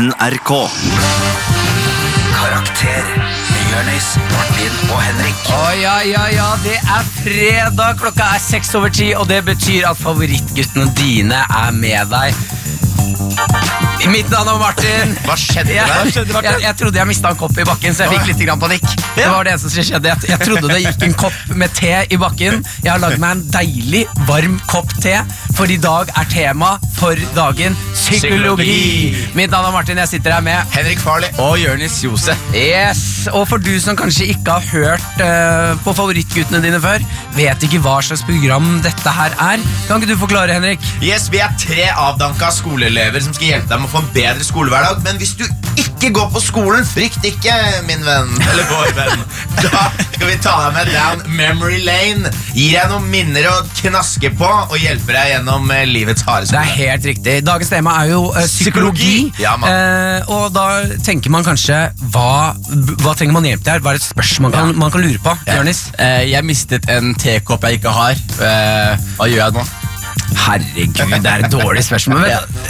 NRK. 0.00 0.50
Karakter 2.32 3.04
Jonis, 3.72 4.06
Martin 4.32 4.78
og 4.88 5.02
Henrik. 5.02 5.42
Å 5.52 5.66
ja, 5.76 5.96
ja, 6.08 6.22
ja, 6.32 6.46
det 6.64 6.78
er 6.80 7.10
fredag, 7.18 7.98
klokka 8.00 8.30
er 8.38 8.40
seks 8.40 8.72
over 8.78 8.88
ti, 8.88 9.10
og 9.12 9.28
det 9.28 9.42
betyr 9.50 9.90
at 9.90 10.00
favorittguttene 10.00 10.88
dine 10.96 11.42
er 11.44 11.76
med 11.76 12.14
deg. 12.14 13.69
Mitt 14.08 14.30
navn 14.32 14.48
er 14.48 14.56
Martin. 14.58 15.10
Hva 15.26 15.34
skjedde 15.38 15.74
Jeg, 15.74 15.84
der? 15.84 16.08
jeg, 16.08 16.44
jeg, 16.44 16.60
jeg 16.64 16.76
trodde 16.80 16.98
jeg 16.98 17.08
mista 17.10 17.30
en 17.34 17.36
kopp 17.38 17.58
i 17.60 17.66
bakken, 17.68 17.92
så 17.94 18.06
jeg 18.06 18.14
fikk 18.16 18.30
litt 18.30 18.40
grann 18.46 18.60
panikk. 18.62 18.86
Det 19.14 19.26
var 19.28 19.44
det 19.44 19.52
eneste 19.52 19.70
som 19.74 19.84
skjedde. 19.86 20.08
Jeg, 20.08 20.30
jeg 20.30 20.40
trodde 20.46 20.70
det 20.72 20.78
gikk 20.86 21.04
en 21.04 21.16
kopp 21.20 21.52
med 21.60 21.74
te 21.76 21.92
i 22.08 22.18
bakken. 22.20 22.62
Jeg 22.80 22.90
har 22.94 23.02
lagd 23.02 23.20
meg 23.20 23.36
en 23.36 23.42
deilig, 23.52 24.06
varm 24.28 24.56
kopp 24.70 24.94
te, 25.04 25.18
for 25.58 25.68
i 25.70 25.76
dag 25.82 26.08
er 26.16 26.30
tema 26.32 26.72
for 26.96 27.20
dagen 27.36 27.76
psykologi. 27.92 28.24
Psykologi. 28.24 29.26
Mitt 29.36 29.52
navn 29.52 29.68
er 29.68 29.76
Martin, 29.76 30.00
jeg 30.00 30.12
sitter 30.14 30.34
her 30.38 30.44
med 30.48 30.72
Henrik 30.74 31.00
Farley 31.04 31.30
og 31.44 31.58
Jonis 31.60 32.00
Josef. 32.04 32.40
Yes, 32.56 33.04
Og 33.36 33.44
for 33.50 33.60
du 33.62 33.72
som 33.84 33.98
kanskje 34.00 34.30
ikke 34.32 34.56
har 34.56 34.66
hørt 34.72 35.20
uh, 35.20 35.76
på 35.84 35.94
favorittguttene 35.96 36.62
dine 36.64 36.80
før, 36.82 37.04
vet 37.36 37.68
ikke 37.68 37.82
hva 37.84 37.98
slags 38.04 38.24
program 38.26 38.72
dette 38.84 39.12
her 39.20 39.36
er, 39.50 39.60
kan 39.86 40.00
ikke 40.00 40.14
du 40.14 40.16
forklare, 40.24 40.56
Henrik? 40.56 40.82
Yes, 41.04 41.28
Vi 41.30 41.38
er 41.44 41.52
tre 41.60 41.86
avdanka 41.92 42.48
skoleelever 42.56 43.20
som 43.22 43.36
skal 43.36 43.52
hjelpe 43.54 43.70
deg 43.74 43.84
med 43.84 43.89
å 43.90 43.96
få 43.96 44.04
en 44.04 44.10
bedre 44.14 44.46
skolehverdag. 44.46 45.02
Men 45.06 45.18
hvis 45.20 45.34
du 45.38 45.46
ikke 45.80 46.12
går 46.16 46.28
på 46.32 46.40
skolen, 46.42 46.86
frykt 46.86 47.24
ikke, 47.26 47.54
min 47.88 48.02
venn. 48.06 48.30
Eller 48.50 48.68
vår 48.70 48.94
venn. 48.96 49.24
Da 49.60 49.90
skal 50.20 50.28
vi 50.28 50.36
ta 50.42 50.54
deg 50.62 50.76
med 50.76 50.90
down 50.94 51.22
memory 51.36 51.80
lane. 51.84 52.30
Gir 52.54 52.76
deg 52.76 52.90
noen 52.92 53.08
minner 53.10 53.48
å 53.50 53.56
knaske 53.80 54.30
på 54.38 54.48
og 54.48 54.76
hjelper 54.80 55.16
deg 55.16 55.32
gjennom 55.34 55.70
eh, 55.74 55.84
livets 55.88 56.24
harde 56.26 56.50
Det 56.52 56.60
er 56.60 56.72
helt 56.78 57.08
riktig. 57.10 57.36
Dagens 57.46 57.72
tema 57.72 57.96
er 58.02 58.12
jo 58.14 58.22
uh, 58.30 58.40
psykologi. 58.44 59.30
Psykologi. 59.30 59.42
Ja, 59.42 59.56
eh, 59.68 60.32
og 60.32 60.54
da 60.54 60.66
tenker 61.04 61.32
man 61.34 61.46
kanskje 61.46 61.82
hva, 62.14 62.54
hva 63.02 63.16
trenger 63.16 63.36
man 63.36 63.48
hjelp 63.48 63.66
til 63.66 63.74
her? 63.74 63.84
Hva 63.84 63.94
er 63.94 64.00
et 64.00 64.06
spørsmål 64.06 64.50
man 64.50 64.56
kan, 64.56 64.74
man 64.86 64.94
kan 64.94 65.04
lure 65.04 65.22
på? 65.24 65.36
Ja. 65.50 65.60
Uh, 65.60 66.22
jeg 66.30 66.46
mistet 66.46 66.88
en 66.92 67.14
tekopp 67.20 67.66
jeg 67.68 67.80
ikke 67.80 67.94
har. 67.96 68.26
Eh, 68.40 69.08
hva 69.18 69.30
gjør 69.30 69.46
jeg 69.46 69.58
nå? 69.60 69.68
Herregud, 70.36 71.22
det 71.22 71.30
er 71.30 71.44
et 71.46 71.52
dårlig 71.52 71.84
spørsmål. 71.84 72.26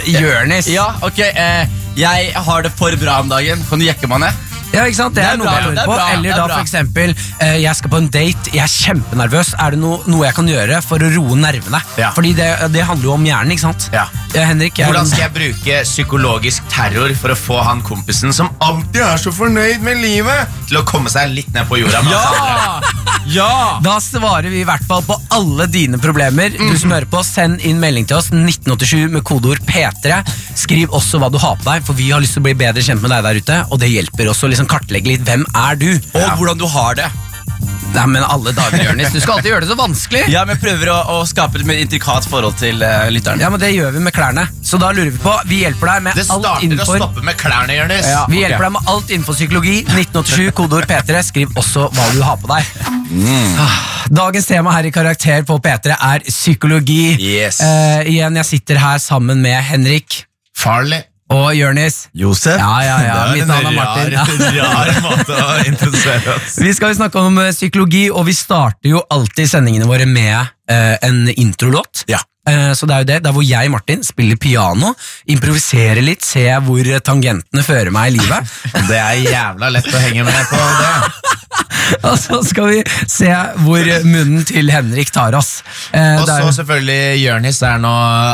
Jonis. 0.07 0.69
Ja, 0.71 0.91
ok. 1.01 1.19
Eh, 1.19 1.67
jeg 1.97 2.31
har 2.35 2.65
det 2.65 2.71
for 2.77 2.95
bra 3.01 3.19
om 3.21 3.29
dagen. 3.29 3.61
Kan 3.69 3.79
du 3.81 3.85
jekke 3.85 4.09
meg 4.11 4.25
ned? 4.25 4.50
Ja, 4.71 4.85
ikke 4.87 4.97
sant? 4.97 5.15
Det, 5.15 5.21
Det 5.21 5.27
er 5.27 5.33
er 5.35 5.39
noe 5.41 5.47
bra, 5.47 5.55
jeg 5.59 5.67
lurer 5.67 5.81
er 5.81 5.89
på. 5.89 5.95
Eller 6.15 6.31
er 6.31 6.39
da 6.39 6.45
for 6.47 6.63
eksempel 6.63 7.13
eh, 7.13 7.57
Jeg 7.59 7.75
skal 7.79 7.91
på 7.91 7.99
en 7.99 8.09
date, 8.13 8.53
jeg 8.55 8.63
er 8.63 8.71
kjempenervøs. 8.71 9.53
Er 9.59 9.75
det 9.75 9.81
noe, 9.81 9.99
noe 10.11 10.25
jeg 10.27 10.37
kan 10.37 10.51
gjøre 10.51 10.79
for 10.85 11.03
å 11.03 11.11
roe 11.15 11.39
nervene? 11.39 11.81
Ja. 11.99 12.11
Fordi 12.15 12.33
det, 12.37 12.49
det 12.71 12.85
handler 12.87 13.09
jo 13.09 13.15
om 13.17 13.27
hjernen, 13.27 13.55
ikke 13.55 13.65
sant? 13.65 13.89
Ja. 13.95 14.05
ja 14.35 14.47
Henrik, 14.47 14.79
jeg, 14.79 14.87
Hvordan 14.87 15.11
skal 15.11 15.25
jeg 15.25 15.35
bruke 15.35 15.81
psykologisk 15.87 16.71
terror 16.71 17.15
for 17.19 17.35
å 17.35 17.39
få 17.39 17.59
han 17.67 17.83
kompisen 17.85 18.35
som 18.35 18.51
alltid 18.63 19.03
er 19.05 19.21
så 19.21 19.33
fornøyd 19.35 19.83
med 19.83 19.99
livet, 20.03 20.59
til 20.69 20.79
å 20.79 20.85
komme 20.87 21.11
seg 21.11 21.33
litt 21.35 21.51
ned 21.55 21.67
på 21.67 21.81
jorda? 21.83 22.03
med 22.07 22.15
andre? 22.15 23.07
Ja! 23.29 23.79
Da 23.83 23.99
svarer 24.01 24.49
vi 24.49 24.63
i 24.63 24.67
hvert 24.67 24.83
fall 24.87 25.03
på 25.05 25.15
alle 25.35 25.67
dine 25.69 25.99
problemer. 26.01 26.53
Du 26.55 26.77
som 26.79 26.93
hører 26.93 27.09
på, 27.09 27.21
Send 27.31 27.61
inn 27.67 27.77
melding 27.79 28.07
til 28.09 28.17
oss 28.17 28.31
1987 28.33 29.11
med 29.13 29.23
kodeord 29.27 29.61
P3. 29.67 30.17
Skriv 30.57 30.91
også 30.97 31.21
hva 31.21 31.29
du 31.31 31.37
har 31.39 31.59
på 31.59 31.67
deg, 31.67 31.85
for 31.85 31.97
vi 31.97 32.09
har 32.11 32.23
lyst 32.23 32.35
til 32.35 32.43
å 32.43 32.47
bli 32.49 32.55
bedre 32.57 32.83
kjent 32.83 33.03
med 33.03 33.13
deg 33.13 33.23
der 33.27 33.39
ute. 33.39 33.59
Og 33.69 33.79
det 33.81 33.91
hjelper 33.91 34.31
også 34.33 34.49
å 34.49 34.51
liksom 34.61 34.71
kartlegge 34.71 35.15
litt 35.15 35.27
hvem 35.27 35.45
er 35.57 35.75
du 35.79 35.91
Og 35.91 36.37
hvordan 36.37 36.57
du 36.59 36.67
har 36.69 36.95
det. 36.99 37.09
Nei, 37.91 38.05
men 38.07 38.23
alle 38.23 38.53
dager, 38.55 38.79
Jonis. 38.87 39.11
Du 39.11 39.19
skal 39.19 39.35
alltid 39.35 39.51
gjøre 39.51 39.65
det 39.65 39.67
så 39.67 39.75
vanskelig. 39.75 40.21
Ja, 40.31 40.45
men 40.47 40.55
Jeg 40.55 40.61
prøver 40.63 40.91
å, 40.93 40.99
å 41.11 41.25
skape 41.27 41.59
et 41.59 41.67
mer 41.67 41.81
intrikat 41.81 42.23
forhold 42.29 42.55
til 42.61 42.79
uh, 42.79 43.09
lytteren. 43.11 43.41
Ja, 43.43 43.49
men 43.51 43.59
Det 43.59 43.73
gjør 43.73 43.91
vi 43.97 44.03
med 44.05 44.15
klærne. 44.15 44.45
Så 44.63 44.79
da 44.79 44.93
lurer 44.95 45.11
vi 45.11 45.19
på 45.19 45.33
Vi 45.49 45.59
hjelper 45.65 45.91
deg 45.91 46.05
med 46.05 46.15
Det 46.15 46.23
alt 46.23 46.45
starter 46.45 46.63
å 46.63 46.65
innenfor 46.69 47.01
stopper 47.01 47.27
med 47.27 47.37
klærne, 47.41 47.75
Jonis. 47.75 48.07
Ja. 48.07 48.23
Vi 48.31 48.39
hjelper 48.45 48.65
deg 48.69 48.73
med 48.77 48.89
alt 48.93 49.11
innenfor 49.11 49.37
psykologi. 49.37 49.75
1987, 49.89 50.55
kodeord 50.61 50.87
P3. 50.87 51.21
Skriv 51.27 51.59
også 51.59 51.89
hva 51.91 52.07
du 52.15 52.23
har 52.23 52.39
på 52.41 52.53
deg. 52.53 52.73
Ah, 53.59 53.77
Dagens 54.21 54.47
tema 54.47 54.71
her 54.77 54.87
i 54.87 54.95
Karakter 54.95 55.43
på 55.47 55.59
P3 55.59 55.99
er 55.99 56.27
psykologi. 56.31 57.17
Yes. 57.19 57.59
Eh, 57.65 58.07
igjen, 58.15 58.39
jeg 58.39 58.53
sitter 58.53 58.79
her 58.79 59.03
sammen 59.03 59.43
med 59.43 59.59
Henrik 59.67 60.21
Farley. 60.55 61.10
Og 61.31 61.51
Jonis. 61.55 61.97
Josef? 62.17 62.57
Ja, 62.59 62.71
ja, 62.85 62.97
ja. 63.05 63.19
Mitt 63.35 63.47
navn 63.49 63.69
er 63.71 63.75
Martin. 63.77 64.15
rar, 64.57 64.91
rar 64.91 65.01
måte 65.05 65.37
å 65.37 65.53
introdusere 65.67 66.35
oss. 66.37 66.57
Vi 66.61 66.73
skal 66.77 66.95
snakke 66.97 67.21
om 67.23 67.39
eh, 67.41 67.53
psykologi, 67.55 68.07
og 68.11 68.27
vi 68.27 68.35
starter 68.37 68.91
jo 68.95 69.03
alltid 69.11 69.49
sendingene 69.51 69.87
våre 69.89 70.07
med 70.09 70.35
eh, 70.71 70.97
en 71.07 71.23
introlåt. 71.35 72.03
Ja. 72.11 72.19
Eh, 72.49 72.71
Så 72.77 72.87
det 72.89 72.95
er 72.95 73.03
jo 73.03 73.09
det, 73.11 73.19
Der 73.27 73.35
hvor 73.35 73.45
jeg, 73.45 73.69
Martin, 73.71 74.03
spiller 74.03 74.39
piano, 74.41 74.93
improviserer 75.29 76.01
litt, 76.03 76.25
ser 76.25 76.59
hvor 76.65 76.87
tangentene 77.05 77.63
fører 77.65 77.91
meg 77.93 78.11
i 78.11 78.17
livet. 78.19 78.55
Det 78.89 78.97
er 78.97 79.21
jævla 79.27 79.69
lett 79.77 79.91
å 79.93 80.01
henge 80.07 80.25
med 80.27 80.49
på 80.51 80.61
det. 80.81 80.95
Og 82.09 82.15
så 82.19 82.39
skal 82.47 82.67
vi 82.71 82.79
se 83.09 83.29
hvor 83.65 83.87
munnen 84.07 84.45
til 84.47 84.69
Henrik 84.73 85.11
tar 85.13 85.35
oss. 85.37 85.61
Eh, 85.93 86.19
Og 86.21 86.27
så 86.29 86.51
selvfølgelig 86.61 87.21
Jørnis 87.23 87.61
er 87.67 87.79
nå 87.81 87.91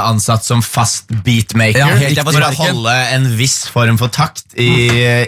ansatt 0.08 0.46
som 0.48 0.62
fast 0.66 1.10
beatmaker 1.26 1.80
Ja, 1.82 1.88
helt 2.00 2.22
for 2.28 2.44
å 2.48 2.52
holde 2.58 2.96
en 3.16 3.28
viss 3.40 3.58
form 3.74 3.98
for 4.00 4.12
takt 4.14 4.56
i, 4.58 4.70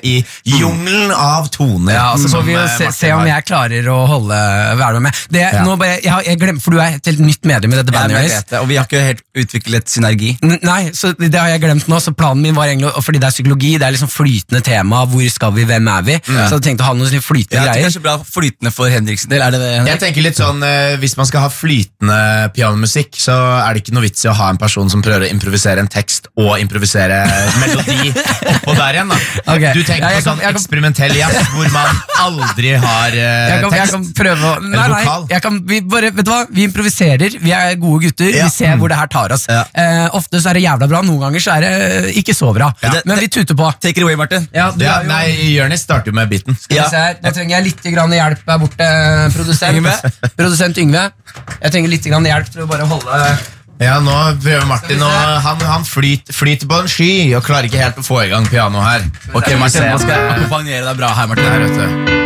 i 0.04 0.16
jungelen 0.48 1.12
av 1.16 1.50
toner. 1.54 1.94
ja, 1.96 2.08
så 2.20 2.30
får 2.32 2.46
vi 2.48 2.56
jo 2.56 2.62
eh, 2.64 2.74
se, 2.78 2.90
se 2.96 3.12
om 3.16 3.26
jeg 3.28 3.46
klarer 3.50 3.90
å 3.94 4.00
holde 4.10 4.40
være 4.80 5.04
med. 5.04 5.24
Det, 5.30 5.46
Ja. 5.50 5.64
nå 5.66 5.76
bare, 5.80 5.98
jeg, 6.04 6.26
jeg 6.28 6.40
glemmer, 6.42 6.62
for 6.62 6.76
du 6.76 6.82
er 6.84 6.98
et 7.00 7.08
helt 7.10 7.22
nytt 7.24 7.46
medlem 7.48 7.74
i 7.74 7.80
dette 7.80 7.94
bandet. 7.96 8.54
og 8.60 8.68
vi 8.70 8.78
har 8.78 8.86
ikke 8.90 9.02
helt 9.06 9.24
utviklet 9.40 9.90
synergi. 9.90 10.34
Nei, 10.44 10.92
så 10.96 11.14
det 11.18 11.34
har 11.36 11.50
jeg 11.54 11.64
glemt 11.64 11.88
nå, 11.90 12.00
så 12.04 12.14
planen 12.16 12.44
min 12.44 12.56
var 12.58 12.68
egentlig 12.70 12.92
Fordi 13.06 13.20
det 13.22 13.28
er 13.30 13.34
psykologi, 13.34 13.72
det 13.80 13.88
er 13.88 13.94
liksom 13.96 14.10
flytende 14.12 14.62
tema, 14.66 15.04
hvor 15.10 15.26
skal 15.32 15.54
vi, 15.56 15.66
hvem 15.70 15.88
er 15.94 16.06
vi? 16.08 16.18
Så 16.28 16.58
jeg 16.60 16.66
tenkte 16.70 16.86
å 16.86 16.90
ha 16.92 16.98
noen 17.00 17.24
flytende 17.24 17.60
Ja, 17.60 17.74
er 17.74 17.80
greier. 17.80 17.90
Bra 18.10 18.26
flytende 18.26 18.72
for 18.74 18.90
Henriksen 18.92 19.30
del. 19.32 19.42
Er 19.46 19.52
det 19.54 19.60
det? 19.62 19.70
Henrik? 19.78 19.92
Jeg 19.94 20.02
tenker 20.04 20.26
litt 20.26 20.38
sånn, 20.40 20.64
eh, 20.66 20.98
Hvis 21.02 21.16
man 21.18 21.26
skal 21.30 21.42
ha 21.46 21.50
flytende 21.54 22.18
pianomusikk, 22.56 23.14
så 23.20 23.36
er 23.62 23.74
det 23.78 23.84
ikke 23.84 23.94
noe 23.96 24.06
vits 24.08 24.26
i 24.26 24.30
å 24.32 24.36
ha 24.36 24.50
en 24.54 24.58
person 24.62 24.90
som 24.90 25.02
prøver 25.06 25.28
å 25.28 25.30
improvisere 25.32 25.80
en 25.84 25.88
tekst 25.92 26.28
og 26.40 26.58
improvisere 26.62 27.20
melodi 27.62 28.12
oppå 28.58 28.76
der 28.78 29.00
igjen. 29.00 29.10
da 29.14 29.20
Okay. 29.50 29.74
Du 29.74 29.84
tenker 29.84 30.04
Ja, 30.04 30.10
på 30.10 30.24
kan- 30.24 30.28
sånn 30.30 30.40
kan- 30.44 30.56
eksperimentell 30.56 31.16
jazz 31.18 31.38
hvor 31.54 31.70
man 31.74 32.02
aldri 32.20 32.74
har 32.80 33.10
eh, 33.14 33.50
Jeg 33.50 33.62
kan, 33.64 33.72
jeg 33.80 33.90
kan 33.94 34.06
prøve 34.18 34.50
å 34.50 34.56
Nei, 34.64 34.88
nei, 34.92 35.04
jeg 35.30 35.42
kan, 35.42 35.60
vi, 35.68 35.80
bare, 35.82 36.12
vet 36.16 36.26
du 36.26 36.32
hva? 36.32 36.42
vi 36.50 36.64
improviserer. 36.68 37.36
Vi 37.42 37.52
er 37.56 37.76
gode 37.82 38.04
gutter. 38.08 38.30
Ja. 38.34 38.46
Vi 38.46 38.54
ser 38.54 38.76
hvor 38.80 38.90
det 38.92 38.98
her 39.00 39.08
tar 39.12 39.34
oss. 39.36 39.46
Ja. 39.50 39.64
Eh, 39.74 40.08
ofte 40.18 40.40
så 40.42 40.50
er 40.52 40.60
det 40.60 40.64
jævla 40.66 40.88
bra, 40.92 41.02
noen 41.06 41.20
ganger 41.28 41.44
så 41.44 41.56
er 41.58 41.66
det 41.66 42.14
ikke 42.22 42.34
så 42.38 42.52
bra. 42.56 42.70
Ja. 42.84 42.94
Men 43.06 43.20
vi 43.20 43.28
tuter 43.32 43.56
på. 43.58 43.70
Take 43.82 43.98
it 43.98 44.04
away, 44.04 44.16
Martin. 44.20 44.48
Ja, 44.54 44.70
du 44.72 44.84
Ja, 44.86 45.00
jo, 45.04 45.08
nei, 45.10 45.26
Jonis 45.56 45.84
starter 45.86 46.12
jo 46.12 46.16
med 46.18 46.30
beaten. 46.32 46.58
Skal 46.60 46.78
vi 46.84 46.90
se 46.90 46.98
her. 47.04 47.18
Nå 47.24 47.34
trenger 47.36 47.56
jeg 47.58 47.68
litt 47.70 47.86
grann 48.00 48.16
hjelp 48.16 48.44
der 48.48 48.60
borte, 48.64 48.90
produsent. 49.36 49.80
Yngve? 49.84 49.96
Produsent 50.40 50.80
Yngve. 50.82 51.06
Jeg 51.60 51.74
trenger 51.76 51.92
litt 51.96 52.08
grann 52.10 52.28
hjelp 52.32 52.52
til 52.54 52.64
å 52.66 52.70
bare 52.70 52.88
holde 52.90 53.24
Ja, 53.80 53.98
nå 54.04 54.16
prøver 54.44 54.66
Martin 54.68 55.00
å 55.04 55.10
Han, 55.46 55.62
han 55.64 55.86
flyter, 55.88 56.36
flyter 56.36 56.68
på 56.68 56.82
en 56.84 56.90
sky 56.92 57.12
og 57.38 57.46
klarer 57.48 57.70
ikke 57.70 57.80
helt 57.84 58.02
å 58.02 58.04
få 58.04 58.24
i 58.26 58.30
gang 58.32 58.48
pianoet 58.52 58.90
her. 58.90 59.08
Ok, 59.32 59.54
Martin, 59.62 59.88
Nå 59.92 60.02
skal 60.04 60.16
jeg 60.18 60.34
akkompagnere 60.36 60.84
deg 60.90 61.00
bra 61.00 61.14
her, 61.16 61.32
Martin. 61.32 61.48
Her, 61.48 61.68
vet 61.68 61.80
du. 61.80 62.18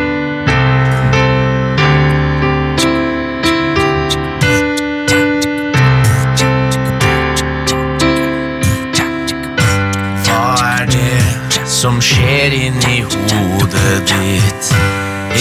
Hva 10.26 10.44
er 10.80 10.90
det 10.94 11.68
som 11.70 12.02
skjer 12.02 12.56
inni 12.64 13.04
hodet 13.06 14.02
ditt? 14.10 14.74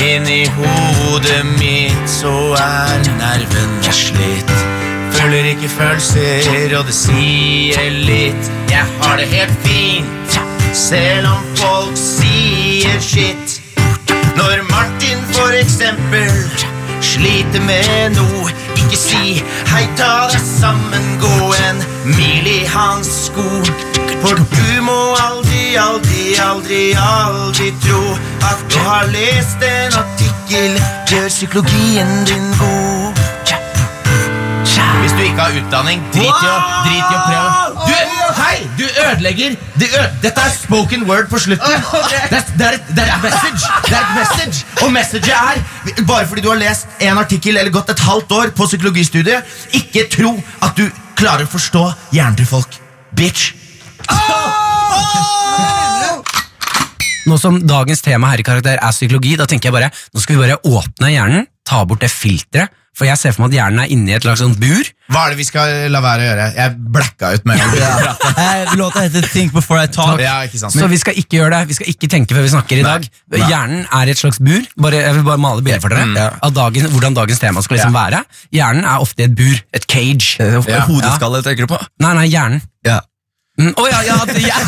Inni 0.00 0.46
hodet 0.56 1.44
mitt 1.58 2.08
så 2.08 2.32
er 2.56 3.02
nervene 3.18 3.92
slitt. 3.92 4.52
Føler 5.12 5.50
ikke 5.52 5.68
følelser, 5.68 6.76
og 6.78 6.86
det 6.88 6.94
sier 6.96 7.90
litt. 8.08 8.50
Jeg 8.72 8.86
har 9.00 9.20
det 9.20 9.28
helt 9.28 9.58
fint, 9.66 10.38
selv 10.72 11.28
om 11.28 11.44
folk 11.60 11.98
sier 12.00 12.96
skitt. 13.04 13.58
Når 14.38 14.64
Martin 14.70 15.20
for 15.36 15.52
eksempel 15.52 16.32
sliter 17.04 17.60
med 17.68 18.16
noe, 18.16 18.48
ikke 18.80 18.96
si 18.96 19.42
hei, 19.74 19.84
ta 20.00 20.30
deg 20.32 20.40
sammen, 20.40 21.16
gå 21.20 21.51
en 21.72 21.82
mil 22.04 22.46
i 22.46 22.60
hans 22.74 23.10
sko. 23.26 23.48
For 24.22 24.38
du 24.38 24.82
må 24.86 24.98
aldri, 25.18 25.74
aldri, 25.80 26.24
aldri, 26.38 26.82
aldri 26.98 27.72
tro 27.82 28.02
at 28.50 28.62
du 28.70 28.78
har 28.86 29.08
lest 29.14 29.64
en 29.66 29.98
artikkel, 30.04 30.78
gjør 31.10 31.28
psykologien 31.28 32.12
din 32.28 32.48
god. 32.60 33.22
Hvis 35.02 35.12
du 35.18 35.22
ikke 35.24 35.42
har 35.42 35.56
utdanning, 35.58 36.02
drit 36.14 36.28
i 36.28 36.46
å, 36.46 36.58
drit 36.86 37.00
i 37.02 37.16
å 37.16 37.22
prøve. 37.26 37.88
Du, 37.88 37.94
hei, 38.38 38.58
du 38.78 38.84
ødelegger. 38.86 39.56
du 39.80 39.84
ø 39.88 40.02
Dette 40.22 40.44
er 40.46 40.52
spoken 40.54 41.02
word 41.08 41.26
på 41.30 41.40
slutten. 41.42 41.74
Det 42.30 42.38
er, 42.38 42.46
det, 42.58 42.66
er 42.68 42.76
et, 42.78 42.92
det 42.94 43.02
er 43.02 43.10
et 43.16 43.24
message. 43.26 43.72
Det 43.88 43.96
er 43.96 44.04
et 44.04 44.14
message. 44.20 44.62
Og 44.84 44.92
messaget 44.94 45.34
er 45.34 46.04
bare 46.06 46.28
fordi 46.30 46.46
du 46.46 46.52
har 46.52 46.60
lest 46.62 46.86
en 47.00 47.18
artikkel 47.18 47.58
eller 47.58 47.74
gått 47.74 47.90
et 47.90 48.04
halvt 48.06 48.36
år 48.38 48.54
på 48.56 48.70
psykologistudiet, 48.70 49.56
ikke 49.82 50.06
tro 50.14 50.36
at 50.62 50.78
du 50.78 50.86
klarer 51.22 51.46
å 51.46 51.52
forstå 51.52 51.82
hjernen 52.16 52.38
til 52.40 52.48
folk. 52.48 52.78
Bitch! 53.14 53.52
Nå 57.30 57.36
som 57.38 57.60
dagens 57.62 58.02
tema 58.02 58.32
her 58.32 58.42
i 58.42 58.46
Karakter 58.46 58.80
er 58.80 58.94
psykologi, 58.94 59.36
da 59.38 59.46
tenker 59.46 59.70
jeg 59.70 59.76
bare, 59.76 59.90
nå 59.92 60.22
skal 60.22 60.34
vi 60.34 60.42
bare 60.42 60.58
åpne 60.66 61.12
hjernen, 61.12 61.46
ta 61.68 61.84
bort 61.86 62.02
det 62.02 62.10
filteret 62.10 62.74
for 62.96 63.06
jeg 63.08 63.16
ser 63.16 63.32
for 63.32 63.40
meg 63.46 63.54
at 63.54 63.56
hjernen 63.56 63.80
er 63.84 63.88
inni 63.94 64.12
et 64.12 64.20
slags 64.24 64.40
sånt 64.44 64.58
bur. 64.60 64.84
Hva 65.12 65.20
er 65.26 65.30
det 65.32 65.38
vi 65.40 65.46
skal 65.48 65.66
la 65.92 66.00
være 66.04 66.20
å 66.22 66.26
gjøre? 66.28 66.46
Jeg 66.58 66.68
blacka 66.92 67.26
ut 67.34 67.44
med 67.48 67.54
en 67.60 67.68
gang. 67.76 68.00
Eh, 68.42 68.62
Låta 68.80 68.98
heter 69.06 69.22
Think 69.32 69.50
Before 69.56 69.80
I 69.82 69.86
Talk. 69.92 70.20
Ja, 70.20 70.36
ikke 70.44 70.58
sant? 70.60 70.72
Så 70.76 70.84
vi 70.92 70.98
skal 71.00 71.14
ikke 71.20 71.34
gjøre 71.40 71.52
det, 71.56 71.62
vi 71.72 71.76
skal 71.78 71.88
ikke 71.92 72.08
tenke 72.12 72.30
før 72.36 72.44
vi 72.46 72.52
snakker 72.52 72.76
i 72.82 72.86
dag. 72.86 73.00
Nei. 73.32 73.40
Hjernen 73.48 73.82
er 74.00 74.04
et 74.12 74.18
slags 74.20 74.38
bur. 74.44 74.60
Bare, 74.76 74.96
jeg 75.06 75.14
vil 75.18 75.24
bare 75.30 75.40
male 75.40 75.62
bildet 75.64 75.82
for 75.84 75.90
dere 75.94 76.00
Mm. 76.12 76.16
av 76.42 76.52
dagen, 76.56 76.84
hvordan 76.92 77.14
dagens 77.16 77.38
tema 77.40 77.62
skal 77.64 77.76
liksom 77.78 77.94
være. 77.96 78.20
Hjernen 78.52 78.84
er 78.84 79.00
ofte 79.06 79.20
et 79.24 79.34
bur, 79.40 79.56
et 79.72 79.86
cage. 79.88 80.36
Ja. 80.68 80.80
Hodeskallet 80.88 81.44
tenker 81.48 81.64
du 81.66 81.72
på? 81.74 81.80
Nei, 82.04 82.12
nei, 82.20 82.26
hjernen. 82.28 82.60
Ja. 82.84 83.00
Mm, 83.60 83.74
oh 83.76 83.84
ja, 83.84 83.98
ja 84.00 84.14
at, 84.16 84.30
ja. 84.40 84.56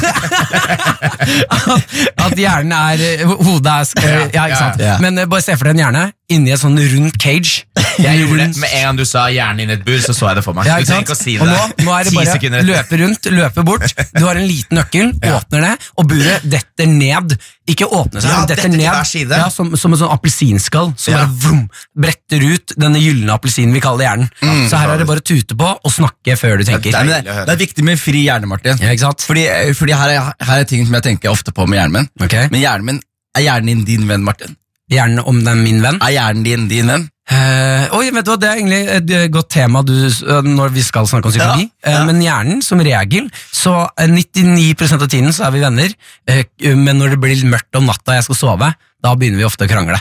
at 2.27 2.35
hjernen 2.37 2.75
er 2.77 3.01
eh, 3.01 3.23
Hodet 3.25 3.73
er 3.73 4.05
Ja, 4.05 4.29
Ja, 4.35 4.43
ikke 4.49 4.59
sant. 4.59 4.83
ja. 4.85 4.97
Men 5.01 5.17
eh, 5.23 5.29
bare 5.31 5.41
se 5.45 5.55
for 5.57 5.65
deg 5.71 5.79
en 5.79 5.83
hjerne 5.87 6.03
inni 6.33 6.53
et 6.55 6.61
sånn 6.61 6.79
rundt 6.79 7.19
cage. 7.21 7.65
Jeg 8.01 8.19
gjorde 8.25 8.39
det 8.41 8.57
Med 8.59 8.73
en 8.75 8.83
gang 8.89 8.97
du 8.99 9.05
sa 9.07 9.27
hjernen 9.31 9.61
inn 9.65 9.71
i 9.71 9.75
et 9.77 9.83
bur, 9.87 9.99
så 10.03 10.15
så 10.17 10.31
jeg 10.33 10.39
det 10.41 10.43
for 10.47 10.57
meg. 10.57 10.67
Ja, 10.67 10.79
du 10.81 10.87
trenger 10.89 11.05
ikke 11.05 11.15
å 11.15 11.19
si 11.19 11.35
Og 11.39 11.47
nå, 11.47 11.59
nå 11.85 11.93
er 11.95 12.09
det 12.09 12.15
bare 12.17 12.63
løpe 12.67 12.99
rundt, 12.99 13.29
løpe 13.31 13.63
bort. 13.69 13.93
Du 14.17 14.25
har 14.25 14.41
en 14.41 14.47
liten 14.49 14.79
nøkkel, 14.81 15.13
åpner 15.31 15.63
det, 15.69 15.73
og 16.01 16.09
buret 16.11 16.47
detter 16.51 16.89
ned. 16.91 17.37
Ikke 17.71 17.87
åpne 17.87 18.19
seg, 18.25 18.31
Ja, 18.33 18.41
men 18.41 18.49
detter 18.51 18.67
detter 18.73 18.81
ned. 18.81 19.07
side. 19.07 19.39
Ja, 19.45 19.47
som, 19.53 19.71
som 19.79 19.95
en 19.95 20.01
sånn 20.01 20.11
appelsinskall 20.17 20.91
som 20.97 21.15
Ja. 21.15 21.21
bare 21.23 21.37
vroom, 21.45 21.63
bretter 21.95 22.43
ut 22.51 22.75
denne 22.77 22.99
gylne 23.05 23.31
appelsinen 23.37 23.73
vi 23.77 23.85
kaller 23.85 24.09
hjernen. 24.09 24.33
Så 24.69 24.81
her 24.81 24.91
er 24.97 25.05
det 25.05 25.07
bare 25.13 25.23
å 25.23 25.29
tute 25.31 25.55
på 25.61 25.71
og 25.77 25.93
snakke 25.95 26.37
før 26.41 26.59
du 26.59 26.65
tenker. 26.67 26.91
Men 26.99 27.15
Deilig 27.15 27.25
det, 27.31 27.47
det 27.47 27.55
er 27.55 27.63
viktig 27.63 27.85
med 27.93 28.01
fri 28.01 28.25
hjerne, 28.27 28.51
Martin. 28.51 28.81
Ja, 28.83 28.91
ikke 28.97 29.07
sant? 29.07 29.23
Fordi, 29.29 29.47
fordi 29.79 29.93
her, 30.03 30.17
er, 30.19 30.35
her 30.51 30.65
er 30.65 30.69
ting 30.69 30.83
som 30.89 30.99
jeg 30.99 31.07
tenker 31.13 31.31
ofte 31.31 31.55
på 31.55 31.69
med 31.69 31.79
hjernen 31.79 32.01
min. 32.01 32.11
Okay. 32.27 32.49
Men 32.51 32.65
hjernen 32.65 32.91
min, 32.91 33.01
er 33.39 33.47
hjernen 33.49 33.71
din 33.71 33.85
din 33.85 34.09
venn, 34.11 34.25
Martin? 34.27 34.57
Hjernen 34.93 35.25
om 35.25 35.41
den 35.45 35.63
min 35.65 35.81
venn. 35.85 35.99
Er 36.05 36.13
hjernen 36.13 36.45
din 36.45 36.69
din 36.69 36.91
venn? 36.93 37.07
Uh, 37.25 37.89
oi, 37.97 38.11
vet 38.13 38.27
du 38.27 38.35
hva, 38.35 38.37
Det 38.37 38.49
er 38.51 38.59
egentlig 38.59 38.81
et 38.93 39.13
eh, 39.17 39.29
godt 39.33 39.49
tema 39.55 39.81
du, 39.81 39.95
eh, 39.97 40.45
når 40.45 40.75
vi 40.75 40.83
skal 40.85 41.07
snakke 41.09 41.31
om 41.31 41.33
psykologi. 41.33 41.71
Ja, 41.81 41.95
ja. 41.95 42.03
Uh, 42.03 42.09
men 42.11 42.21
hjernen, 42.21 42.59
som 42.65 42.83
regel, 42.85 43.31
så 43.49 43.87
eh, 43.97 44.13
99% 44.13 45.01
av 45.01 45.09
tiden 45.09 45.33
så 45.33 45.47
er 45.47 45.55
vi 45.55 45.63
venner. 45.65 45.95
Uh, 46.29 46.43
men 46.77 47.01
når 47.01 47.15
det 47.15 47.21
blir 47.23 47.39
litt 47.39 47.49
mørkt 47.49 47.81
om 47.81 47.89
natta 47.89 48.13
og 48.13 48.19
jeg 48.19 48.27
skal 48.29 48.41
sove, 48.43 48.69
da 48.77 49.15
begynner 49.17 49.41
vi 49.41 49.49
ofte 49.49 49.65
å 49.65 49.73
krangle. 49.73 49.97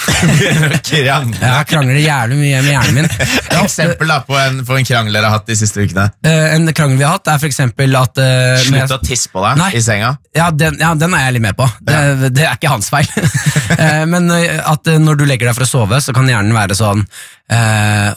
Krang. 0.90 1.30
Jeg 1.40 1.66
krangler 1.68 1.98
jævlig 2.00 2.36
mye 2.38 2.60
med 2.64 2.70
hjernen 2.72 2.96
min. 2.98 3.06
Et 3.08 3.54
eksempel 3.60 4.10
da 4.10 4.18
på 4.26 4.36
en, 4.36 4.60
på 4.68 4.76
en 4.76 4.86
krangel 4.88 5.16
dere 5.16 5.28
har 5.30 5.38
hatt 5.38 5.48
de 5.48 5.56
siste 5.58 5.84
ukene. 5.84 6.06
Eh, 6.26 6.54
en 6.56 6.68
krangel 6.76 7.00
vi 7.00 7.06
har 7.06 7.16
hatt, 7.16 7.30
er 7.32 7.40
for 7.40 7.48
at 8.00 8.20
uh, 8.20 8.60
Slutt 8.64 8.78
jeg- 8.80 8.94
å 8.96 9.00
tisse 9.04 9.32
på 9.32 9.44
deg 9.44 9.60
Nei. 9.60 9.70
i 9.76 9.82
senga. 9.84 10.12
Ja 10.36 10.50
den, 10.54 10.76
ja, 10.80 10.92
den 10.94 11.14
er 11.16 11.26
jeg 11.26 11.36
litt 11.38 11.46
med 11.48 11.58
på. 11.58 11.68
Det, 11.80 12.30
det 12.36 12.46
er 12.46 12.56
ikke 12.58 12.74
hans 12.76 12.90
feil. 12.92 13.08
Eh, 13.70 14.02
Men 14.10 14.26
at 14.34 14.88
når 14.98 15.14
du 15.20 15.22
legger 15.28 15.46
deg 15.46 15.54
for 15.54 15.62
å 15.62 15.68
sove, 15.70 16.00
så 16.02 16.12
kan 16.12 16.26
hjernen 16.28 16.52
være 16.56 16.74
sånn 16.76 17.04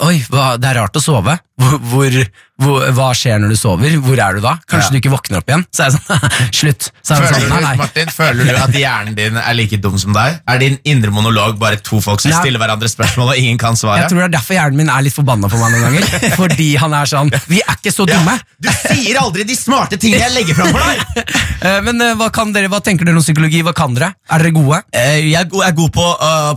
Oi, 0.03 0.15
hva, 0.33 0.55
det 0.61 0.67
er 0.71 0.79
rart 0.81 0.97
å 0.97 1.01
sove. 1.01 1.35
Hvor, 1.61 1.77
hvor, 1.91 2.17
hva 2.61 3.07
skjer 3.17 3.39
når 3.41 3.49
du 3.55 3.57
sover? 3.57 3.95
Hvor 4.05 4.19
er 4.21 4.35
du 4.37 4.43
da? 4.43 4.51
Kanskje 4.69 4.85
Ja. 4.85 4.93
du 4.93 4.97
ikke 4.99 5.11
våkner 5.11 5.39
opp 5.41 5.47
igjen? 5.49 5.63
Så 5.73 5.83
er 5.83 5.89
jeg 5.89 5.95
sånn 5.97 6.29
Slutt. 6.59 6.89
Så 7.01 7.15
er 7.15 7.23
Føler 7.23 7.33
sånn, 7.33 7.49
nei, 7.49 7.61
nei. 7.63 7.77
Martin, 7.81 8.11
føler 8.13 8.45
du 8.45 8.55
at 8.61 8.75
hjernen 8.77 9.15
din 9.17 9.39
er 9.41 9.53
like 9.57 9.79
dum 9.81 9.97
som 9.97 10.13
deg? 10.13 10.37
Er 10.47 10.61
din 10.61 10.77
indre 10.85 11.09
monolog 11.11 11.57
bare 11.59 11.81
to 11.81 11.99
folk 12.03 12.21
som 12.21 12.29
ja. 12.31 12.39
stiller 12.43 12.61
hverandre 12.61 12.87
spørsmål, 12.91 13.33
og 13.33 13.41
ingen 13.41 13.57
kan 13.57 13.75
svare? 13.79 14.03
Jeg 14.03 14.13
tror 14.13 14.21
det 14.21 14.27
er 14.29 14.35
derfor 14.37 14.57
hjernen 14.59 14.77
min 14.83 14.93
er 14.93 15.01
litt 15.07 15.17
forbanna 15.17 15.49
på 15.49 15.57
meg 15.57 15.73
noen 15.73 15.83
ganger. 15.87 16.35
Fordi 16.43 16.69
han 16.77 16.93
er 16.93 17.09
sånn 17.09 17.33
Vi 17.49 17.59
er 17.65 17.73
ikke 17.79 17.95
så 17.95 18.05
dumme! 18.09 18.37
Du 18.61 18.69
sier 18.69 19.17
aldri 19.23 19.47
de 19.49 19.57
smarte 19.57 19.97
tingene 19.97 20.21
jeg 20.27 20.37
legger 20.37 20.61
fram 20.61 20.73
for 20.77 20.93
deg! 20.93 21.33
Eh, 21.63 21.77
Men 21.79 22.01
eh, 22.03 22.11
hva, 22.19 22.27
kan 22.33 22.49
dere, 22.51 22.67
hva 22.67 22.81
tenker 22.83 23.07
dere 23.07 23.15
om 23.15 23.23
psykologi? 23.23 23.61
Hva 23.63 23.71
kan 23.77 23.93
dere? 23.95 24.09
Er 24.27 24.41
dere 24.43 24.51
gode? 24.51 24.81
Eh, 24.91 25.29
jeg, 25.31 25.47
er 25.47 25.75
god, 25.77 25.93
på, 25.95 26.07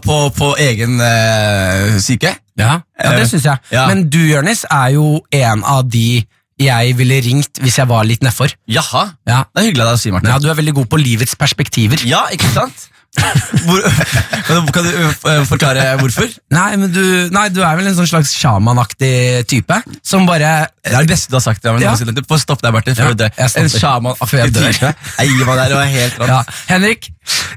på, 0.02 0.16
på 0.34 0.48
egen 0.64 0.98
psyke. 0.98 2.02
syke. 2.02 2.32
Ja, 2.56 2.81
ja 3.03 3.11
det 3.17 3.23
Eh, 3.26 3.31
syns 3.35 3.44
jeg. 3.44 3.58
ja. 3.70 3.87
Men 3.88 4.08
du, 4.08 4.19
Jonis, 4.19 4.64
er 4.70 4.94
jo 4.97 5.20
en 5.32 5.62
av 5.64 5.88
de 5.91 6.25
jeg 6.58 6.94
ville 6.97 7.19
ringt 7.20 7.58
hvis 7.61 7.76
jeg 7.76 7.87
var 7.91 8.05
litt 8.08 8.23
nedfor. 8.25 8.49
Jaha, 8.67 9.11
Ja. 9.29 9.44
det 9.55 9.61
er 9.62 9.67
hyggelig 9.70 9.82
av 9.85 9.88
deg 9.93 9.97
å 9.99 10.00
si, 10.00 10.11
Martin. 10.11 10.31
Ja, 10.31 10.38
du 10.38 10.49
er 10.49 10.55
veldig 10.56 10.73
god 10.75 10.88
på 10.88 10.97
livets 11.03 11.35
perspektiver. 11.37 12.00
Ja, 12.08 12.26
ikke 12.32 12.49
sant? 12.55 12.88
Hvor, 13.64 13.81
kan 14.75 14.85
du- 14.85 14.97
øh, 14.97 15.44
forklare 15.49 15.85
hvorfor? 16.00 16.26
Nei, 16.53 16.76
men 16.76 16.91
du, 16.93 17.29
nei, 17.32 17.49
du 17.49 17.62
er 17.64 17.76
vel 17.79 17.87
en 17.88 17.94
sånn 17.97 18.08
slags 18.08 18.32
sjamanaktig 18.37 19.47
type, 19.49 19.79
som 20.05 20.26
bare 20.29 20.69
Det 20.85 20.93
er 20.93 20.99
det 21.06 21.08
beste 21.14 21.31
du 21.32 21.37
har 21.37 21.44
sagt. 21.44 21.64
Ja, 21.64 21.73
men 21.73 21.82
Ja. 21.82 21.94
Du 21.97 22.23
får 22.29 22.41
stoppe 22.44 22.62
deg, 22.67 22.73
Martin, 22.73 22.94
før 22.94 23.08
Ja, 23.08 23.12
du 23.14 23.25
dør. 23.25 23.32
En 23.38 23.69
sjamanaktig 23.73 24.53
type. 24.55 24.94
Jeg 25.19 25.47
meg 25.47 25.56
der, 25.56 25.75
og 25.76 25.82
er 25.82 25.93
helt 25.93 26.19
rått. 26.19 26.29
ja. 26.29 26.43
Henrik, 26.69 27.08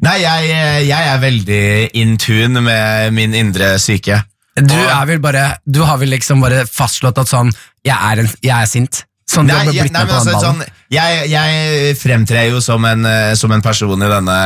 Nei, 0.02 0.18
jeg, 0.22 0.88
jeg 0.88 1.08
er 1.14 1.20
veldig 1.20 1.90
in 1.94 2.18
tune 2.18 2.62
med 2.62 3.12
min 3.14 3.34
indre 3.34 3.78
syke. 3.80 4.24
Du 4.56 4.76
er 4.76 5.06
vel 5.08 5.22
bare 5.24 5.44
Du 5.64 5.82
har 5.86 6.00
vel 6.02 6.10
liksom 6.12 6.42
bare 6.44 6.66
fastslått 6.68 7.20
at 7.22 7.30
sånn 7.30 7.52
Jeg 7.86 7.96
er, 7.96 8.24
en, 8.24 8.30
jeg 8.44 8.56
er 8.56 8.68
sint. 8.68 9.04
Sånn, 9.30 9.46
Nei, 9.46 9.60
jeg, 9.76 9.92
nei, 9.94 10.04
men 10.08 10.16
altså, 10.18 10.40
sånn, 10.42 10.64
jeg, 10.90 11.26
jeg 11.30 11.98
fremtrer 12.00 12.48
jo 12.50 12.62
som 12.66 12.86
en, 12.90 13.06
eh, 13.06 13.34
som 13.38 13.52
en 13.54 13.62
person 13.62 13.94
i 13.94 14.10
denne, 14.10 14.38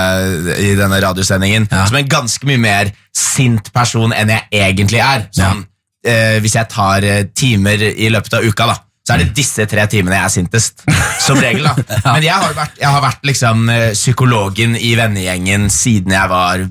i 0.60 0.74
denne 0.76 1.00
radiosendingen. 1.06 1.70
Ja. 1.72 1.86
Som 1.88 2.02
en 2.02 2.10
ganske 2.12 2.50
mye 2.50 2.60
mer 2.60 2.92
sint 3.16 3.72
person 3.72 4.12
enn 4.12 4.34
jeg 4.34 4.44
egentlig 4.60 5.00
er. 5.00 5.24
Sånn, 5.32 5.64
eh, 6.04 6.36
hvis 6.44 6.58
jeg 6.60 6.68
tar 6.74 7.08
eh, 7.08 7.22
timer 7.32 7.86
i 7.94 8.10
løpet 8.12 8.36
av 8.42 8.44
uka, 8.44 8.68
da, 8.74 8.76
så 9.08 9.16
er 9.16 9.24
det 9.24 9.34
disse 9.40 9.70
tre 9.72 9.88
timene 9.92 10.20
jeg 10.20 10.28
er 10.28 10.34
sintest. 10.36 10.84
Som 11.30 11.40
regel, 11.40 11.70
da. 11.70 12.02
Men 12.10 12.28
jeg 12.28 12.36
har 12.44 12.58
vært, 12.60 12.76
jeg 12.84 12.92
har 12.98 13.06
vært 13.08 13.30
liksom, 13.32 13.64
eh, 13.72 13.90
psykologen 13.96 14.76
i 14.80 14.94
vennegjengen 15.00 15.70
siden 15.72 16.12
jeg 16.16 16.32
var 16.32 16.68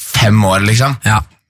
fem 0.00 0.40
år, 0.48 0.64
liksom. 0.72 0.96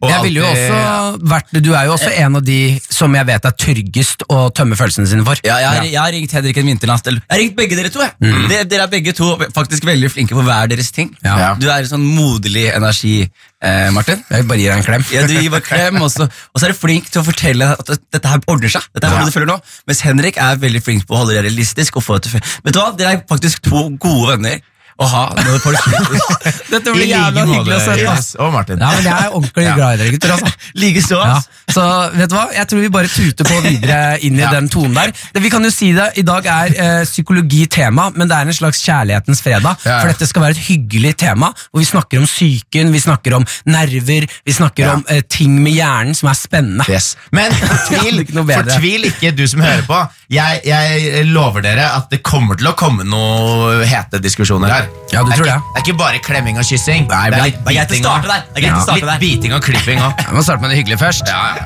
Jeg 0.08 0.22
ville 0.24 0.40
jo 0.40 0.46
også 0.48 1.26
vært, 1.28 1.50
Du 1.60 1.74
er 1.76 1.84
jo 1.84 1.92
også 1.92 2.10
en 2.16 2.36
av 2.38 2.44
de 2.46 2.80
som 2.88 3.12
jeg 3.14 3.26
vet 3.28 3.44
er 3.44 3.52
tryggest 3.52 4.22
å 4.32 4.46
tømme 4.56 4.78
følelsene 4.78 5.06
sine 5.10 5.24
for. 5.26 5.36
Ja, 5.44 5.58
jeg, 5.60 5.68
har, 5.68 5.84
jeg 5.90 6.00
har 6.00 6.12
ringt 6.16 6.32
Henrik 6.32 6.56
en 6.62 6.70
vinternatt. 6.70 7.04
Jeg 7.10 7.20
har 7.28 7.38
ringt 7.42 7.56
begge 7.58 7.76
dere 7.76 7.90
to. 7.92 8.00
jeg. 8.00 8.14
Dere, 8.48 8.64
dere 8.64 8.86
er 8.86 8.92
begge 8.94 9.12
to 9.12 9.28
faktisk 9.52 9.84
veldig 9.84 10.10
flinke 10.14 10.34
på 10.38 10.44
hver 10.46 10.70
deres 10.72 10.88
ting. 10.96 11.12
Ja. 11.24 11.36
Ja. 11.42 11.50
Du 11.60 11.68
er 11.68 11.84
en 11.84 11.90
sånn 11.90 12.06
moderlig 12.16 12.70
energi, 12.72 13.28
eh, 13.60 13.90
Martin. 13.92 14.24
Jeg 14.30 14.40
vil 14.42 14.48
bare 14.54 14.62
gi 14.62 14.70
deg 14.70 14.76
en 14.78 14.88
klem. 14.88 15.04
Ja, 15.12 15.26
du 15.28 15.34
gir 15.36 15.50
bare 15.52 15.66
klem, 15.68 16.00
og 16.00 16.08
så, 16.14 16.30
og 16.30 16.56
så 16.62 16.70
er 16.70 16.72
du 16.72 16.78
flink 16.80 17.10
til 17.12 17.20
å 17.20 17.26
fortelle 17.28 17.68
at 17.76 17.92
dette 18.16 18.32
her 18.32 18.40
ordner 18.48 18.72
seg. 18.72 18.88
Dette 18.94 19.04
er 19.10 19.20
Ja. 19.20 19.24
du 19.28 19.36
føler 19.36 19.52
nå. 19.52 19.60
Mens 19.86 20.00
Henrik 20.06 20.40
er 20.40 20.56
veldig 20.56 20.82
flink 20.82 21.04
på 21.06 21.14
å 21.18 21.24
holde 21.24 21.36
det 21.36 21.44
realistisk. 21.50 21.96
Og 22.00 22.04
få 22.06 22.16
det 22.20 22.30
til 22.30 22.40
Vet 22.40 22.72
du 22.72 22.80
hva? 22.80 22.96
Dere 22.96 23.12
er 23.18 23.24
faktisk 23.28 23.60
to 23.68 23.90
gode 24.00 24.32
venner 24.38 24.60
å 25.00 25.06
ha 25.08 25.22
når 25.38 25.60
folk. 25.64 25.86
Dette 26.74 26.92
blir 26.94 27.08
jævla 27.08 27.44
hyggelig 27.48 27.76
å 27.76 27.80
se 27.84 27.94
på. 28.04 28.14
Og 28.44 28.52
Martin. 28.54 28.82
Ja, 28.82 28.90
men 28.96 29.06
Jeg 29.08 29.14
er 29.16 29.34
ordentlig 29.38 29.66
glad 29.78 29.94
i 29.94 30.00
dere 30.02 30.12
gutter. 30.14 30.34
altså 30.36 30.50
Likeså. 30.82 31.20
Ja, 31.24 31.38
så 31.70 31.84
vet 32.14 32.30
du 32.32 32.36
hva? 32.36 32.44
Jeg 32.54 32.68
tror 32.70 32.82
vi 32.84 32.90
bare 32.92 33.10
tuter 33.10 33.48
på 33.48 33.60
videre 33.64 34.00
inn 34.26 34.36
i 34.38 34.44
Ja. 34.44 34.50
den 34.54 34.68
tonen 34.72 34.94
der. 34.98 35.12
Det, 35.34 35.42
vi 35.44 35.50
kan 35.52 35.64
jo 35.64 35.70
si 35.72 35.92
det, 35.96 36.10
I 36.20 36.24
dag 36.26 36.46
er 36.50 36.74
eh, 36.76 37.02
psykologi 37.08 37.62
tema, 37.70 38.08
men 38.14 38.28
det 38.30 38.36
er 38.36 38.50
en 38.50 38.56
slags 38.60 38.82
kjærlighetens 38.84 39.40
fredag. 39.44 39.78
Ja. 39.86 40.00
For 40.02 40.10
dette 40.12 40.28
skal 40.28 40.44
være 40.44 40.56
et 40.58 40.64
hyggelig 40.68 41.14
tema, 41.24 41.52
hvor 41.70 41.80
vi 41.82 41.88
snakker 41.88 42.20
om 42.22 42.28
psyken, 42.28 42.92
vi 42.94 43.00
snakker 43.02 43.38
om 43.38 43.46
nerver, 43.70 44.26
vi 44.46 44.56
snakker 44.56 44.92
om 44.96 45.04
eh, 45.08 45.22
ting 45.30 45.56
med 45.62 45.78
hjernen 45.78 46.16
som 46.18 46.28
er 46.32 46.38
spennende. 46.38 46.86
Yes. 46.92 47.14
Men 47.32 47.54
fortvil, 47.60 48.22
ikke 48.26 48.36
noe 48.40 48.48
fortvil 48.50 49.08
ikke, 49.12 49.32
du 49.38 49.46
som 49.50 49.64
hører 49.64 49.86
på. 49.88 50.02
Jeg, 50.30 50.60
jeg 50.68 51.24
lover 51.30 51.64
dere 51.64 51.88
at 51.96 52.10
det 52.12 52.20
kommer 52.26 52.58
til 52.60 52.68
å 52.70 52.76
komme 52.78 53.06
noen 53.08 53.84
hete 53.88 54.20
diskusjoner 54.22 54.74
her. 54.74 54.89
Ja, 55.10 55.22
du 55.24 55.30
det, 55.30 55.32
er 55.32 55.36
tror 55.40 55.46
ikke, 55.46 55.54
det? 55.54 55.62
det 55.74 55.80
er 55.80 55.84
ikke 55.86 55.98
bare 55.98 56.18
klemming 56.22 56.58
og 56.60 56.64
kyssing. 56.64 57.08
Nei, 57.10 57.30
det 57.30 57.38
er 57.38 57.40
er- 57.40 57.44
litt 57.50 57.58
det 57.64 57.70
er 57.70 57.74
greit 57.74 57.90
å 57.90 57.90
biting 57.90 58.04
starte 58.04 58.26
og- 58.26 58.30
der. 58.30 58.42
Det 58.54 58.56
er 58.56 58.66
greit 58.66 58.78
å 58.78 58.82
starte 58.84 59.06
der. 59.06 59.18
Litt 59.18 59.20
biting 59.20 59.52
og 59.56 59.62
klipping 59.66 59.98
òg. 60.06 60.12
Vi 60.30 60.36
må 60.36 60.42
starte 60.46 60.60
med 60.62 60.70
det 60.70 60.78
hyggelige 60.80 61.00
først. 61.02 61.26
Ja, 61.26 61.40
ja. 61.56 61.64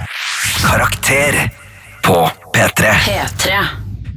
Karakter 0.64 1.40
på 2.04 2.18
P3. 2.54 2.94
P3. 3.04 3.64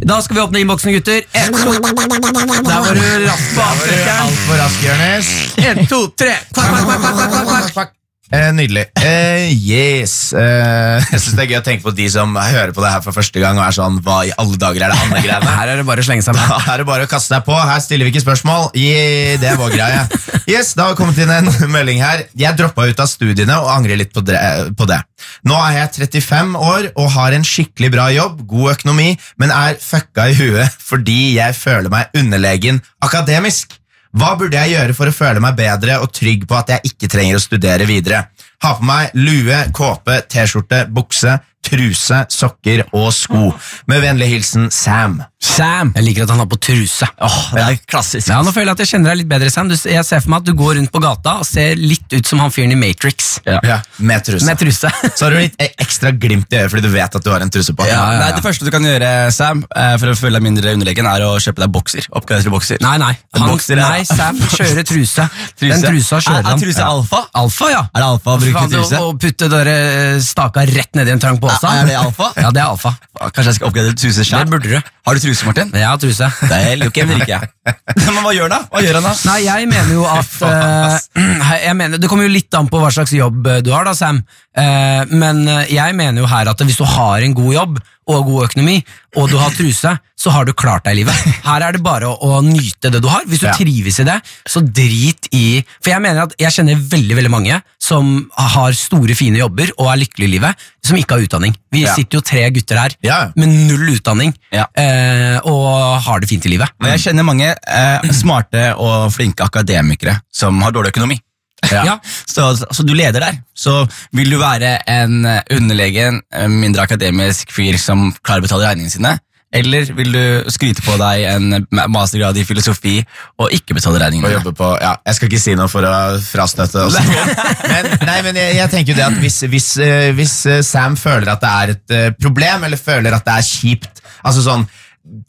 Da 0.07 0.19
skal 0.21 0.35
vi 0.37 0.41
åpne 0.43 0.59
innboksen, 0.61 0.93
gutter. 0.93 1.23
En, 1.33 1.53
to, 1.57 1.71
Der 1.73 2.79
var 2.85 2.93
du 2.93 3.05
rask 3.25 3.47
på 3.55 3.61
avtrekkeren. 3.65 4.19
Altfor 4.27 4.59
rask, 4.61 4.83
Jonis. 4.85 5.31
En, 5.57 5.81
to, 5.89 6.01
tre. 6.13 6.35
Kvakk, 6.53 6.69
kvakk, 6.69 6.85
kvakk, 6.85 7.01
kvakk, 7.01 7.17
kvakk, 7.17 7.47
kvakk, 7.49 7.71
kvakk. 7.73 7.96
Eh, 8.27 8.49
nydelig. 8.51 8.81
Eh, 8.99 9.53
yes. 9.55 10.33
Eh, 10.35 10.99
jeg 11.13 11.21
synes 11.21 11.35
det 11.37 11.43
er 11.45 11.51
gøy 11.53 11.59
å 11.61 11.63
tenke 11.63 11.85
på 11.85 11.93
de 11.95 12.07
som 12.11 12.33
hører 12.35 12.73
på 12.75 12.83
det 12.83 12.89
her 12.91 13.03
for 13.05 13.15
første 13.15 13.39
gang 13.39 13.55
og 13.55 13.63
er 13.63 13.75
sånn 13.77 14.01
Hva 14.03 14.17
i 14.27 14.33
alle 14.35 14.59
dager 14.59 14.83
er 14.83 14.91
det 14.91 14.97
andre 15.05 15.21
greiene? 15.23 15.53
Her 15.61 15.71
er 15.71 15.79
det 15.79 15.85
bare 15.87 16.03
å 16.03 16.07
slenge 16.07 16.25
seg 16.25 16.35
med. 16.35 16.43
Da 16.51 16.73
er 16.73 16.83
det 16.83 16.87
bare 16.89 17.07
å 17.07 17.11
kaste 17.11 17.37
deg 17.37 17.45
på. 17.47 17.55
Her 17.55 17.79
stiller 17.83 18.07
vi 18.07 18.11
ikke 18.11 18.25
spørsmål. 18.25 18.67
Yeah, 18.75 19.39
det 19.39 19.51
er 19.53 19.61
vår 19.61 19.77
greie. 19.77 20.03
Yes, 20.51 20.73
Da 20.75 20.89
har 20.89 20.99
kommet 20.99 21.19
inn 21.23 21.31
en 21.31 21.47
melding 21.75 22.03
her. 22.03 22.25
Jeg 22.35 22.59
droppa 22.59 22.89
ut 22.91 22.99
av 23.03 23.07
studiene 23.11 23.61
og 23.63 23.71
angrer 23.71 23.99
litt 24.03 24.11
på 24.11 24.23
det. 24.27 24.99
Nå 25.47 25.57
er 25.63 25.79
jeg 25.79 26.09
35 26.11 26.55
år 26.59 26.91
og 26.99 27.11
har 27.15 27.35
en 27.37 27.47
skikkelig 27.47 27.93
bra 27.95 28.11
jobb, 28.11 28.43
god 28.49 28.75
økonomi, 28.75 29.13
men 29.39 29.55
er 29.55 29.79
fucka 29.81 30.27
i 30.31 30.35
huet 30.37 30.75
fordi 30.87 31.37
jeg 31.37 31.55
føler 31.55 31.91
meg 31.91 32.11
underlegen 32.17 32.83
akademisk. 33.03 33.79
Hva 34.17 34.31
burde 34.33 34.57
jeg 34.57 34.73
gjøre 34.73 34.95
for 34.97 35.11
å 35.11 35.13
føle 35.13 35.41
meg 35.43 35.57
bedre 35.59 35.99
og 36.01 36.09
trygg 36.15 36.47
på 36.49 36.55
at 36.57 36.71
jeg 36.73 36.89
ikke 36.89 37.09
trenger 37.11 37.37
å 37.37 37.43
studere 37.43 37.85
videre? 37.85 38.23
Ha 38.65 38.71
på 38.79 38.87
meg 38.89 39.13
lue, 39.13 39.59
kåpe, 39.77 40.15
T-skjorte, 40.25 40.87
bukse, 40.89 41.35
truse, 41.67 42.23
sokker 42.33 42.81
og 42.95 43.11
sko. 43.13 43.51
Med 43.91 44.01
vennlig 44.01 44.31
hilsen 44.31 44.71
Sam. 44.73 45.19
Sam. 45.37 45.91
Jeg 45.93 46.05
liker 46.07 46.25
at 46.25 46.33
han 46.33 46.41
har 46.41 46.49
på 46.49 46.57
truse. 46.65 47.05
Åh, 47.05 47.37
det 47.53 47.65
er 47.65 47.77
klassisk. 47.85 48.31
Ja, 48.31 48.39
nå 48.41 48.53
føler 48.55 48.71
jeg 48.71 48.77
at 48.79 48.83
jeg 48.85 48.91
kjenner 48.95 49.13
deg 49.13 49.21
litt 49.21 49.29
bedre, 49.29 49.51
Sam. 49.53 49.69
Du, 49.69 49.75
jeg 49.77 50.05
ser 50.07 50.23
for 50.23 50.33
meg 50.33 50.41
at 50.41 50.49
du 50.49 50.57
går 50.57 50.79
rundt 50.79 50.93
på 50.93 51.03
gata 51.03 51.35
og 51.43 51.45
ser 51.45 51.77
litt 51.77 52.17
ut 52.17 52.29
som 52.29 52.41
han 52.41 52.53
fyren 52.55 52.73
i 52.73 52.79
Matrix. 52.79 53.35
Ja. 53.45 53.59
Ja, 53.67 53.77
med 54.01 54.25
truse. 54.25 54.47
Med 54.49 54.61
truse. 54.63 54.93
Så 55.13 55.27
har 55.27 55.35
du 55.35 55.43
litt 55.43 55.61
ekstra 55.97 56.11
glimt 56.13 56.53
i 56.53 56.59
øyet 56.61 56.69
fordi 56.71 56.83
du 56.85 56.91
vet 56.93 57.15
at 57.17 57.23
du 57.25 57.29
har 57.33 57.41
en 57.41 57.49
truse 57.51 57.73
på. 57.75 57.85
Ja. 57.89 58.03
Nei, 58.21 58.29
det 58.37 58.43
første 58.45 58.65
du 58.67 58.71
kan 58.73 58.85
gjøre, 58.85 59.09
Sam, 59.33 59.63
eh, 59.73 59.95
for 59.97 60.13
å 60.13 60.15
føle 60.17 60.37
deg 60.37 60.45
mindre 60.45 60.73
underlegen, 60.77 61.07
er 61.09 61.25
å 61.25 61.33
kjøpe 61.41 61.63
deg 61.65 61.73
bokser. 61.73 62.07
Oppgraderte 62.15 62.53
bokser. 62.53 62.79
Nei, 62.85 62.95
nei. 63.01 63.13
Han, 63.37 63.49
Bokser, 63.51 63.79
nei, 63.81 64.03
Sam 64.07 64.37
kjører 64.53 64.85
truse. 64.87 65.25
Truse. 65.59 65.73
Den 65.73 65.83
trusa 65.87 66.19
kjører 66.21 66.39
Er, 66.43 66.47
han. 66.51 66.57
er 66.59 66.63
truse 66.67 66.83
alfa? 66.85 67.21
Alfa, 67.41 67.69
ja. 67.71 67.81
Er 67.89 68.03
det 68.03 68.07
alfa 68.11 68.33
å 68.35 68.41
bruke 68.41 68.59
Fan, 68.59 68.71
truse? 68.73 69.01
Å 69.01 69.13
putte 69.21 69.49
dere 69.51 69.75
eh, 69.87 70.19
staka 70.23 70.65
rett 70.69 70.97
ned 70.99 71.09
i 71.09 71.13
en 71.15 71.23
trang 71.23 71.39
pose. 71.41 71.57
Ja, 71.63 71.81
er 71.83 71.89
det 71.91 71.97
alfa? 71.99 72.31
Ja, 72.47 72.51
det 72.53 72.61
er 72.61 72.69
alfa. 72.69 72.93
Kanskje 73.17 73.49
jeg 73.49 73.57
skal 73.57 73.71
oppgradere 73.71 73.97
truse 73.97 74.25
Det 74.27 74.43
burde 74.51 74.69
du. 74.75 74.91
Har 75.07 75.15
du 75.17 75.23
truse, 75.23 75.45
Martin? 75.47 75.71
Ja, 75.79 75.93
truse. 75.99 76.27
Det 76.43 76.57
er 76.57 76.81
jo 76.83 76.89
ikke 76.91 77.05
en 77.05 77.13
virke. 77.15 77.37
jeg. 77.39 77.75
Men 77.97 78.19
hva 78.25 78.33
gjør 78.35 78.47
han 78.47 78.53
da? 78.53 78.59
Hva 78.71 78.81
gjør 78.83 78.97
han 78.99 79.05
da? 79.07 79.13
Nei, 79.29 79.37
jeg 79.45 79.69
mener 79.71 79.93
jo 79.95 80.03
at 80.07 80.35
uh, 80.47 81.55
jeg 81.67 81.75
mener, 81.79 82.01
Det 82.01 82.09
kommer 82.11 82.27
jo 82.27 82.33
litt 82.33 82.57
an 82.59 82.67
på 82.71 82.81
hva 82.83 82.91
slags 82.93 83.13
jobb 83.15 83.47
du 83.63 83.71
har, 83.73 83.87
da, 83.87 83.95
Sam. 83.97 84.19
Uh, 84.57 85.03
men 85.13 85.43
eh, 85.47 85.71
jeg 85.91 85.95
mener 85.97 86.21
jo 86.23 86.27
her 86.31 86.49
at 86.51 86.59
hvis 86.65 86.77
du 86.79 86.85
har 86.87 87.23
en 87.25 87.33
god 87.37 87.53
jobb 87.53 87.79
og 88.07 88.21
god 88.23 88.45
økonomi, 88.47 88.77
og 89.19 89.25
du 89.27 89.35
har 89.35 89.51
truse, 89.51 89.91
så 90.17 90.31
har 90.31 90.45
du 90.47 90.53
klart 90.55 90.85
deg 90.85 90.93
i 90.95 90.99
livet. 91.01 91.17
Her 91.43 91.63
er 91.65 91.75
det 91.75 91.81
bare 91.83 92.07
å, 92.07 92.13
å 92.23 92.37
nyte 92.45 92.87
det 92.93 93.01
du 93.03 93.07
har. 93.11 93.25
Hvis 93.27 93.41
du 93.43 93.47
Ja. 93.49 93.55
trives 93.57 93.99
i 93.99 94.05
det, 94.07 94.15
så 94.47 94.61
drit 94.63 95.27
i 95.35 95.59
For 95.83 95.91
jeg 95.91 96.01
mener 96.05 96.23
at 96.23 96.35
jeg 96.39 96.55
kjenner 96.55 96.79
veldig 96.79 97.17
veldig 97.19 97.31
mange 97.33 97.57
som 97.83 98.29
har 98.37 98.71
store, 98.79 99.13
fine 99.19 99.41
jobber 99.41 99.73
og 99.77 99.91
er 99.91 99.99
lykkelige 100.05 100.29
i 100.29 100.33
livet, 100.37 100.55
som 100.87 100.95
ikke 100.95 101.17
har 101.17 101.25
utdanning. 101.27 101.55
Vi 101.71 101.83
Ja. 101.83 101.93
sitter 101.95 102.17
jo 102.19 102.21
tre 102.21 102.49
gutter 102.55 102.79
her 102.79 102.95
Ja. 103.03 103.19
med 103.35 103.49
null 103.49 103.91
utdanning 103.97 104.33
eh, 104.53 105.39
og 105.43 106.01
har 106.07 106.19
det 106.23 106.29
fint 106.29 106.45
i 106.47 106.49
livet. 106.55 106.69
Jeg 106.81 106.99
kjenner 107.09 107.27
mange 107.27 107.51
eh, 107.67 108.11
smarte 108.15 108.69
og 108.79 109.11
flinke 109.11 109.43
akademikere 109.43 110.21
som 110.31 110.61
har 110.61 110.71
dårlig 110.71 110.93
økonomi. 110.95 111.19
Ja. 111.73 111.97
Så, 112.03 112.51
så 112.55 112.83
du 112.85 112.93
leder 112.93 113.23
der. 113.23 113.39
Så 113.57 113.79
vil 114.15 114.29
du 114.31 114.37
være 114.39 114.77
en 114.87 115.25
underlege, 115.25 115.77
underlegen, 115.77 116.21
eh, 116.33 116.47
mindre 116.47 116.85
akademisk 116.87 117.51
fyr 117.55 117.77
som 117.81 118.11
klarer 118.21 118.43
å 118.43 118.47
betale 118.47 118.69
regningene 118.69 118.93
sine, 118.93 119.17
eller 119.55 119.87
vil 119.95 120.11
du 120.11 120.49
skryte 120.51 120.83
på 120.83 120.97
deg 120.99 121.23
en 121.31 121.67
mastergrad 121.87 122.35
i 122.35 122.43
filosofi 122.43 122.97
og 123.39 123.53
ikke 123.55 123.77
betale 123.77 124.01
regningene? 124.01 124.41
på, 124.51 124.71
ja, 124.81 124.97
Jeg 125.07 125.15
skal 125.15 125.29
ikke 125.29 125.39
si 125.39 125.55
noe 125.55 125.69
for 125.71 125.87
å 125.87 125.93
frastøtte 126.19 126.83
oss. 126.83 126.97
Men, 127.71 127.87
nei, 128.09 128.17
men 128.25 128.37
jeg, 128.39 128.57
jeg 128.57 128.71
tenker 128.73 128.91
jo 128.91 128.97
det 128.97 129.05
at 129.07 129.21
hvis, 129.21 129.39
hvis, 129.47 129.69
eh, 129.83 130.09
hvis 130.17 130.35
eh, 130.51 130.59
Sam 130.65 130.97
føler 130.99 131.31
at 131.31 131.43
det 131.43 131.53
er 131.53 131.73
et 131.73 131.95
eh, 131.95 132.11
problem, 132.19 132.67
eller 132.67 132.79
føler 132.79 133.15
at 133.15 133.25
det 133.27 133.37
er 133.37 133.47
kjipt 133.47 134.03
Altså 134.27 134.43
sånn 134.43 134.65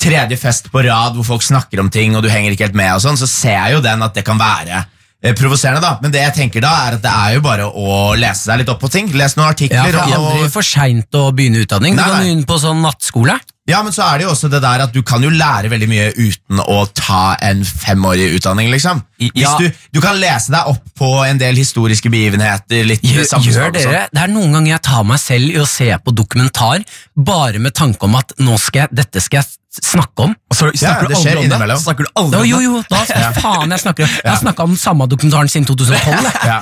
tredje 0.00 0.38
fest 0.40 0.70
på 0.72 0.82
rad 0.82 1.14
hvor 1.14 1.26
folk 1.26 1.44
snakker 1.44 1.78
om 1.82 1.90
ting, 1.92 2.16
og 2.16 2.24
du 2.24 2.30
henger 2.32 2.54
ikke 2.54 2.66
helt 2.66 2.78
med, 2.78 2.90
og 2.96 3.02
sånn, 3.04 3.18
så 3.20 3.28
ser 3.30 3.54
jeg 3.54 3.76
jo 3.76 3.82
den 3.84 4.02
at 4.02 4.16
det 4.16 4.24
kan 4.26 4.40
være 4.40 4.80
eh, 4.80 4.88
provoserende. 5.22 5.80
da. 5.82 5.98
Men 6.02 6.12
det 6.14 6.20
jeg 6.22 6.34
tenker 6.36 6.60
da 6.62 6.70
er 6.86 6.96
at 6.98 7.02
det 7.02 7.10
er 7.10 7.34
jo 7.34 7.40
bare 7.44 7.66
å 7.66 8.14
lese 8.18 8.44
seg 8.46 8.58
litt 8.62 8.68
opp 8.70 8.80
på 8.80 8.90
ting. 8.92 9.10
Les 9.18 9.34
noen 9.36 9.48
Ja, 9.48 9.52
artikler. 9.52 9.84
for 9.90 9.92
det 9.92 10.14
er 10.14 10.18
aldri 10.18 10.50
for 10.54 10.62
seint 10.62 11.10
å 11.18 11.32
begynne 11.34 11.64
utdanning. 11.64 11.96
Du 11.96 12.02
Nei, 12.02 12.08
kan 12.10 12.22
begynne 12.22 12.46
på 12.46 12.58
sånn 12.62 12.82
nattskole. 12.82 13.38
Ja, 13.68 13.82
men 13.82 13.92
så 13.92 14.00
er 14.06 14.18
det 14.18 14.24
jo 14.24 14.30
også 14.32 14.48
det 14.48 14.62
der 14.64 14.80
at 14.80 14.92
du 14.94 15.02
kan 15.02 15.20
jo 15.20 15.28
lære 15.28 15.68
veldig 15.68 15.88
mye 15.90 16.06
uten 16.16 16.62
å 16.62 16.86
ta 16.96 17.36
en 17.44 17.60
femårig 17.68 18.30
utdanning, 18.38 18.70
liksom. 18.72 19.02
Ja. 19.36 19.58
du, 19.58 19.66
du 19.92 20.00
kan 20.00 20.16
lese 20.16 20.48
deg 20.54 20.70
opp 20.72 20.86
på 20.96 21.10
en 21.26 21.36
del 21.36 21.58
historiske 21.60 22.08
begivenheter, 22.08 22.86
litt 22.88 23.02
Gjør, 23.04 23.26
gjør 23.26 23.42
og 23.42 23.50
sånn. 23.52 23.72
dere? 23.76 24.06
Det 24.14 24.22
er 24.22 24.32
noen 24.32 24.52
ganger 24.56 24.72
jeg 24.72 24.82
tar 24.88 25.04
meg 25.04 25.20
selv 25.20 25.50
i 25.52 25.58
å 25.60 25.66
se 25.68 25.90
på 26.00 26.14
dokumentar 26.16 26.80
bare 27.14 27.58
med 27.60 27.74
tanke 27.76 28.08
om 28.08 28.16
at 28.16 28.32
nå 28.40 28.56
skal 28.56 28.86
jeg, 28.86 28.94
dette 29.02 29.20
skal 29.20 29.42
jeg 29.42 29.57
snakke 29.68 30.24
om. 30.24 30.32
Og 30.50 30.56
så 30.56 30.70
snakker 30.72 31.06
ja, 31.06 31.08
du 31.08 31.16
aldri 31.18 31.54
om 31.54 31.62
det. 31.68 31.76
Snakker 31.82 32.06
du 32.06 32.10
aldri 32.16 32.38
Da, 32.38 32.44
jo, 32.48 32.60
jo, 32.64 32.78
da 32.88 33.02
faen 33.36 33.74
jeg 33.74 33.82
snakker 33.82 34.06
Jeg 34.06 34.24
har 34.24 34.40
snakka 34.40 34.64
om 34.64 34.76
samme 34.80 35.06
dokumentaren 35.10 35.50
siden 35.52 35.68
2012. 35.68 36.30
Ja. 36.48 36.58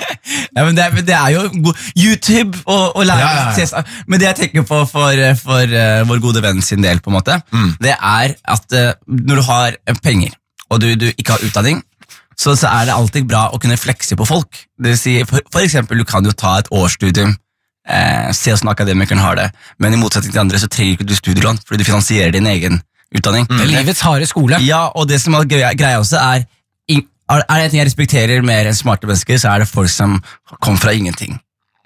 Ja, 0.56 0.64
men 0.64 0.76
det, 0.76 0.86
men 0.94 1.06
det 1.06 1.14
er 1.14 1.34
jo 1.34 1.72
YouTube 1.94 2.58
og, 2.64 2.96
og 2.96 3.06
lære 3.06 3.22
Ja, 3.22 3.52
ja, 3.54 3.66
ja. 3.70 3.82
Men 4.06 4.20
det 4.20 4.28
jeg 4.30 4.38
tenker 4.40 4.66
på 4.66 4.82
for, 4.90 5.22
for 5.40 5.76
uh, 5.76 6.02
vår 6.08 6.22
gode 6.24 6.42
venn 6.42 6.62
sin 6.64 6.82
del, 6.82 7.00
på 7.00 7.12
en 7.12 7.18
måte, 7.18 7.38
det 7.82 7.94
er 7.94 8.34
at 8.34 8.74
uh, 8.74 8.92
når 9.06 9.40
du 9.40 9.44
har 9.46 9.76
eh, 9.76 9.98
penger, 10.02 10.34
og 10.70 10.80
du, 10.82 10.88
du 10.98 11.06
ikke 11.12 11.36
har 11.36 11.44
utdanning, 11.46 11.82
så, 12.36 12.56
så 12.56 12.68
er 12.68 12.88
det 12.88 12.96
alltid 12.96 13.28
bra 13.28 13.46
å 13.52 13.60
kunne 13.62 13.78
flekse 13.80 14.16
på 14.18 14.26
folk. 14.28 14.64
Det 14.76 14.92
vil 14.92 15.00
si, 15.00 15.16
for, 15.28 15.44
for 15.52 15.64
eksempel, 15.64 16.02
du 16.02 16.08
kan 16.08 16.26
jo 16.26 16.34
ta 16.36 16.56
et 16.60 16.70
årsstudium, 16.74 17.36
eh, 17.88 18.28
se 18.36 18.52
hvordan 18.52 18.72
akademikeren 18.74 19.22
har 19.22 19.38
det, 19.38 19.46
men 19.78 19.94
i 19.94 20.00
motsetning 20.00 20.34
til 20.34 20.42
andre 20.44 20.60
så 20.60 20.70
trenger 20.72 20.96
ikke 20.96 21.08
du 21.08 21.16
studielån, 21.16 21.62
fordi 21.66 21.82
du 21.82 21.88
finansierer 21.88 22.34
din 22.36 22.50
egen 22.50 22.80
utdanning. 23.14 23.46
Er 23.50 23.66
livets 23.70 24.00
harde 24.00 24.26
skole. 24.26 24.58
Ja, 24.64 24.86
og 24.94 25.08
det 25.08 25.20
som 25.22 25.34
er 25.34 25.44
greia, 25.44 25.72
greia 25.78 25.98
også 26.02 26.18
er 26.20 26.46
Er 27.26 27.42
det 27.42 27.64
en 27.64 27.70
ting 27.72 27.80
jeg 27.80 27.86
respekterer 27.88 28.42
mer 28.46 28.68
enn 28.70 28.76
smarte 28.78 29.08
mennesker, 29.08 29.34
så 29.42 29.50
er 29.50 29.64
det 29.64 29.66
folk 29.66 29.90
som 29.90 30.20
kommer 30.62 30.78
fra 30.78 30.92
ingenting. 30.94 31.40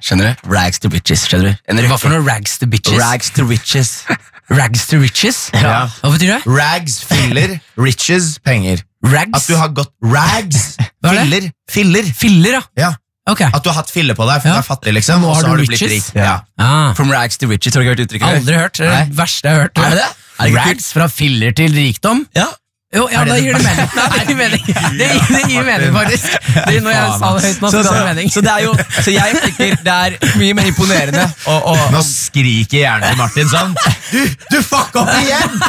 Skjønner 0.05 0.35
du? 0.37 0.51
Rags 0.53 0.79
to 0.81 0.91
bitches. 0.93 1.23
skjønner 1.29 1.55
du? 1.57 1.87
Hva 1.89 1.97
for 1.97 2.13
noe 2.13 2.21
rags 2.27 2.59
to 2.61 2.67
bitches? 2.69 3.01
Rags 3.01 3.31
to 3.33 3.47
riches. 3.49 4.05
Rags 4.59 4.85
to 4.91 4.99
riches? 5.01 5.39
Ja. 5.55 5.87
Hva 6.03 6.11
betyr 6.13 6.35
det? 6.35 6.41
Rags, 6.45 6.99
filler, 7.07 7.57
riches, 7.79 8.35
penger. 8.45 8.83
Rags? 9.07 9.33
At 9.39 9.47
du 9.49 9.57
har 9.57 9.73
gått 9.77 9.93
rags, 10.05 10.75
er 11.09 11.21
filler, 11.23 11.49
filler. 11.71 12.13
Filler, 12.21 12.59
ja. 12.59 12.63
Ja. 12.77 12.91
Ok. 13.31 13.41
At 13.47 13.63
du 13.63 13.69
har 13.71 13.77
hatt 13.81 13.93
fille 13.93 14.13
på 14.19 14.27
deg, 14.27 14.43
for 14.43 14.51
Ja. 14.51 14.59
du 14.59 14.65
er 14.65 14.67
fattig, 14.67 14.93
liksom. 14.97 15.25
Og 15.25 15.37
har 15.37 15.45
så 15.45 15.47
du 15.47 15.53
har 15.55 15.61
du 15.61 15.71
blitt 15.71 15.89
rik. 15.89 16.09
Ja. 16.19 16.41
Ah. 16.59 16.93
From 16.99 17.13
rags 17.15 17.39
to 17.39 17.47
riches. 17.49 17.73
Har 17.77 17.81
du 17.81 17.89
ikke 17.89 17.95
hørt 17.97 18.07
uttrykket? 18.09 18.41
Aldri 18.41 18.59
hørt. 18.61 18.81
Det 18.81 18.89
er 18.91 19.07
det 19.09 19.17
verste 19.21 19.49
jeg 19.49 19.57
har 19.57 19.69
hørt. 19.69 19.79
Er 19.79 19.95
det 19.95 20.03
det? 20.03 20.11
Rags 20.57 20.91
fra 20.97 21.07
filler 21.13 21.55
til 21.57 21.75
rikdom? 21.77 22.25
Ja. 22.37 22.49
Jo, 22.91 23.05
ja, 23.07 23.21
da 23.23 23.37
gir 23.39 23.55
det 23.55 23.63
mening. 23.63 23.91
Nei, 23.95 24.07
det 24.11 24.25
gir 24.27 24.39
mening. 24.39 24.63
Det 25.01 25.07
gir, 25.07 25.27
det 25.31 25.43
gir 25.47 25.63
mening, 25.63 25.93
faktisk. 25.95 26.33
Det, 26.67 26.81
når 26.83 26.91
jeg 26.91 27.13
sa 27.21 27.29
det 27.37 27.45
høyt 27.45 27.61
nå, 27.63 27.69
så 27.71 27.71
Så, 27.71 27.83
så, 27.87 27.93
det 27.95 28.07
mening. 28.09 28.31
så 28.35 28.43
det 28.43 28.51
er 28.51 28.65
jo 28.65 28.73
Så 29.05 29.13
jeg 29.15 29.43
tenker 29.45 29.77
det 29.87 29.95
er 29.95 30.17
mye 30.41 30.57
mer 30.59 30.71
imponerende 30.73 31.23
å, 31.47 31.55
å, 31.71 31.75
Nå 31.95 32.03
skriker 32.07 32.81
hjernen 32.83 33.13
til 33.13 33.21
Martin 33.21 33.53
sånn 33.53 33.77
Du, 34.11 34.19
du 34.51 34.59
fucka 34.67 35.05
opp 35.05 35.15
igjen! 35.23 35.61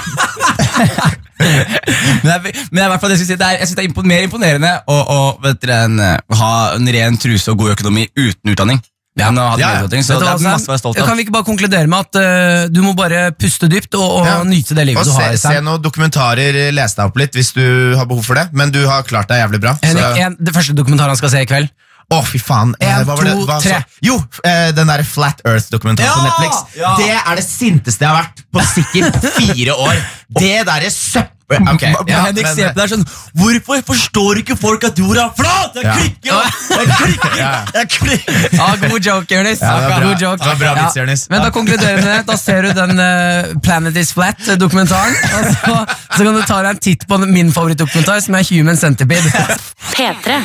Men, 2.22 2.32
er, 2.34 2.58
men 2.72 2.82
det 2.82 3.14
jeg, 3.14 3.20
synes, 3.22 3.30
det 3.30 3.46
er, 3.46 3.60
jeg 3.62 3.70
synes 3.70 3.78
det 3.78 3.86
er 3.86 4.10
mer 4.12 4.26
imponerende 4.26 4.74
å, 4.90 4.98
å 4.98 5.20
dere, 5.46 5.78
en, 5.88 6.02
eh, 6.06 6.38
ha 6.42 6.52
en 6.76 6.90
ren 6.96 7.18
truse 7.22 7.50
og 7.54 7.64
god 7.64 7.74
økonomi 7.76 8.04
uten 8.14 8.54
utdanning. 8.54 8.82
Enn 9.20 9.38
å 9.38 9.44
ha 9.52 9.58
Ja, 9.60 9.70
ja. 9.82 9.88
ting, 9.92 10.04
så 10.08 10.16
det 10.22 10.28
er 10.28 10.40
masse 10.40 10.70
å 10.70 10.72
være 10.72 10.80
stolt 10.80 10.98
Kan 10.98 11.18
vi 11.20 11.26
ikke 11.26 11.34
bare 11.36 11.44
konkludere 11.48 11.88
med 11.92 12.00
at 12.00 12.16
uh, 12.16 12.70
du 12.72 12.80
må 12.82 12.94
bare 12.96 13.32
puste 13.36 13.68
dypt 13.68 13.94
og, 14.00 14.22
og 14.22 14.26
Ja. 14.30 14.38
nyte 14.48 14.74
det 14.78 14.86
livet 14.88 15.02
Og 15.04 15.10
du 15.10 15.12
har? 15.18 15.36
se 15.36 15.50
se 15.52 15.62
noen 15.62 15.82
dokumentarer, 15.84 16.72
les 16.72 16.96
deg 16.96 17.06
opp 17.12 17.18
litt 17.20 17.36
hvis 17.36 17.52
du 17.54 17.96
har 18.00 18.06
behov 18.08 18.24
for 18.24 18.36
det. 18.40 18.48
Men 18.54 18.72
du 18.72 18.80
har 18.88 19.04
klart 19.04 19.28
deg 19.28 19.42
jævlig 19.44 19.60
bra. 19.62 19.76
så- 19.84 20.16
en, 20.26 20.38
det 20.40 20.54
første 20.56 20.74
dokumentaren 20.74 21.10
han 21.12 21.18
skal 21.20 21.30
se 21.30 21.42
i 21.42 21.46
kveld. 21.46 21.70
Å, 22.12 22.18
fy 22.28 22.40
faen. 22.44 22.74
Eh, 22.80 22.88
En, 22.92 23.06
hva 23.08 23.16
var 23.16 23.24
det? 23.24 23.34
to, 23.40 23.46
Hva 23.48 23.60
tre. 23.62 23.72
så- 23.80 24.00
Jo, 24.04 24.18
eh, 24.44 24.72
den 24.76 24.88
der 24.88 25.04
Flat 25.04 25.40
Earth-dokumentaren 25.46 26.12
på 26.12 26.24
Netflix. 26.26 26.76
Ja! 26.76 26.96
Det 26.98 27.12
er 27.26 27.36
det 27.36 27.46
sinteste 27.46 28.04
jeg 28.04 28.10
har 28.12 28.24
vært 28.24 28.42
på 28.52 28.60
sikkert 28.68 29.16
fire 29.38 29.76
år. 29.76 29.96
Det 30.40 30.66
derre 30.68 30.90
søppel... 30.92 31.30
Ok, 31.52 31.82
ja, 32.08 32.24
Henrik 32.26 32.46
men- 32.46 32.56
ser 32.56 32.72
på 32.72 32.80
deg 32.82 32.92
sånn 32.94 33.06
Hvorfor 33.42 33.82
forstår 33.88 34.40
ikke 34.42 34.56
folk 34.60 34.84
at 34.88 35.00
jorda 35.00 35.26
er 35.26 35.34
flat? 35.38 35.76
Jeg 35.76 35.96
klikker! 35.98 36.52
Jeg 36.72 36.88
klikker! 36.98 37.36
Ja. 37.40 37.52
Jeg 37.76 37.90
klikker! 37.96 38.40
Ja, 38.58 38.70
god 38.82 39.08
joke, 39.08 39.36
Jonis. 39.36 39.62
Ja, 39.62 39.74
bra. 39.88 40.00
God 40.06 40.22
joke. 40.26 40.40
Det 40.44 40.50
var 40.52 40.60
bra 40.62 40.74
vits, 40.80 40.98
Jonis. 41.00 41.26
Men 41.32 41.46
da 41.46 41.50
konkluderer 41.56 41.96
vi 42.00 42.06
med 42.06 42.12
det. 42.12 42.26
Da 42.28 42.38
ser 42.40 42.68
du 42.68 42.74
den 42.78 43.00
uh, 43.00 43.54
Planet 43.64 43.98
is 44.02 44.14
Flat-dokumentaren. 44.16 45.16
Så, 45.62 45.76
så 46.18 46.24
kan 46.26 46.36
du 46.36 46.42
ta 46.48 46.62
deg 46.66 46.72
en 46.76 46.82
titt 46.84 47.06
på 47.08 47.18
min 47.24 47.52
favorittdokumentar, 47.54 48.20
som 48.24 48.36
er 48.38 48.46
Human 48.52 48.78
Centipede. 48.80 49.32
P3. 49.96 50.40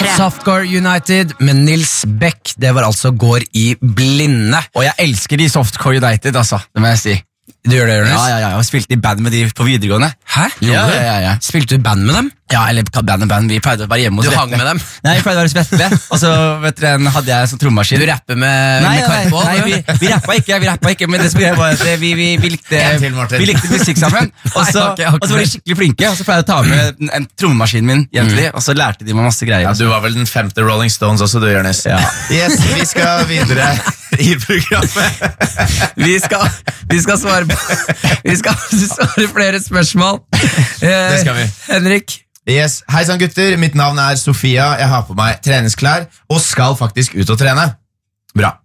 Tre. 0.00 0.12
Softcore 0.16 0.64
United 0.64 1.34
med 1.44 1.64
Nils 1.66 2.04
Beck. 2.20 2.54
Det 2.60 2.72
var 2.74 2.88
altså 2.88 3.10
Går 3.12 3.44
i 3.54 3.74
blinde. 3.80 4.60
Og 4.74 4.86
jeg 4.86 4.94
elsker 5.06 5.40
de 5.40 5.48
Softcore 5.52 6.00
United, 6.00 6.36
altså. 6.36 6.60
Det 6.74 6.82
må 6.82 6.94
jeg 6.94 7.02
si. 7.04 7.16
Du 7.66 7.74
gjør 7.76 7.86
det, 7.90 7.96
Jonas? 7.98 8.12
Ja, 8.14 8.20
ja, 8.28 8.36
ja, 8.38 8.48
Jeg 8.48 8.56
har 8.56 8.66
spilt 8.66 8.92
i 8.94 8.96
band 8.96 9.20
med 9.20 9.34
de 9.34 9.40
på 9.56 9.66
videregående. 9.68 10.12
Hæ? 10.34 10.46
Ja, 10.64 10.84
ja, 10.88 11.00
ja, 11.04 11.16
ja. 11.26 11.32
Spilte 11.44 11.76
du 11.76 11.82
band 11.84 12.06
med 12.08 12.14
dem? 12.16 12.30
Ja, 12.50 12.64
eller 12.70 12.82
band 12.82 13.24
og 13.24 13.28
band. 13.30 13.50
Vi 13.52 13.60
pleide 13.62 13.86
å 13.86 13.90
være 13.90 14.04
hjemme 14.06 14.20
hos 14.22 14.28
Du 14.30 14.34
hang 14.36 14.50
med 14.50 14.64
dem? 14.66 14.80
Nei, 15.06 15.14
vi 15.18 15.22
pleide 15.24 15.38
å 15.38 15.44
være 15.44 15.50
hos 15.50 15.56
Vetle. 15.58 15.88
Og 16.10 16.20
så 16.22 16.30
vet 16.64 16.80
dere, 16.82 17.12
hadde 17.14 17.30
jeg 17.32 17.50
sånn 17.52 17.60
trommaskin. 17.62 18.02
Du 18.02 18.06
rapper 18.10 18.38
med, 18.40 18.82
Nei, 18.84 18.94
med 18.98 19.08
nei, 19.10 19.44
nei, 19.46 19.56
vi, 19.66 19.78
vi 20.02 20.10
rappa 20.10 20.36
ikke, 20.40 20.58
vi 20.62 20.70
rappa 20.70 20.94
ikke, 20.96 21.08
men 21.10 21.22
det 21.24 21.30
som 21.34 21.44
var 21.60 21.76
at 21.76 21.84
vi, 22.02 22.10
vi, 22.18 22.30
vi, 22.42 22.52
likte, 22.56 22.82
til, 23.02 23.14
vi 23.38 23.48
likte 23.52 23.70
musikk 23.70 24.00
sammen. 24.02 24.32
Og 24.56 24.64
så, 24.66 24.82
Nei, 24.98 25.06
ok, 25.06 25.14
ok. 25.14 25.20
og 25.22 25.28
så 25.28 25.36
var 25.36 25.44
de 25.44 25.50
skikkelig 25.52 25.78
flinke, 25.82 26.08
og 26.10 26.18
så 26.18 26.26
pleide 26.26 26.40
jeg 26.40 26.46
å 26.46 26.50
ta 26.50 26.58
med 26.66 27.00
en, 27.06 27.12
en 27.20 27.28
trommaskinen 27.38 27.90
min 27.90 28.02
dem. 28.10 28.50
og 28.54 28.62
så 28.64 28.74
lærte 28.76 29.06
de 29.06 29.14
meg 29.14 29.28
masse 29.30 29.46
greier. 29.46 29.68
Ja, 29.68 29.74
Du 29.78 29.86
var 29.90 30.02
vel 30.04 30.16
den 30.18 30.26
femte 30.28 30.64
Rolling 30.66 30.90
Stones 30.92 31.22
også, 31.24 31.40
du, 31.42 31.48
Jonis. 31.52 31.84
Ja. 31.88 32.00
Yes, 32.34 32.58
vi 32.74 32.84
skal 32.88 33.24
videre 33.30 33.70
i 34.20 34.34
programmet. 34.42 35.22
Vi 36.00 36.16
skal, 36.20 36.42
vi 36.90 36.98
skal 37.02 37.18
svare 37.20 37.46
på 37.46 37.56
Vi 38.24 38.34
skal 38.40 38.56
svare 38.72 39.26
flere 39.30 39.60
spørsmål. 39.62 40.18
Eh, 40.34 40.88
Det 40.88 41.20
skal 41.22 41.36
vi. 41.36 41.44
Henrik, 41.68 42.16
Yes, 42.50 42.80
Hei 42.90 43.04
sann, 43.06 43.20
gutter. 43.20 43.54
Mitt 43.60 43.76
navn 43.78 43.98
er 44.02 44.16
Sofia. 44.18 44.72
Jeg 44.80 44.88
har 44.90 45.04
på 45.06 45.14
meg 45.18 45.38
treningsklær 45.44 46.08
og 46.32 46.40
skal 46.42 46.74
faktisk 46.78 47.14
ut 47.20 47.30
og 47.30 47.38
trene. 47.38 47.66
Bra. 48.34 48.56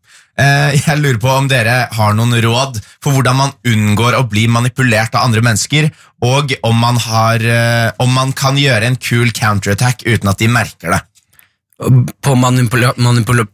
Eh, 0.41 0.73
jeg 0.81 0.99
lurer 0.99 1.19
på 1.21 1.29
om 1.31 1.45
dere 1.47 1.75
har 1.95 2.15
noen 2.17 2.33
råd 2.43 2.79
for 3.03 3.15
hvordan 3.15 3.37
man 3.39 3.53
unngår 3.71 4.17
å 4.17 4.23
bli 4.27 4.47
manipulert 4.51 5.13
av 5.15 5.27
andre 5.29 5.43
mennesker, 5.45 5.87
og 6.27 6.51
om 6.67 6.75
man, 6.81 6.97
har, 7.05 7.39
eh, 7.39 7.91
om 8.03 8.11
man 8.11 8.33
kan 8.35 8.57
gjøre 8.59 8.89
en 8.89 8.97
kul 8.99 9.31
counterattack 9.31 10.03
uten 10.03 10.31
at 10.33 10.41
de 10.41 10.49
merker 10.51 10.91
det. 10.97 10.99
På 12.23 12.35
manipula... 12.39 12.91
manipula 12.97 13.45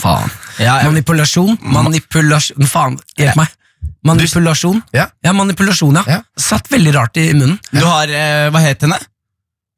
faen. 0.00 0.30
Ja, 0.60 0.78
jeg- 0.80 0.88
Manipulasjon? 0.92 1.58
Manipulasjon 1.60 2.68
Faen, 2.70 2.96
hjelp 3.18 3.36
meg. 3.42 3.52
Manipulasjon? 4.06 4.80
Ja. 4.96 5.08
ja, 5.24 5.32
manipulasjon, 5.36 5.98
ja. 6.06 6.22
Satt 6.40 6.70
veldig 6.72 6.94
rart 6.96 7.16
i 7.20 7.26
munnen. 7.34 7.58
Du 7.72 7.82
har, 7.84 8.08
eh, 8.08 8.46
hva 8.54 8.62
het 8.64 8.86
henne? 8.86 8.96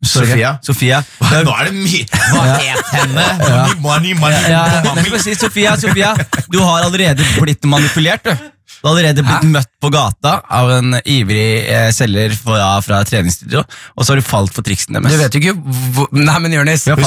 Sofia. 0.04 0.52
Sofia. 0.62 1.00
Nå 1.18 1.54
er 1.58 1.70
det 1.70 1.74
mye 1.74 2.04
Hva 2.06 2.44
het 2.60 2.92
henne? 2.94 3.24
Money, 3.42 3.74
money, 3.82 4.14
money, 4.14 4.44
Ja, 4.52 4.62
money. 4.84 5.18
si, 5.18 5.34
Sofia, 5.34 5.74
Sofia, 5.80 6.12
du 6.52 6.60
har 6.62 6.86
allerede 6.86 7.26
blitt 7.40 7.66
manipulert, 7.66 8.22
du. 8.22 8.46
Du 8.78 8.86
har 8.86 8.92
allerede 8.94 9.24
blitt 9.26 9.46
møtt 9.50 9.70
på 9.82 9.90
gata 9.90 10.36
av 10.54 10.70
en 10.76 10.94
ivrig 11.02 11.64
eh, 11.66 11.88
selger 11.90 12.36
fra, 12.38 12.76
fra 12.84 13.00
treningsstudio, 13.08 13.64
og 13.96 14.06
så 14.06 14.12
har 14.14 14.20
du 14.20 14.26
falt 14.28 14.54
for 14.54 14.62
triksene 14.62 15.02
Du 15.02 15.16
vet 15.18 15.34
jo 15.34 15.40
ikke 15.42 15.56
hvor 15.96 16.12
Nei, 16.14 16.36
men 16.44 16.54
Jonis. 16.54 16.84
Du 16.86 16.92
har 16.94 17.00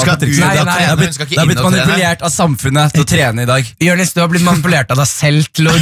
blitt 1.48 1.64
manipulert 1.64 2.26
av 2.26 2.34
samfunnet 2.34 2.92
til 2.92 3.06
å 3.06 3.08
trene 3.08 3.46
i 3.46 3.48
dag. 3.48 3.72
Jonis, 3.88 4.12
du 4.12 4.20
har 4.20 4.28
blitt 4.28 4.44
manipulert 4.44 4.92
av 4.92 5.00
deg 5.00 5.08
selv 5.08 5.48
til 5.56 5.72
å 5.72 5.78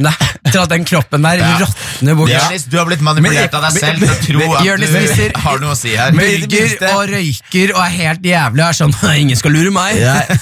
råtne. 0.00 0.28
Til 0.50 0.60
at 0.62 0.68
den 0.72 0.84
kroppen 0.88 1.22
der 1.22 1.38
Ja. 1.38 1.58
råtner 1.60 2.14
bort. 2.16 2.28
Jørnis, 2.30 2.64
du 2.70 2.76
har 2.78 2.86
blitt 2.86 3.00
manipulert 3.04 3.54
av 3.54 3.62
deg 3.68 3.72
selv 3.80 3.98
til 4.00 4.08
å 4.08 4.46
tro 4.46 4.54
at 4.56 4.64
Jonis 4.66 4.90
du 4.90 4.98
viser- 4.98 5.36
har 5.36 5.58
noe 5.60 5.72
å 5.72 5.76
si 5.76 5.94
her. 5.96 6.12
Minste- 6.12 6.92
og 6.94 7.08
røyker 7.08 7.74
og 7.74 7.82
er 7.84 7.90
helt 7.96 8.22
jævlig 8.22 8.64
er 8.68 8.72
sånn 8.72 8.94
Ingen 9.20 9.36
skal 9.36 9.52
lure 9.52 9.70
meg. 9.70 9.96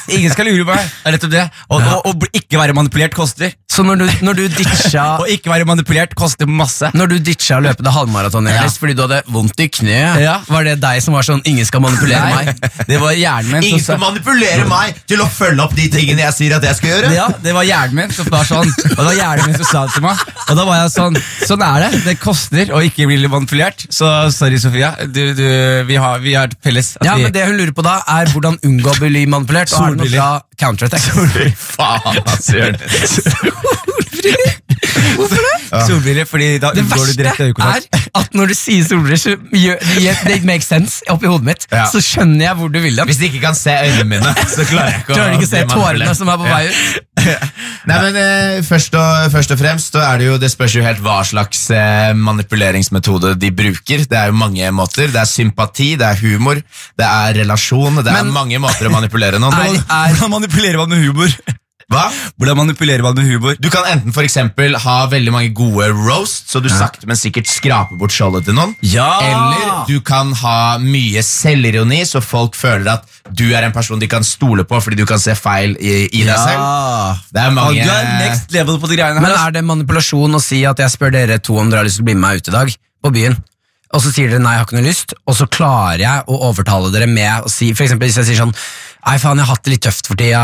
Ingen 0.08 0.30
skal 0.32 0.46
lure 0.46 0.64
meg. 0.64 0.78
Det 0.78 1.06
er 1.12 1.16
nettopp 1.18 1.30
det. 1.34 1.50
Og, 1.70 1.82
og, 1.82 2.06
og 2.06 2.28
ikke 2.32 2.58
være 2.60 2.74
manipulert 2.74 3.14
koster. 3.14 3.52
Så 3.78 3.84
når 3.86 4.00
du, 4.00 4.06
når 4.26 4.34
du 4.34 4.40
ditcha 4.50 5.02
Å 5.22 5.26
ikke 5.30 5.52
være 5.52 5.62
manipulert 5.68 6.10
koster 6.18 6.48
masse. 6.50 6.88
Når 6.98 7.06
du 7.12 7.16
ditcha 7.28 7.60
å 7.60 7.62
løpe 7.62 7.84
det 7.86 7.92
halvmaraton 7.94 8.48
Ja. 8.50 8.64
Fordi 8.74 8.94
du 8.98 9.04
hadde 9.04 9.20
vondt 9.30 9.60
i 9.62 9.68
kneet, 9.70 10.18
Ja. 10.24 10.32
var 10.50 10.62
det 10.66 10.72
deg 10.82 10.98
som 11.04 11.14
var 11.14 11.22
sånn 11.26 11.38
Ingen 11.46 11.62
skal 11.68 11.80
manipulere 11.84 12.24
Nei, 12.26 12.44
meg? 12.48 12.58
det 12.88 12.98
var 12.98 13.12
hjernen 13.14 13.52
min 13.54 13.62
Ingen 13.68 13.78
som 13.84 13.92
skal 13.94 14.00
manipulere 14.02 14.64
meg 14.70 14.98
til 15.08 15.22
å 15.22 15.28
følge 15.30 15.62
opp 15.62 15.74
de 15.78 15.86
tingene 15.92 16.24
jeg 16.26 16.34
sier 16.40 16.52
at 16.58 16.64
jeg 16.66 16.74
skal 16.80 16.88
gjøre. 16.96 17.08
ja, 17.14 17.28
det 17.44 17.52
var 17.54 17.64
hjernen 17.68 17.94
min 18.00 18.10
som 18.16 18.26
var 18.34 18.44
sånn 18.48 18.66
Og 18.66 18.98
det 18.98 19.06
var 19.12 19.18
hjernen 19.20 19.46
min 19.52 19.58
som 19.60 19.68
sa 19.70 19.84
det 19.86 19.94
til 19.94 20.02
meg 20.08 20.16
Og 20.48 20.54
da 20.58 20.62
var 20.72 20.76
jeg 20.82 20.90
sånn 20.96 21.14
Sånn 21.46 21.62
er 21.68 21.76
det, 21.86 21.90
det 22.08 22.16
koster 22.22 22.64
å 22.74 22.78
ikke 22.84 23.06
bli 23.06 23.16
manipulert 23.30 23.86
Så 23.94 24.06
sorry 24.34 24.58
Sofia 24.58 24.90
du, 25.06 25.22
du, 25.38 25.46
vi, 25.88 25.96
har, 26.02 26.18
vi 26.24 26.34
har 26.34 26.48
felles 26.64 26.96
Ja, 27.06 27.14
vi, 27.14 27.22
men 27.28 27.32
Det 27.36 27.46
hun 27.46 27.54
lurer 27.60 27.74
på 27.78 27.82
da, 27.86 28.00
er 28.18 28.26
hvordan 28.34 28.58
unngå 28.66 28.90
å 28.90 28.98
bli 28.98 29.22
manipulert. 29.30 29.70
Og 29.78 29.82
er 29.86 29.90
det 29.94 30.02
noe 30.10 30.42
Solbriller. 33.68 34.54
faen, 34.78 35.18
altså, 35.18 35.38
Jonis. 35.38 35.86
Solbriller, 35.88 36.26
fordi 36.28 36.46
da 36.62 36.70
Det 36.74 36.82
unngår 36.84 37.06
du 37.06 37.12
direkte 37.18 37.24
verste 37.28 37.46
øyekontakt 37.48 37.88
er 37.98 38.04
at 38.20 38.34
når 38.38 38.50
du 38.50 38.54
sier 38.56 38.84
solbriller, 38.88 39.20
så 39.20 39.34
gjør 39.52 39.82
det 39.84 40.28
make 40.28 40.46
makes 40.48 40.68
sense 40.70 41.02
oppi 41.12 41.28
hodet 41.30 41.46
mitt. 41.48 41.66
Ja. 41.72 41.84
Så 41.92 42.00
skjønner 42.04 42.44
jeg 42.48 42.56
hvor 42.60 42.70
du 42.72 42.78
vil 42.82 42.96
dem. 42.98 43.06
Hvis 43.10 43.20
de 43.20 43.28
ikke 43.28 43.42
kan 43.44 43.54
se 43.58 43.74
øynene 43.74 44.06
mine, 44.14 44.32
så 44.48 44.64
klarer 44.68 44.92
jeg 44.94 45.02
ikke 45.02 45.14
Klarer 45.14 45.34
du 45.34 45.38
ikke 45.38 45.48
å 45.48 45.52
se 45.52 45.62
tårene 45.74 46.14
som 46.18 46.32
er 46.32 46.40
på 46.40 46.48
vei 46.48 46.62
ut? 46.70 47.04
Nei, 47.88 47.98
men 48.04 48.16
eh, 48.22 48.58
først, 48.66 48.94
og, 48.98 49.28
først 49.32 49.54
og 49.54 49.58
fremst 49.60 49.94
så 49.96 50.02
er 50.06 50.20
det 50.20 50.26
jo 50.28 50.36
Det 50.40 50.50
spørs 50.52 50.74
jo 50.78 50.82
helt 50.84 51.00
hva 51.04 51.18
slags 51.26 51.64
eh, 51.74 52.12
manipuleringsmetode 52.16 53.34
de 53.40 53.50
bruker. 53.54 54.04
Det 54.08 54.18
er 54.18 54.32
jo 54.32 54.38
mange 54.38 54.70
måter. 54.74 55.10
Det 55.12 55.20
er 55.22 55.28
sympati, 55.30 55.92
det 56.00 56.06
er 56.08 56.20
humor, 56.24 56.60
det 56.98 57.06
er 57.08 57.40
relasjon. 57.42 58.00
Det 58.02 58.12
er 58.12 58.22
Men- 58.22 58.34
mange 58.34 58.58
måter 58.62 58.88
å 58.88 58.94
manipulere 58.94 59.40
noen 59.42 59.54
på. 59.58 59.70
er, 59.78 60.14
Hvordan 60.16 60.36
manipulerer 60.38 60.80
man 60.84 60.94
med 60.94 61.04
humor? 61.06 61.32
Hva? 61.88 62.02
Hvordan 62.36 62.58
manipulerer 62.58 63.00
man 63.00 63.14
med 63.16 63.24
humor? 63.30 63.54
Du 63.56 63.70
kan 63.72 63.86
enten 63.88 64.12
for 64.12 64.20
eksempel 64.26 64.74
ha 64.76 64.96
veldig 65.08 65.32
mange 65.32 65.54
gode 65.56 65.86
roasts, 65.96 66.50
så 66.52 66.60
du 66.60 66.68
sakte, 66.68 67.08
men 67.08 67.16
sikkert 67.16 67.48
skraper 67.48 67.96
bort 67.96 68.12
skjoldet 68.12 68.44
til 68.44 68.58
noen. 68.58 68.74
Ja! 68.84 69.06
Eller 69.24 69.86
du 69.88 69.96
kan 70.04 70.34
ha 70.42 70.76
mye 70.82 71.22
selvironi, 71.24 72.02
så 72.04 72.20
folk 72.20 72.58
føler 72.60 72.92
at 72.98 73.08
du 73.32 73.46
er 73.56 73.64
en 73.64 73.72
person 73.72 74.00
de 74.00 74.08
kan 74.08 74.24
stole 74.24 74.66
på 74.68 74.82
fordi 74.84 75.00
du 75.00 75.06
kan 75.08 75.20
se 75.20 75.32
feil 75.36 75.78
i, 75.80 75.94
i 76.12 76.26
deg 76.28 76.36
selv. 76.36 77.24
Det 77.32 77.44
er 77.46 77.56
mange 77.56 77.80
du 77.80 77.92
er 77.92 78.12
next 78.20 78.52
level 78.52 78.76
på 78.82 78.90
de 78.92 79.00
greiene 79.00 79.22
her. 79.22 79.24
men 79.24 79.38
er 79.40 79.56
det 79.56 79.64
manipulasjon 79.68 80.36
å 80.36 80.44
si 80.44 80.66
at 80.68 80.84
jeg 80.84 80.92
spør 80.92 81.16
dere 81.16 81.40
to 81.40 81.56
om 81.56 81.72
dere 81.72 81.86
har 81.86 81.88
lyst 81.88 82.02
til 82.02 82.04
å 82.04 82.10
bli 82.10 82.18
med 82.18 82.26
meg 82.26 82.42
ut 82.42 82.52
i 82.52 82.58
dag? 82.58 82.76
På 83.00 83.14
byen. 83.16 83.36
Og 83.96 84.02
så 84.04 84.12
sier 84.12 84.28
dere 84.28 84.42
nei, 84.44 84.52
jeg 84.58 84.60
har 84.60 84.66
ikke 84.68 84.76
noe 84.76 84.84
lyst, 84.84 85.14
og 85.24 85.36
så 85.38 85.46
klarer 85.48 86.02
jeg 86.02 86.24
å 86.28 86.38
overtale 86.50 86.90
dere 86.92 87.08
med 87.08 87.48
å 87.48 87.52
si 87.52 87.70
For 87.72 87.86
eksempel 87.86 88.10
hvis 88.10 88.18
jeg 88.20 88.28
sier 88.28 88.42
sånn 88.42 88.52
Nei, 89.06 89.14
faen, 89.22 89.38
jeg 89.38 89.46
har 89.46 89.54
hatt 89.54 89.64
det 89.64 89.72
litt 89.72 89.84
tøft 89.86 90.08
for 90.10 90.18
tida. 90.18 90.40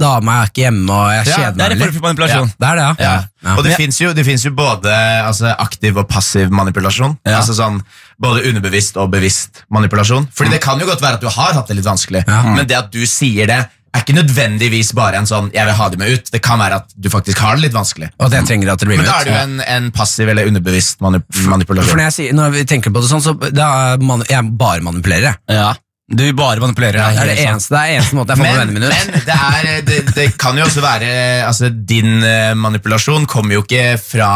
Dama 0.00 0.36
er 0.42 0.50
ikke 0.52 0.64
hjemme, 0.66 0.86
og 0.94 1.08
jeg 1.12 1.26
kjeder 1.28 1.56
Det 1.56 1.64
er 1.64 1.72
meg 1.72 1.76
en 1.76 1.82
form 1.82 1.96
for 1.96 2.06
manipulasjon. 2.06 2.52
Det 2.54 2.68
er 2.68 2.78
det, 2.78 2.88
ja. 3.04 3.14
Og 3.54 3.64
det 3.66 3.74
fins 3.78 3.98
jo, 4.00 4.12
jo 4.14 4.52
både 4.58 4.92
altså, 5.26 5.54
aktiv 5.58 5.98
og 5.98 6.08
passiv 6.10 6.54
manipulasjon. 6.54 7.18
Altså 7.26 7.56
sånn, 7.58 7.82
Både 8.18 8.42
underbevisst 8.48 8.96
og 8.98 9.12
bevisst 9.12 9.64
manipulasjon. 9.70 10.24
Fordi 10.34 10.56
det 10.56 10.62
kan 10.62 10.80
jo 10.80 10.88
godt 10.88 11.02
være 11.04 11.20
at 11.20 11.22
du 11.22 11.28
har 11.30 11.52
hatt 11.54 11.68
det 11.70 11.78
litt 11.78 11.86
vanskelig, 11.86 12.24
men 12.26 12.64
det 12.66 12.78
at 12.78 12.88
du 12.94 13.04
sier 13.06 13.46
det, 13.50 13.60
er 13.94 14.04
ikke 14.04 14.16
nødvendigvis 14.18 14.92
bare 14.96 15.16
en 15.16 15.26
sånn 15.26 15.50
'jeg 15.52 15.64
vil 15.64 15.74
ha 15.74 15.88
dem 15.88 15.98
med 16.02 16.10
ut'. 16.12 16.30
Det 16.30 16.42
kan 16.42 16.58
være 16.58 16.76
at 16.82 16.92
du 16.94 17.08
faktisk 17.08 17.38
har 17.38 17.56
det 17.56 17.62
litt 17.62 17.72
vanskelig. 17.72 18.10
Og 18.20 18.30
det 18.30 18.44
trenger 18.46 18.72
at 18.72 18.78
det 18.78 18.88
blir 18.88 18.98
Men 18.98 19.06
da 19.06 19.20
er 19.20 19.24
det 19.24 19.32
jo 19.32 19.40
en, 19.40 19.60
en 19.60 19.90
passiv 19.90 20.28
eller 20.28 20.46
underbevisst 20.46 21.00
manip 21.00 21.24
For 21.32 21.48
manipulasjon. 21.48 21.96
når, 21.96 22.04
jeg 22.04 22.12
sier, 22.12 22.32
når 22.34 22.50
vi 22.50 22.64
tenker 22.64 22.90
på 22.92 23.00
det 23.00 23.08
sånn, 23.08 23.22
så 23.24 23.34
da 23.50 23.94
er 23.94 23.98
man, 23.98 24.22
jeg 24.28 24.58
bare 24.58 24.80
manipulerer. 24.84 25.22
jeg. 25.32 25.36
Ja. 25.56 25.74
Du 26.08 26.22
bare 26.32 26.56
manipulerer. 26.62 26.96
deg. 26.96 27.16
Det 27.18 27.20
er 27.20 27.28
det 27.36 27.42
eneste, 27.44 27.74
det 27.74 27.80
er 27.82 27.98
eneste 27.98 28.16
måten 28.16 28.32
jeg 28.32 28.38
får 28.40 28.46
med 28.46 28.54
vennene 28.56 28.78
mine 28.78 28.88
men 28.88 29.26
det, 29.26 29.34
er, 29.36 29.82
det, 29.84 29.98
det 30.16 30.24
kan 30.40 30.56
jo 30.56 30.64
også 30.64 30.80
være 30.80 31.10
altså, 31.44 31.68
Din 31.68 32.22
eh, 32.24 32.54
manipulasjon 32.56 33.26
kommer 33.28 33.58
jo 33.58 33.64
ikke 33.66 33.98
fra 34.00 34.30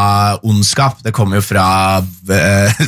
ondskap. 0.45 1.01
Det 1.01 1.15
kommer 1.17 1.41
jo 1.41 1.47
fra 1.47 1.65
uh, 2.03 2.83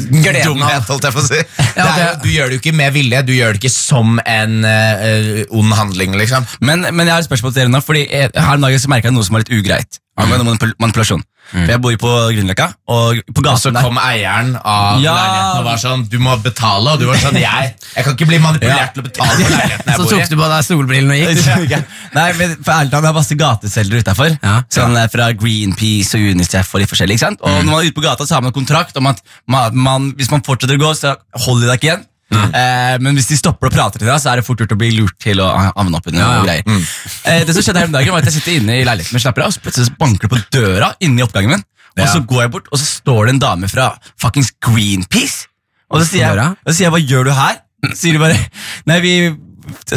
dumhet, 0.44 0.84
holdt 0.90 1.08
jeg 1.08 1.16
på 1.16 1.22
å 1.22 1.26
si. 1.30 1.40
det 1.40 1.80
Ja, 1.80 1.88
det- 1.96 2.22
du 2.26 2.28
gjør 2.28 2.52
det 2.52 2.58
jo 2.58 2.60
ikke 2.60 2.76
med 2.76 2.92
vilje, 2.92 3.22
du 3.24 3.32
gjør 3.32 3.56
det 3.56 3.62
ikke 3.62 3.72
som 3.72 4.18
en 4.20 4.60
uh, 4.68 5.44
ond 5.56 5.72
handling. 5.80 6.18
liksom 6.20 6.44
Men, 6.60 6.84
men 6.92 7.06
jeg 7.06 7.14
har 7.14 7.24
et 7.24 7.30
spørsmål 7.30 7.54
til 7.54 7.62
dere 7.64 7.72
nå, 7.72 7.80
fordi 7.84 8.04
jeg, 8.04 8.34
her 8.36 8.58
en 8.58 8.68
dag 8.68 8.76
så 8.80 8.92
merket 8.92 9.08
jeg 9.08 9.16
noe 9.16 9.24
som 9.24 9.38
var 9.38 9.46
litt 9.46 9.54
ugreit. 9.56 10.00
Angående 10.20 10.44
manipul 10.76 11.24
manipulasjon. 11.52 11.66
For 11.66 11.72
Jeg 11.74 11.80
bor 11.84 11.96
på 12.04 12.12
Grünerløkka, 12.34 12.66
og 12.88 13.20
på 13.34 13.42
gaten 13.44 13.54
Og 13.54 13.60
så 13.62 13.72
kom 13.82 13.94
der 13.94 14.02
eieren 14.10 14.54
av 14.64 15.00
Ja. 15.02 15.12
leiligheten 15.14 15.58
og 15.58 15.64
var 15.64 15.76
sånn 15.82 16.08
Du 16.10 16.18
må 16.18 16.36
betale. 16.42 16.92
Og 16.94 16.98
du 17.00 17.06
var 17.06 17.16
sånn 17.16 17.36
Jeg, 17.38 17.74
jeg 17.96 18.04
kan 18.04 18.14
ikke 18.16 18.26
bli 18.26 18.38
manipulert 18.38 18.94
til 18.94 19.02
å 19.02 19.06
betale 19.06 19.36
for 19.38 19.50
leiligheten 19.54 19.86
jeg 19.86 19.96
Så 19.98 20.02
bor 20.02 20.06
i. 20.06 20.14
Så 20.14 20.18
tok 20.20 20.30
du 20.30 20.36
på 20.40 20.48
deg 20.54 20.64
solbrillene 20.64 21.14
og 21.14 21.68
gikk. 21.68 21.84
Nei, 22.18 22.32
men 22.38 22.56
for 22.64 22.72
ærlig 22.74 22.90
talt, 22.90 23.02
Vi 23.04 23.06
har 23.10 23.14
masse 23.20 23.34
gateselgere 23.44 24.02
utafor. 24.04 24.38
Ja. 24.42 24.56
Sånn 24.70 24.96
eh, 24.96 25.08
fra 25.12 25.30
Greenpeace 25.32 26.14
og 26.18 26.30
Unicef 26.34 26.74
og 26.74 26.80
litt 26.82 26.90
forskjellig. 26.90 27.18
ikke 27.18 27.26
sant? 27.28 27.40
Og 27.44 27.50
når 27.64 27.70
man 27.70 27.80
er 27.84 27.90
ute 27.90 27.98
på 28.00 28.04
gata, 28.06 28.26
så 28.26 28.34
har 28.38 28.42
man 28.42 28.52
en 28.54 28.58
kontrakt 28.58 28.96
om 28.96 29.06
at 29.12 29.22
man, 29.46 29.74
man, 29.76 30.10
hvis 30.18 30.30
man 30.32 30.42
fortsetter 30.42 30.76
å 30.78 30.84
gå, 30.88 30.94
så 30.98 31.14
holder 31.46 31.66
de 31.66 31.70
deg 31.72 31.78
ikke 31.82 31.90
igjen. 31.92 32.04
Eh, 32.34 32.96
men 33.04 33.16
hvis 33.18 33.28
de 33.30 33.38
stopper 33.38 33.70
å 33.70 33.72
prate 33.74 34.00
til 34.00 34.08
deg, 34.08 34.18
så 34.22 34.32
er 34.32 34.40
det 34.40 34.46
fort 34.46 34.60
gjort 34.62 34.74
å 34.74 34.78
bli 34.80 34.90
lurt 34.96 35.16
til 35.22 35.40
å 35.44 35.48
havne 35.76 35.98
opp 36.00 36.08
under 36.10 36.20
Ja, 36.22 36.32
ja. 36.38 36.42
greier. 36.46 36.82
Eh, 37.30 37.44
det 37.48 37.54
som 37.56 37.64
skjedde 37.66 37.82
her 37.82 37.90
om 37.90 37.94
dagen, 37.96 38.12
var 38.14 38.24
at 38.24 38.30
jeg 38.30 38.38
sitter 38.40 38.58
inne 38.60 38.80
i 38.80 38.84
leiligheten 38.86 39.16
min, 39.16 39.24
slapper 39.24 39.46
av, 39.46 39.52
og 39.52 39.56
så 39.56 39.64
plutselig 39.64 39.96
banker 40.00 40.28
det 40.28 40.32
på 40.34 40.42
døra 40.58 40.92
inne 41.04 41.22
i 41.22 41.26
oppgangen 41.26 41.56
min. 41.56 41.64
Og 41.94 42.08
så 42.10 42.20
går 42.26 42.40
jeg 42.46 42.50
bort, 42.56 42.68
og 42.74 42.80
så 42.80 42.86
står 42.90 43.26
det 43.28 43.34
en 43.36 43.42
dame 43.44 43.68
fra 43.70 43.92
fuckings 44.20 44.50
Greenpeace. 44.64 45.46
Og 45.94 46.00
så 46.02 46.08
sier 46.10 46.26
jeg, 46.26 46.54
og 46.64 46.70
så 46.72 46.76
sier 46.78 46.88
jeg 46.88 46.94
hva 46.96 47.02
gjør 47.04 47.28
du 47.28 47.34
her? 47.36 47.60
Så 47.92 47.98
sier 48.00 48.16
de 48.16 48.22
bare 48.22 48.38
Nei, 48.88 48.96
vi 49.04 49.12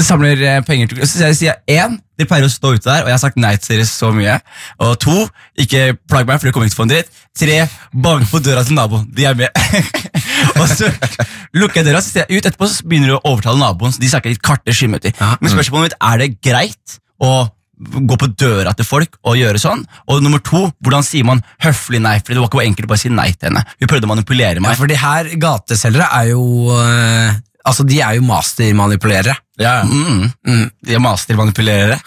samler 0.03 0.39
eh, 0.43 0.59
penger 0.63 0.91
til 0.91 1.01
Og 1.01 1.07
så 1.07 1.17
sier 1.17 1.31
jeg, 1.31 1.37
sier 1.39 1.49
jeg 1.67 1.79
én, 1.81 1.97
dere 2.19 2.29
pleier 2.29 2.45
å 2.47 2.51
stå 2.51 2.69
ute 2.75 2.85
der, 2.87 3.01
og 3.03 3.09
jeg 3.09 3.15
har 3.17 3.21
sagt 3.23 3.39
nei 3.41 3.53
til 3.59 3.75
dere 3.75 3.87
så 3.89 4.11
mye. 4.15 4.37
Og 4.83 4.93
to, 5.03 5.15
ikke 5.59 5.97
plag 6.09 6.27
meg, 6.29 6.37
for 6.39 6.47
dere 6.47 6.55
kommer 6.55 6.69
ikke 6.69 6.75
til 6.75 6.79
å 6.79 6.83
få 6.83 6.87
en 6.87 6.93
dritt. 6.93 7.11
Tre, 7.37 7.57
bank 8.05 8.29
på 8.31 8.39
døra 8.45 8.63
til 8.65 8.77
naboen. 8.77 9.03
De 9.13 9.25
er 9.27 9.35
med. 9.37 9.49
og 10.61 10.69
så 10.71 10.89
lukker 11.57 11.81
jeg 11.81 11.89
døra, 11.89 12.01
så 12.03 12.13
ser 12.13 12.25
jeg 12.25 12.39
ut 12.41 12.49
etterpå, 12.49 12.69
så 12.71 12.87
begynner 12.87 13.13
du 13.13 13.17
å 13.19 13.25
overtale 13.33 13.61
naboen. 13.61 13.93
Så 13.95 14.01
de 14.03 14.09
snakker 14.11 14.33
litt 14.33 14.43
karte 14.45 14.75
skimøter. 14.75 15.13
Ja. 15.17 15.35
Men 15.41 15.53
spørsmålet 15.53 15.91
mitt, 15.91 15.99
er 16.11 16.23
det 16.23 16.31
greit 16.45 16.97
å 17.23 17.31
gå 17.77 18.15
på 18.17 18.27
døra 18.33 18.71
til 18.73 18.87
folk 18.89 19.19
og 19.21 19.37
gjøre 19.37 19.59
sånn? 19.61 19.83
Og 20.09 20.23
nummer 20.25 20.41
to, 20.41 20.63
hvordan 20.81 21.05
sier 21.05 21.27
man 21.27 21.43
høflig 21.63 22.01
nei? 22.01 22.15
For 22.23 22.33
det 22.33 22.41
var 22.41 22.49
ikke 22.49 22.65
enkelt 22.65 22.87
å 22.87 22.93
bare 22.93 23.03
si 23.03 23.11
nei 23.13 23.29
til 23.35 23.51
henne. 23.51 23.65
Hun 23.77 23.91
prøvde 23.91 24.09
å 24.09 24.13
manipulere 24.15 24.63
meg. 24.63 24.73
Ja, 24.73 24.79
for 24.79 24.89
de 24.89 24.97
her 25.01 25.29
gateselgere 25.41 26.09
er 26.21 26.31
jo 26.33 26.47
øh, 26.73 27.35
Altså, 27.67 27.83
de 27.83 27.97
er 27.99 28.15
jo 28.15 28.23
mastermanipulerere. 28.23 29.33
Ja. 29.59 29.81
Mm. 29.83 30.29
Mm. 30.47 30.67
De 30.87 30.93
er 30.95 31.01
mastermanipulerere. 31.03 31.97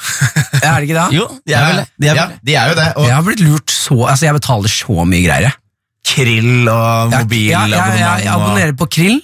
Er 0.56 0.78
det 0.80 0.86
ikke 0.88 0.96
det? 0.96 1.08
Jo, 1.18 1.26
de 1.44 1.52
er 1.56 1.66
vel 1.66 1.80
det. 1.82 1.84
De 2.00 2.08
er 2.08 2.16
ja, 2.16 2.24
vel 2.30 2.38
de 2.48 2.54
er 2.56 2.70
jo 2.70 2.78
det. 2.78 2.86
Og 2.96 3.04
Jeg 3.04 3.14
har 3.14 3.26
blitt 3.26 3.42
lurt 3.44 3.74
så 3.74 3.98
Altså, 4.06 4.24
jeg 4.24 4.36
betaler 4.38 4.72
så 4.72 5.04
mye 5.04 5.20
greier. 5.26 5.50
jeg. 5.50 5.58
Krill 6.06 6.68
og 6.68 7.12
mobil. 7.14 7.50
jeg, 7.50 7.70
ja, 7.70 7.86
ja, 7.98 8.14
jeg 8.24 8.32
abonnerer 8.32 8.72
på 8.78 8.86
Krill, 8.90 9.20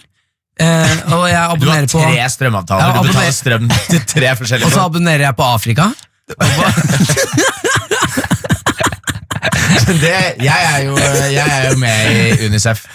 eh, 0.61 0.97
og 1.13 1.29
jeg 1.31 1.57
Du 1.63 1.69
har 1.71 1.87
tre 1.87 2.29
strømavtaler. 2.37 3.01
Du 3.01 3.09
betaler 3.09 3.35
strøm 3.35 3.71
til 3.89 4.03
tre 4.07 4.37
forskjellige 4.37 4.67
Og 4.69 4.73
så 4.75 4.81
abonnerer 4.87 5.25
jeg 5.29 5.35
på 5.39 5.45
Afrika. 5.57 5.85
det, 10.03 10.15
jeg, 10.43 10.61
er 10.75 10.79
jo, 10.85 10.97
jeg 11.31 11.47
er 11.47 11.71
jo 11.71 11.77
med 11.79 11.97
i 12.43 12.47
Unicef. 12.47 12.87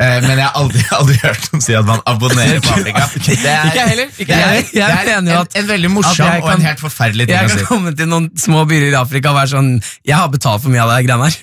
Eh, 0.00 0.22
men 0.24 0.38
jeg 0.38 0.46
har 0.46 0.54
aldri, 0.56 0.80
aldri 0.96 1.16
hørt 1.20 1.46
noen 1.52 1.62
si 1.64 1.74
at 1.76 1.84
man 1.84 2.00
abonnerer 2.08 2.62
på 2.64 2.72
Afrika. 2.72 3.04
Det 3.28 3.36
er, 3.36 3.68
Ikke 3.68 3.84
heller, 3.90 4.08
ikke 4.16 4.32
det 4.32 4.38
er, 4.38 4.54
jeg. 4.54 4.64
Jeg 4.78 5.04
det 5.04 5.12
er 5.12 5.18
en, 5.18 5.28
en 5.60 5.68
veldig 5.68 5.90
morsom 5.92 6.24
kan, 6.24 6.40
og 6.40 6.52
en 6.54 6.64
helt 6.64 6.80
forferdelig 6.80 7.26
ting 7.28 7.36
Jeg 7.36 7.50
kan 7.52 7.66
komme 7.68 7.92
til 7.98 8.08
noen 8.08 8.30
små 8.40 8.64
byer 8.70 8.88
i 8.88 8.96
Afrika 8.96 9.34
og 9.34 9.36
være 9.42 9.52
sånn 9.52 9.70
Jeg 10.08 10.16
har 10.16 10.30
betalt 10.32 10.64
for 10.64 10.72
mye 10.72 10.86
av 10.86 10.94
det 10.94 11.04
greiene 11.04 11.28
her. 11.28 11.36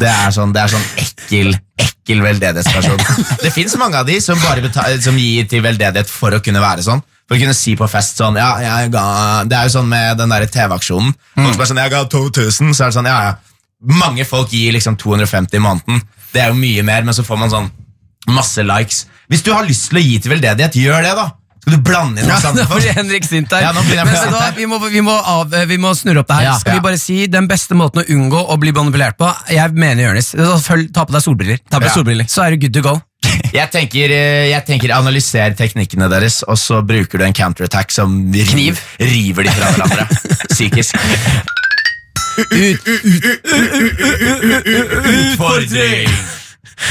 Det 0.00 0.08
er 0.08 0.32
sånn, 0.32 0.52
det 0.56 0.62
er 0.62 0.72
sånn 0.72 0.86
ekkel, 1.02 1.54
ekkel 1.80 2.22
veldedighetsperson. 2.24 3.00
Det 3.44 3.52
fins 3.52 3.76
mange 3.80 4.00
av 4.00 4.08
de 4.08 4.16
som 4.24 4.38
betal, 4.40 4.96
som 5.04 5.18
gir 5.20 5.48
til 5.50 5.64
veldedighet 5.64 6.08
for 6.10 6.36
å 6.36 6.40
kunne 6.44 6.62
være 6.62 6.84
sånn. 6.86 7.02
For 7.28 7.36
å 7.36 7.42
kunne 7.44 7.54
si 7.54 7.76
på 7.78 7.86
fest 7.86 8.18
sånn 8.18 8.34
ja, 8.40 8.48
jeg 8.58 8.88
ga, 8.90 9.04
Det 9.46 9.54
er 9.54 9.68
jo 9.68 9.74
sånn 9.76 9.90
med 9.90 10.18
den 10.18 10.32
TV-aksjonen. 10.50 11.12
Folk 11.36 11.54
som 11.54 11.62
er 11.62 11.70
sånn, 11.70 11.82
jeg 11.84 11.92
ga 11.92 12.00
2000, 12.10 12.72
så 12.74 12.86
er 12.86 12.90
det 12.90 12.96
sånn, 12.96 13.10
ja, 13.10 13.20
ja. 13.28 13.36
Mange 14.00 14.26
folk 14.28 14.50
gir 14.52 14.74
liksom 14.76 14.96
250 15.00 15.56
i 15.56 15.62
måneden. 15.64 16.02
Det 16.34 16.42
er 16.42 16.50
jo 16.50 16.58
mye 16.58 16.82
mer, 16.84 17.06
men 17.06 17.16
så 17.16 17.24
får 17.24 17.38
man 17.40 17.52
sånn 17.52 17.70
masse 18.34 18.64
likes. 18.66 19.04
Hvis 19.30 19.44
du 19.46 19.52
har 19.54 19.64
lyst 19.68 19.88
til 19.90 20.00
å 20.00 20.04
gi 20.04 20.18
til 20.20 20.34
veldedighet, 20.34 20.76
gjør 20.76 21.06
det, 21.06 21.14
da. 21.16 21.28
Skal 21.60 21.74
du 21.76 21.80
blande 21.84 22.22
inn 22.22 22.26
noe 22.26 22.36
masse 22.38 22.52
nå 22.56 22.64
blir? 22.70 22.92
Henrik 22.96 23.26
sint 23.28 23.52
her. 23.52 23.62
Ja, 23.66 23.72
nå 23.76 23.82
begynner 23.84 24.00
jeg 24.00 24.06
Men 24.08 24.14
vet 24.16 24.30
du 24.30 24.36
hva, 24.36 24.46
vi, 24.56 24.66
må, 24.70 24.78
vi, 24.88 25.02
må 25.04 25.12
av, 25.34 25.52
vi 25.68 25.76
må 25.82 25.92
snurre 25.98 26.22
opp 26.24 26.30
det 26.30 26.38
her. 26.38 26.46
Ja. 26.48 26.54
Skal 26.62 26.78
vi 26.78 26.84
bare 26.86 26.98
si 27.00 27.18
Den 27.30 27.46
beste 27.50 27.76
måten 27.76 28.00
å 28.00 28.06
unngå 28.16 28.40
å 28.48 28.56
bli 28.62 28.72
manipulert 28.72 29.18
på 29.20 29.28
Jeg 29.52 29.76
mener 29.76 30.08
Jonis. 30.08 30.32
Følg, 30.64 30.88
ta 30.96 31.04
på 31.04 31.12
deg 31.16 31.22
solbriller. 31.26 31.60
Ta 31.70 31.78
på 31.82 31.90
Ja. 31.90 31.94
solbriller. 31.94 32.26
Så 32.32 32.42
er 32.46 32.56
du 32.56 32.64
good 32.64 32.74
to 32.74 32.82
go. 32.86 32.96
Jeg 33.52 33.68
tenker, 33.74 34.08
eh, 34.14 34.48
jeg 34.50 34.64
tenker 34.66 34.92
analyser 34.96 35.52
teknikkene 35.58 36.08
deres, 36.10 36.40
og 36.48 36.56
så 36.56 36.80
bruker 36.86 37.18
du 37.20 37.24
en 37.26 37.34
counterattack 37.36 37.90
som 37.92 38.14
river, 38.32 38.52
Kniv. 38.54 38.80
river 38.98 39.42
de 39.44 39.50
fra 39.50 39.72
hverandre. 39.74 40.06
Psykisk. 40.48 40.96
Utfordring! 44.80 46.08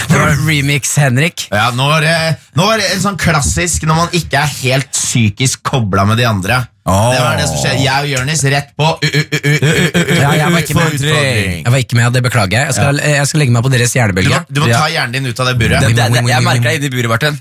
Det 0.10 0.17
var 0.19 0.36
remix, 0.47 0.95
Henrik. 1.02 1.47
Ja, 1.54 1.69
nå 1.75 1.88
var, 1.89 2.06
det, 2.06 2.15
nå 2.58 2.65
var 2.67 2.82
det 2.82 2.89
en 2.93 3.04
sånn 3.04 3.19
klassisk 3.19 3.88
når 3.89 4.04
man 4.04 4.17
ikke 4.19 4.41
er 4.41 4.58
helt 4.62 4.91
psykisk 4.93 5.63
kobla 5.65 6.06
med 6.10 6.21
de 6.21 6.28
andre. 6.30 6.63
Det 6.89 7.19
var 7.23 7.38
det 7.39 7.45
som 7.49 7.58
skjedde. 7.62 7.82
Jeg 7.86 7.97
og 8.04 8.10
Jonis 8.13 8.41
rett 8.54 8.69
på 8.80 8.88
Ja, 8.99 10.32
jeg 10.36 10.49
var 10.52 10.60
ikke 10.63 10.75
med. 10.78 10.93
utfordring. 10.95 11.63
Jeg 11.63 11.71
var 11.73 11.80
ikke 11.84 11.97
med, 11.99 12.06
det 12.17 12.21
beklager 12.25 12.56
jeg. 12.58 12.65
Jeg 12.69 12.75
skal, 12.80 13.02
jeg 13.13 13.28
skal 13.30 13.39
legge 13.43 13.54
meg 13.56 13.63
på 13.65 13.71
deres 13.73 13.91
Du 13.93 13.95
må, 13.95 13.99
hjernebølge. 13.99 14.39
du 14.49 14.60
må 14.63 14.67
ta 14.73 14.88
hjernen 14.93 15.13
din 15.17 15.25
ut 15.30 15.39
av 15.39 15.45
det 15.52 15.56
buret. 15.62 15.80
Det, 15.80 15.91
det, 15.95 16.06
det, 16.13 16.23
jeg 16.30 16.41
merker 16.47 16.65
deg 16.69 16.73
inni 16.80 16.89
buret, 16.95 17.10
Martin. 17.13 17.34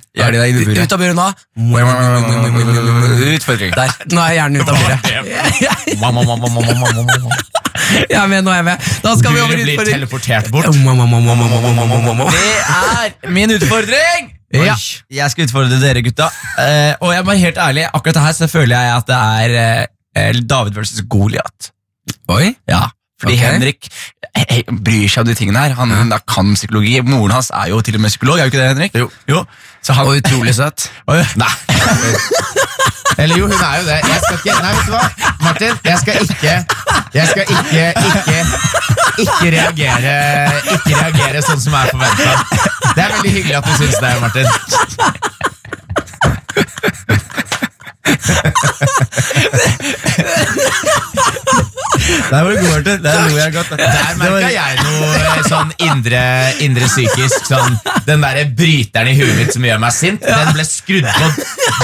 Ut 0.85 0.93
av 0.93 0.99
buret 1.03 1.17
nå. 1.19 1.29
Utfordring. 3.39 3.73
Der. 3.77 3.89
Nå 4.13 4.21
er 4.25 4.33
hjernen 4.39 4.61
ut 4.63 4.69
av 4.69 4.75
buret. 4.79 5.01
Jeg 8.09 8.19
er 8.21 8.27
med, 8.29 8.43
nå 8.45 8.51
er 8.53 8.59
jeg 8.61 8.65
med. 8.69 8.89
Da 9.05 9.15
skal 9.17 9.33
vi 9.33 9.41
over 9.41 9.55
Buret 9.55 9.65
blir 9.65 9.75
utfordring. 9.75 9.95
teleportert 9.95 10.51
bort. 10.53 10.67
Det 12.33 12.55
er 12.69 13.31
min 13.33 13.51
utfordring! 13.57 14.38
Ja. 14.55 14.75
Jeg 15.13 15.31
skal 15.31 15.49
utfordre 15.49 15.81
dere, 15.81 16.03
gutta. 16.03 16.31
Eh, 16.59 16.95
og 17.05 17.13
jeg 17.13 17.25
må 17.25 17.33
være 17.35 17.43
helt 17.43 17.59
ærlig, 17.61 17.89
akkurat 17.93 18.23
her 18.25 18.37
så 18.37 18.49
føler 18.49 18.77
jeg 18.81 18.95
at 18.97 19.11
det 19.11 19.19
er 19.19 19.89
eh, 20.17 20.41
David 20.41 20.79
versus 20.79 21.03
Goliat. 21.11 21.73
Oi. 22.33 22.55
Ja, 22.69 22.87
fordi 23.21 23.35
okay. 23.35 23.53
Henrik 23.53 23.89
eh, 24.37 24.63
bryr 24.85 25.09
seg 25.11 25.25
om 25.25 25.29
de 25.29 25.35
tingene 25.35 25.67
her. 25.67 25.77
Han 25.77 25.93
ja. 26.13 26.21
kan 26.29 26.55
psykologi. 26.55 27.01
Moren 27.05 27.35
hans 27.35 27.51
er 27.51 27.69
jo 27.73 27.81
til 27.85 27.99
og 27.99 28.07
med 28.07 28.15
psykolog, 28.15 28.39
er 28.39 28.49
jo 28.49 28.53
ikke 28.53 28.63
det, 28.63 28.69
Henrik? 28.69 28.99
Jo. 29.29 29.45
Så 29.83 29.93
han, 29.93 30.07
Og 30.07 30.17
utrolig 30.23 30.55
søt. 30.55 30.91
Nei. 31.43 31.53
Eller 33.19 33.37
jo, 33.37 33.45
hun 33.47 33.53
er 33.53 33.77
jo 33.81 33.85
det. 33.89 33.99
Jeg 34.13 34.21
skal 34.25 34.37
ikke 34.39 34.53
Nei, 34.63 34.73
vet 34.77 34.87
du 34.87 34.91
hva? 34.93 35.05
Martin, 35.41 35.75
jeg 35.85 35.99
skal 36.03 36.15
ikke 36.23 36.55
Jeg 37.15 37.27
skal 37.29 37.43
ikke 37.55 37.85
ikke 38.09 38.39
ikke 39.19 39.49
reagere 39.57 40.15
Ikke 40.75 40.93
reagere 41.01 41.43
sånn 41.43 41.61
som 41.63 41.73
er 41.75 41.87
forventa. 41.93 42.33
Det 42.95 43.03
er 43.03 43.11
veldig 43.17 43.33
hyggelig 43.33 43.57
at 43.59 43.65
du 43.67 43.73
syns 43.81 43.99
det, 44.03 44.11
Martin. 44.21 44.47
Der 52.31 52.43
var 52.45 52.51
du 52.51 52.57
god, 52.57 52.71
Martin. 52.73 53.03
Der 53.05 53.29
lo 53.29 53.37
jeg 53.39 53.53
godt. 53.55 53.71
Der 53.79 54.17
merka 54.19 54.51
jeg 54.53 54.79
noe 54.83 55.09
eh, 55.19 55.43
sånn 55.49 55.73
indre, 55.87 56.23
indre 56.65 56.89
psykisk. 56.91 57.47
Sånn, 57.49 57.79
den 58.09 58.25
derre 58.25 58.45
bryteren 58.59 59.11
i 59.13 59.17
huet 59.19 59.37
mitt 59.39 59.55
som 59.55 59.65
gjør 59.65 59.81
meg 59.83 59.95
sint, 59.97 60.25
den 60.25 60.53
ble 60.57 60.67
skrudd 60.69 61.09
på 61.09 61.31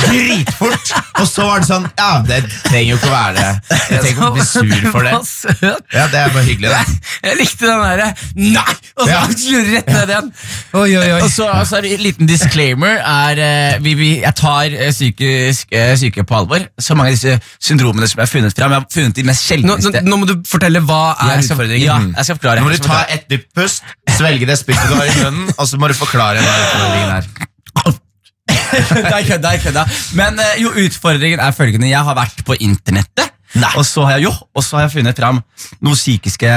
dritfort. 0.05 0.95
Og 1.21 1.29
så 1.31 1.47
var 1.47 1.63
det 1.63 1.69
sånn 1.69 1.87
Ja, 1.99 2.11
det 2.27 2.41
trenger 2.67 2.91
jo 2.95 2.99
ikke 2.99 3.11
å 3.11 3.15
være 3.15 3.35
det. 3.39 3.51
Jeg 3.71 4.03
trenger 4.03 4.11
ikke 4.15 4.29
å 4.29 4.35
bli 4.35 4.47
sur 4.49 4.91
for 4.91 5.09
det. 5.09 5.15
Ja, 5.95 6.07
Det 6.11 6.19
er 6.21 6.33
bare 6.35 6.45
hyggelig, 6.47 6.71
det. 6.73 6.99
Jeg 7.29 7.39
likte 7.39 7.69
den 7.69 7.83
derre 7.85 8.09
Nei! 8.35 8.75
Og 8.95 9.09
så 9.09 9.11
Ja. 9.11 9.21
rett 9.75 9.89
ned 9.91 10.11
igjen. 10.13 10.29
Oi, 10.75 10.89
oi, 10.99 11.07
oi. 11.17 11.21
Og 11.25 11.31
så 11.33 11.47
altså, 11.51 11.81
en 11.81 12.03
liten 12.03 12.29
disclaimer. 12.29 12.99
Er, 13.01 13.41
eh, 13.43 13.77
vi, 13.83 13.95
vi, 13.99 14.11
jeg 14.23 14.35
tar 14.39 14.75
eh, 14.75 14.91
psykisk 14.95 15.75
syke 16.01 16.25
på 16.27 16.37
alvor. 16.39 16.67
Så 16.79 16.97
mange 16.99 17.13
av 17.13 17.17
disse 17.17 17.39
syndromene 17.63 18.09
som 18.11 18.21
jeg 18.21 18.27
har 18.27 18.33
funnet 18.33 18.59
fram. 18.59 18.75
Jeg 18.75 18.85
har 18.85 18.91
funnet 18.95 19.19
de 19.19 19.27
mest 19.29 19.53
Nå, 19.65 19.77
nå, 19.79 19.91
nå 20.03 20.17
må 20.25 20.31
du 20.33 20.35
fortelle 20.49 20.81
hva 20.89 21.03
er 21.21 21.35
Jeg 21.37 21.45
skal- 21.47 21.57
utfordringen. 21.61 21.87
Ja, 21.87 21.99
jeg 22.17 22.25
skal 22.31 22.39
forklare. 22.41 22.61
Nå 22.65 22.67
må 22.71 22.73
du 22.77 22.83
ta 22.89 23.03
et 23.15 23.29
dypt 23.31 23.51
pust, 23.55 23.85
svelge 24.17 24.47
det 24.49 24.57
spyttet 24.59 24.89
du 24.89 24.97
har 24.99 25.07
i 25.13 25.19
munnen, 25.23 25.53
og 25.59 25.69
så 25.69 25.79
må 25.79 25.89
du 25.93 25.95
forklare 25.95 26.41
hva 26.43 26.57
utfordringen 26.65 27.19
er. 27.19 27.29
Det 28.75 29.07
er 29.07 29.23
kødda, 29.27 29.51
jeg 29.55 29.61
kødda. 29.63 29.83
Men 30.19 30.39
eh, 30.43 30.57
jo, 30.63 30.71
utfordringen 30.85 31.41
er 31.41 31.53
følgende. 31.55 31.89
Jeg 31.89 32.03
har 32.05 32.17
vært 32.19 32.41
på 32.47 32.57
internettet, 32.61 33.31
og 33.77 33.85
så 33.87 34.03
har 34.09 34.17
jeg, 34.19 34.25
jo, 34.27 34.33
og 34.55 34.65
så 34.67 34.77
har 34.81 34.89
jeg 34.89 34.93
funnet 34.99 35.21
fram 35.21 35.39
noen 35.81 35.95
psykiske 35.99 36.51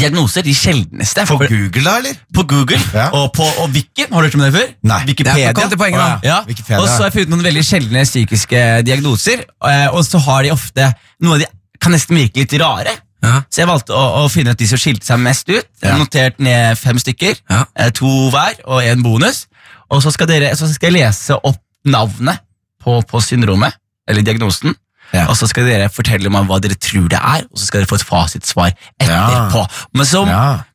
diagnoser. 0.00 0.42
De 0.46 0.54
sjeldneste. 0.56 1.26
På 1.28 1.36
Google, 1.42 1.82
da, 1.84 1.96
eller? 2.00 2.16
På 2.34 2.42
Google 2.48 2.80
Ja. 2.94 3.10
og 3.14 3.32
på 3.36 3.44
og 3.62 3.68
Wiki. 3.74 4.06
Har 4.10 4.22
du 4.24 4.26
hørt 4.28 4.34
om 4.38 4.44
det 4.46 4.52
før? 4.56 4.72
Nei. 4.90 5.00
Wikipedia. 5.12 5.52
Det 5.52 5.78
poenget, 5.78 6.00
da. 6.00 6.18
Ja. 6.26 6.38
Wikipedia. 6.48 6.80
Og 6.80 6.88
så 6.88 6.96
har 7.04 7.10
jeg 7.10 7.16
funnet 7.20 7.34
noen 7.36 7.44
veldig 7.50 7.64
sjeldne 7.68 8.04
psykiske 8.08 8.64
diagnoser, 8.88 9.44
eh, 9.70 9.86
og 9.92 10.02
så 10.08 10.18
har 10.26 10.42
de 10.48 10.54
ofte 10.56 10.92
Noe 11.20 11.36
av 11.38 11.44
de 11.44 11.46
kan 11.82 11.92
nesten 11.94 12.16
virke 12.18 12.42
litt 12.44 12.54
rare. 12.60 12.94
Ja. 13.24 13.40
Så 13.50 13.62
jeg 13.62 13.68
valgte 13.70 13.94
å, 13.96 14.02
å 14.22 14.28
finne 14.30 14.52
ut 14.54 14.60
de 14.60 14.66
som 14.70 14.78
skilte 14.80 15.06
seg 15.08 15.18
mest 15.22 15.48
ut. 15.50 15.66
Ja. 15.82 15.96
notert 15.98 16.38
ned 16.42 16.78
fem 16.78 16.98
stykker. 17.02 17.38
Ja. 17.50 17.64
eh, 17.74 17.90
To 17.98 18.10
hver 18.34 18.58
og 18.66 18.82
en 18.86 19.02
bonus. 19.02 19.46
Og 19.90 20.02
så 20.02 20.10
skal, 20.14 20.28
dere, 20.30 20.50
så 20.58 20.68
skal 20.72 20.90
jeg 20.92 21.00
lese 21.02 21.36
opp 21.46 21.60
navnet 21.86 22.42
på, 22.82 22.98
på 23.06 23.20
syndromet, 23.22 23.74
eller 24.10 24.22
diagnosen. 24.26 24.74
Ja. 25.14 25.28
Og 25.30 25.36
så 25.38 25.46
skal 25.46 25.66
dere 25.68 25.86
fortelle 25.94 26.30
meg 26.34 26.48
hva 26.50 26.58
dere 26.62 26.74
tror 26.82 27.06
det 27.10 27.18
er, 27.18 27.44
og 27.46 27.58
så 27.58 27.68
skal 27.68 27.82
dere 27.84 27.90
få 27.90 27.98
et 28.00 28.06
fasitsvar 28.06 28.72
etterpå. 28.98 29.62
Men, 29.94 30.06
som, 30.08 30.30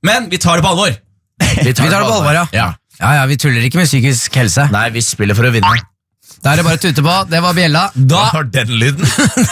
men 0.07 0.29
vi 0.31 0.39
tar 0.39 0.59
det 0.59 0.63
på 0.65 0.71
alvor. 0.71 0.93
Vi 1.41 1.73
tar 1.75 1.89
det 1.91 2.05
på 2.07 2.15
alvor, 2.15 2.31
ja. 2.35 2.45
ja. 2.55 2.69
Ja, 3.01 3.11
ja, 3.17 3.21
Vi 3.25 3.35
tuller 3.41 3.63
ikke 3.65 3.79
med 3.81 3.87
psykisk 3.89 4.35
helse. 4.37 4.67
Nei, 4.71 4.85
vi 4.93 5.01
spiller 5.03 5.35
for 5.37 5.47
å 5.47 5.51
vinne. 5.55 5.71
Da 6.41 6.51
er 6.55 6.57
det 6.57 6.63
bare 6.65 6.77
å 6.79 6.81
tute 6.81 7.03
på. 7.05 7.15
Det 7.29 7.39
var 7.43 7.53
bjella. 7.53 7.81
Da 7.93 8.21
var 8.33 8.47
den 8.49 8.71
lyden? 8.81 9.05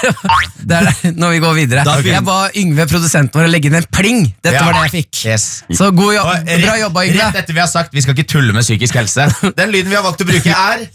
Det 0.69 0.75
er 0.75 0.87
det 0.89 1.11
når 1.17 1.31
vi 1.33 1.37
går 1.41 1.53
videre. 1.57 1.83
Jeg 2.05 2.21
ba 2.27 2.37
Yngve, 2.59 2.85
produsenten 2.89 3.39
vår, 3.39 3.47
legge 3.49 3.69
inn 3.71 3.77
en 3.79 3.85
pling. 3.93 4.23
Dette 4.43 4.55
Ja. 4.57 4.65
var 4.67 4.75
det 4.75 4.81
jeg 4.89 4.93
fikk. 5.05 5.21
Yes. 5.31 5.45
Så 5.73 5.89
god 5.95 6.13
jobb. 6.15 6.27
Og 6.33 6.49
Bra 6.65 6.75
jobba, 6.81 7.03
Rett 7.15 7.39
etter 7.43 7.53
vi 7.55 7.61
har 7.63 7.69
sagt 7.71 7.93
vi 7.95 8.01
skal 8.05 8.13
ikke 8.17 8.27
tulle 8.33 8.53
med 8.53 8.65
psykisk 8.65 8.97
helse. 8.99 9.25
Den 9.59 9.71
lyden 9.73 9.89
vi 9.89 9.97
har 9.97 10.03
valgt 10.05 10.21
å 10.25 10.27
bruke, 10.29 10.49
er 10.49 10.85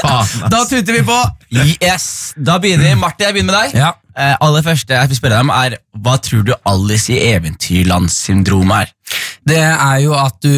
faen. 0.00 0.48
Da 0.50 0.64
tuter 0.70 0.92
vi 0.96 1.02
på. 1.06 1.18
Yes, 1.82 2.06
Da 2.36 2.58
begynner 2.62 2.88
vi. 2.90 2.94
Martin, 2.98 3.26
jeg 3.28 3.36
begynner 3.36 3.52
med 3.52 3.60
deg. 3.74 3.78
Ja. 3.84 3.92
Eh, 4.14 4.34
aller 4.46 4.62
første 4.62 4.94
jeg 4.94 5.10
vil 5.10 5.18
spørre 5.18 5.34
deg 5.40 5.42
om 5.42 5.50
er 5.50 5.74
Hva 6.06 6.12
tror 6.22 6.44
du 6.46 6.52
Alice 6.70 7.10
i 7.10 7.18
Eventyrland-syndromet 7.34 8.84
er? 8.86 8.92
Det 9.44 9.60
er 9.60 9.98
jo 10.04 10.14
at 10.16 10.38
du 10.44 10.52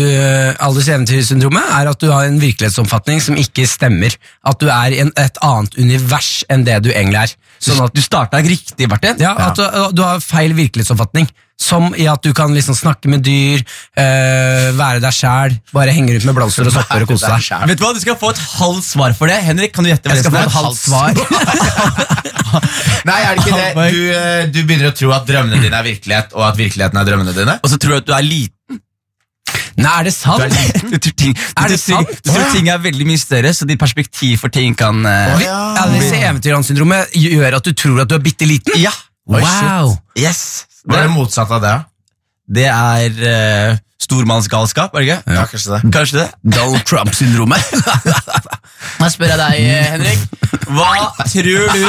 Alders 0.63 0.89
eventyrsyndromet 0.93 1.73
er 1.79 1.91
at 1.91 2.03
du 2.03 2.07
har 2.13 2.29
en 2.29 2.39
virkelighetsoppfatning 2.43 3.23
som 3.25 3.39
ikke 3.41 3.67
stemmer. 3.69 4.15
At 4.47 4.61
du 4.63 4.69
er 4.71 4.95
i 4.95 5.01
et 5.03 5.41
annet 5.43 5.75
univers 5.81 6.45
enn 6.53 6.63
det 6.67 6.79
du 6.87 6.93
egentlig 6.93 7.25
er. 7.25 7.35
Sånn 7.63 7.81
at 7.83 7.95
Du 7.97 8.03
starta 8.05 8.39
riktig, 8.45 8.89
Martin. 8.91 9.19
Ja, 9.23 9.35
at 9.49 9.59
du, 9.59 9.65
du 9.97 10.05
har 10.07 10.23
feil 10.23 10.55
virkelighetsoppfatning. 10.57 11.29
Som 11.57 11.95
i 11.97 12.05
at 12.05 12.21
du 12.21 12.35
kan 12.37 12.53
liksom 12.53 12.77
snakke 12.77 13.09
med 13.09 13.23
dyr, 13.25 13.63
øh, 13.97 14.67
være 14.77 15.01
deg 15.01 15.15
sjæl, 15.17 15.55
bare 15.73 15.95
henge 15.97 16.19
ut 16.19 16.27
med 16.29 16.37
blomster 16.37 16.69
og 16.69 16.75
sopper 16.75 17.07
og 17.07 17.09
kose 17.09 17.31
deg. 17.33 17.47
Vet 17.71 17.81
Du 17.81 17.85
hva, 17.87 17.95
du 17.97 18.03
skal 18.03 18.19
få 18.21 18.35
et 18.35 18.43
halvt 18.59 18.85
svar 18.85 19.15
for 19.17 19.33
det. 19.33 19.39
Henrik, 19.47 19.73
kan 19.73 19.87
du 19.87 19.89
gjette 19.89 20.05
hva 20.05 20.19
Jeg 20.19 20.27
det 20.27 20.29
skal 20.29 20.37
få 20.37 20.43
et 20.45 20.59
halvt 20.59 20.83
svar. 20.83 21.13
Nei, 23.09 23.17
er 23.23 23.39
det 23.39 23.47
ikke 23.47 23.57
det? 23.57 23.71
Du, 23.97 24.03
eh, 24.19 24.43
du 24.53 24.61
begynner 24.69 24.91
å 24.93 24.95
tro 25.01 25.15
at 25.17 25.25
drømmene 25.29 25.63
dine 25.65 25.81
er 25.81 25.89
virkelighet, 25.89 26.37
og 26.37 26.45
at 26.51 26.61
virkeligheten 26.61 27.01
er 27.01 27.09
drømmene 27.09 27.35
dine? 27.41 27.57
Og 27.63 27.73
så 27.73 27.81
tror 27.81 27.97
du 27.97 28.03
at 28.05 28.11
du 28.13 28.15
er 28.19 28.29
liten. 28.29 28.56
Nei, 29.77 29.93
er 30.01 30.07
det 30.09 30.13
sant? 30.17 30.57
Du 30.91 30.97
tror 31.05 31.15
ting, 31.21 31.35
du 31.37 31.63
Er 31.63 31.69
det 31.73 31.79
sant? 31.81 32.09
du 32.25 32.31
tror 32.31 32.47
ting 32.55 32.69
er 32.73 32.79
veldig 32.81 33.07
mye 33.09 33.21
større, 33.21 33.53
så 33.55 33.67
ditt 33.69 33.81
perspektiv 33.81 34.39
for 34.41 34.49
ting 34.55 34.75
kan 34.79 35.03
uh, 35.05 35.35
Vi- 35.41 35.49
Alice 35.83 36.15
i 36.17 36.23
Eventyrlandssyndromet 36.25 37.13
gjør 37.21 37.59
at 37.61 37.65
du 37.69 37.75
tror 37.77 38.01
at 38.07 38.09
du 38.11 38.17
er 38.17 38.25
bitte 38.25 38.49
liten? 38.49 38.79
Ja. 38.81 38.95
Wow! 39.29 39.97
Yes. 40.17 40.65
Hva 40.87 41.03
er 41.03 41.09
Det, 41.11 41.17
motsatte 41.17 41.59
av 41.59 41.65
det? 41.67 41.75
det 42.57 42.69
er 42.71 43.17
uh, 43.27 43.79
stormannsgalskap, 44.07 44.95
er 44.95 45.03
det 45.03 45.07
ikke? 45.09 45.35
Ja, 45.35 45.45
kanskje 45.51 45.73
det. 45.75 45.93
Kanskje 45.97 46.19
det? 46.21 46.27
Donald 46.57 46.85
Trump-syndromet. 46.87 47.59
Da 49.01 49.09
spør 49.15 49.33
jeg 49.33 49.41
deg, 49.41 49.57
eh, 49.67 49.89
Henrik. 49.97 50.21
hva 50.71 51.09
tror 51.27 51.73
du 51.75 51.87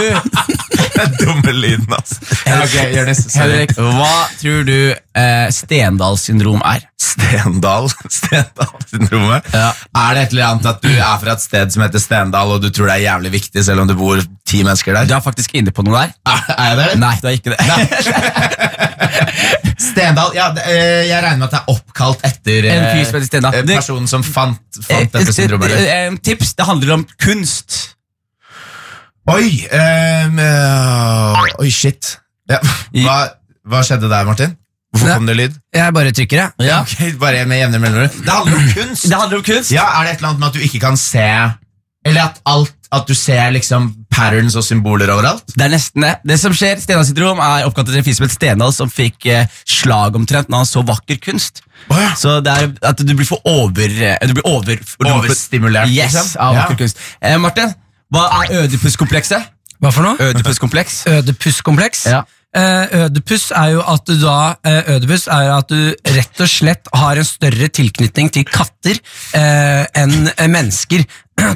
Den 0.98 1.14
dumme 1.22 1.52
lyden, 1.54 1.92
altså. 1.94 2.16
Okay. 2.42 2.96
Henrik, 3.38 3.74
hva 3.78 4.14
tror 4.42 4.64
du 4.66 4.78
eh, 5.18 5.48
Stendals 5.56 6.22
syndrom 6.28 6.62
er? 6.66 6.86
Stendal. 7.02 7.88
Stendal-syndromet. 8.20 9.48
Ja. 9.54 9.72
Er 9.98 10.14
det 10.18 10.22
et 10.28 10.34
eller 10.36 10.48
annet 10.52 10.68
at 10.70 10.82
du 10.84 10.90
er 10.94 11.18
fra 11.22 11.34
et 11.34 11.42
sted 11.44 11.74
som 11.74 11.84
heter 11.86 12.02
Stendal, 12.04 12.52
og 12.56 12.62
du 12.64 12.70
tror 12.74 12.90
det 12.92 12.96
er 13.00 13.04
jævlig 13.08 13.32
viktig, 13.40 13.64
selv 13.66 13.82
om 13.84 13.90
det 13.90 13.98
bor 14.00 14.22
ti 14.48 14.62
mennesker 14.64 14.94
der? 14.98 15.10
Du 15.10 15.16
er 15.18 15.24
faktisk 15.26 15.56
inne 15.58 15.74
på 15.76 15.86
noe 15.88 16.04
der. 16.06 16.14
Er 16.30 16.42
er 16.62 16.70
jeg 16.70 16.78
det? 16.84 16.88
Nei, 17.02 17.14
du 17.22 17.28
er 17.28 17.36
ikke 17.40 17.54
det. 17.56 17.60
Stendal, 19.88 20.32
ja, 20.36 20.48
eh, 20.66 21.04
jeg 21.10 21.22
regner 21.24 21.38
med 21.42 21.48
at 21.50 21.54
det 21.56 21.60
er 21.62 21.74
oppkalt 21.74 22.24
etter 22.28 22.66
En 22.72 22.86
fyr 22.92 23.02
eh, 23.02 23.06
som 23.10 23.18
heter 23.18 23.28
Stendal. 23.30 23.58
eh, 23.60 23.68
personen 23.70 24.10
som 24.10 24.24
fant, 24.26 24.62
fant 24.88 25.14
dette 25.14 25.34
syndromet. 25.36 25.74
eller? 25.74 26.18
Tips, 26.26 26.54
det 26.58 26.66
handler 26.70 26.94
om 26.98 27.06
kunst. 27.22 27.78
Oi, 29.28 29.50
Um, 29.68 30.38
oi, 31.60 31.70
shit. 31.74 32.14
Ja. 32.48 32.62
Hva, 32.96 33.18
hva 33.68 33.82
skjedde 33.84 34.08
der, 34.12 34.24
Martin? 34.28 34.54
Hvorfor 34.98 35.14
kom 35.20 35.28
det 35.30 35.36
lyd? 35.38 35.54
Jeg 35.78 35.94
bare 35.94 36.12
trykker, 36.18 36.38
jeg. 36.42 36.68
Ja, 36.68 36.82
ok, 36.86 37.20
bare 37.22 37.46
med 37.46 37.62
jevne 37.62 37.80
mellomrom. 37.84 38.10
Det 38.26 38.34
handler 38.34 38.58
om 38.58 38.68
kunst. 38.74 39.06
Det 39.10 39.14
handler 39.22 39.38
om 39.38 39.44
kunst. 39.52 39.72
Ja, 39.72 39.86
Er 40.00 40.04
det 40.08 40.12
et 40.16 40.18
eller 40.24 40.30
annet 40.34 40.40
med 40.42 40.48
at 40.50 40.58
du 40.58 40.66
ikke 40.66 40.80
kan 40.84 40.98
se 40.98 41.28
Eller 42.08 42.22
at, 42.30 42.38
alt, 42.48 42.74
at 42.96 43.08
du 43.10 43.14
ser 43.18 43.50
liksom 43.52 43.90
patterns 44.14 44.56
og 44.56 44.64
symboler 44.64 45.10
overalt? 45.12 45.44
Det 45.58 45.66
er 45.66 45.72
nesten 45.74 46.06
det. 46.06 46.14
Det 46.24 46.38
som 46.40 46.54
skjer, 46.56 46.80
Stendals 46.80 47.10
syndrom 47.12 47.42
er 47.44 47.66
oppkalt 47.68 47.90
etter 47.90 48.00
en 48.00 48.06
fyr 48.08 48.16
som 48.16 48.24
het 48.28 48.32
Stendal, 48.38 48.72
som 48.74 48.88
fikk 48.90 49.26
eh, 49.28 49.50
slag 49.68 50.16
omtrent 50.16 50.48
når 50.50 50.64
han 50.64 50.70
så 50.70 50.84
vakker 50.88 51.20
kunst. 51.26 51.60
Oh, 51.92 51.98
ja. 52.00 52.14
Så 52.16 52.38
det 52.46 52.54
er 52.54 52.72
at 52.88 53.04
du 53.04 53.12
blir 53.14 53.28
for 53.28 53.44
over... 53.44 53.92
eh, 53.92 54.16
Du 54.24 54.34
blir 54.38 54.48
over 54.48 54.80
Overstimulert, 55.04 55.92
Yes, 55.92 56.16
liksom? 56.16 56.32
av 56.40 56.56
Ja. 56.56 56.62
vakker 56.64 56.80
kunst. 56.86 56.98
Eh, 57.22 57.36
Martin, 57.44 57.76
hva 58.14 58.24
er 58.46 58.56
ødipuskomplekset? 58.64 59.52
Hva 59.84 59.92
for 59.94 60.08
noe? 60.08 60.16
Ødipuskompleks. 60.32 61.02
Ødipuskompleks. 61.12 62.06
Ja. 62.10 62.24
Eh, 62.58 62.96
ødipus 63.04 63.52
er 63.54 63.76
jo 63.76 63.84
at 63.86 64.08
du 64.08 64.16
da 64.22 64.38
eh, 64.66 64.96
Ødipus 64.96 65.28
er 65.30 65.52
at 65.54 65.70
du 65.70 65.92
rett 66.16 66.42
og 66.42 66.50
slett 66.50 66.90
har 66.96 67.20
en 67.20 67.28
større 67.28 67.70
tilknytning 67.70 68.32
til 68.34 68.48
katter 68.50 68.98
eh, 69.38 69.84
enn 70.02 70.32
eh, 70.34 70.48
mennesker. 70.50 71.06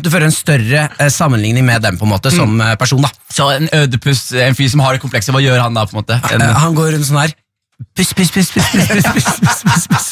Du 0.04 0.12
fører 0.14 0.28
en 0.28 0.36
større 0.36 0.84
sammenligning 1.10 1.66
med 1.66 1.82
dem 1.82 1.98
på 1.98 2.06
en 2.06 2.14
måte 2.14 2.30
som 2.34 2.60
eh, 2.62 2.76
person. 2.78 3.02
da 3.02 3.10
Så 3.34 3.50
en 3.56 3.70
ødepus, 3.82 4.28
en 4.38 4.58
fyr 4.58 4.70
som 4.70 4.84
har 4.86 4.94
det 4.94 5.02
komplekset, 5.02 5.34
hva 5.34 5.42
gjør 5.42 5.64
han 5.64 5.78
da? 5.78 5.88
på 5.90 5.98
en 5.98 6.04
måte? 6.04 6.20
En, 6.36 6.46
Han 6.66 6.78
går 6.78 6.94
rundt 6.98 7.10
sånn 7.10 7.24
her. 7.24 7.34
Puss, 7.98 8.14
puss, 8.18 8.32
puss, 8.32 8.52
puss, 8.52 8.68
puss, 8.72 8.88
puss, 8.88 9.04
puss, 9.14 9.40
puss, 9.40 9.64
puss, 9.64 9.88
puss. 9.88 10.08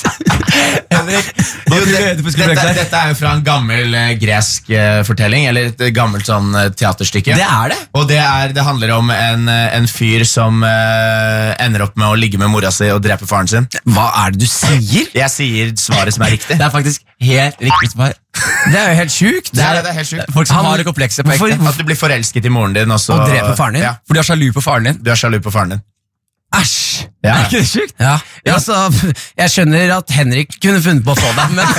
Henrik, 0.92 1.30
Jo, 1.70 1.80
det, 1.86 2.00
dette, 2.24 2.74
dette 2.78 2.98
er 3.00 3.12
jo 3.12 3.16
fra 3.20 3.32
en 3.38 3.44
gammel 3.46 3.94
eh, 3.98 4.12
gresk 4.20 4.70
eh, 4.74 5.02
fortelling, 5.08 5.46
eller 5.52 5.70
et 5.72 5.82
eh, 5.86 5.92
gammelt 5.96 6.26
sånn 6.28 6.50
eh, 6.58 6.70
teaterstykke. 6.78 7.36
Det 7.38 7.46
er 7.46 7.74
det. 7.74 7.78
Og 8.00 8.08
det, 8.10 8.18
er, 8.22 8.54
det 8.56 8.66
handler 8.66 8.94
om 8.98 9.12
en, 9.14 9.46
eh, 9.52 9.68
en 9.78 9.88
fyr 9.90 10.26
som 10.28 10.64
eh, 10.66 11.52
ender 11.66 11.86
opp 11.88 11.98
med 12.00 12.10
å 12.10 12.18
ligge 12.20 12.40
med 12.42 12.52
mora 12.54 12.72
si 12.74 12.90
og 12.94 13.02
drepe 13.06 13.28
faren 13.30 13.50
sin. 13.52 13.70
Hva 13.90 14.10
er 14.26 14.34
det 14.36 14.44
du 14.44 14.50
sier? 14.50 15.12
Jeg 15.16 15.30
sier 15.34 15.76
svaret 15.80 16.16
som 16.18 16.26
er 16.28 16.36
riktig. 16.38 16.58
Det 16.60 16.66
er 16.68 16.74
faktisk 16.74 17.06
helt 17.30 17.62
riktig 17.70 17.92
svar. 17.94 18.18
Det 18.72 18.78
er 18.80 18.92
jo 18.94 18.98
helt 19.02 19.14
sjukt. 19.14 19.54
Det 19.56 19.64
er, 19.66 19.80
det 19.84 19.92
er 19.94 19.98
helt 20.00 20.10
sjukt. 20.14 20.34
Folk 20.36 20.48
som 20.50 20.60
Han- 20.62 20.70
har 20.72 20.82
det 20.82 20.88
komplekset 20.88 21.26
på 21.26 21.32
Hvorfor- 21.36 21.54
ekte. 21.56 21.70
At 21.74 21.78
du 21.78 21.84
blir 21.90 21.98
forelsket 22.00 22.46
i 22.46 22.52
moren 22.54 22.74
din, 22.78 22.92
og 22.92 23.00
så 23.04 23.18
Og 23.20 23.28
dreper 23.30 23.56
faren 23.60 23.74
din? 23.80 23.84
Ja, 23.88 23.96
For 24.08 24.16
du 24.16 24.22
er 24.22 24.28
sjalu 24.30 24.50
på 24.56 24.64
faren 24.64 24.84
din. 24.92 25.00
du 25.04 25.12
er 25.12 25.20
sjalu 25.20 25.40
på 25.44 25.52
faren 25.54 25.76
din. 25.76 25.82
Æsj! 26.56 27.06
Ja. 27.24 27.34
Er 27.36 27.46
ikke 27.46 27.60
det 27.60 27.68
sjukt? 27.68 27.94
Ja, 28.00 28.16
altså, 28.48 28.76
jeg 29.38 29.52
skjønner 29.54 29.92
at 30.00 30.14
Henrik 30.16 30.56
kunne 30.64 30.80
funnet 30.82 31.04
på 31.06 31.14
å 31.14 31.20
få 31.20 31.34
det, 31.38 31.46
men 31.54 31.68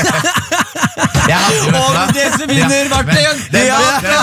hva? 1.30 2.04
det 2.14 2.26
som 2.36 2.50
vinner, 2.50 2.90
Ja, 2.90 3.78
verste, 3.80 4.12
den 4.12 4.20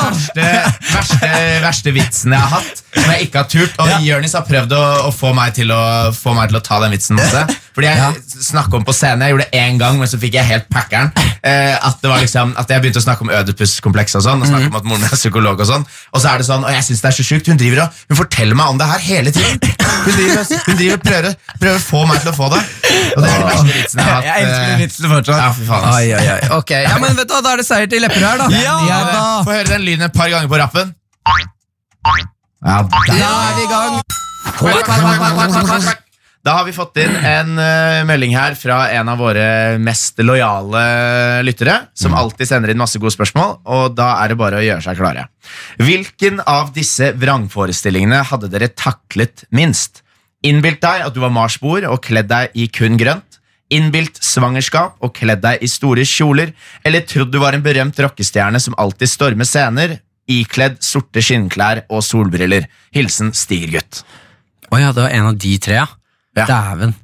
verste, 0.00 0.48
verste, 0.94 1.30
verste 1.64 1.94
vitsen 1.94 2.34
jeg 2.34 2.42
har 2.42 2.52
hatt, 2.56 2.82
som 2.94 3.12
jeg 3.12 3.28
ikke 3.28 3.42
har 3.42 3.50
turt. 3.50 3.76
Og 3.78 3.92
Ja. 3.92 4.00
Jonis 4.04 4.34
har 4.34 4.46
prøvd 4.48 4.74
å, 4.76 4.82
å, 5.08 5.12
få 5.14 5.34
meg 5.36 5.54
til 5.56 5.70
å 5.74 5.82
få 6.16 6.34
meg 6.36 6.50
til 6.50 6.58
å 6.58 6.64
ta 6.64 6.80
den 6.84 6.94
vitsen 6.94 7.18
masse. 7.20 7.44
Fordi 7.74 7.90
jeg 7.90 8.23
snakket 8.42 8.74
om 8.78 8.84
på 8.86 8.94
scenen, 8.96 9.22
jeg 9.24 9.34
gjorde 9.34 9.46
det 9.50 9.60
én 9.60 9.78
gang, 9.80 9.98
men 10.00 10.10
så 10.10 10.18
fikk 10.20 10.36
jeg 10.38 10.48
helt 10.48 10.66
packeren. 10.72 11.10
Eh, 11.44 11.74
at, 11.76 11.98
det 12.02 12.10
var 12.10 12.22
liksom, 12.22 12.54
at 12.60 12.70
jeg 12.70 12.82
begynte 12.82 13.00
å 13.02 13.04
snakke 13.04 13.26
om 13.26 13.32
ødipuskompleks 13.34 14.16
og 14.18 14.24
sånn, 14.26 14.42
og 14.42 14.50
snakke 14.50 14.70
om 14.72 14.78
at 14.80 14.88
moren 14.88 15.06
er 15.06 15.14
psykolog 15.14 15.60
og 15.60 15.68
sånn. 15.68 15.86
Og 16.12 16.22
så 16.22 16.32
er 16.32 16.42
det 16.42 16.48
sånn, 16.48 16.64
og 16.66 16.72
jeg 16.74 16.86
synes 16.88 17.04
det 17.04 17.10
er 17.10 17.16
så 17.18 17.26
sjukt, 17.26 17.50
hun 17.52 17.60
driver 17.60 17.84
og 17.84 18.00
hun 18.10 18.20
forteller 18.22 18.58
meg 18.58 18.74
om 18.74 18.80
det 18.80 18.88
her 18.90 19.04
hele 19.04 19.34
tiden. 19.34 19.60
Hun 20.04 20.12
driver, 20.18 20.42
hun 20.68 20.78
driver 20.80 20.98
og 20.98 21.04
prøver, 21.04 21.38
prøver 21.60 21.78
å 21.78 21.84
få 21.84 22.04
meg 22.10 22.22
til 22.24 22.32
å 22.32 22.36
få 22.36 22.50
det. 22.54 22.62
Og 23.14 23.22
det 23.22 23.30
er 23.30 23.38
den 23.38 23.48
verste 23.48 23.72
vitsen 23.72 24.00
jeg 24.00 24.08
har 24.08 24.14
hatt. 24.14 24.28
Jeg 24.28 24.44
elsker 24.44 24.64
den 24.64 24.74
eh, 24.74 24.82
vitsen 24.84 25.10
fortsatt. 25.14 25.40
Ja, 25.40 25.48
for 25.54 25.64
faen. 25.70 25.88
Ai, 25.94 26.06
ai, 26.12 26.26
ai. 26.34 26.50
Ok, 26.58 26.72
ja, 26.76 26.98
men 27.02 27.18
vet 27.18 27.30
du 27.30 27.34
Da 27.34 27.54
er 27.54 27.62
det 27.62 27.66
seier 27.68 27.90
til 27.90 28.08
her 28.08 28.40
da. 28.40 28.48
Ja 28.58 29.00
da. 29.10 29.24
Få 29.46 29.54
høre 29.54 29.68
den 29.70 29.84
lyden 29.86 30.08
et 30.08 30.16
par 30.16 30.32
ganger 30.32 30.50
på 30.50 30.60
rappen. 30.60 30.94
Ja. 32.64 32.80
Da 32.88 33.32
er 33.48 33.52
vi 33.58 33.64
i 33.64 33.70
gang. 33.72 34.00
Da 36.44 36.58
har 36.58 36.66
vi 36.68 36.74
fått 36.76 36.98
inn 37.00 37.14
en 37.24 37.54
uh, 37.56 38.02
melding 38.04 38.34
her 38.36 38.52
fra 38.60 38.82
en 38.92 39.08
av 39.08 39.16
våre 39.16 39.78
mest 39.80 40.18
lojale 40.20 40.82
lyttere, 41.46 41.78
som 41.96 42.12
alltid 42.12 42.50
sender 42.50 42.68
inn 42.68 42.80
masse 42.82 43.00
gode 43.00 43.14
spørsmål, 43.14 43.62
og 43.64 43.94
da 43.96 44.10
er 44.20 44.34
det 44.34 44.36
bare 44.42 44.60
å 44.60 44.64
gjøre 44.66 44.84
seg 44.84 44.98
klare. 45.00 45.24
Hvilken 45.80 46.42
av 46.44 46.74
disse 46.76 47.14
vrangforestillingene 47.16 48.20
hadde 48.28 48.52
dere 48.52 48.68
taklet 48.76 49.46
minst? 49.56 50.02
Innbilt 50.44 50.82
deg 50.84 51.06
at 51.06 51.16
du 51.16 51.22
var 51.24 51.32
marsboer 51.32 51.88
og 51.88 52.02
kledd 52.04 52.28
deg 52.28 52.52
i 52.60 52.68
kun 52.68 53.00
grønt? 53.00 53.40
Innbilt 53.72 54.20
svangerskap 54.20 55.00
og 55.00 55.16
kledd 55.16 55.40
deg 55.46 55.64
i 55.64 55.72
store 55.72 56.04
kjoler? 56.04 56.52
Eller 56.84 57.08
trodd 57.08 57.32
du 57.32 57.40
var 57.40 57.56
en 57.56 57.64
berømt 57.64 58.04
rockestjerne 58.04 58.60
som 58.60 58.76
alltid 58.76 59.08
stormer 59.08 59.48
scener, 59.48 59.96
ikledd 60.28 60.76
sorte 60.84 61.24
skinnklær 61.24 61.86
og 61.88 62.04
solbriller? 62.04 62.68
Hilsen 62.92 63.32
Stigergutt. 63.32 64.04
Å 64.68 64.76
ja, 64.76 64.92
det 64.92 65.08
var 65.08 65.14
en 65.16 65.32
av 65.32 65.40
de 65.40 65.56
tre, 65.56 65.80
ja. 65.80 65.88
Ja. 66.36 66.46
Dæven. 66.50 66.94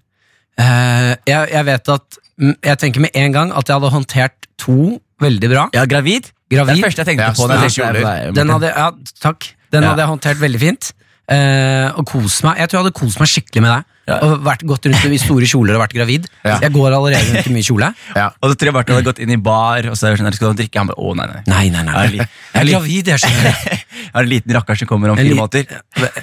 Eh, 0.61 1.14
jeg, 1.27 1.49
jeg 1.53 1.66
vet 1.66 1.88
at 1.88 2.19
mm, 2.38 2.55
Jeg 2.66 2.79
tenker 2.83 3.01
med 3.01 3.11
en 3.14 3.33
gang 3.33 3.53
at 3.57 3.69
jeg 3.69 3.77
hadde 3.79 3.90
håndtert 3.95 4.49
to 4.59 4.99
veldig 5.23 5.51
bra. 5.53 5.69
Ja, 5.77 5.85
gravid? 5.88 6.31
Det 6.51 6.59
er 6.59 6.64
det 6.66 6.81
første 6.83 7.05
jeg 7.05 7.07
tenkte 7.12 7.25
Ja, 7.29 7.33
på. 7.37 7.47
når 7.47 7.62
jeg 7.62 7.73
tenkte 7.77 8.35
Den 8.40 8.51
hadde, 8.51 8.66
ja, 8.75 8.88
takk. 9.23 9.47
Den 9.73 9.83
Ja. 9.85 9.88
hadde 9.93 10.03
jeg 10.03 10.09
håndtert 10.11 10.40
veldig 10.40 10.61
fint. 10.61 10.93
Eh, 11.31 11.88
og 11.95 12.07
kost 12.11 12.43
meg. 12.45 12.59
Jeg 12.59 12.69
tror 12.69 12.79
jeg 12.81 12.85
hadde 12.85 12.99
kost 12.99 13.21
meg 13.23 13.29
skikkelig 13.31 13.62
med 13.62 13.71
deg. 13.71 13.85
Ja. 14.09 14.17
Og 14.27 14.41
vært 14.43 14.65
gått 14.67 14.87
rundt 14.89 15.05
i 15.15 15.19
store 15.21 15.47
kjoler 15.47 15.77
og 15.77 15.83
vært 15.85 15.93
gravid. 15.95 16.25
Ja. 16.43 16.57
Jeg 16.65 16.73
går 16.75 16.95
allerede 16.97 17.21
rundt 17.31 17.47
i 17.47 17.53
mye 17.55 17.67
kjole. 17.67 17.91
Ja. 18.21 18.25
Og 18.43 18.51
så 18.51 18.57
tror 18.59 18.71
jeg 18.71 18.75
Martin 18.75 18.97
hadde 18.97 19.07
gått 19.07 19.21
inn 19.23 19.31
i 19.31 19.37
bar, 19.39 19.87
og 19.87 19.95
så 19.97 20.09
er 20.09 20.17
det 20.17 20.23
sånn, 20.23 20.35
skal 20.35 20.51
du 20.55 20.59
drikke? 20.63 20.81
Han 20.83 20.89
bare, 20.91 20.99
å 20.99 21.13
nei, 21.15 21.27
nei. 21.31 21.43
Nei, 21.47 21.63
nei, 21.71 21.83
nei. 21.87 21.95
Jeg 22.01 22.21
er 22.21 22.31
Jeg 22.57 22.63
er 22.65 22.71
gravid, 22.73 23.11
jeg 23.13 23.23
skjønner. 23.23 23.61
Jeg 24.01 24.15
har 24.17 24.25
en 24.25 24.31
liten 24.33 24.55
rakker 24.57 24.79
som 24.81 24.89
kommer 24.91 25.13
om 25.13 25.19
fire 25.21 25.37
måneder. 25.39 25.83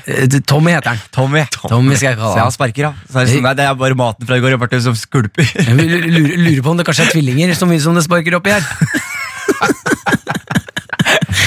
Eh, 0.09 0.37
Tommy 0.49 0.73
heter 0.73 0.89
han. 0.91 1.01
Tommy. 1.13 1.43
Tommy 1.55 1.95
skal 1.95 2.09
jeg 2.09 2.17
Så 2.17 2.25
jeg 2.25 2.33
har 2.33 2.41
han. 2.41 2.55
sparker, 2.55 2.87
da. 2.89 3.05
Så 3.07 3.21
er 3.21 3.27
det, 3.29 3.35
sånn, 3.37 3.45
nei, 3.45 3.53
det 3.55 3.67
er 3.69 3.77
bare 3.79 3.95
maten 3.99 4.27
fra 4.27 4.39
i 4.39 4.43
går. 4.43 4.57
Ble 4.59 4.79
som 4.83 4.97
skulper. 4.97 5.47
Jeg 5.55 5.77
lurer, 5.77 6.09
lurer 6.41 6.63
på 6.65 6.73
om 6.73 6.81
det 6.81 6.87
kanskje 6.89 7.05
er 7.07 7.13
tvillinger, 7.13 7.53
så 7.55 7.69
mye 7.69 7.79
som 7.83 7.95
det 7.95 8.03
sparker 8.09 8.35
oppi 8.41 8.57
her. 8.57 8.65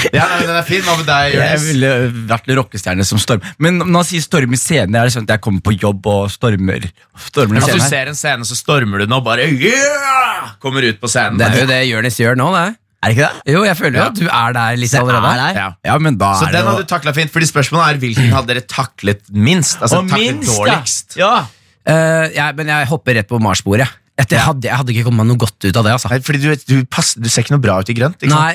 Ja, 0.17 0.25
nei, 0.27 0.41
men 0.41 0.49
den 0.49 0.57
er 0.59 0.67
fin. 0.67 0.83
Hva 0.85 0.97
med 0.99 1.07
deg, 1.09 1.37
Jeg 1.37 1.61
ville 1.67 1.91
vært 2.29 2.51
rockestjerne 2.59 3.05
som 3.07 3.21
storm. 3.21 3.43
Men 3.61 3.79
når 3.81 4.01
han 4.01 4.09
sier 4.09 4.25
storm 4.25 4.53
i 4.55 4.59
scenen, 4.59 4.97
er 4.97 5.07
det 5.09 5.15
sånn 5.15 5.27
at 5.29 5.35
jeg 5.37 5.43
kommer 5.45 5.63
på 5.65 5.75
jobb 5.77 6.07
og 6.11 6.29
stormer, 6.33 6.89
stormer 7.29 7.61
At 7.61 7.73
du 7.77 7.83
ser 7.85 8.11
en 8.11 8.17
scene, 8.17 8.47
så 8.47 8.57
stormer 8.57 9.01
du 9.03 9.07
den 9.07 9.17
og 9.17 9.25
bare 9.27 9.47
yeah! 9.51 10.53
kommer 10.63 10.85
ut 10.85 11.01
på 11.01 11.09
scenen. 11.11 11.39
Det 11.41 11.49
er 11.49 11.63
jo 11.63 11.69
det 11.69 11.81
Jonis 11.89 12.19
gjør 12.21 12.39
nå, 12.39 12.51
det. 12.57 12.67
Er 13.01 13.09
det 13.09 13.17
ikke 13.17 13.29
det? 13.29 13.53
Jo, 13.55 13.61
jeg 13.65 13.77
føler 13.79 13.95
jo 13.97 14.01
Ja. 14.03 14.09
at 14.11 14.19
du 14.19 14.27
er 14.29 14.53
der 14.53 14.75
litt 14.77 14.93
allerede. 14.93 15.29
er 15.31 15.39
der? 15.41 15.55
Ja. 15.57 15.69
Ja, 15.85 15.95
Så 16.37 16.51
den 16.51 16.67
hadde 16.67 16.83
du 16.83 16.85
takla 16.85 17.13
fint. 17.13 17.31
Fordi 17.33 17.47
Spørsmålet 17.49 17.95
er 17.95 17.97
hvilken 18.03 18.29
hadde 18.29 18.47
dere 18.53 18.61
taklet 18.61 19.23
minst? 19.33 19.81
Altså 19.81 20.03
Og 20.03 20.09
taklet 20.09 20.35
minst, 20.35 20.51
ja. 20.51 20.57
dårligst. 20.57 21.17
Ja. 21.17 21.45
Uh, 21.81 22.29
jeg, 22.29 22.55
men 22.55 22.67
jeg 22.67 22.85
hopper 22.91 23.17
rett 23.17 23.27
på 23.27 23.39
Mars-sporet. 23.41 23.89
Etter- 24.21 24.37
Jeg, 24.37 24.45
hadde, 24.47 24.67
jeg 24.69 24.77
hadde 24.81 24.93
ikke 24.95 25.03
kommet 25.09 25.23
meg 25.25 25.29
noe 25.33 25.41
godt 25.41 25.67
ut 25.67 25.77
av 25.81 25.87
det. 25.87 25.93
altså 25.97 26.11
Nei, 26.13 26.19
fordi 26.25 26.41
du, 26.43 26.49
du, 26.69 26.75
pass, 26.91 27.13
du 27.17 27.27
ser 27.31 27.45
ikke 27.45 27.55
noe 27.57 27.63
bra 27.63 27.79
ut 27.81 27.89
i 27.91 27.97
grønt. 27.97 28.23
Nei, 28.29 28.53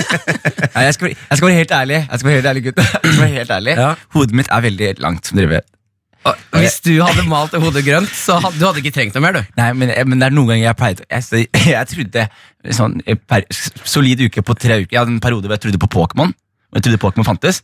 Nei, 0.76 0.86
jeg, 0.86 0.94
skal, 0.96 1.12
jeg 1.16 1.40
skal 1.40 1.46
være 1.48 1.58
helt 1.62 1.74
ærlig, 1.80 1.98
Jeg 2.04 2.20
skal 2.22 2.30
være 2.30 2.38
helt 2.40 2.50
ærlig, 2.52 2.64
gutt. 2.68 2.80
Jeg 2.84 3.00
skal 3.14 3.20
være 3.24 3.34
helt 3.38 3.52
ærlig. 3.58 3.76
Ja. 3.80 3.90
Hodet 4.16 4.36
mitt 4.40 4.50
er 4.52 4.64
veldig 4.68 4.90
langt, 5.04 5.26
som 5.30 5.40
dere 5.40 5.52
vet. 5.56 5.68
Hvis 6.52 6.74
du 6.84 6.90
hadde 7.00 7.22
malt 7.24 7.54
hodet 7.56 7.80
grønt, 7.86 8.10
så 8.12 8.36
hadde 8.44 8.58
du 8.60 8.66
hadde 8.66 8.82
ikke 8.82 8.92
trengt 8.92 9.14
noe 9.16 9.22
mer. 9.24 9.38
du 9.38 9.56
Nei, 9.56 9.70
men, 9.72 9.88
men 10.10 10.20
det 10.20 10.26
er 10.28 10.34
noen 10.36 10.50
ganger 10.52 10.66
jeg 10.66 10.76
pleide 10.76 11.06
Jeg, 11.08 11.46
jeg 11.72 11.88
trodde 11.94 12.26
sånn 12.76 12.98
per, 13.30 13.46
Solid 13.88 14.20
uke 14.26 14.44
på 14.44 14.56
tre 14.60 14.82
uker 14.82 14.92
Jeg 14.92 15.00
hadde 15.00 15.14
en 15.14 15.22
periode 15.24 15.48
hvor 15.48 15.56
jeg 15.56 15.64
trodde 15.64 15.80
på 15.80 15.88
Pokémon 15.96 16.34
Jeg 16.74 16.84
trodde 16.86 16.98
Pokémon 17.02 17.26
fantes 17.26 17.62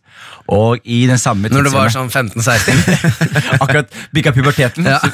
Og 0.51 0.81
i 0.83 1.05
den 1.07 1.19
samme 1.23 1.47
Når 1.53 1.69
du 1.69 1.71
var 1.71 1.92
sånn 1.95 2.09
15-16. 2.11 2.81
Akkurat 3.62 3.92
bygget 4.16 4.35
puberteten 4.35 4.88
Ja. 4.88 4.99
Så, 4.99 5.11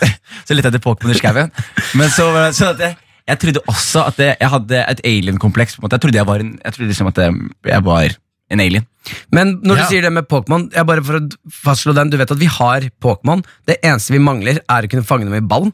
så 0.48 0.56
lette 0.56 0.70
jeg 0.70 0.74
etter 0.74 0.84
Pokémon 0.86 1.12
i 1.12 1.18
skauen 1.18 1.52
Men 2.00 2.08
så, 2.14 2.30
så 2.56 2.70
at 2.72 2.80
jeg, 2.86 2.96
jeg 3.28 3.40
trodde 3.44 3.64
også 3.68 4.06
at 4.08 4.18
jeg, 4.24 4.36
jeg 4.40 4.50
hadde 4.50 4.80
et 4.94 5.00
alien-kompleks. 5.06 5.76
Jeg 5.78 6.00
trodde 6.02 6.18
jeg 6.18 6.26
var 6.26 6.40
en 6.42 6.54
Jeg 6.64 6.74
trodde 6.78 6.88
liksom 6.94 7.12
at 7.12 7.20
jeg, 7.22 7.36
jeg 7.74 7.84
var 7.86 8.16
en 8.52 8.60
alien 8.64 8.88
Men 9.34 9.54
når 9.62 9.76
Ja. 9.76 9.84
du 9.84 9.92
sier 9.92 10.02
det 10.08 10.12
med 10.16 10.26
Pokémon, 10.30 10.66
jeg 10.74 10.88
bare 10.88 11.04
for 11.04 11.20
å 11.20 11.22
fastslå 11.62 11.94
den, 11.96 12.10
du 12.12 12.16
vet 12.20 12.30
at 12.34 12.40
vi 12.40 12.48
har 12.50 12.88
Pokémon. 13.02 13.40
Det 13.68 13.76
eneste 13.82 14.12
vi 14.16 14.20
mangler, 14.22 14.60
er 14.68 14.86
å 14.88 14.90
kunne 14.92 15.06
fange 15.06 15.24
dem 15.28 15.36
i 15.38 15.40
ballen. 15.52 15.72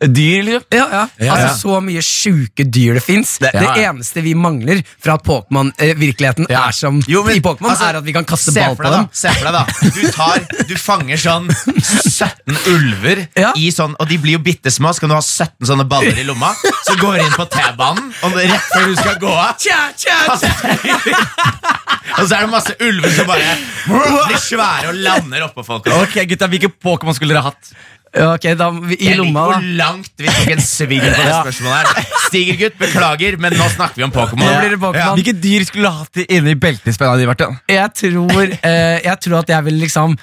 Dyr, 0.00 0.42
liksom. 0.46 0.64
Ja, 0.72 0.86
ja. 1.18 1.32
Altså 1.34 1.52
Så 1.60 1.80
mye 1.84 2.02
sjuke 2.02 2.64
dyr 2.64 2.94
det 2.98 3.02
fins. 3.04 3.36
Det, 3.42 3.50
ja, 3.54 3.62
ja. 3.76 3.90
eneste 3.90 4.22
vi 4.24 4.34
mangler 4.34 4.82
fra 5.02 5.14
at 5.18 5.24
Pokémon-virkeligheten 5.26 6.46
Ja. 6.50 6.66
er 6.68 6.72
som 6.72 7.00
Jo, 7.08 7.22
men, 7.24 7.36
i 7.36 7.40
Pokémon, 7.44 7.70
altså, 7.70 7.88
er 7.90 7.96
at 8.00 8.04
vi 8.04 8.12
kan 8.12 8.24
kaste 8.24 8.52
ball 8.56 8.76
på 8.76 8.82
dem. 8.82 8.92
Da, 8.92 9.08
se 9.12 9.28
for 9.36 9.44
deg 9.44 9.52
da 9.52 9.64
Du, 9.94 10.02
tar, 10.12 10.66
du 10.68 10.74
fanger 10.76 11.16
sånn 11.16 11.48
17 11.50 12.56
ulver 12.72 13.26
Ja. 13.38 13.52
i 13.56 13.70
sånn, 13.70 13.94
Og 14.00 14.08
de 14.08 14.18
blir 14.18 14.32
jo 14.38 14.42
bitte 14.42 14.70
små. 14.70 14.92
Så 14.94 15.00
kan 15.00 15.08
du 15.10 15.14
ha 15.14 15.22
17 15.22 15.66
sånne 15.66 15.86
baller 15.88 16.18
i 16.18 16.24
lomma. 16.24 16.52
Så 16.86 16.96
går 17.00 17.18
du 17.18 17.24
inn 17.24 17.32
på 17.36 17.46
T-banen, 17.50 18.12
og 18.22 18.32
det- 18.36 18.48
rett 18.50 18.68
før 18.74 18.86
du 18.86 18.96
skal 18.96 19.16
gå 19.22 19.30
av 19.32 19.56
Tja, 19.58 19.80
tja, 19.96 20.36
tja. 20.38 20.52
Og 22.18 22.28
så 22.28 22.36
er 22.36 22.40
det 22.44 22.50
masse 22.52 22.74
ulver 22.82 23.10
som 23.14 23.26
bare 23.26 23.54
blir 24.28 24.36
svære 24.42 24.90
og 24.90 24.98
lander 25.00 25.46
oppå 25.46 25.64
folk. 25.64 25.86
Ok, 26.02 26.18
gutta, 26.28 26.48
Hvilke 26.52 26.68
Pokémon 26.82 27.14
skulle 27.16 27.32
dere 27.34 27.46
hatt? 27.46 27.72
Ok, 28.12 28.44
da, 28.60 28.66
I 28.92 28.96
Jeg 29.00 29.16
liker 29.16 29.32
hvor 29.32 29.62
langt 29.78 30.10
vi 30.20 30.28
tok 30.28 30.50
en 30.52 30.60
sving 30.60 31.00
på 31.00 31.22
det 31.24 31.32
spørsmålet 31.32 31.78
her. 31.96 32.10
Stigergutt, 32.26 32.76
beklager, 32.80 33.38
men 33.40 33.56
nå 33.56 33.68
snakker 33.72 34.02
vi 34.02 34.04
om 34.04 34.12
Pokémon. 34.12 34.44
Ja. 34.44 34.92
Ja. 35.00 35.06
Hvilke 35.16 35.32
dyr 35.40 35.64
skulle 35.64 35.88
du 35.88 36.02
hatt 36.02 36.20
inne 36.26 36.52
i 36.52 36.58
beltespenna 36.60 37.16
di? 37.16 37.26
Martin? 37.30 37.56
Jeg 37.72 37.88
tror, 37.96 38.52
eh, 38.52 38.98
jeg 39.06 39.16
tror 39.24 39.38
at 39.40 39.54
jeg 39.54 39.64
vil 39.70 39.80
liksom 39.80 40.18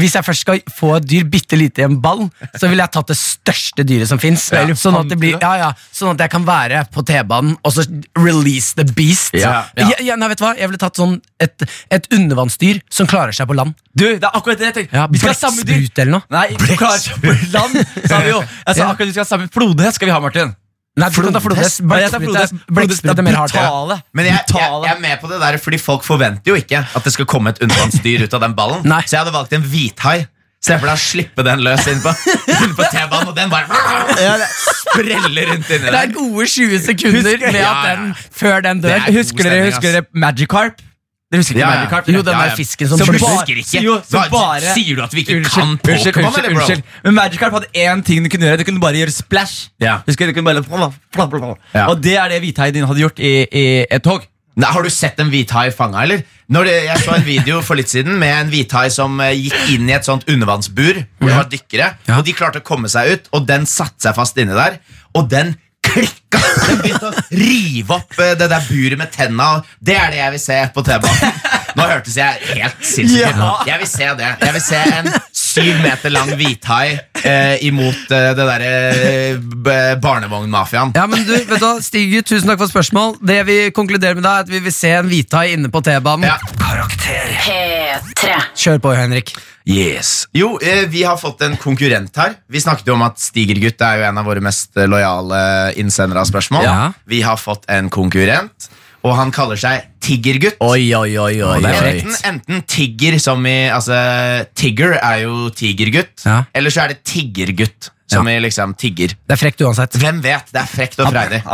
Hvis 0.00 0.14
jeg 0.18 0.26
først 0.26 0.44
skal 0.44 0.60
få 0.76 0.92
et 0.98 1.06
dyr 1.08 1.24
bitte 1.30 1.56
lite 1.58 1.82
i 1.82 1.86
en 1.86 1.96
ball, 2.02 2.26
så 2.58 2.68
ville 2.70 2.82
jeg 2.84 2.92
tatt 2.94 3.10
det 3.12 3.16
største 3.18 3.84
dyret 3.86 4.10
som 4.10 4.20
fins. 4.22 4.48
Ja. 4.52 4.64
sånn, 4.76 4.96
ja, 5.30 5.52
ja, 5.60 5.70
sånn 5.94 6.12
at 6.14 6.24
jeg 6.26 6.32
kan 6.32 6.44
være 6.46 6.84
på 6.92 7.04
T-banen 7.06 7.56
og 7.64 7.74
så 7.74 7.84
release 8.18 8.74
the 8.78 8.84
beast. 8.84 9.34
Ja, 9.38 9.64
Ja, 9.78 9.90
ja, 10.00 10.16
nei, 10.20 10.28
vet 10.32 10.40
du 10.40 10.44
hva? 10.44 10.54
Jeg 10.58 10.70
ville 10.70 10.80
tatt 10.82 11.00
sånn 11.00 11.18
et, 11.40 11.64
et 11.90 12.08
undervannsdyr 12.12 12.82
som 12.92 13.08
klarer 13.10 13.32
seg 13.36 13.48
på 13.50 13.56
land. 13.56 13.74
Du, 13.94 14.06
det 14.06 14.22
er 14.26 14.36
akkurat 14.36 14.60
det 14.60 14.70
jeg 14.70 14.76
tenkte. 14.80 15.06
Vi 15.10 15.22
skal 15.22 15.32
ha 15.34 15.38
samme 15.38 15.66
dyr. 15.66 15.86
Eller 16.00 16.14
noe. 16.18 16.24
Nei, 16.30 16.46
som 16.56 16.80
klarer 16.80 17.04
seg 17.04 17.22
på 17.24 17.36
land, 17.56 17.80
sa 18.06 18.20
vi 18.24 18.34
jo. 18.34 18.40
Jeg 18.66 18.76
sa 18.78 18.90
akkurat 18.90 19.06
vi 19.08 19.14
skal 19.16 19.24
ha 19.24 19.30
samme 19.34 19.48
Flodhest 19.52 19.98
skal 20.00 20.10
vi 20.10 20.14
ha, 20.14 20.20
Martin. 20.22 20.54
Nei, 20.98 21.06
tar 21.10 21.40
flodhest. 21.44 21.80
Blekksprut 21.86 23.10
er- 23.12 23.18
er 23.18 23.22
mer 23.22 23.36
hardt. 23.38 23.54
ja. 23.54 23.62
brutale. 23.62 24.00
Men 24.12 24.26
jeg, 24.26 24.40
jeg, 24.48 24.82
jeg 24.84 24.90
er 24.96 25.00
med 25.00 25.20
på 25.20 25.28
det 25.30 25.38
der, 25.40 25.56
fordi 25.62 25.78
folk 25.78 26.02
forventer 26.04 26.50
jo 26.50 26.56
ikke 26.58 26.82
at 26.96 27.04
det 27.06 27.12
skal 27.14 27.26
komme 27.30 27.50
et 27.54 27.62
undervannsdyr 27.62 28.24
ut 28.26 28.34
av 28.34 28.40
den 28.42 28.54
ballen. 28.58 28.82
Nei. 28.84 29.00
Så 29.06 29.16
jeg 29.16 29.20
hadde 29.24 29.32
valgt 29.36 29.52
en 29.56 29.62
hvithai. 29.62 30.26
Se 30.60 30.76
for 30.76 30.90
deg 30.90 30.98
å 30.98 31.00
slippe 31.00 31.40
den 31.46 31.62
løs 31.64 31.86
inn 31.88 32.02
på, 32.04 32.10
inn 32.66 32.74
på 32.76 32.84
T-banen, 32.92 33.30
og 33.30 33.36
den 33.38 33.48
bare 33.48 33.64
spreller 34.90 35.46
rundt 35.54 35.70
inni 35.72 35.88
Det 35.88 36.00
er 36.02 36.12
gode 36.12 36.46
20 36.52 36.82
sekunder 36.84 37.22
Husker- 37.30 37.52
med 37.54 37.60
Ja, 37.62 37.70
at 37.72 37.96
den, 37.96 38.14
før 38.42 38.60
den 38.66 38.82
dør. 38.84 38.96
Er 38.98 39.14
Husker 39.16 39.46
dere, 39.48 39.64
husker 39.70 39.92
dere 39.96 40.04
Magikarp? 40.12 40.82
Dere 41.30 41.38
husker 41.44 41.54
ikke 41.54 41.60
Ja, 41.62 41.70
ja. 41.70 41.80
Magikarp? 41.84 42.08
Jo, 42.10 42.22
den 42.26 42.34
Ja, 42.34 42.46
der 42.48 42.56
fisken 42.58 42.88
som 42.90 42.98
som 42.98 43.14
Husker 43.14 43.54
ikke. 43.60 43.82
Jo, 43.84 44.00
så 44.02 44.24
bare- 44.32 44.72
Sier 44.74 44.96
du 44.96 45.02
at 45.04 45.12
vi 45.14 45.20
ikke 45.22 45.36
Unnskyld, 45.36 45.78
kan 45.84 45.94
unnskyld, 45.94 46.14
Pokémon, 46.14 46.26
unnskyld, 46.26 46.56
unnskyld. 46.56 46.82
Men 47.04 47.14
Magic 47.14 47.38
Carp 47.38 47.52
hadde 47.52 47.66
én 47.76 48.02
ting 48.04 48.24
du 48.24 48.28
kunne 48.28 48.46
gjøre. 48.48 48.58
Du 48.58 48.64
kunne 48.64 48.80
bare 48.80 48.98
gjøre 48.98 49.12
splash. 49.14 49.68
Ja. 49.80 50.00
Husker 50.06 50.26
du, 50.26 50.32
kunne 50.32 50.44
bare 50.44 51.56
Ja. 51.74 51.86
Og 51.86 52.02
det 52.02 52.16
er 52.16 52.28
det 52.28 52.40
hvithaien 52.42 52.74
din 52.74 52.84
hadde 52.86 52.98
gjort 52.98 53.18
i, 53.20 53.46
i 53.52 53.86
et 53.90 54.02
tog. 54.02 54.26
Nei, 54.56 54.66
har 54.72 54.82
du 54.82 54.90
sett 54.90 55.20
en 55.20 55.30
hvithai 55.30 55.70
fanga, 55.72 56.02
eller? 56.02 56.22
Når 56.50 56.64
det, 56.66 56.74
jeg 56.84 56.98
så 56.98 57.14
en 57.14 57.24
video 57.24 57.60
for 57.62 57.76
litt 57.78 57.88
siden 57.88 58.18
med 58.18 58.34
en 58.34 58.50
hvithai 58.50 58.88
som 58.90 59.20
eh, 59.20 59.30
gikk 59.38 59.70
inn 59.76 59.88
i 59.88 59.92
et 59.94 60.04
sånt 60.04 60.26
undervannsbur. 60.28 61.04
Hvor 61.20 61.28
det 61.30 61.36
var 61.36 61.44
dykkere, 61.48 61.94
Ja. 62.08 62.18
og 62.18 62.24
De 62.26 62.32
klarte 62.32 62.58
å 62.58 62.66
komme 62.66 62.88
seg 62.90 63.12
ut, 63.12 63.28
og 63.32 63.46
den 63.46 63.64
satte 63.70 64.02
seg 64.02 64.14
fast 64.18 64.36
inni 64.36 64.52
der. 64.52 64.80
Og 65.14 65.30
den 65.30 65.54
klikka! 65.92 66.40
Begynte 66.80 67.10
å 67.10 67.24
rive 67.34 67.96
opp 67.96 68.18
eh, 68.18 68.34
det 68.38 68.50
der 68.50 68.66
buret 68.68 69.00
med 69.00 69.12
tenna. 69.14 69.50
Det 69.78 69.96
er 69.98 70.12
det 70.14 70.22
jeg 70.22 70.36
vil 70.36 70.44
se 70.44 70.60
på 70.74 70.84
T-banen. 70.86 71.40
Nå 71.78 71.86
hørtes 71.86 72.16
jeg 72.18 72.54
helt 72.56 72.80
sinnssyk 72.82 73.28
ut. 73.30 73.40
Ja. 73.40 73.50
Jeg 73.68 73.82
vil 73.82 73.90
se 73.90 74.08
det. 74.18 74.30
Jeg 74.42 74.54
vil 74.56 74.64
se 74.64 74.80
en 74.96 75.10
syv 75.40 75.82
meter 75.84 76.12
lang 76.14 76.32
hvithai 76.38 76.86
eh, 77.22 77.56
imot 77.66 78.14
eh, 78.14 78.30
det 78.38 78.46
derre 78.48 78.72
eh, 78.96 79.94
barnevognmafiaen. 80.02 80.94
Ja, 80.98 81.06
men 81.10 81.24
du, 81.26 81.34
vet 81.34 81.50
du 81.50 81.56
hva, 81.62 81.76
Stig, 81.84 82.14
tusen 82.26 82.50
takk 82.50 82.62
for 82.62 82.72
spørsmål. 82.72 83.16
Det 83.22 83.40
vi 83.48 83.58
konkluderer 83.76 84.18
med 84.18 84.26
da, 84.26 84.38
er 84.40 84.48
at 84.48 84.52
vi 84.52 84.62
vil 84.64 84.74
se 84.74 84.92
en 84.98 85.10
hvithai 85.10 85.50
inne 85.54 85.70
på 85.72 85.82
T-banen. 85.86 86.28
Ja. 86.30 86.38
Karakter. 86.60 87.32
P3. 87.46 88.36
Kjør 88.58 88.82
på, 88.82 88.94
Henrik. 88.98 89.34
Yes. 89.68 90.26
Jo, 90.32 90.54
eh, 90.62 90.86
vi 90.88 91.02
har 91.04 91.16
fått 91.20 91.42
en 91.44 91.56
konkurrent 91.60 92.16
her. 92.16 92.34
Vi 92.48 92.60
snakket 92.60 92.88
jo 92.88 92.94
om 92.96 93.02
at 93.06 93.20
Stigergutt 93.20 93.80
er 93.84 94.00
jo 94.00 94.06
en 94.08 94.18
av 94.18 94.24
våre 94.28 94.40
mest 94.44 94.76
eh, 94.76 94.88
lojale 94.88 95.40
innsendere 95.80 96.22
av 96.22 96.28
spørsmål. 96.30 96.64
Ja. 96.64 96.92
Vi 97.10 97.20
har 97.26 97.36
fått 97.40 97.68
en 97.68 97.90
konkurrent, 97.92 98.70
og 99.04 99.14
han 99.16 99.32
kaller 99.32 99.60
seg 99.60 99.86
Tiggergutt. 100.00 100.56
Oi, 100.64 100.88
oi, 100.96 101.12
oi, 101.20 101.42
oi, 101.44 101.58
enten, 101.60 102.14
enten 102.24 102.62
Tigger 102.68 103.18
som 103.20 103.44
i 103.46 103.68
Altså, 103.68 103.94
Tigger 104.56 104.96
er 104.96 105.26
jo 105.26 105.50
tigergutt, 105.52 106.24
Ja. 106.24 106.44
eller 106.54 106.72
så 106.72 106.84
er 106.86 106.94
det 106.94 107.04
Tiggergutt 107.04 107.90
som 108.10 108.26
i 108.26 108.40
liksom 108.42 108.72
tigger. 108.74 109.12
Det 109.14 109.36
er 109.36 109.38
frekt 109.38 109.60
uansett. 109.62 109.94
Hvem 110.00 110.20
vet? 110.24 110.48
Det 110.50 110.58
er 110.58 110.66
frekt 110.66 110.98
og 110.98 111.12
freidig. 111.12 111.44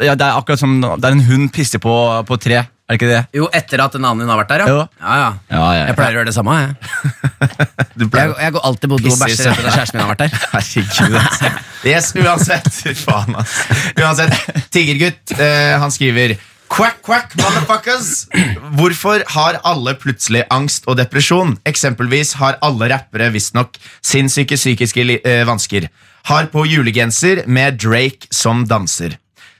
Ja, 0.00 0.14
det 0.16 0.24
er 0.24 0.38
akkurat 0.38 0.60
som 0.62 0.78
det 0.80 1.04
er 1.04 1.12
en 1.12 1.24
hund 1.26 1.50
pisser 1.52 1.82
på, 1.84 1.92
på 2.24 2.38
tre. 2.40 2.62
Er 2.88 2.96
det 2.96 3.02
ikke 3.02 3.08
det? 3.12 3.20
Jo, 3.36 3.46
etter 3.52 3.82
at 3.84 3.94
en 3.98 4.04
annen 4.08 4.22
din 4.24 4.30
har 4.32 4.38
vært 4.40 4.48
der, 4.54 4.62
Jo. 4.64 4.76
ja. 4.96 5.18
ja, 5.52 5.64
ja. 5.76 5.86
Jeg 5.90 5.96
pleier 5.98 6.14
å 6.14 6.18
gjøre 6.22 6.30
det 6.30 6.34
samme. 6.38 6.54
Jeg, 6.56 6.76
Du 7.98 8.04
jeg, 8.06 8.10
pleier- 8.14 8.38
jeg 8.40 8.54
går 8.54 8.64
alltid 8.64 8.88
på 8.94 8.98
do 9.02 9.10
og 9.12 9.18
Pisser 9.20 9.28
i 9.28 9.34
bæsjer 9.34 9.50
etter 9.52 9.68
at 9.68 9.76
kjæresten 9.76 9.98
min 9.98 10.04
har 10.06 10.12
vært 10.14 10.22
der. 10.24 10.30
Herregud. 10.54 11.58
Yes, 11.88 12.08
uansett. 12.18 12.70
Fy 12.74 12.94
faen, 12.98 13.36
ass. 13.38 13.52
Uansett. 14.00 14.32
Tiggergutt, 14.74 15.34
eh, 15.36 15.76
han 15.78 15.92
skriver 15.94 16.32
Quack, 16.68 16.98
quack, 17.06 17.32
motherfuckers! 17.38 18.08
Hvorfor 18.76 19.22
har 19.36 19.56
alle 19.68 19.94
plutselig 19.96 20.42
angst 20.52 20.84
og 20.90 20.98
depresjon? 20.98 21.54
Eksempelvis 21.68 22.34
har 22.40 22.58
alle 22.66 22.90
rappere 22.92 23.30
visstnok 23.32 23.78
sinnssyke 24.04 24.58
psykiske 24.58 25.04
li- 25.08 25.20
eh, 25.24 25.44
vansker. 25.48 25.86
Har 26.28 26.50
på 26.52 26.66
julegenser 26.68 27.44
med 27.48 27.78
Drake 27.80 28.28
som 28.34 28.66
danser. 28.68 29.16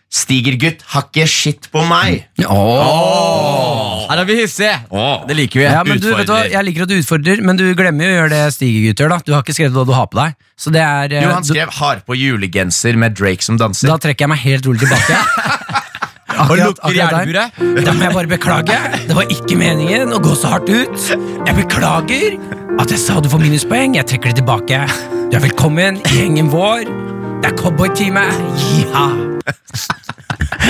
Stigergutt 0.09 0.81
har 0.94 1.03
ikke 1.05 1.27
skitt 1.29 1.66
på 1.73 1.83
meg. 1.85 2.23
Her 2.40 4.21
er 4.23 4.25
vi 4.29 4.37
hissige! 4.38 4.73
Det 5.29 5.37
liker 5.37 5.61
vi. 5.61 5.66
Ja, 5.68 5.83
men 5.85 6.01
du, 6.01 6.09
vet 6.16 6.25
du 6.29 6.33
hva? 6.33 6.38
Jeg 6.49 6.64
liker 6.64 6.87
at 6.87 6.92
du 6.92 6.97
utfordrer, 6.97 7.42
men 7.44 7.59
du 7.61 7.66
glemmer 7.77 8.09
jo 8.09 8.14
å 8.14 8.16
gjøre 8.23 8.31
det 8.33 8.40
Stigergutt 8.57 9.03
gjør. 9.05 9.12
da 9.12 9.18
Du 9.27 9.35
har 9.37 9.42
ikke 9.44 9.57
skrevet 9.59 9.77
hva 9.77 9.85
du 9.85 9.92
har 9.92 10.09
på 10.09 10.16
deg. 10.23 10.38
Så 10.59 10.73
det 10.73 10.81
er 10.81 11.12
eh, 11.18 11.27
Jo, 11.27 11.35
han 11.37 11.44
du- 11.44 11.53
skrev 11.53 11.68
'har 11.77 12.01
på 12.09 12.16
julegenser 12.16 12.97
med 12.97 13.14
Drake 13.21 13.42
som 13.44 13.59
danser'. 13.61 13.87
Da 13.92 13.99
trekker 13.99 14.25
jeg 14.25 14.29
meg 14.33 14.38
helt 14.38 14.66
rolig 14.66 14.81
tilbake. 14.81 15.14
Og 16.38 16.57
lukker 16.57 17.03
akkurat 17.03 17.53
Da 17.85 17.92
må 17.92 18.03
jeg 18.05 18.14
bare 18.14 18.27
beklage. 18.31 18.77
Det 19.09 19.14
var 19.16 19.25
ikke 19.29 19.57
meningen 19.59 20.12
å 20.12 20.21
gå 20.23 20.35
så 20.38 20.49
hardt 20.55 20.68
ut. 20.71 20.97
Jeg 21.44 21.55
beklager 21.57 22.38
at 22.81 22.88
jeg 22.90 22.99
sa 22.99 23.21
du 23.21 23.29
får 23.29 23.40
minuspoeng. 23.42 23.97
Jeg 23.97 24.07
trekker 24.07 24.33
det 24.33 24.37
tilbake. 24.40 24.81
Du 25.31 25.37
er 25.37 25.40
velkommen 25.44 26.01
i 26.07 26.16
gjengen 26.23 26.49
vår. 26.49 26.87
Det 27.42 27.51
er 27.53 27.57
cowboytime. 27.59 28.24
Ja. 28.83 29.07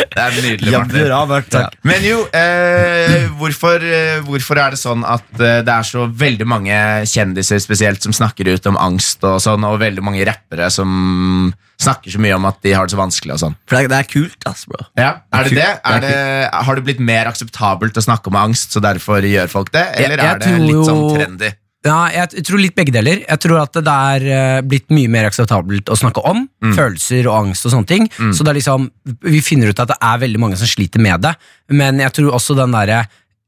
Det 0.08 0.20
er 0.22 0.34
nydelig, 0.42 0.70
Ja, 0.72 0.78
Martin. 0.82 1.04
bra, 1.06 1.18
Bert. 1.28 1.48
Takk. 1.52 1.74
Men 1.86 2.02
jo, 2.04 2.18
eh, 2.36 3.26
hvorfor, 3.38 3.82
eh, 3.84 4.20
hvorfor 4.26 4.58
er 4.62 4.74
det 4.74 4.78
sånn 4.80 5.02
at 5.06 5.26
eh, 5.42 5.60
det 5.66 5.72
er 5.74 5.86
så 5.86 6.04
veldig 6.20 6.46
mange 6.48 6.76
kjendiser 7.08 7.60
spesielt 7.62 8.02
som 8.04 8.14
snakker 8.14 8.48
ut 8.54 8.66
om 8.70 8.78
angst 8.80 9.24
og 9.26 9.38
sånn, 9.42 9.64
og 9.66 9.78
veldig 9.82 10.04
mange 10.06 10.24
rappere 10.28 10.68
som 10.74 11.52
snakker 11.82 12.14
så 12.14 12.22
mye 12.22 12.36
om 12.38 12.46
at 12.50 12.58
de 12.64 12.72
har 12.74 12.86
det 12.88 12.94
så 12.94 13.00
vanskelig 13.00 13.36
og 13.36 13.42
sånn? 13.44 13.56
For 13.68 13.76
det 13.78 13.84
er, 13.84 13.90
det 13.94 14.00
er 14.00 14.10
kult, 14.14 14.48
ass, 14.50 14.64
bro. 14.70 14.82
Ja, 14.98 15.10
Er 15.34 15.48
det 15.50 15.58
det? 15.58 15.68
Er 15.92 16.04
det 16.06 16.16
har 16.68 16.78
det 16.80 16.86
blitt 16.88 17.02
mer 17.12 17.30
akseptabelt 17.30 17.98
å 18.00 18.06
snakke 18.08 18.32
om 18.32 18.38
angst, 18.40 18.74
så 18.74 18.82
derfor 18.84 19.24
gjør 19.26 19.50
folk 19.52 19.72
det? 19.74 19.86
Eller 19.98 20.16
Jeg- 20.16 20.26
jeg 20.26 20.34
er 20.34 20.38
det 20.46 20.60
litt 20.68 20.86
sånn 20.90 21.04
trendy? 21.16 21.52
Ja, 21.88 21.98
jeg 22.12 22.44
tror 22.44 22.60
litt 22.60 22.76
begge 22.76 22.92
deler. 22.94 23.22
Jeg 23.24 23.40
tror 23.40 23.62
at 23.62 23.72
det 23.80 23.94
er 24.12 24.26
eh, 24.28 24.60
blitt 24.68 24.90
mye 24.94 25.08
mer 25.12 25.28
akseptabelt 25.30 25.88
å 25.88 25.96
snakke 25.98 26.20
om 26.28 26.44
følelser 26.76 27.26
og 27.30 27.38
angst 27.48 27.64
og 27.68 27.72
sånne 27.74 27.88
ting. 27.88 28.08
Så 28.36 28.44
det 28.44 28.52
er 28.52 28.58
liksom, 28.60 28.88
vi 29.24 29.40
finner 29.44 29.72
ut 29.72 29.80
at 29.80 29.88
det 29.94 29.98
er 30.04 30.18
veldig 30.26 30.40
mange 30.42 30.58
som 30.60 30.68
sliter 30.68 31.00
med 31.00 31.24
det, 31.24 31.34
men 31.72 31.98
jeg 32.04 32.12
tror 32.18 32.34
også 32.36 32.56
den 32.58 32.74
derre 32.76 33.06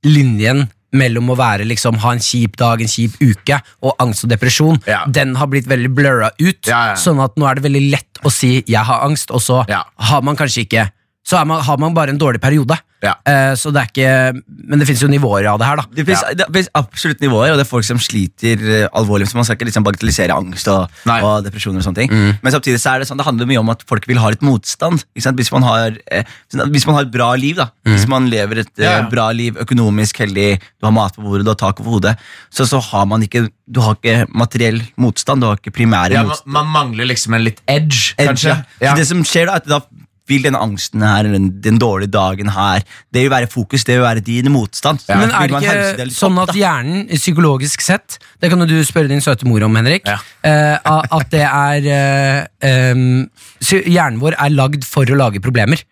linjen 0.09 0.69
mellom 0.97 1.29
å 1.31 1.37
være 1.39 1.67
liksom, 1.71 2.01
ha 2.03 2.15
en 2.17 2.23
kjip 2.25 2.57
dag, 2.59 2.81
en 2.83 2.91
kjip 2.91 3.15
uke, 3.23 3.61
og 3.87 4.01
angst 4.03 4.25
og 4.27 4.33
depresjon, 4.33 4.81
Ja. 4.91 5.05
den 5.07 5.37
har 5.39 5.47
blitt 5.47 5.69
veldig 5.71 5.91
blurra 5.95 6.31
ut. 6.41 6.67
Ja, 6.67 6.81
ja. 6.91 6.95
Sånn 6.99 7.21
at 7.23 7.37
nå 7.39 7.47
er 7.47 7.55
det 7.61 7.63
veldig 7.69 7.91
lett 7.93 8.19
å 8.25 8.31
si 8.33 8.63
'jeg 8.67 8.85
har 8.85 9.05
angst', 9.07 9.31
og 9.31 9.41
så 9.41 9.65
har 9.99 10.23
man 10.23 10.37
kanskje 10.37 10.67
ikke 10.67 10.91
Så 11.23 11.45
man, 11.47 11.61
har 11.63 11.77
man 11.79 11.93
bare 11.95 12.09
en 12.11 12.19
dårlig 12.19 12.41
periode. 12.41 12.77
Ja. 13.01 13.15
Eh, 13.25 13.55
så 13.57 13.71
det 13.73 13.81
er 13.81 13.89
ikke 13.89 14.43
Men 14.71 14.81
det 14.83 14.87
fins 14.89 15.01
jo 15.01 15.09
nivåer 15.09 15.47
av 15.49 15.59
det 15.61 15.67
her, 15.69 15.81
da. 15.81 15.85
Det 15.97 16.05
finnes, 16.05 16.43
finnes 16.53 16.69
absolutt 16.77 17.23
nivåer, 17.25 17.53
og 17.55 17.57
det 17.57 17.65
er 17.65 17.71
folk 17.71 17.87
som 17.87 18.01
sliter 18.03 18.61
eh, 18.61 18.89
alvorlig. 18.93 19.29
Så 19.31 19.39
man 19.39 19.47
skal 19.49 19.57
ikke 19.57 19.69
liksom 19.71 19.87
bagatellisere 19.87 20.37
angst 20.37 20.69
og, 20.69 20.91
og 21.09 21.47
depresjoner. 21.47 21.81
og 21.81 21.87
sånne 21.89 22.03
ting 22.03 22.13
Men 22.45 22.53
samtidig 22.53 22.81
så 22.83 22.93
er 22.95 23.01
det 23.03 23.09
sånn, 23.09 23.21
det 23.21 23.27
handler 23.29 23.49
mye 23.49 23.63
om 23.63 23.73
at 23.73 23.85
folk 23.89 24.05
vil 24.11 24.21
ha 24.21 24.31
litt 24.35 24.45
motstand. 24.45 25.05
Hvis, 25.17 25.53
man 25.55 25.65
har, 25.65 25.97
eh, 26.13 26.29
hvis 26.69 26.87
man 26.89 26.99
har 26.99 27.09
et 27.09 27.15
bra 27.15 27.31
liv, 27.41 27.57
da 27.61 27.71
hvis 27.89 28.07
man 28.11 28.29
lever 28.31 28.63
et 28.67 28.73
Ja, 28.81 28.99
ja. 29.01 29.09
bra 29.11 29.31
liv, 29.35 29.57
økonomisk 29.61 30.21
heldig, 30.23 30.61
du 30.61 30.87
har 30.87 30.93
mat 30.95 31.17
på 31.17 31.25
bordet, 31.25 31.45
du 31.49 31.51
har 31.53 31.59
tak 31.61 31.81
over 31.83 31.97
hodet, 31.97 32.15
så, 32.53 32.67
så 32.69 32.79
har 32.91 33.09
man 33.11 33.25
ikke 33.27 33.49
Du 33.71 33.81
har 33.85 33.97
ikke 33.97 34.27
materiell 34.35 34.81
motstand, 35.01 35.41
du 35.43 35.49
har 35.49 35.59
ikke 35.59 35.73
primære 35.75 36.15
Ja, 36.19 36.23
man, 36.27 36.37
man 36.47 36.71
mangler 36.75 37.09
liksom 37.09 37.35
en 37.39 37.45
litt 37.49 37.61
edge, 37.67 38.15
Edge, 38.19 38.29
kanskje? 38.35 38.57
ja. 38.83 38.95
Det 38.99 39.07
som 39.09 39.25
skjer 39.27 39.47
da, 39.51 39.59
at 39.61 39.69
da 39.71 39.81
vil 40.31 40.47
denne 40.47 40.61
angsten 40.63 41.05
her, 41.05 41.25
eller 41.25 41.37
den, 41.37 41.51
den 41.65 41.81
dårlige 41.83 42.13
dagen 42.15 42.53
her, 42.55 42.85
det 43.13 43.27
vil 43.27 43.33
være 43.33 43.51
fokus, 43.51 43.85
det 43.89 43.99
vil 43.99 44.07
være 44.07 44.25
din 44.27 44.51
motstand. 44.55 45.03
Ja. 45.09 45.19
Men 45.21 45.35
er 45.35 45.51
det 45.51 45.61
ikke 45.61 45.79
det 46.01 46.09
sånn 46.17 46.39
opp, 46.41 46.55
at 46.55 46.59
hjernen 46.59 47.07
psykologisk 47.11 47.83
sett 47.85 48.19
Det 48.41 48.49
kan 48.51 48.63
jo 48.63 48.69
du 48.71 48.79
spørre 48.87 49.11
din 49.11 49.23
søte 49.25 49.49
mor 49.49 49.63
om, 49.67 49.77
Henrik. 49.77 50.07
Ja. 50.09 50.19
uh, 50.47 51.07
at 51.21 51.31
det 51.33 51.47
er 51.47 51.89
uh, 51.91 52.95
um, 52.95 53.07
Hjernen 53.61 54.21
vår 54.23 54.39
er 54.41 54.55
lagd 54.55 54.87
for 54.89 55.09
å 55.11 55.19
lage 55.19 55.43
problemer. 55.45 55.83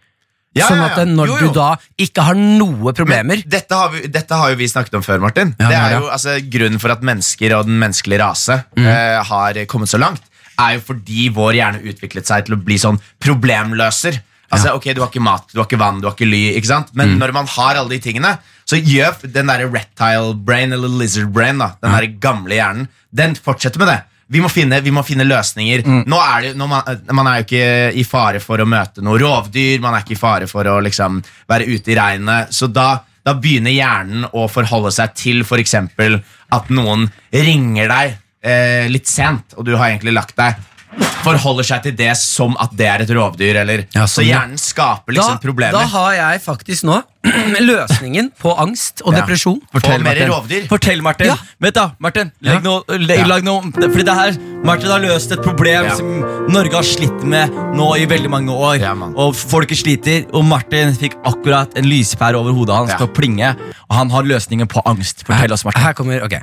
Ja, 0.57 0.68
sånn 0.70 0.80
at 0.82 0.97
når 1.07 1.28
Jo, 1.28 1.36
jo. 1.36 1.49
du 1.51 1.59
da 1.59 1.68
ikke 2.01 2.24
har 2.24 2.39
noe 2.39 2.95
problemer 2.97 3.36
Men 3.36 3.45
dette 3.53 3.76
har, 3.76 3.93
vi, 3.93 4.09
dette 4.11 4.39
har 4.39 4.53
jo 4.53 4.59
vi 4.59 4.68
snakket 4.70 4.97
om 4.99 5.05
før, 5.05 5.20
Martin. 5.22 5.53
Ja, 5.59 5.68
det 5.68 5.76
er 5.76 5.93
ja. 5.93 6.01
jo, 6.01 6.09
altså, 6.14 6.39
Grunnen 6.55 6.82
for 6.82 6.95
at 6.95 7.05
mennesker 7.05 7.55
og 7.59 7.68
den 7.68 7.78
menneskelige 7.80 8.22
rase 8.22 8.62
eh, 8.80 9.18
har 9.28 9.61
kommet 9.70 9.93
så 9.93 10.01
langt, 10.01 10.24
er 10.59 10.78
jo 10.78 10.84
fordi 10.89 11.28
vår 11.34 11.59
hjerne 11.61 11.93
utviklet 11.93 12.26
seg 12.26 12.49
til 12.49 12.57
å 12.57 12.61
bli 12.62 12.78
sånn 12.80 12.99
problemløser. 13.22 14.18
Altså, 14.51 14.74
ok, 14.78 14.94
Du 14.96 15.01
har 15.03 15.11
ikke 15.11 15.20
mat, 15.22 15.49
du 15.53 15.59
har 15.61 15.66
ikke 15.68 15.78
vann, 15.80 16.01
du 16.01 16.07
har 16.09 16.14
ikke 16.16 16.28
ly. 16.28 16.55
ikke 16.57 16.70
sant? 16.70 16.92
Men 16.96 17.18
når 17.20 17.32
man 17.36 17.46
har 17.46 17.76
alle 17.76 17.90
de 17.90 17.99
tingene, 18.01 18.30
så 18.68 18.76
gjør 18.80 19.18
den 19.28 19.46
der 19.51 19.66
reptile 19.68 20.34
brain, 20.34 20.72
eller 20.72 20.88
lizard 20.88 21.28
brain, 21.32 21.59
da, 21.61 21.74
den 21.82 21.92
der 21.92 22.07
gamle 22.20 22.57
hjernen, 22.57 22.88
den 23.12 23.34
fortsetter 23.36 23.78
med 23.82 23.88
det. 23.92 23.99
Vi 24.28 24.40
må 24.44 24.49
finne, 24.53 24.82
vi 24.84 24.90
må 24.92 25.01
finne 25.05 25.24
løsninger. 25.24 25.84
Nå 26.05 26.16
er 26.20 26.42
det, 26.42 26.57
nå 26.61 26.66
man, 26.68 26.82
man 27.16 27.26
er 27.30 27.38
jo 27.40 27.46
ikke 27.46 27.92
i 27.96 28.05
fare 28.05 28.40
for 28.44 28.61
å 28.61 28.66
møte 28.68 29.01
noe 29.05 29.16
rovdyr, 29.20 29.80
man 29.80 29.94
er 29.96 30.05
ikke 30.05 30.16
i 30.16 30.20
fare 30.20 30.49
for 30.51 30.68
å 30.68 30.78
liksom 30.84 31.22
være 31.49 31.64
ute 31.68 31.92
i 31.94 31.96
regnet. 31.96 32.53
Så 32.53 32.68
da, 32.68 32.90
da 33.24 33.32
begynner 33.40 33.72
hjernen 33.72 34.26
å 34.32 34.44
forholde 34.53 34.92
seg 34.92 35.14
til 35.16 35.40
f.eks. 35.46 35.74
at 35.78 36.68
noen 36.76 37.07
ringer 37.32 37.88
deg 37.88 38.18
eh, 38.44 38.84
litt 38.92 39.09
sent, 39.09 39.57
og 39.57 39.64
du 39.64 39.74
har 39.76 39.94
egentlig 39.94 40.12
lagt 40.16 40.36
deg. 40.36 40.61
Forholder 40.99 41.66
seg 41.66 41.82
til 41.82 41.92
det 41.99 42.12
som 42.16 42.55
at 42.62 42.70
det 42.78 42.86
er 42.88 43.03
et 43.05 43.11
rovdyr. 43.14 43.57
Eller, 43.62 43.84
Ja, 43.94 44.05
så 44.07 44.20
sånn, 44.20 44.26
ja. 44.28 44.38
hjernen 44.40 44.59
skaper 44.59 45.12
da, 45.12 45.18
liksom 45.18 45.34
da 45.36 45.42
problemer. 45.42 45.84
har 45.92 46.12
jeg 46.14 46.40
faktisk 46.42 46.84
nå 46.88 47.03
løsningen 47.68 48.30
på 48.40 48.55
angst 48.59 49.03
og 49.05 49.12
Ja. 49.12 49.20
depresjon. 49.20 49.61
Fortell, 49.72 50.01
mer 50.03 50.14
Martin. 50.14 50.30
rovdyr. 50.32 50.68
Fortell, 50.68 51.03
Martin. 51.03 51.26
Ja. 51.26 51.36
Vent 51.61 51.74
da, 51.74 51.90
Martin. 51.99 52.32
Legg 52.40 52.62
legg, 52.88 53.18
Ja. 53.18 53.26
lag 53.26 53.42
noe 53.44 53.62
Fordi 53.72 54.05
det 54.05 54.14
her, 54.14 54.32
Martin 54.64 54.90
har 54.90 55.01
løst 55.01 55.32
et 55.32 55.42
problem 55.42 55.84
Ja. 55.84 55.94
som 55.94 56.20
Norge 56.49 56.72
har 56.74 56.82
slitt 56.82 57.22
med 57.24 57.51
nå 57.74 57.96
i 57.99 58.07
veldig 58.07 58.30
mange 58.30 58.51
år. 58.51 58.80
Ja, 58.80 58.92
og 58.94 59.34
folket 59.34 59.76
sliter, 59.78 60.26
og 60.32 60.44
Martin 60.44 60.94
fikk 60.94 61.14
akkurat 61.24 61.76
en 61.76 61.84
lyspære 61.84 62.34
over 62.36 62.53
hodet 62.53 62.74
hans 62.76 62.90
Ja. 62.90 62.96
til 62.99 63.07
å 63.09 63.12
plinge. 63.12 63.57
Og 63.90 63.96
han 63.96 64.11
har 64.11 64.22
løsningen 64.22 64.66
på 64.68 64.82
angst. 64.86 65.24
Fortell 65.26 65.53
oss, 65.53 65.64
Martin. 65.64 65.82
Her 65.82 65.92
kommer, 65.92 66.22
ok 66.24 66.42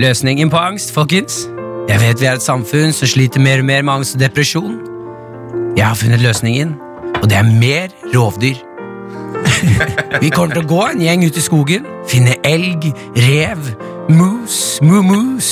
Løsningen 0.00 0.50
på 0.50 0.56
angst, 0.58 0.92
folkens 0.94 1.46
Jeg 1.90 1.98
vet 1.98 2.20
vi 2.22 2.26
er 2.30 2.36
et 2.38 2.44
samfunn 2.44 2.92
som 2.94 3.08
sliter 3.10 3.42
mer 3.42 3.58
og 3.58 3.66
mer 3.66 3.82
med 3.82 3.96
angst 3.96 4.14
og 4.14 4.20
depresjon. 4.22 4.76
Jeg 5.74 5.82
har 5.82 5.96
funnet 5.98 6.20
løsningen 6.22 6.76
Og 7.22 7.24
det 7.30 7.36
er 7.38 7.42
mer 7.42 7.90
rovdyr. 8.14 8.60
Vi 10.22 10.30
kommer 10.30 10.54
til 10.54 10.62
å 10.62 10.68
gå 10.70 10.80
en 10.86 11.02
gjeng 11.02 11.24
ut 11.26 11.36
i 11.36 11.42
skogen 11.42 11.88
Finne 12.10 12.36
elg, 12.46 12.86
rev, 13.16 13.72
mus, 14.08 14.78
mu-mus. 14.82 15.50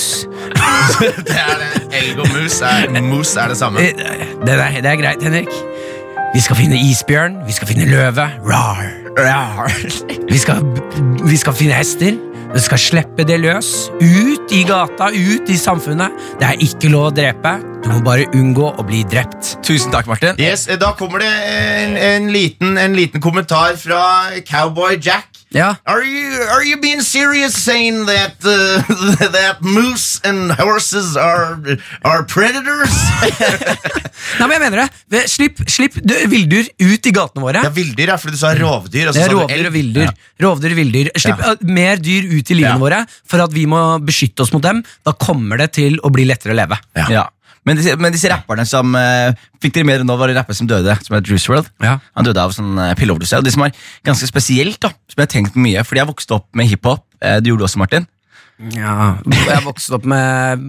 Det 1.01 1.35
er 1.35 1.59
det. 1.59 1.83
Elg 1.99 2.23
og 2.23 2.31
mus 2.31 2.61
er, 2.63 2.87
mus 3.03 3.35
er 3.37 3.51
det 3.51 3.59
samme. 3.59 3.83
det, 3.83 3.99
det, 4.47 4.55
er, 4.55 4.79
det 4.83 4.93
er 4.93 5.03
greit, 5.03 5.23
Henrik. 5.23 5.51
Vi 6.35 6.41
skal 6.45 6.59
finne 6.59 6.79
isbjørn, 6.79 7.43
vi 7.47 7.55
skal 7.57 7.71
finne 7.71 7.91
løve. 7.91 8.31
Rar, 8.47 8.87
rar. 9.19 9.75
Vi 10.31 10.39
skal, 10.39 10.63
vi 11.25 11.37
skal 11.41 11.57
finne 11.59 11.79
hester 11.79 12.17
Vi 12.55 12.61
skal 12.65 12.81
slippe 12.81 13.27
det 13.29 13.41
løs. 13.43 13.91
Ut 14.01 14.53
i 14.57 14.63
gata, 14.69 15.11
ut 15.13 15.51
i 15.51 15.57
samfunnet. 15.61 16.15
Det 16.41 16.49
er 16.49 16.63
ikke 16.65 16.91
lov 16.93 17.11
å 17.11 17.15
drepe 17.15 17.59
Du 17.85 17.89
må 17.95 18.01
bare 18.05 18.27
unngå 18.37 18.69
å 18.79 18.85
bli 18.87 19.03
drept 19.09 19.55
Tusen 19.67 19.93
takk, 19.95 20.09
Martin. 20.11 20.37
Yes, 20.41 20.67
eh, 20.69 20.79
Da 20.81 20.93
kommer 20.99 21.23
det 21.23 21.31
en, 21.31 21.97
en, 21.97 22.29
liten, 22.35 22.77
en 22.81 22.95
liten 22.97 23.23
kommentar 23.23 23.77
fra 23.81 24.01
Cowboy 24.49 24.99
Jack. 25.03 25.27
Ja, 25.55 25.71
Are 25.89 26.05
you, 26.05 26.43
are 26.53 26.61
you 26.69 26.77
being 26.77 27.01
serious 27.01 27.55
saying 27.57 28.03
that, 28.05 28.37
uh, 28.45 28.83
that 29.33 29.63
moose 29.65 30.21
and 30.29 30.53
horses 30.59 31.17
are, 31.17 31.57
are 32.05 32.25
predators? 32.29 32.93
Nei, 34.39 34.45
men 34.45 34.53
jeg 34.59 34.63
mener 34.67 34.83
det 35.09 35.23
Slipp, 35.33 35.63
slipp 35.73 35.97
villdyr 36.29 36.69
ut 36.85 37.09
i 37.09 37.15
gatene 37.17 37.41
våre 37.47 37.63
Ja, 37.65 37.73
Villdyr, 37.73 38.13
ja, 38.13 38.19
fordi 38.21 38.37
du 38.37 38.43
sa 38.43 38.53
rovdyr. 38.59 39.09
Altså, 39.09 39.25
rovdyr 39.33 39.71
og 39.71 39.75
villdyr. 39.79 40.13
Rovdyr 40.45 40.77
villdyr. 40.83 41.11
Slipp 41.17 41.41
Ja. 41.41 41.55
uh, 41.57 41.65
mer 41.65 41.97
dyr 42.03 42.29
ut 42.29 42.53
i 42.53 42.59
livene 42.59 42.75
Ja. 42.75 42.83
våre 42.85 43.01
for 43.25 43.41
at 43.47 43.55
vi 43.57 43.65
må 43.71 43.81
beskytte 44.05 44.45
oss 44.45 44.53
mot 44.53 44.63
dem. 44.67 44.85
Da 45.07 45.17
kommer 45.17 45.57
det 45.65 45.73
til 45.81 45.97
å 46.05 46.13
bli 46.13 46.29
lettere 46.29 46.53
å 46.53 46.61
leve. 46.61 46.77
Ja. 47.09 47.25
Men, 47.69 47.77
disse, 47.77 47.95
men 48.01 48.15
disse 48.15 48.31
rapperne 48.33 48.65
som 48.69 48.95
eh, 48.97 49.37
Fikk 49.61 49.75
dere 49.75 49.89
med 49.89 50.01
det 50.01 50.07
nå, 50.09 50.15
var 50.17 50.31
det 50.31 50.37
en 50.37 50.41
rapper 50.41 50.57
som 50.57 50.69
døde, 50.71 50.95
som 51.05 51.17
het 51.17 51.27
Juice 51.29 51.51
WRLD. 51.51 51.69
Ja. 51.83 51.97
Han 52.17 52.27
døde 52.29 52.45
av 52.45 52.53
sånn 52.55 52.79
uh, 52.79 52.93
pilleoverdose. 52.97 53.41
Og 53.41 53.47
det 53.47 53.51
som 53.57 53.65
er 53.67 53.75
ganske 54.07 54.29
spesielt, 54.31 54.79
da 54.85 54.93
som 54.95 55.19
jeg 55.19 55.27
har 55.27 55.33
tenkt 55.33 55.57
mye 55.59 55.83
Fordi 55.83 55.99
jeg 55.99 56.11
vokste 56.13 56.37
opp 56.39 56.47
med 56.57 56.71
hiphop. 56.71 57.03
Uh, 57.19 57.41
du 57.43 57.51
gjorde 57.51 57.65
det 57.65 57.69
også, 57.69 57.81
Martin. 57.83 58.07
Ja, 58.75 59.15
jeg 59.23 59.61
vokste 59.63 59.95
opp 59.95 60.07
med 60.11 60.63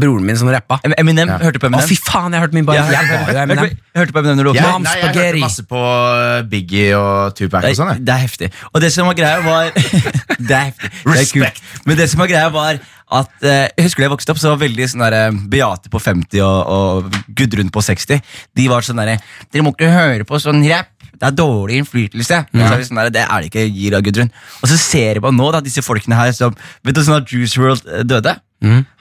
broren 0.00 0.22
min 0.28 0.36
som 0.38 0.46
rappa. 0.52 0.78
Eminem, 0.94 1.26
Ja. 1.26 1.38
hørte 1.42 1.58
du 1.58 1.64
på 1.64 1.70
Å, 1.74 1.80
fy 1.82 1.96
faen, 1.98 2.30
jeg 2.36 2.40
hørte 2.44 2.54
min 2.54 2.64
bare 2.68 2.76
Ja. 2.76 3.00
Jeg 3.02 3.08
var 3.10 3.32
jo 3.32 3.38
Eminem. 3.42 3.78
Hørte 3.98 4.12
på 4.14 4.20
Eminem 4.22 4.36
når 4.38 4.44
du 4.44 4.50
vokste 4.52 4.62
Ja, 4.62 4.78
nei, 4.78 4.92
jeg 5.00 5.16
hørte 5.16 5.40
masse 5.42 5.64
på 5.66 5.80
uh, 5.82 6.42
Biggie 6.46 6.92
og 6.94 7.34
Tupac 7.34 7.64
og 7.66 7.74
sånn. 7.80 8.04
det 8.04 8.14
er 8.14 8.22
heftig. 8.22 8.52
Og 8.72 8.80
det 8.80 8.92
som 8.94 9.06
var 9.10 9.14
greia, 9.18 9.40
var 9.42 9.72
Det 10.38 10.54
er 10.54 10.68
heftig. 10.70 10.90
Det 10.92 11.10
er 11.10 11.16
Respekt. 11.16 11.58
kult. 11.58 11.82
Men 11.86 11.96
det 11.98 12.08
som 12.12 12.22
var 12.22 12.30
greia, 12.30 12.48
var 12.54 12.78
at 13.16 13.30
eh, 13.46 13.68
Jeg 13.78 13.84
husker 13.86 14.02
da 14.02 14.06
jeg 14.08 14.14
vokste 14.16 14.32
opp, 14.34 14.38
så 14.42 14.50
var 14.54 14.58
veldig 14.62 14.86
sånn 14.90 15.02
der, 15.06 15.14
eh, 15.28 15.36
Beate 15.50 15.90
på 15.90 15.98
50 16.02 16.40
og, 16.42 16.70
og 17.06 17.18
Gudrun 17.38 17.70
på 17.70 17.82
60. 17.82 18.22
De 18.54 18.68
var 18.70 18.82
sånn 18.86 18.98
derre 19.02 19.18
Dere 19.50 19.62
må 19.66 19.74
ikke 19.74 19.90
høre 19.90 20.24
på 20.26 20.38
sånn 20.42 20.62
rapp. 20.70 20.90
Det 21.16 21.28
er 21.28 21.36
dårlig 21.36 21.80
innflytelse. 21.82 22.40
Så 22.52 22.64
er 22.66 22.74
det, 22.76 22.88
sånn 22.88 23.00
der, 23.00 23.12
det 23.14 23.22
er 23.26 23.44
det 23.44 23.50
ikke, 23.50 23.66
gir 23.72 23.96
av 23.98 24.04
Gudrun. 24.06 24.32
Og 24.62 24.70
så 24.70 24.78
ser 24.80 25.20
man 25.20 25.32
på 25.32 25.36
nå 25.40 25.52
da, 25.54 25.62
disse 25.64 25.84
folkene 25.84 26.18
her 26.18 26.34
som 26.36 26.56
Vet 26.86 26.96
du 26.96 27.02
sånn 27.04 27.20
at 27.20 27.32
Juice 27.32 27.60
World 27.60 27.84
døde? 27.86 28.16
døde? 28.16 28.36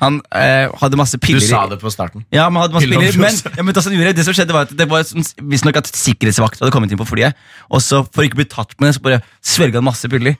Han 0.03 0.17
eh, 0.35 0.67
hadde 0.81 0.97
masse 0.99 1.17
piller 1.21 1.39
Du 1.39 1.47
sa 1.47 1.63
det 1.71 1.77
på 1.79 1.89
starten. 1.93 2.25
ja, 2.33 2.49
man 2.49 2.65
hadde 2.65 2.75
masse 2.75 2.87
Piller 2.87 2.99
piller, 2.99 3.21
men, 3.21 3.37
ja, 3.57 3.63
men 3.63 3.77
som 3.79 3.93
det 3.95 4.25
som 4.27 4.35
skjedde 4.35 4.53
var 4.53 4.67
at 4.67 4.73
det 4.77 4.87
var 4.91 5.05
sånn, 5.07 5.23
visstnok 5.47 5.79
at 5.79 5.87
sikkerhetsvakt 5.95 6.59
hadde 6.59 6.73
kommet 6.75 6.91
inn 6.91 6.99
på 6.99 7.07
flyet, 7.07 7.37
og 7.71 7.81
så 7.83 8.03
for 8.03 8.27
ikke 8.27 8.35
å 8.37 8.41
bli 8.43 8.49
tatt 8.51 8.75
med 8.79 8.89
det, 8.91 8.97
så 8.97 9.05
bare 9.05 9.21
svelga 9.39 9.79
han 9.79 9.87
masse 9.87 10.09
piller. 10.11 10.35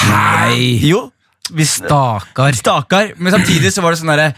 Hei! 0.00 0.80
Jo, 0.88 1.10
hvis. 1.52 1.76
Stakar, 2.58 3.12
men 3.18 3.36
samtidig 3.36 3.74
så 3.74 3.84
var 3.84 3.92
det 3.92 4.00
sånn 4.00 4.14
derre 4.14 4.32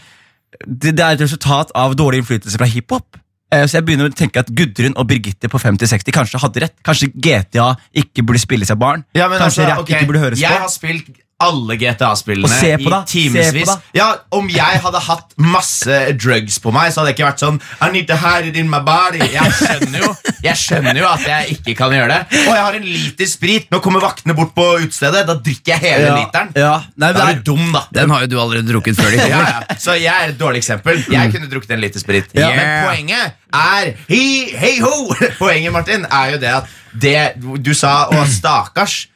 det, 0.67 0.95
det 0.95 1.03
er 1.03 1.17
et 1.17 1.23
resultat 1.25 1.73
av 1.79 1.95
dårlig 1.99 2.23
innflytelse 2.23 2.59
fra 2.59 2.69
hiphop. 2.71 3.19
Eh, 3.55 3.67
Så 3.71 3.79
jeg 3.79 3.87
begynner 3.89 4.11
å 4.11 4.15
tenke 4.17 4.43
at 4.43 4.51
Gudrun 4.51 4.97
og 4.99 5.07
Birgitte 5.11 5.51
på 5.53 5.61
50-60 5.63 6.15
kanskje 6.15 6.41
hadde 6.43 6.65
rett. 6.67 6.77
Kanskje 6.87 7.11
GTA 7.15 7.69
ikke 8.05 8.25
burde 8.27 8.43
spilles 8.43 8.73
av 8.75 8.81
barn. 8.83 9.05
Ja, 9.15 9.29
men 9.31 9.39
kanskje 9.39 9.63
altså, 9.65 9.69
rap 9.71 9.85
okay. 9.85 9.99
ikke 10.01 10.11
burde 10.11 10.25
høres 10.25 10.43
Jeg 10.43 10.51
på. 10.51 10.65
har 10.67 10.73
spilt 10.73 11.13
alle 11.43 11.75
GTA-spillene 11.77 12.59
i 12.79 12.89
timevis. 13.11 13.71
Ja, 13.97 14.07
om 14.31 14.47
jeg 14.49 14.81
hadde 14.85 15.01
hatt 15.03 15.33
masse 15.37 15.97
drugs 16.21 16.61
på 16.63 16.71
meg, 16.73 16.93
så 16.95 17.01
hadde 17.03 17.11
det 17.11 17.17
ikke 17.19 17.27
vært 17.27 17.43
sånn 17.43 17.59
I 17.83 17.89
need 17.93 18.07
to 18.09 18.17
hide 18.17 18.49
it 18.53 18.57
in 18.61 18.71
my 18.71 18.79
body. 18.87 19.19
Jeg 19.33 19.53
skjønner 19.59 20.05
jo 20.05 20.11
Jeg 20.45 20.57
skjønner 20.61 21.01
jo 21.01 21.07
at 21.11 21.25
jeg 21.27 21.57
ikke 21.59 21.75
kan 21.79 21.93
gjøre 21.97 22.09
det. 22.15 22.39
Og 22.45 22.53
jeg 22.55 22.65
har 22.69 22.79
en 22.79 22.87
liter 22.87 23.29
sprit. 23.29 23.67
Nå 23.73 23.81
kommer 23.85 24.01
vaktene 24.05 24.37
bort 24.39 24.55
på 24.57 24.67
utestedet. 24.85 25.25
Da 25.29 25.35
drikker 25.41 25.75
jeg 25.75 25.83
hele 25.85 26.07
Ja, 26.07 26.17
literen. 26.21 26.53
ja. 26.57 26.75
Nei, 26.97 27.13
Da 27.17 27.29
er 27.31 27.41
du 27.41 27.47
dum, 27.53 27.65
da. 27.75 27.85
Den 27.97 28.11
har 28.15 28.25
jo 28.25 28.31
du 28.35 28.37
allerede 28.41 28.69
drukket 28.71 28.97
før. 29.01 29.11
de 29.11 29.17
Ja, 29.17 29.25
kommer. 29.29 29.67
ja. 29.71 29.79
Så 29.81 29.97
jeg 30.01 30.13
er 30.15 30.29
et 30.35 30.39
dårlig 30.39 30.63
eksempel. 30.63 31.03
Jeg 31.11 31.33
kunne 31.35 31.49
drukket 31.51 31.71
en 31.77 31.81
liter 31.81 32.01
sprit. 32.01 32.31
Ja. 32.35 32.51
Men 32.55 32.87
poenget 32.89 33.33
er 33.55 33.95
Hei, 34.09 34.51
hei 34.59 34.79
ho! 34.83 34.93
Poenget, 35.41 35.73
Martin, 35.73 36.07
er 36.11 36.31
jo 36.35 36.39
det 36.43 36.53
at 36.61 36.65
det 36.95 37.19
du 37.65 37.73
sa, 37.75 38.07
og 38.15 38.27
stakkars 38.31 39.09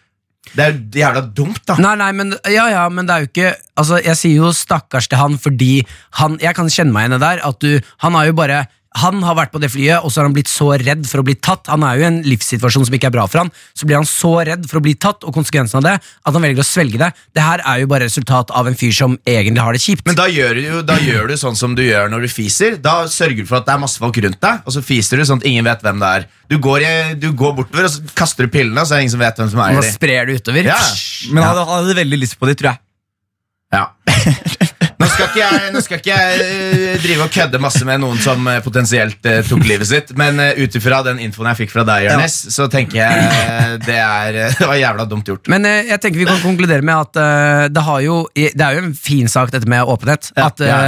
Det 0.54 0.64
er 0.64 0.72
jo 0.74 1.00
jævla 1.02 1.22
dumt, 1.36 1.60
da. 1.68 1.76
Nei, 1.82 1.94
nei, 2.00 2.10
men, 2.16 2.34
ja, 2.48 2.68
ja, 2.72 2.86
men 2.92 3.08
det 3.08 3.14
er 3.14 3.24
jo 3.24 3.30
ikke 3.32 3.54
Altså, 3.78 4.00
Jeg 4.02 4.18
sier 4.18 4.40
jo 4.42 4.52
stakkars 4.56 5.06
til 5.08 5.20
han 5.20 5.36
fordi 5.38 5.84
han, 6.18 6.38
Jeg 6.42 6.56
kan 6.58 6.70
kjenne 6.72 6.94
meg 6.94 7.06
igjen 7.06 7.16
i 7.16 7.18
det 7.18 7.26
der. 7.26 7.44
At 7.46 7.60
du, 7.62 7.92
han 8.04 8.18
har 8.18 8.30
jo 8.30 8.36
bare 8.38 8.64
han 8.96 9.20
har 9.22 9.36
vært 9.36 9.52
på 9.52 9.60
det 9.60 9.68
flyet, 9.68 10.00
og 10.00 10.10
så 10.10 10.22
har 10.22 10.28
han 10.28 10.34
blitt 10.36 10.48
så 10.48 10.70
redd 10.80 11.04
for 11.06 11.20
å 11.20 11.24
bli 11.26 11.34
tatt. 11.36 11.68
Han 11.68 11.84
er 11.84 11.98
jo 11.98 12.04
i 12.04 12.08
en 12.08 12.22
livssituasjon 12.24 12.86
som 12.88 12.94
ikke 12.96 13.10
er 13.10 13.14
bra 13.14 13.26
for 13.28 13.42
han. 13.42 13.50
Så 13.76 13.86
blir 13.86 13.98
han 13.98 14.08
så 14.08 14.30
redd 14.48 14.64
for 14.70 14.80
å 14.80 14.84
bli 14.84 14.94
tatt, 14.96 15.26
og 15.28 15.36
konsekvensen 15.36 15.80
av 15.80 15.84
det, 15.84 15.92
at 16.00 16.32
han 16.32 16.44
velger 16.44 16.64
å 16.64 16.66
svelge 16.66 17.00
det. 17.02 17.10
Det 17.36 17.44
her 17.44 17.62
er 17.68 17.82
jo 17.82 17.90
bare 17.92 18.08
resultat 18.08 18.50
av 18.56 18.70
en 18.70 18.78
fyr 18.78 18.94
som 18.96 19.18
egentlig 19.28 19.64
har 19.64 19.76
det 19.76 19.82
kjipt. 19.84 20.06
Men 20.08 20.18
da 20.18 20.28
gjør, 20.32 20.56
du, 20.56 20.80
da 20.88 20.96
gjør 21.04 21.28
du 21.28 21.36
sånn 21.40 21.58
som 21.58 21.76
du 21.76 21.84
gjør 21.84 22.08
når 22.14 22.24
du 22.26 22.30
fiser. 22.32 22.78
Da 22.82 23.02
sørger 23.12 23.44
du 23.44 23.50
for 23.50 23.60
at 23.60 23.68
det 23.68 23.76
er 23.76 23.84
masse 23.84 24.00
folk 24.00 24.22
rundt 24.24 24.40
deg, 24.40 24.64
og 24.64 24.76
så 24.78 24.84
fiser 24.84 25.20
du 25.20 25.28
sånn 25.28 25.44
at 25.44 25.48
ingen 25.52 25.68
vet 25.68 25.84
hvem 25.84 26.00
det 26.02 26.14
er. 26.20 26.26
Du 26.48 26.56
går, 26.64 26.88
du 27.20 27.28
går 27.36 27.54
bortover, 27.60 27.90
og 27.90 27.92
så 27.92 28.16
kaster 28.16 28.48
du 28.48 28.54
pillene, 28.56 28.80
og 28.80 28.88
så 28.88 28.96
er 28.96 29.02
det 29.02 29.08
ingen 29.08 29.18
som 29.18 29.26
vet 29.26 29.42
hvem 29.42 29.52
som 29.52 29.62
er 29.66 29.76
da 29.76 29.84
de. 29.84 29.92
sprer 29.92 30.32
det 30.32 30.40
utover. 30.40 30.72
Ja. 30.72 30.80
men 31.28 31.44
han 31.44 31.52
hadde, 31.52 31.68
hadde 31.74 32.00
veldig 32.00 32.22
lyst 32.24 32.40
på 32.40 32.48
det, 32.48 32.56
tror 32.62 32.72
jeg. 32.72 32.84
Ja. 33.76 33.84
Skal 35.18 35.32
ikke 35.32 35.40
jeg, 35.42 35.70
nå 35.74 35.80
skal 35.82 35.98
ikke 35.98 36.14
jeg 36.14 36.42
eh, 36.44 36.98
drive 37.02 37.24
og 37.24 37.32
kødde 37.34 37.58
masse 37.58 37.86
med 37.86 37.98
noen 38.04 38.20
som 38.22 38.44
eh, 38.46 38.60
potensielt 38.62 39.26
eh, 39.26 39.40
tok 39.46 39.64
livet 39.66 39.88
sitt, 39.90 40.12
men 40.18 40.38
uh, 40.38 40.52
ut 40.54 40.76
ifra 40.78 41.00
den 41.08 41.18
infoen 41.24 41.48
jeg 41.50 41.58
fikk 41.64 41.72
fra 41.72 41.82
deg, 41.88 42.06
Jonis, 42.06 42.36
så 42.54 42.68
tenker 42.70 43.00
jeg 43.00 43.24
eh, 43.26 43.72
det, 43.82 43.96
er, 43.98 44.38
det 44.54 44.68
var 44.70 44.78
jævla 44.78 45.08
dumt 45.10 45.26
gjort. 45.26 45.50
Men 45.50 45.66
eh, 45.66 45.90
jeg 45.90 46.04
tenker 46.04 46.22
vi 46.22 46.28
kan 46.28 46.38
konkludere 46.44 46.86
med 46.86 47.08
at 47.08 47.18
eh, 47.18 47.64
det, 47.74 47.84
har 47.88 48.04
jo, 48.06 48.20
det 48.36 48.62
er 48.62 48.78
jo 48.78 48.84
en 48.84 48.94
fin 48.94 49.26
sak, 49.32 49.50
dette 49.54 49.66
med 49.70 49.90
åpenhet. 49.90 50.30
Ja, 50.36 50.52
at 50.52 50.62
ja. 50.62 50.78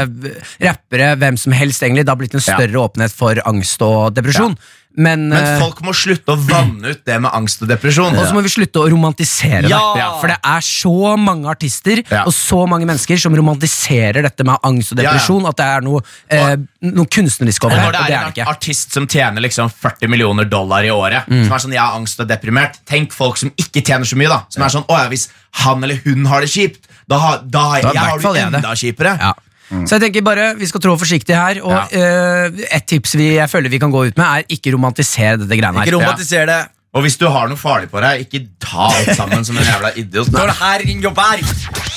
rappere, 0.62 1.14
hvem 1.18 1.40
som 1.40 1.56
helst, 1.56 1.82
egentlig, 1.82 2.06
det 2.06 2.14
har 2.14 2.22
blitt 2.22 2.38
en 2.38 2.46
større 2.46 2.84
åpenhet 2.86 3.16
for 3.16 3.42
angst 3.50 3.82
og 3.82 4.14
depresjon. 4.14 4.54
Men, 4.96 5.28
Men 5.30 5.44
eh, 5.44 5.58
folk 5.60 5.78
må 5.86 5.92
slutte 5.94 6.34
å 6.34 6.36
vanne 6.36 6.90
ut 6.90 7.04
det 7.06 7.20
med 7.22 7.30
angst 7.32 7.62
og 7.62 7.68
depresjon. 7.70 8.16
Og 8.18 8.26
så 8.26 8.34
må 8.34 8.42
vi 8.42 8.50
slutte 8.50 8.80
å 8.82 8.88
romantisere 8.90 9.68
Ja. 9.70 9.78
det. 9.94 10.06
For 10.20 10.26
det 10.32 10.38
er 10.42 10.60
så 10.66 11.16
mange 11.16 11.46
artister 11.48 12.02
Ja. 12.10 12.24
og 12.26 12.32
så 12.34 12.66
mange 12.68 12.86
mennesker 12.86 13.16
som 13.22 13.34
romantiserer 13.36 14.22
dette 14.26 14.44
med 14.44 14.58
angst 14.66 14.92
og 14.92 14.98
Ja, 14.98 15.04
ja. 15.04 15.12
depresjon. 15.12 15.46
At 15.48 15.56
det 15.56 15.66
er 15.66 15.80
noe, 15.86 16.02
eh, 16.28 16.56
noe 16.82 17.06
kunstnerisk 17.06 17.64
over 17.64 17.76
det. 17.76 17.84
når 17.84 17.92
det 17.92 18.00
er, 18.00 18.06
det 18.06 18.16
er 18.18 18.26
en 18.26 18.32
det 18.34 18.46
artist 18.48 18.92
som 18.92 19.06
tjener 19.06 19.40
liksom 19.40 19.70
40 19.70 20.08
millioner 20.08 20.44
dollar 20.44 20.82
i 20.84 20.90
året, 20.90 21.24
Mm. 21.30 21.44
som 21.46 21.52
er 21.52 21.58
sånn, 21.58 21.72
jeg 21.72 21.80
har 21.80 21.94
angst 21.96 22.20
og 22.20 22.28
deprimert, 22.28 22.78
tenk 22.84 23.12
folk 23.12 23.36
som 23.36 23.50
ikke 23.56 23.82
tjener 23.84 24.04
så 24.04 24.16
mye, 24.16 24.28
da. 24.28 24.42
Som 24.48 24.62
er 24.64 24.68
sånn, 24.68 24.86
å 24.86 24.98
ja, 24.98 25.08
hvis 25.08 25.28
han 25.52 25.82
eller 25.84 26.00
hun 26.04 26.24
har 26.26 26.40
det 26.40 26.50
kjipt, 26.50 26.80
da, 27.08 27.18
har- 27.18 27.38
da, 27.38 27.80
Da 27.80 27.92
jeg 27.92 27.96
har 27.98 28.18
du 28.18 28.28
enda 28.34 28.74
kjipere. 28.74 29.34
Ja. 29.70 29.84
Så 29.86 29.96
jeg 29.96 30.02
tenker 30.08 30.24
bare 30.26 30.48
Vi 30.58 30.66
skal 30.66 30.82
trå 30.82 30.96
forsiktig 30.98 31.36
her. 31.36 31.60
Og 31.62 31.94
Ja. 31.94 32.48
uh, 32.48 32.60
et 32.74 32.86
tips 32.90 33.14
vi, 33.16 33.34
jeg 33.36 33.50
føler 33.50 33.70
vi 33.70 33.78
kan 33.78 33.92
gå 33.94 34.04
ut 34.10 34.16
med, 34.18 34.26
er 34.26 34.42
ikke 34.56 34.74
romantisere 34.74 35.36
dette 35.38 35.56
greiene 35.60 35.84
Ikke 35.86 35.96
romantisere 35.96 36.46
romantiser 36.46 36.46
det. 36.50 36.79
Og 36.90 37.04
hvis 37.04 37.14
du 37.20 37.28
har 37.30 37.46
noe 37.46 37.58
farlig 37.60 37.86
på 37.92 38.00
deg, 38.02 38.24
ikke 38.24 38.40
ta 38.58 38.88
alt 38.90 39.12
sammen 39.14 39.44
som 39.46 39.58
en 39.60 39.66
jævla 39.66 39.92
idiot. 40.00 40.32
Når 40.34 40.50
det 40.50 40.56
her 40.58 40.82
ingen 40.90 41.20
er. 41.22 41.44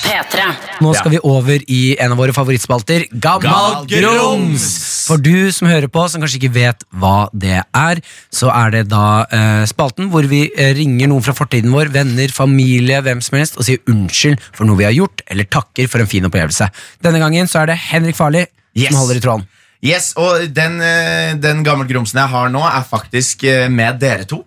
P3. 0.03 0.43
Nå 0.83 0.91
skal 0.99 1.13
vi 1.15 1.19
over 1.25 1.63
i 1.71 1.95
en 1.95 2.13
av 2.13 2.19
våre 2.19 2.35
favorittspalter, 2.35 3.05
Gammal 3.23 3.87
grums! 3.89 4.65
For 5.07 5.19
du 5.19 5.49
som 5.55 5.69
hører 5.71 5.89
på, 5.91 6.03
som 6.11 6.21
kanskje 6.21 6.41
ikke 6.41 6.53
vet 6.59 6.85
hva 6.99 7.29
det 7.33 7.55
er, 7.63 8.01
så 8.31 8.51
er 8.53 8.75
det 8.75 8.83
da 8.91 9.23
eh, 9.33 9.63
spalten 9.71 10.11
hvor 10.13 10.27
vi 10.29 10.45
eh, 10.51 10.75
ringer 10.77 11.09
noen 11.11 11.25
fra 11.25 11.33
fortiden 11.37 11.73
vår, 11.73 11.89
venner, 11.95 12.35
familie, 12.35 13.01
hvem 13.03 13.23
som 13.23 13.39
helst, 13.39 13.57
og 13.57 13.65
sier 13.67 13.81
unnskyld 13.89 14.37
for 14.51 14.67
noe 14.69 14.79
vi 14.79 14.87
har 14.87 14.95
gjort, 14.95 15.23
eller 15.31 15.49
takker 15.49 15.89
for 15.91 16.03
en 16.03 16.11
fin 16.11 16.27
opplevelse. 16.29 16.69
Denne 17.03 17.23
gangen 17.23 17.49
så 17.49 17.63
er 17.63 17.73
det 17.73 17.81
Henrik 17.89 18.19
Farli 18.19 18.45
Yes. 18.73 18.89
som 18.89 19.03
holder 19.03 19.19
i 19.19 19.21
tråden. 19.21 19.43
Yes, 19.83 20.13
og 20.17 20.47
den, 20.55 20.79
eh, 20.81 21.33
den 21.37 21.59
gamle 21.65 21.85
grumsen 21.89 22.17
jeg 22.21 22.31
har 22.31 22.49
nå, 22.49 22.61
er 22.65 22.85
faktisk 22.87 23.43
eh, 23.49 23.67
med 23.69 23.99
dere 24.01 24.25
to. 24.29 24.43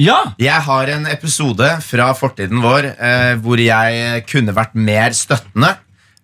Ja. 0.00 0.32
Jeg 0.40 0.64
har 0.64 0.88
en 0.94 1.04
episode 1.12 1.66
fra 1.84 2.06
fortiden 2.16 2.62
vår 2.64 2.86
eh, 2.94 3.34
hvor 3.44 3.60
jeg 3.60 4.22
kunne 4.30 4.54
vært 4.56 4.72
mer 4.78 5.12
støttende. 5.16 5.74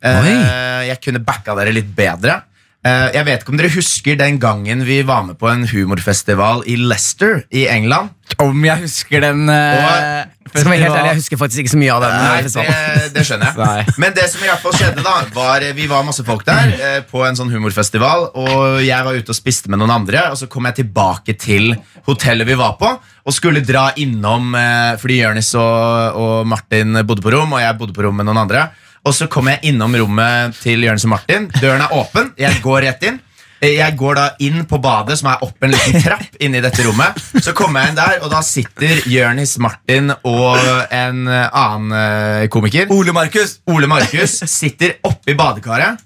Eh, 0.01 0.87
jeg 0.89 1.01
kunne 1.05 1.21
backa 1.25 1.53
dere 1.59 1.75
litt 1.77 1.91
bedre. 1.97 2.39
Eh, 2.87 3.09
jeg 3.19 3.27
vet 3.29 3.45
ikke 3.45 3.53
om 3.53 3.61
dere 3.61 3.75
husker 3.75 4.17
den 4.17 4.41
gangen 4.41 4.85
vi 4.89 5.03
var 5.05 5.27
med 5.29 5.37
på 5.41 5.51
en 5.53 5.67
humorfestival 5.69 6.65
i 6.65 6.79
Leicester 6.81 7.43
i 7.53 7.67
England. 7.69 8.16
Om 8.43 8.65
jeg 8.67 8.83
husker 8.85 9.23
den 9.25 9.49
uh, 9.49 10.27
som 10.55 10.73
er 10.73 10.81
helt 10.81 10.95
ærlig, 10.95 11.11
Jeg 11.11 11.21
husker 11.21 11.41
faktisk 11.41 11.63
ikke 11.65 11.73
så 11.73 11.81
mye 11.81 11.95
av 11.95 12.05
den. 12.05 12.15
Nei, 12.17 12.37
eh, 12.45 13.01
det, 13.01 13.09
det 13.17 13.25
skjønner 13.27 13.51
jeg. 13.51 13.59
Nei. 13.61 13.97
Men 14.03 14.15
det 14.17 14.27
som 14.33 14.45
i 14.45 14.49
hvert 14.51 14.63
fall 14.63 14.77
skjedde, 14.77 15.05
da 15.05 15.15
var 15.35 15.67
eh, 15.67 15.75
vi 15.77 15.89
var 15.91 16.07
masse 16.07 16.25
folk 16.27 16.47
der 16.47 16.73
eh, 16.77 16.99
på 17.09 17.25
en 17.27 17.39
sånn 17.39 17.51
humorfestival. 17.53 18.31
Og 18.39 18.81
jeg 18.85 19.09
var 19.09 19.19
ute 19.19 19.35
og 19.35 19.39
spiste 19.39 19.73
med 19.73 19.83
noen 19.83 19.95
andre, 19.99 20.29
og 20.33 20.41
så 20.41 20.49
kom 20.53 20.69
jeg 20.71 20.81
tilbake 20.83 21.37
til 21.41 21.75
hotellet 22.09 22.49
vi 22.49 22.59
var 22.59 22.77
på. 22.81 22.93
Og 23.27 23.35
skulle 23.35 23.65
dra 23.67 23.89
innom 24.01 24.55
eh, 24.57 24.95
fordi 25.03 25.21
Jonis 25.23 25.53
og, 25.59 26.21
og 26.23 26.51
Martin 26.51 27.03
bodde 27.07 27.25
på 27.25 27.35
rom, 27.35 27.57
og 27.57 27.63
jeg 27.65 27.79
bodde 27.81 27.97
på 27.97 28.07
rom 28.07 28.21
med 28.21 28.29
noen 28.29 28.45
andre. 28.47 28.69
Og 29.07 29.15
så 29.15 29.29
kom 29.31 29.47
jeg 29.51 29.63
innom 29.71 29.95
rommet 29.95 30.57
til 30.63 30.83
Jonis 30.87 31.07
og 31.07 31.15
Martin. 31.15 31.51
Døren 31.61 31.85
er 31.85 31.95
åpen. 31.95 32.33
Jeg 32.41 32.63
går 32.65 32.87
rett 32.89 33.07
inn. 33.07 33.21
Jeg 33.65 33.97
går 33.97 34.19
da 34.19 34.25
inn 34.45 34.65
på 34.69 34.79
badet, 34.85 35.17
som 35.21 35.31
er 35.33 35.45
opp 35.47 35.65
en 35.65 35.73
liten 35.73 36.03
trapp 36.05 36.41
inni 36.45 36.61
dette 36.65 36.85
rommet. 36.85 37.17
Så 37.41 37.55
kommer 37.57 37.83
jeg 37.87 37.95
inn 37.95 38.01
der, 38.01 38.19
og 38.25 38.33
da 38.33 38.43
sitter 38.45 39.01
Jørnis 39.09 39.57
Martin 39.63 40.13
og 40.29 40.59
en 40.93 41.23
annen 41.31 41.95
eh, 41.97 42.49
komiker. 42.53 42.91
Ole 42.93 43.15
Markus. 43.17 43.59
Ole 43.73 43.89
Markus 43.91 44.43
sitter 44.51 44.99
oppi 45.09 45.37
badekaret. 45.39 46.03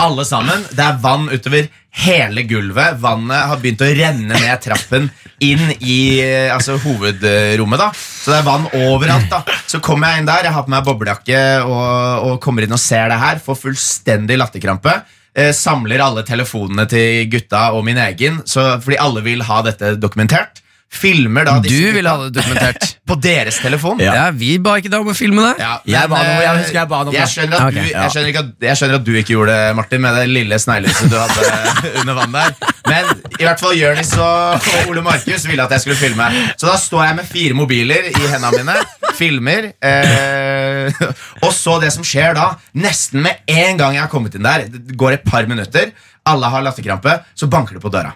Alle 0.00 0.24
sammen. 0.24 0.64
Det 0.72 0.80
er 0.80 0.96
vann 1.02 1.28
utover 1.28 1.66
hele 2.00 2.46
gulvet. 2.48 2.96
Vannet 3.02 3.50
har 3.50 3.60
begynt 3.60 3.82
å 3.84 3.90
renne 3.92 4.40
ned 4.40 4.62
trappen 4.64 5.10
inn 5.44 5.74
i 5.84 6.00
eh, 6.24 6.48
altså, 6.54 6.78
hovedrommet. 6.80 7.82
da 7.82 7.90
Så 7.92 8.32
det 8.32 8.38
er 8.40 8.48
vann 8.48 8.68
overalt. 8.80 9.28
da 9.28 9.42
Så 9.68 9.82
kommer 9.84 10.14
jeg 10.14 10.22
inn 10.22 10.30
der, 10.30 10.48
jeg 10.48 10.56
har 10.56 10.64
på 10.64 10.72
meg 10.72 10.86
boblejakke 10.88 11.40
og, 11.66 12.28
og 12.30 12.40
kommer 12.40 12.64
inn 12.64 12.76
og 12.76 12.80
ser 12.80 13.12
det 13.12 13.20
her. 13.20 13.42
Får 13.44 13.60
fullstendig 13.66 14.40
latterkrampe. 14.40 15.02
Eh, 15.38 15.52
samler 15.54 16.02
alle 16.02 16.24
telefonene 16.26 16.88
til 16.90 17.28
gutta 17.30 17.68
og 17.76 17.84
min 17.86 18.00
egen, 18.02 18.40
så, 18.50 18.72
fordi 18.82 18.98
alle 18.98 19.22
vil 19.22 19.44
ha 19.46 19.60
dette 19.66 19.94
dokumentert. 20.00 20.58
Filmer 20.90 21.46
da 21.46 21.60
Du 21.62 21.68
vil 21.70 21.92
ville 21.94 22.10
ha 22.10 22.24
det 22.24 22.32
dokumentert. 22.34 22.96
på 23.10 23.14
deres 23.22 23.60
telefon. 23.62 24.00
Ja, 24.02 24.30
Vi 24.34 24.56
ba 24.62 24.76
ikke 24.78 24.90
deg 24.90 25.04
om 25.04 25.10
å 25.10 25.14
filme 25.14 25.44
det. 25.44 25.62
Ja, 25.62 25.76
Jeg 25.86 26.10
ba 26.10 26.18
noe, 26.18 26.40
jeg 26.42 26.50
eh, 26.50 26.58
husker 26.64 26.78
jeg 26.80 26.90
ba 26.90 26.98
noe. 27.06 27.14
Jeg 27.14 27.30
skjønner, 27.30 27.62
at 27.62 27.74
du, 27.74 27.78
ja. 27.78 27.92
jeg, 27.94 28.14
skjønner 28.14 28.32
ikke 28.32 28.42
at, 28.42 28.50
jeg 28.66 28.80
skjønner 28.80 28.98
at 28.98 29.06
du 29.06 29.12
ikke 29.20 29.34
gjorde 29.36 29.54
det, 29.54 29.76
Martin, 29.78 30.02
med 30.02 30.18
det 30.18 30.24
lille 30.30 30.58
sneglehuset 30.62 31.10
du 31.10 31.16
hadde 31.18 31.46
under 32.02 32.18
vann 32.18 32.34
der. 32.34 32.54
Men 32.90 33.10
i 33.38 33.46
hvert 33.46 33.62
fall 33.62 33.76
Jonis 33.78 34.12
og, 34.18 34.66
og 34.66 34.90
Ole 34.90 35.06
Markus 35.06 35.46
ville 35.46 35.66
at 35.66 35.74
jeg 35.76 35.86
skulle 35.86 35.98
filme. 36.00 36.26
Så 36.56 36.66
da 36.66 36.74
står 36.82 37.06
jeg 37.06 37.18
med 37.20 37.30
fire 37.30 37.58
mobiler 37.58 38.10
i 38.10 38.30
hendene 38.34 38.52
mine, 38.58 39.09
filmer. 39.20 39.70
Eh, 39.84 41.04
og 41.44 41.52
så 41.54 41.76
det 41.82 41.92
som 41.94 42.06
skjer 42.06 42.34
da, 42.38 42.54
nesten 42.80 43.22
med 43.24 43.44
en 43.50 43.80
gang 43.80 43.98
jeg 43.98 44.04
har 44.06 44.12
kommet 44.12 44.36
inn 44.36 44.46
der, 44.46 44.66
det 44.72 44.96
går 44.98 45.18
et 45.18 45.28
par 45.28 45.48
minutter, 45.50 45.92
alle 46.30 46.50
har 46.52 46.64
latterkrampe, 46.64 47.20
så 47.34 47.48
banker 47.50 47.78
det 47.78 47.84
på 47.84 47.92
døra. 47.92 48.14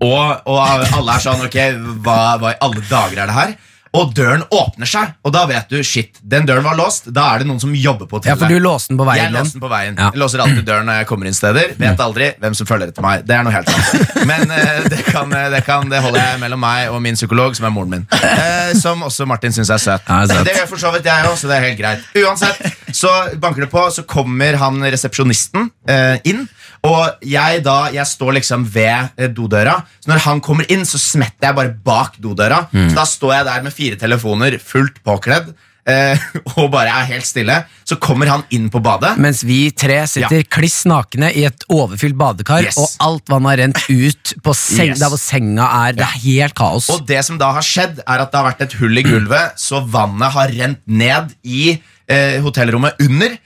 Og, 0.00 0.46
og 0.48 0.58
alle 0.64 1.12
er 1.12 1.20
sånn 1.20 1.42
Ok, 1.44 1.56
hva, 2.04 2.36
hva 2.40 2.54
i 2.54 2.60
alle 2.64 2.84
dager 2.88 3.20
er 3.20 3.28
det 3.28 3.36
her? 3.36 3.50
Og 3.90 4.12
døren 4.14 4.44
åpner 4.54 4.86
seg, 4.86 5.14
og 5.26 5.32
da 5.34 5.40
vet 5.50 5.72
du 5.72 5.80
shit, 5.82 6.20
den 6.22 6.44
døren 6.46 6.62
var 6.62 6.76
låst. 6.78 7.08
Da 7.10 7.24
er 7.32 7.42
det 7.42 7.48
noen 7.48 7.58
som 7.62 7.72
jobber 7.74 8.06
på 8.06 8.20
Ja. 8.22 8.36
For 8.38 8.46
du 8.46 8.60
låste 8.62 8.92
den 8.92 9.00
på 9.00 9.06
jeg 9.08 9.18
veien 9.18 9.32
låser 9.32 9.42
låste 9.42 9.58
den 9.58 9.64
på 9.64 9.70
veien. 9.72 9.96
Ja. 9.98 10.10
Jeg 10.14 10.22
låser 10.22 10.42
alltid 10.44 10.64
døren 10.68 10.86
når 10.86 11.00
jeg 11.00 11.08
kommer 11.10 11.26
inn 11.26 11.34
steder. 11.34 11.72
Vet 11.80 12.02
aldri 12.04 12.28
hvem 12.38 12.54
som 12.54 12.68
følger 12.68 12.92
etter 12.92 13.02
meg. 13.02 13.24
Det 13.26 13.34
er 13.34 13.42
noe 13.46 13.54
helt 13.54 13.72
annet. 13.72 14.14
Men 14.30 14.46
uh, 14.46 14.86
det, 14.92 15.00
kan, 15.08 15.34
eh, 15.34 15.48
det, 15.50 15.62
kan, 15.66 15.90
det 15.90 16.02
holder 16.04 16.22
jeg 16.22 16.38
mellom 16.44 16.62
meg 16.62 16.94
og 16.94 17.02
min 17.02 17.18
psykolog, 17.18 17.56
som 17.58 17.66
er 17.66 17.74
moren 17.74 17.96
min. 17.96 18.06
Uh, 18.14 18.70
som 18.78 19.02
også 19.02 19.26
Martin 19.26 19.56
syns 19.56 19.72
er 19.74 19.82
søt. 19.82 20.06
Ja, 20.06 20.22
søt. 20.30 20.46
Det 20.46 20.54
gjør 20.60 20.70
for 20.70 20.84
så 20.84 20.94
vidt 20.94 21.10
jeg 21.10 21.26
òg, 21.26 21.34
så 21.40 21.50
det 21.50 21.58
er 21.58 21.66
helt 21.66 21.82
greit. 21.82 22.06
Uansett, 22.22 22.62
så 22.94 23.10
banker 23.42 23.66
det 23.66 23.72
på, 23.74 23.82
så 23.90 24.06
kommer 24.06 24.60
han 24.62 24.78
resepsjonisten 24.86 25.66
uh, 25.90 26.16
inn. 26.22 26.46
Og 26.86 27.24
jeg 27.28 27.60
da, 27.66 27.78
jeg 27.92 28.08
står 28.08 28.38
liksom 28.38 28.62
ved 28.72 29.10
eh, 29.20 29.28
dodøra, 29.36 29.78
så 30.00 30.08
når 30.14 30.22
han 30.24 30.38
kommer 30.44 30.64
inn, 30.72 30.86
så 30.88 30.96
smetter 31.00 31.50
jeg 31.50 31.58
bare 31.58 31.74
bak 31.84 32.14
dodøra. 32.24 32.62
Så 32.72 32.94
da 32.96 33.04
står 33.08 33.34
jeg 33.36 33.48
der 33.50 33.66
med 33.66 33.74
fire 33.76 33.98
telefoner, 34.00 34.56
fullt 34.64 35.02
påkledd, 35.04 35.50
eh, 35.84 36.16
og 36.56 36.70
bare 36.72 36.94
er 37.02 37.10
helt 37.12 37.28
stille. 37.28 37.58
Så 37.84 37.98
kommer 38.00 38.30
han 38.32 38.46
inn 38.56 38.70
på 38.72 38.80
badet. 38.80 39.12
Mens 39.20 39.42
vi 39.44 39.58
tre 39.76 39.98
sitter 40.08 40.46
kliss 40.48 40.86
nakne 40.88 41.28
i 41.36 41.44
et 41.50 41.68
overfylt 41.68 42.16
badekar, 42.16 42.64
Yes. 42.70 42.80
og 42.80 42.96
alt 43.10 43.28
vannet 43.28 43.52
har 43.52 43.62
rent 43.66 43.84
ut 43.90 44.34
på 44.46 44.56
seng, 44.56 44.94
Yes. 44.94 45.04
der 45.04 45.12
hvor 45.12 45.20
senga 45.20 45.68
er. 45.84 46.00
Det 46.00 46.06
er 46.08 46.18
helt 46.24 46.56
kaos. 46.56 46.88
Og 46.96 47.04
det 47.12 47.20
som 47.28 47.36
da 47.40 47.52
har 47.60 47.66
skjedd, 47.66 48.00
er 48.06 48.24
at 48.24 48.32
det 48.32 48.40
har 48.40 48.48
vært 48.54 48.64
et 48.70 48.80
hull 48.80 48.96
i 48.96 49.04
gulvet, 49.04 49.60
så 49.60 49.84
vannet 49.84 50.32
har 50.32 50.48
rent 50.56 50.80
ned 50.88 51.36
i 51.44 51.74
eh, 52.10 52.38
hotellrommet 52.44 52.98
under. 53.06 53.36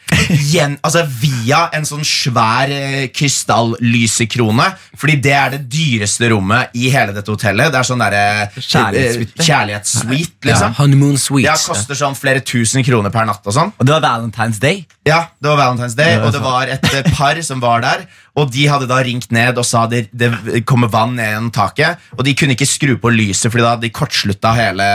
Gjen, 0.48 0.78
altså 0.84 1.02
Via 1.20 1.66
en 1.76 1.84
sånn 1.88 2.04
svær 2.06 2.70
eh, 2.72 3.06
krystallysekrone. 3.14 4.66
Fordi 4.98 5.16
det 5.24 5.34
er 5.36 5.54
det 5.56 5.62
dyreste 5.72 6.30
rommet 6.32 6.74
i 6.78 6.88
hele 6.94 7.14
dette 7.16 7.30
hotellet. 7.32 7.72
Det 7.74 7.80
er 7.80 7.88
sånn 7.88 8.02
derre 8.02 8.24
Kjærlighetssuite. 8.56 9.36
eh, 9.38 9.46
Kjærlighetssuite, 9.48 10.48
ja, 10.48 10.50
liksom. 10.50 10.74
honeymoon 10.80 11.18
suite. 11.20 11.46
Ja, 11.48 11.56
koster 11.60 11.98
sånn 11.98 12.16
flere 12.18 12.40
tusen 12.44 12.84
kroner 12.86 13.12
per 13.14 13.28
natt 13.28 13.44
og 13.44 13.56
sånn. 13.56 13.72
Og 13.78 13.86
det 13.88 13.96
var 13.96 14.04
Valentine's 14.06 14.60
Day. 14.62 14.84
Ja, 15.04 15.26
det 15.42 15.50
var 15.52 15.60
Valentine's 15.60 15.96
Day, 15.98 16.14
Det 16.14 16.20
var 16.20 16.26
og 16.26 16.32
det 16.32 16.44
var 16.44 16.74
et 16.78 16.90
eh, 16.94 17.10
par 17.16 17.40
som 17.44 17.60
var 17.62 17.84
der. 17.84 18.06
Og 18.34 18.50
de 18.50 18.64
hadde 18.66 18.88
da 18.90 18.96
ringt 19.04 19.30
ned 19.30 19.58
og 19.60 19.66
sa 19.68 19.84
det, 19.86 20.08
det 20.10 20.32
kommer 20.66 20.90
vann 20.90 21.14
ned 21.18 21.28
gjennom 21.34 21.52
taket. 21.54 22.00
Og 22.18 22.24
de 22.26 22.34
kunne 22.34 22.56
ikke 22.56 22.66
skru 22.66 22.96
på 22.98 23.12
lyset, 23.14 23.50
Fordi 23.52 23.62
da 23.62 23.74
hadde 23.76 23.86
de 23.86 23.94
kortslutta 23.94 24.54
hele 24.56 24.88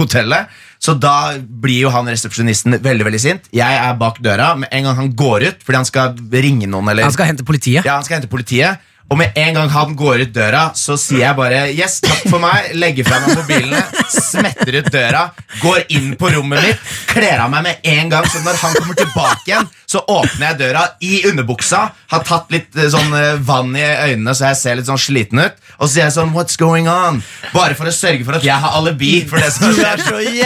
hotellet. 0.00 0.48
Så 0.82 0.96
da 0.98 1.38
blir 1.38 1.84
jo 1.84 1.90
han 1.94 2.08
resepsjonisten 2.10 2.74
veldig 2.82 3.04
veldig 3.06 3.20
sint. 3.22 3.44
Jeg 3.54 3.76
er 3.78 3.92
bak 4.00 4.16
døra. 4.24 4.48
Med 4.58 4.72
en 4.74 4.88
gang 4.88 4.96
han 4.98 5.12
går 5.14 5.44
ut 5.46 5.60
fordi 5.62 5.78
han 5.78 5.86
skal 5.86 6.16
ringe 6.32 6.66
noen, 6.66 6.88
eller 6.90 7.06
Han 7.06 7.14
skal 7.14 7.30
hente 7.30 7.46
politiet. 7.46 7.86
ja, 7.86 7.94
han 8.00 8.06
skal 8.06 8.18
hente 8.18 8.30
politiet. 8.32 8.82
Og 9.12 9.18
med 9.20 9.36
en 9.36 9.58
gang 9.58 9.68
han 9.74 9.92
går 9.98 10.24
ut 10.24 10.32
døra, 10.32 10.62
så 10.78 10.96
sier 10.96 11.26
jeg 11.26 11.36
bare 11.36 11.66
Yes, 11.72 11.98
takk 12.00 12.24
for 12.32 12.40
meg. 12.40 12.72
Legger 12.80 13.04
fra 13.04 13.20
meg 13.20 13.36
mobilene, 13.42 13.82
smetter 14.08 14.78
ut 14.80 14.88
døra, 14.94 15.26
går 15.60 15.84
inn 15.92 16.14
på 16.16 16.30
rommet 16.32 16.64
mitt, 16.64 16.90
kler 17.12 17.44
av 17.44 17.52
meg 17.52 17.66
med 17.68 17.90
en 17.92 18.12
gang. 18.12 18.28
Så 18.32 18.40
når 18.46 18.56
han 18.62 18.76
kommer 18.78 18.96
tilbake 18.96 19.50
igjen, 19.50 19.68
så 19.92 20.00
åpner 20.08 20.46
jeg 20.46 20.58
døra 20.62 20.86
i 21.04 21.20
underbuksa, 21.28 21.82
har 22.12 22.24
tatt 22.24 22.52
litt 22.54 22.76
eh, 22.78 22.88
sånn 22.92 23.12
eh, 23.16 23.34
vann 23.44 23.74
i 23.76 23.84
øynene 23.84 24.32
så 24.36 24.48
jeg 24.48 24.58
ser 24.62 24.78
litt 24.78 24.88
sånn 24.88 25.00
sliten 25.00 25.42
ut, 25.42 25.58
og 25.76 25.84
så 25.84 25.90
sier 25.92 26.06
jeg 26.06 26.14
sånn 26.14 26.32
What's 26.32 26.56
going 26.60 26.88
on? 26.88 27.20
Bare 27.52 27.76
for 27.76 27.90
å 27.90 27.92
sørge 27.92 28.24
for 28.24 28.38
at 28.38 28.46
jeg 28.46 28.56
har 28.62 28.78
alibi 28.78 29.10
for 29.28 29.42
det 29.42 29.50
som 29.52 29.74
skjer 29.76 30.00
så 30.06 30.22
i 30.22 30.40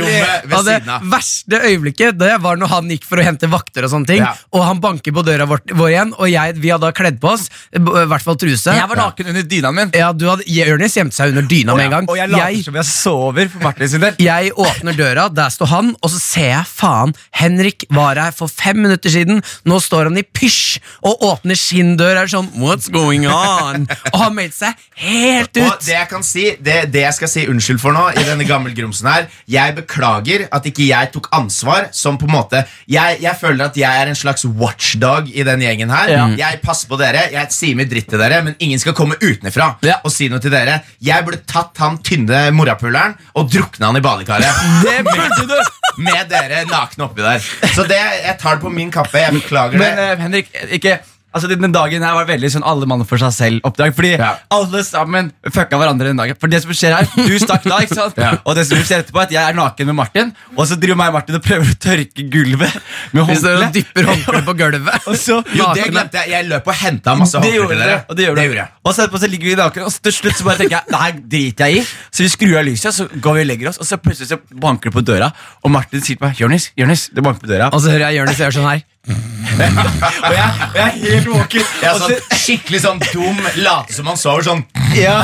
rommet 0.00 0.48
ved 0.50 0.56
siden 0.66 0.90
av. 0.96 1.04
Det 1.04 1.12
verste 1.12 1.60
øyeblikket 1.68 2.18
Det 2.18 2.32
var 2.42 2.58
når 2.58 2.72
han 2.72 2.90
gikk 2.90 3.06
for 3.06 3.22
å 3.22 3.26
hente 3.26 3.50
vakter, 3.52 3.86
og 3.86 3.92
sånne 3.94 4.10
ting 4.10 4.24
Ja. 4.24 4.32
Og 4.56 4.64
han 4.66 4.80
banker 4.82 5.14
på 5.14 5.22
døra 5.26 5.46
vår, 5.46 5.62
vår 5.76 5.92
igjen, 5.92 6.14
og 6.16 6.30
jeg, 6.32 6.56
vi 6.58 6.72
hadde 6.72 6.88
da 6.88 6.94
kledd 6.96 7.20
på 7.22 7.30
oss. 7.36 7.46
I 7.76 8.06
hvert 8.10 8.24
fall 8.24 8.38
truse. 8.40 8.74
Jeg 8.76 8.88
var 8.90 9.00
naken 9.00 9.30
under 9.32 9.46
dyna 9.50 9.72
min. 9.74 9.92
Ja, 9.96 10.10
du 10.16 10.26
hadde, 10.30 10.46
Jonis 10.48 10.96
gjemte 10.96 11.16
seg 11.16 11.32
under 11.34 11.46
dyna 11.48 11.76
med 11.76 11.88
en 11.88 11.94
gang. 11.96 12.08
Og 12.10 12.18
jeg 12.18 12.32
later 12.32 12.64
som 12.66 12.78
jeg 12.80 12.88
sover 12.88 13.50
for 13.52 13.64
Martin 13.66 13.90
sin 13.92 14.04
del. 14.04 14.18
jeg 14.30 14.52
åpner 14.56 14.96
døra, 14.98 15.28
der 15.32 15.52
står 15.52 15.70
han, 15.72 15.92
og 16.00 16.12
så 16.12 16.20
ser 16.22 16.50
jeg 16.52 16.70
faen, 16.70 17.14
Henrik 17.36 17.86
var 17.94 18.20
her 18.20 18.34
for 18.36 18.52
fem 18.52 18.80
minutter 18.84 19.12
siden. 19.12 19.42
Nå 19.68 19.80
står 19.82 20.10
han 20.10 20.20
i 20.20 20.24
pysj 20.24 20.80
og 21.06 21.24
åpner 21.30 21.58
sin 21.58 21.94
dør. 22.00 22.22
Er 22.22 22.30
sånn, 22.32 22.48
what's 22.62 22.90
going 22.92 23.26
on? 23.28 23.86
Og 24.12 24.18
har 24.20 24.32
meldt 24.34 24.56
seg 24.56 24.76
helt 25.02 25.52
ut. 25.56 25.62
Og 25.66 25.84
det 25.84 25.94
jeg 25.96 26.10
kan 26.10 26.24
si, 26.26 26.46
det, 26.64 26.78
det 26.94 27.04
jeg 27.04 27.18
skal 27.18 27.32
si 27.32 27.46
unnskyld 27.50 27.82
for 27.82 27.96
nå, 27.96 28.08
i 28.16 28.24
denne 28.26 28.46
gammelgrumsen 28.48 29.08
her 29.10 29.26
Jeg 29.50 29.74
beklager 29.76 30.46
at 30.54 30.66
ikke 30.68 30.86
jeg 30.88 31.12
tok 31.14 31.28
ansvar. 31.36 31.90
Som 31.96 32.18
på 32.20 32.28
en 32.28 32.34
måte 32.34 32.62
Jeg, 32.90 33.18
jeg 33.22 33.36
føler 33.40 33.68
at 33.68 33.76
jeg 33.78 34.02
er 34.02 34.10
en 34.10 34.18
slags 34.18 34.46
watchdog 34.46 35.28
i 35.32 35.44
den 35.46 35.64
gjengen 35.64 35.92
her. 35.92 36.12
Jeg 36.38 36.60
passer 36.64 36.90
på 36.90 36.98
dere, 37.00 37.26
jeg 37.34 37.52
sier 37.56 37.76
mye 37.78 37.88
dritt 37.88 38.08
til 38.12 38.20
dere, 38.20 38.42
men 38.44 38.54
ingen 38.62 38.78
skal 38.82 38.94
komme 38.96 39.16
utenfra 39.22 39.70
Ja. 39.86 39.96
og 40.04 40.12
si 40.14 40.28
noe 40.32 40.42
til 40.44 40.52
dere. 40.52 40.78
Jeg 41.02 41.24
burde 41.26 41.40
tatt 41.48 41.76
han 41.82 41.98
tynne 42.04 42.44
morapuleren 42.56 43.16
og 43.34 43.50
drukna 43.52 43.90
han 43.90 43.96
i 44.00 44.04
badekaret. 44.04 44.62
Det 44.84 44.98
burde 45.08 45.48
du! 45.50 45.58
Med 46.04 46.28
dere 46.28 46.64
nakne 46.68 47.06
oppi 47.06 47.22
der. 47.24 47.40
Så 47.72 47.86
det, 47.88 47.96
jeg 47.96 48.34
tar 48.42 48.58
det 48.58 48.66
på 48.66 48.72
min 48.72 48.90
kappe. 48.92 49.16
Jeg 49.22 49.32
beklager 49.38 49.78
Men 49.80 49.96
det. 49.96 50.08
Men 50.10 50.26
Henrik, 50.26 50.50
ikke 50.76 50.98
Altså 51.36 51.50
Den 51.52 51.72
dagen 51.74 52.02
her 52.06 52.14
var 52.16 52.24
veldig 52.30 52.48
sånn 52.54 52.64
alle 52.64 52.86
mann 52.88 53.02
for 53.04 53.20
seg 53.20 53.34
selv-oppdrag. 53.36 53.92
Fordi 53.96 54.12
Ja. 54.16 54.30
alle 54.56 54.80
sammen 54.86 55.28
fucka 55.44 55.76
hverandre 55.76 56.08
den 56.08 56.16
dagen. 56.16 56.36
For 56.40 56.48
det 56.48 56.62
som 56.64 56.72
skjer 56.72 56.94
her, 56.96 57.04
Du 57.28 57.36
stakk 57.42 57.66
da, 57.68 57.80
ikke 57.84 57.94
sant? 57.98 58.16
Ja. 58.26 58.38
Og 58.46 58.56
det 58.56 58.64
som 58.70 58.78
skjer 58.80 59.02
etterpå 59.04 59.20
er 59.20 59.26
at 59.28 59.34
jeg 59.36 59.42
er 59.50 59.56
naken 59.58 59.86
med 59.90 59.96
Martin, 59.98 60.32
og 60.56 60.64
så 60.66 60.78
driver 60.80 60.96
meg 61.02 61.12
og 61.12 61.18
Martin 61.18 61.36
og 61.36 61.42
prøver 61.44 61.68
å 61.68 61.76
tørke 61.86 62.24
gulvet 62.32 62.78
med 63.12 63.26
håndkle. 63.28 63.68
dypper 63.76 64.08
håndkleet 64.08 64.46
på 64.48 64.54
gulvet. 64.56 65.08
Så 65.26 65.36
Jo, 65.54 65.68
det 65.76 65.86
glemte 65.92 66.22
jeg. 66.22 66.30
Jeg 66.32 66.48
løp 66.48 66.66
og 66.72 66.74
henta 66.80 67.14
masse 67.20 67.36
håndklær 67.36 67.68
til 67.68 67.76
det, 67.76 67.86
dere. 67.86 68.00
og 68.08 68.16
det 68.16 68.26
gjorde 68.26 68.40
det 68.40 68.48
det. 68.50 68.56
jeg. 68.62 68.68
Og 68.86 68.94
så 68.96 69.04
etterpå 69.04 69.20
så 69.20 69.30
ligger 69.30 69.50
vi 69.52 69.54
naken, 69.60 69.86
og 69.90 69.92
til 70.08 70.12
slutt 70.16 70.36
så 70.40 70.44
bare 70.48 70.58
tenker 70.62 70.76
jeg 70.78 70.84
Det 70.90 71.00
her 71.04 71.12
driter 71.36 71.66
jeg 71.70 71.76
i. 71.82 71.86
Så 72.16 72.24
vi 72.24 72.28
skrur 72.32 72.58
av 72.60 72.64
lyset, 72.68 72.94
så 72.96 73.06
går 73.20 73.34
vi 73.38 73.44
og 73.44 73.48
legger 73.52 73.68
oss, 73.74 73.78
og 73.82 73.86
så 73.88 73.98
plutselig 74.00 74.28
så 74.32 74.38
banker 74.64 74.90
det 74.90 74.96
på 74.96 75.04
døra, 75.04 75.30
og 75.64 75.70
Martin 75.74 76.00
sier 76.00 76.16
til 76.16 76.24
meg 76.26 76.40
Jonis, 76.40 76.70
Jonis, 76.78 77.08
det 77.12 77.22
banker 77.26 77.44
på 77.44 77.50
døra. 77.52 77.68
Og 77.74 77.80
så 77.84 77.90
hører 77.92 78.08
jeg 78.10 78.20
Jonis 78.22 78.40
gjøre 78.40 78.56
sånn 78.56 78.70
her. 78.70 78.84
Og 79.06 80.32
jeg, 80.34 80.46
og 80.66 80.76
jeg 80.76 80.84
er 80.84 80.94
helt 81.00 81.28
våken. 81.30 81.66
Jeg 81.82 81.88
er 81.92 82.00
sånn 82.02 82.38
skikkelig 82.42 82.80
sånn 82.82 83.02
dum, 83.12 83.38
late 83.62 83.94
som 83.96 84.08
han 84.10 84.18
sover 84.20 84.46
sånn. 84.50 84.64
ja. 84.98 85.20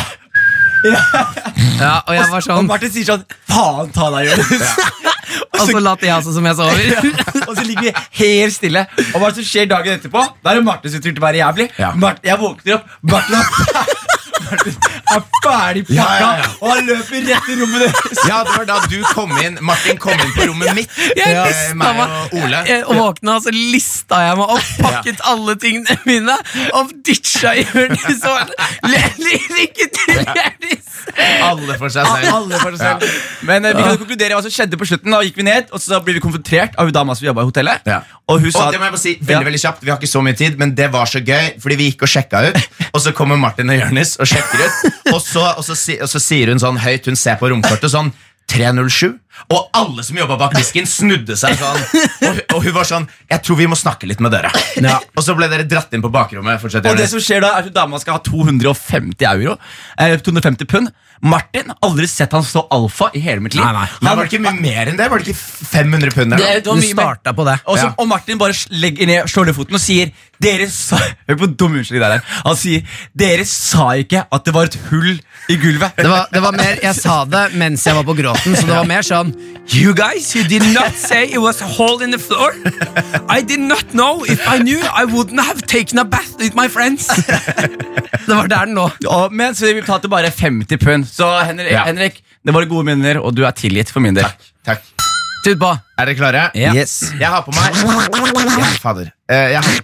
Ja, 0.82 2.00
og 2.08 2.14
jeg 2.16 2.24
var 2.26 2.42
sånn 2.42 2.56
Og 2.58 2.64
Martin 2.66 2.90
sier 2.90 3.04
sånn 3.06 3.20
Faen 3.46 3.92
ta 3.94 4.08
deg, 4.16 4.32
Jonis. 4.32 4.72
Og 5.62 5.68
så 5.68 5.78
later 5.78 6.08
jeg 6.08 6.16
også 6.16 6.32
som 6.34 6.46
jeg 6.48 6.56
sover. 6.58 7.12
og 7.46 7.52
så 7.54 7.62
ligger 7.68 7.84
vi 7.86 7.92
helt 8.18 8.54
stille. 8.56 8.82
Og 9.12 9.20
hva 9.22 9.28
som 9.36 9.46
skjer 9.46 9.68
dagen 9.70 9.94
etterpå? 9.94 10.24
Da 10.42 10.50
er 10.50 10.58
det 10.58 10.64
Martin 10.66 10.90
som 10.90 11.02
tur 11.04 11.12
til 11.12 11.20
å 11.22 11.24
være 11.26 11.38
jævlig. 11.38 11.66
Ja. 11.78 11.92
Martin, 12.02 12.26
jeg 12.32 12.40
våkner 12.40 12.74
opp, 12.80 12.90
Martin 13.12 13.38
er, 13.38 13.44
Martin 14.52 14.76
er 15.16 15.22
ferdig 15.42 15.82
pakka, 15.88 15.94
Ja, 15.96 16.06
ja, 16.20 16.30
ja. 16.42 16.48
og 16.60 16.68
han 16.72 16.86
løper 16.86 17.24
rett 17.28 17.48
i 17.52 17.56
rommet 17.60 17.84
deres. 17.86 18.22
Ja, 18.28 18.38
det 18.46 18.54
var 18.56 18.66
da 18.68 18.78
du 18.92 18.98
kom 19.12 19.32
inn 19.42 19.58
Martin 19.64 19.98
kom 20.02 20.12
inn 20.20 20.32
på 20.36 20.46
rommet 20.50 20.74
mitt. 20.78 20.90
Jeg 21.16 21.32
Eh, 21.32 21.44
lista 21.48 21.74
meg 21.80 22.00
og 22.02 22.36
Ole. 22.42 22.62
Jeg- 22.68 22.84
Og 22.86 22.96
våkna, 23.00 23.38
så 23.42 23.50
lista 23.54 24.20
jeg 24.28 24.36
meg 24.36 24.48
opp, 24.56 24.70
pakket 24.82 25.20
alle 25.24 25.56
tingene 25.56 25.98
mine 26.06 26.36
og 26.74 26.92
ditcha 27.04 27.54
i 27.56 27.64
Lykke 28.82 29.86
til, 29.92 30.22
Jonis! 30.22 30.88
Alle 31.42 31.74
for 31.78 31.90
seg 31.92 32.06
selv. 32.06 32.28
Alle 32.32 32.58
for 32.62 32.76
seg 32.76 33.02
selv. 33.02 33.20
Men 33.48 33.64
eh, 33.66 33.74
vi 33.76 33.82
kan 33.84 33.98
konkludere 34.00 34.36
hva 34.36 34.42
som 34.44 34.52
skjedde 34.54 34.78
på 34.80 34.86
slutten. 34.88 35.10
Da 35.12 35.20
gikk 35.26 35.36
vi 35.40 35.46
ned, 35.46 35.68
og 35.74 35.80
så 35.82 35.98
ble 36.04 36.14
vi 36.16 36.22
konfrontert 36.24 36.76
av 36.78 36.88
hun 36.88 36.94
dama 36.94 37.16
som 37.18 37.26
jobba 37.26 37.42
i 37.44 37.48
hotellet. 37.50 37.80
Ja. 37.88 38.00
Og 38.30 38.40
hun 38.44 38.52
sa 38.54 38.68
Og 38.68 38.72
det 38.72 38.78
må 38.80 38.86
jeg 38.86 38.94
bare 38.94 39.02
si 39.02 39.12
veldig, 39.18 39.32
Ja. 39.34 39.40
veldig 39.48 39.60
kjapt 39.60 39.80
Vi 39.82 39.90
har 39.90 39.98
ikke 39.98 40.08
så 40.12 40.20
mye 40.22 40.36
tid, 40.38 40.58
men 40.58 40.74
det 40.78 40.86
var 40.92 41.06
så 41.10 41.18
gøy 41.26 41.58
Fordi 41.60 41.76
vi 41.76 41.88
gikk 41.90 42.02
og 42.06 42.08
sjekka 42.08 42.38
ut 42.48 42.56
Og 42.94 43.00
så 43.02 43.10
kommer 43.12 43.36
Martin 43.36 43.68
og 43.68 43.76
Jørnis 43.80 44.14
og 44.22 44.26
sjekker 44.30 44.41
ut 44.42 45.14
Og 45.14 45.20
så, 45.20 45.44
og 45.56 45.64
så, 45.64 45.74
og 45.74 46.08
så 46.10 46.22
sier 46.22 46.52
hun 46.52 46.62
sånn 46.62 46.80
høyt 46.82 47.08
Hun 47.10 47.18
ser 47.18 47.38
på 47.40 47.50
romkortet 47.52 47.92
sånn 47.92 48.12
307 48.52 49.14
Og 49.52 49.70
alle 49.72 50.02
som 50.04 50.16
jobbet 50.20 50.38
bak 50.38 50.54
disken 50.58 50.86
snudde 50.88 51.36
seg 51.40 51.56
sånn 51.56 51.78
Og, 52.28 52.40
og 52.54 52.58
hun 52.66 52.74
var 52.76 52.84
sånn 52.88 53.06
Jeg 53.32 53.40
tror 53.46 53.56
vi 53.62 53.66
må 53.72 53.78
snakke 53.80 54.06
litt 54.10 54.20
med 54.20 54.32
dere 54.34 54.50
Og 55.16 55.22
så 55.24 55.34
ble 55.38 55.48
dere 55.48 55.64
dratt 55.68 55.92
inn 55.96 56.04
på 56.04 56.10
bakrommet 56.12 56.60
Fortsett 56.60 56.86
Og 56.90 56.98
det 57.00 57.08
som 57.10 57.22
skjer 57.22 57.40
da 57.44 57.54
er 57.56 57.70
at 57.70 57.72
dama 57.74 58.00
skal 58.02 58.18
ha 58.18 58.22
250 58.26 59.24
euro 59.32 59.56
eh, 59.98 60.18
250 60.20 60.68
pund 60.68 60.92
Martin, 61.22 61.68
aldri 61.86 62.08
sett 62.10 62.32
han 62.34 62.42
så 62.42 62.64
alfa 62.74 63.06
i 63.14 63.20
hele 63.22 63.38
mitt 63.44 63.54
liv 63.54 63.62
Nei, 63.62 63.72
nei. 63.76 63.84
Han, 63.92 64.06
Han- 64.08 64.16
var 64.18 64.26
det 64.26 64.32
ikke 64.32 64.42
mye 64.42 64.58
mer 64.64 64.88
enn 64.90 64.96
det? 64.98 65.06
Var 65.12 65.20
det 65.22 65.28
ikke 65.30 65.68
500 65.70 66.10
pund? 66.16 66.32
Det- 66.34 66.64
det 66.64 66.66
var 66.66 66.80
mye 66.80 66.96
mer. 66.98 67.20
på 67.36 67.44
det. 67.46 67.54
Og, 67.70 67.76
så, 67.78 67.84
Ja. 67.84 67.92
og 68.02 68.08
Martin 68.10 68.38
bare 68.40 68.56
legger 68.74 69.06
ned, 69.06 69.28
slår 69.30 69.46
ned 69.46 69.54
foten 69.54 69.78
og 69.78 69.80
sier 69.84 70.10
Dere 70.42 70.66
sa 70.74 70.98
Hør 71.28 71.36
på 71.38 71.46
dum 71.54 71.76
unnskyldning 71.78 72.02
der, 72.02 72.16
der. 72.18 72.40
Han 72.42 72.56
sier 72.58 72.82
Dere 73.14 73.44
sa 73.46 73.92
ikke 74.02 74.24
at 74.34 74.44
det 74.48 74.54
var 74.56 74.66
et 74.66 74.78
hull 74.90 75.12
i 75.52 75.56
gulvet. 75.62 75.94
Det 75.94 76.10
var, 76.10 76.26
det 76.34 76.42
var 76.42 76.56
mer, 76.58 76.80
Jeg 76.82 76.98
sa 76.98 77.20
det 77.30 77.44
mens 77.54 77.86
jeg 77.86 77.94
var 77.94 78.02
på 78.08 78.16
gråten, 78.18 78.56
så 78.58 78.66
det 78.66 78.74
var 78.74 78.88
mer 78.90 79.06
sånn 79.06 79.21
You 79.74 79.94
guys, 79.94 80.34
you 80.36 80.42
did 80.48 80.62
not 80.74 80.92
say 81.08 81.24
it 81.24 81.38
was 81.38 81.60
a 81.62 81.66
hole 81.66 82.04
in 82.04 82.10
the 82.12 82.18
floor. 82.18 82.50
I 83.28 83.40
did 83.42 83.60
not 83.60 83.84
know. 83.92 84.24
If 84.24 84.40
I 84.48 84.58
knew, 84.58 84.80
I 84.80 85.04
wouldn't 85.04 85.40
have 85.40 85.62
taken 85.66 85.98
a 85.98 86.04
bath 86.04 86.36
with 86.38 86.54
my 86.54 86.68
friends. 86.68 87.06
Det 88.26 88.34
var 88.34 88.46
der 88.46 88.64
den 88.66 88.74
lå. 88.74 88.90
Men 89.30 89.54
så 89.54 89.66
vi 89.66 89.80
betalte 89.80 90.08
bare 90.08 90.30
50 90.30 90.78
pund. 90.78 91.06
Så 91.08 91.26
Henrik, 91.44 91.72
Ja. 91.72 91.84
Henrik, 91.84 92.22
det 92.46 92.54
var 92.54 92.64
gode 92.70 92.84
minner, 92.84 93.18
og 93.20 93.34
du 93.36 93.42
er 93.44 93.50
tilgitt 93.50 93.90
for 93.90 94.00
min 94.00 94.14
del. 94.14 94.26
Takk 94.66 94.82
Tut 95.44 95.58
på. 95.58 95.72
Er 95.98 96.06
dere 96.06 96.14
klare? 96.14 96.42
Ja. 96.54 96.70
Yes. 96.74 97.00
Jeg 97.18 97.26
har 97.28 97.42
på 97.42 97.50
meg 97.50 97.74
Ja, 97.82 98.68
fader. 98.82 99.08
Eh, 99.30 99.48
jeg, 99.56 99.58
har, 99.64 99.80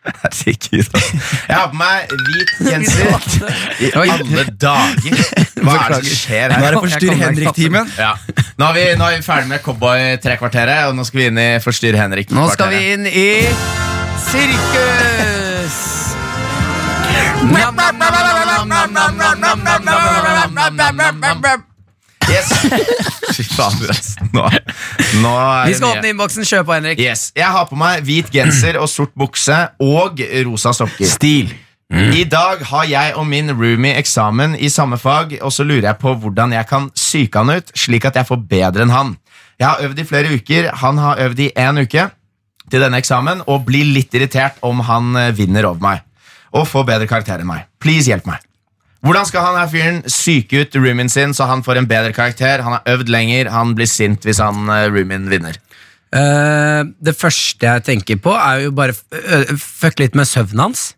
Herregud. 0.00 0.86
jeg 1.48 1.56
har 1.56 1.66
på 1.68 1.76
meg 1.76 2.12
hvit 2.24 2.52
genser. 2.64 3.26
I 3.84 3.90
alle 4.00 4.44
dager! 4.56 5.22
Hva 5.60 5.74
er 5.76 5.92
det 5.92 5.98
som 5.98 6.16
skjer 6.22 6.54
her? 6.54 6.56
Nå 6.56 6.68
er 6.70 6.76
det 6.76 6.82
Forstyrr 6.86 7.18
Henrik-timen. 7.20 7.92
Ja. 8.00 8.14
Nå, 8.56 8.70
er 8.70 8.78
vi, 8.78 8.84
nå 8.96 9.10
er 9.10 9.18
vi 9.18 9.26
ferdig 9.26 9.52
med 9.52 9.62
Cowboy-trekvarteret, 9.66 10.88
og 10.88 10.96
nå 10.96 11.04
skal 11.08 11.22
vi 11.22 11.28
inn 11.30 11.40
i 11.44 11.48
Forstyrr 11.64 12.00
Henrik. 12.00 12.32
Nå 12.32 12.48
skal 12.54 12.72
vi 12.72 12.82
inn 12.94 13.08
i 13.10 13.28
sirkus. 14.30 15.80
Nam, 17.40 17.74
nam, 17.74 17.96
nam, 17.98 18.12
nam, 18.12 18.68
nam, 18.68 18.68
nam, 18.68 18.92
nam, 18.92 19.16
nam, 19.16 19.40
nam, 19.40 19.64
nam, 19.64 19.84
nam, 19.84 20.54
nam, 20.54 20.76
nam, 20.76 20.96
nam, 20.96 21.20
nam, 21.20 21.42
nam. 21.44 21.69
Yes. 22.40 22.50
Fy 23.36 23.44
fader, 23.44 23.90
ass. 23.92 24.14
Nå, 24.32 24.44
nå 25.22 25.32
er 25.36 25.70
Vi 25.70 25.76
skal 25.78 25.96
åpne 25.96 26.12
innboksen. 26.14 26.46
Kjør 26.48 26.66
på, 26.66 26.76
Henrik. 26.76 27.00
Yes. 27.02 27.30
Jeg 27.36 27.50
har 27.52 27.66
på 27.68 27.78
meg 27.78 28.04
hvit 28.06 28.30
genser 28.34 28.78
og 28.80 28.88
sort 28.90 29.12
bukse 29.18 29.56
og 29.84 30.22
rosa 30.48 30.72
sokker. 30.76 31.08
Stil. 31.10 31.52
I 31.90 32.22
dag 32.30 32.60
har 32.70 32.84
jeg 32.86 33.14
og 33.18 33.26
min 33.26 33.50
roomie 33.50 33.96
eksamen 33.98 34.54
i 34.54 34.68
samme 34.70 34.98
fag, 35.00 35.34
og 35.42 35.50
så 35.52 35.66
lurer 35.66 35.88
jeg 35.88 35.98
på 35.98 36.12
hvordan 36.22 36.54
jeg 36.54 36.68
kan 36.70 36.86
psyke 36.94 37.42
han 37.42 37.50
ut, 37.58 37.72
slik 37.74 38.06
at 38.06 38.20
jeg 38.20 38.28
får 38.28 38.44
bedre 38.52 38.86
enn 38.86 38.94
han. 38.94 39.16
Jeg 39.58 39.66
har 39.66 39.82
øvd 39.88 39.98
i 39.98 40.04
flere 40.06 40.36
uker, 40.38 40.70
han 40.84 41.00
har 41.02 41.18
øvd 41.26 41.42
i 41.48 41.48
én 41.58 41.82
uke 41.82 42.06
til 42.70 42.84
denne 42.84 43.00
eksamen, 43.02 43.42
og 43.50 43.66
blir 43.66 43.90
litt 43.90 44.14
irritert 44.14 44.62
om 44.62 44.84
han 44.86 45.10
eh, 45.18 45.32
vinner 45.34 45.66
over 45.66 45.82
meg. 45.82 46.06
Og 46.54 46.68
får 46.70 46.86
bedre 46.86 47.10
karakter 47.10 47.42
enn 47.42 47.50
meg. 47.50 47.66
Please, 47.82 48.06
hjelp 48.06 48.30
meg. 48.30 48.46
Hvordan 49.00 49.26
skal 49.28 49.46
han 49.46 49.56
her 49.56 49.70
fyren 49.72 49.98
psyke 50.04 50.60
ut 50.60 50.76
roomien 50.76 51.08
sin 51.08 51.32
så 51.36 51.46
han 51.48 51.64
får 51.64 51.80
en 51.80 51.88
bedre 51.88 52.12
karakter? 52.12 52.60
Han 52.60 52.76
har 52.76 52.96
øvd 52.96 53.08
lenger, 53.12 53.48
han 53.52 53.74
blir 53.78 53.88
sint 53.88 54.26
hvis 54.28 54.42
han 54.44 54.68
eh, 54.68 54.88
roomien 54.92 55.28
vinner. 55.32 55.56
Uh, 56.10 56.90
det 56.98 57.14
første 57.14 57.64
jeg 57.64 57.84
tenker 57.86 58.18
på, 58.18 58.34
er 58.34 58.66
jo 58.66 58.72
bare 58.74 58.96
fuck 59.56 60.02
litt 60.02 60.18
med 60.18 60.28
søvnen 60.28 60.68
hans. 60.68 60.90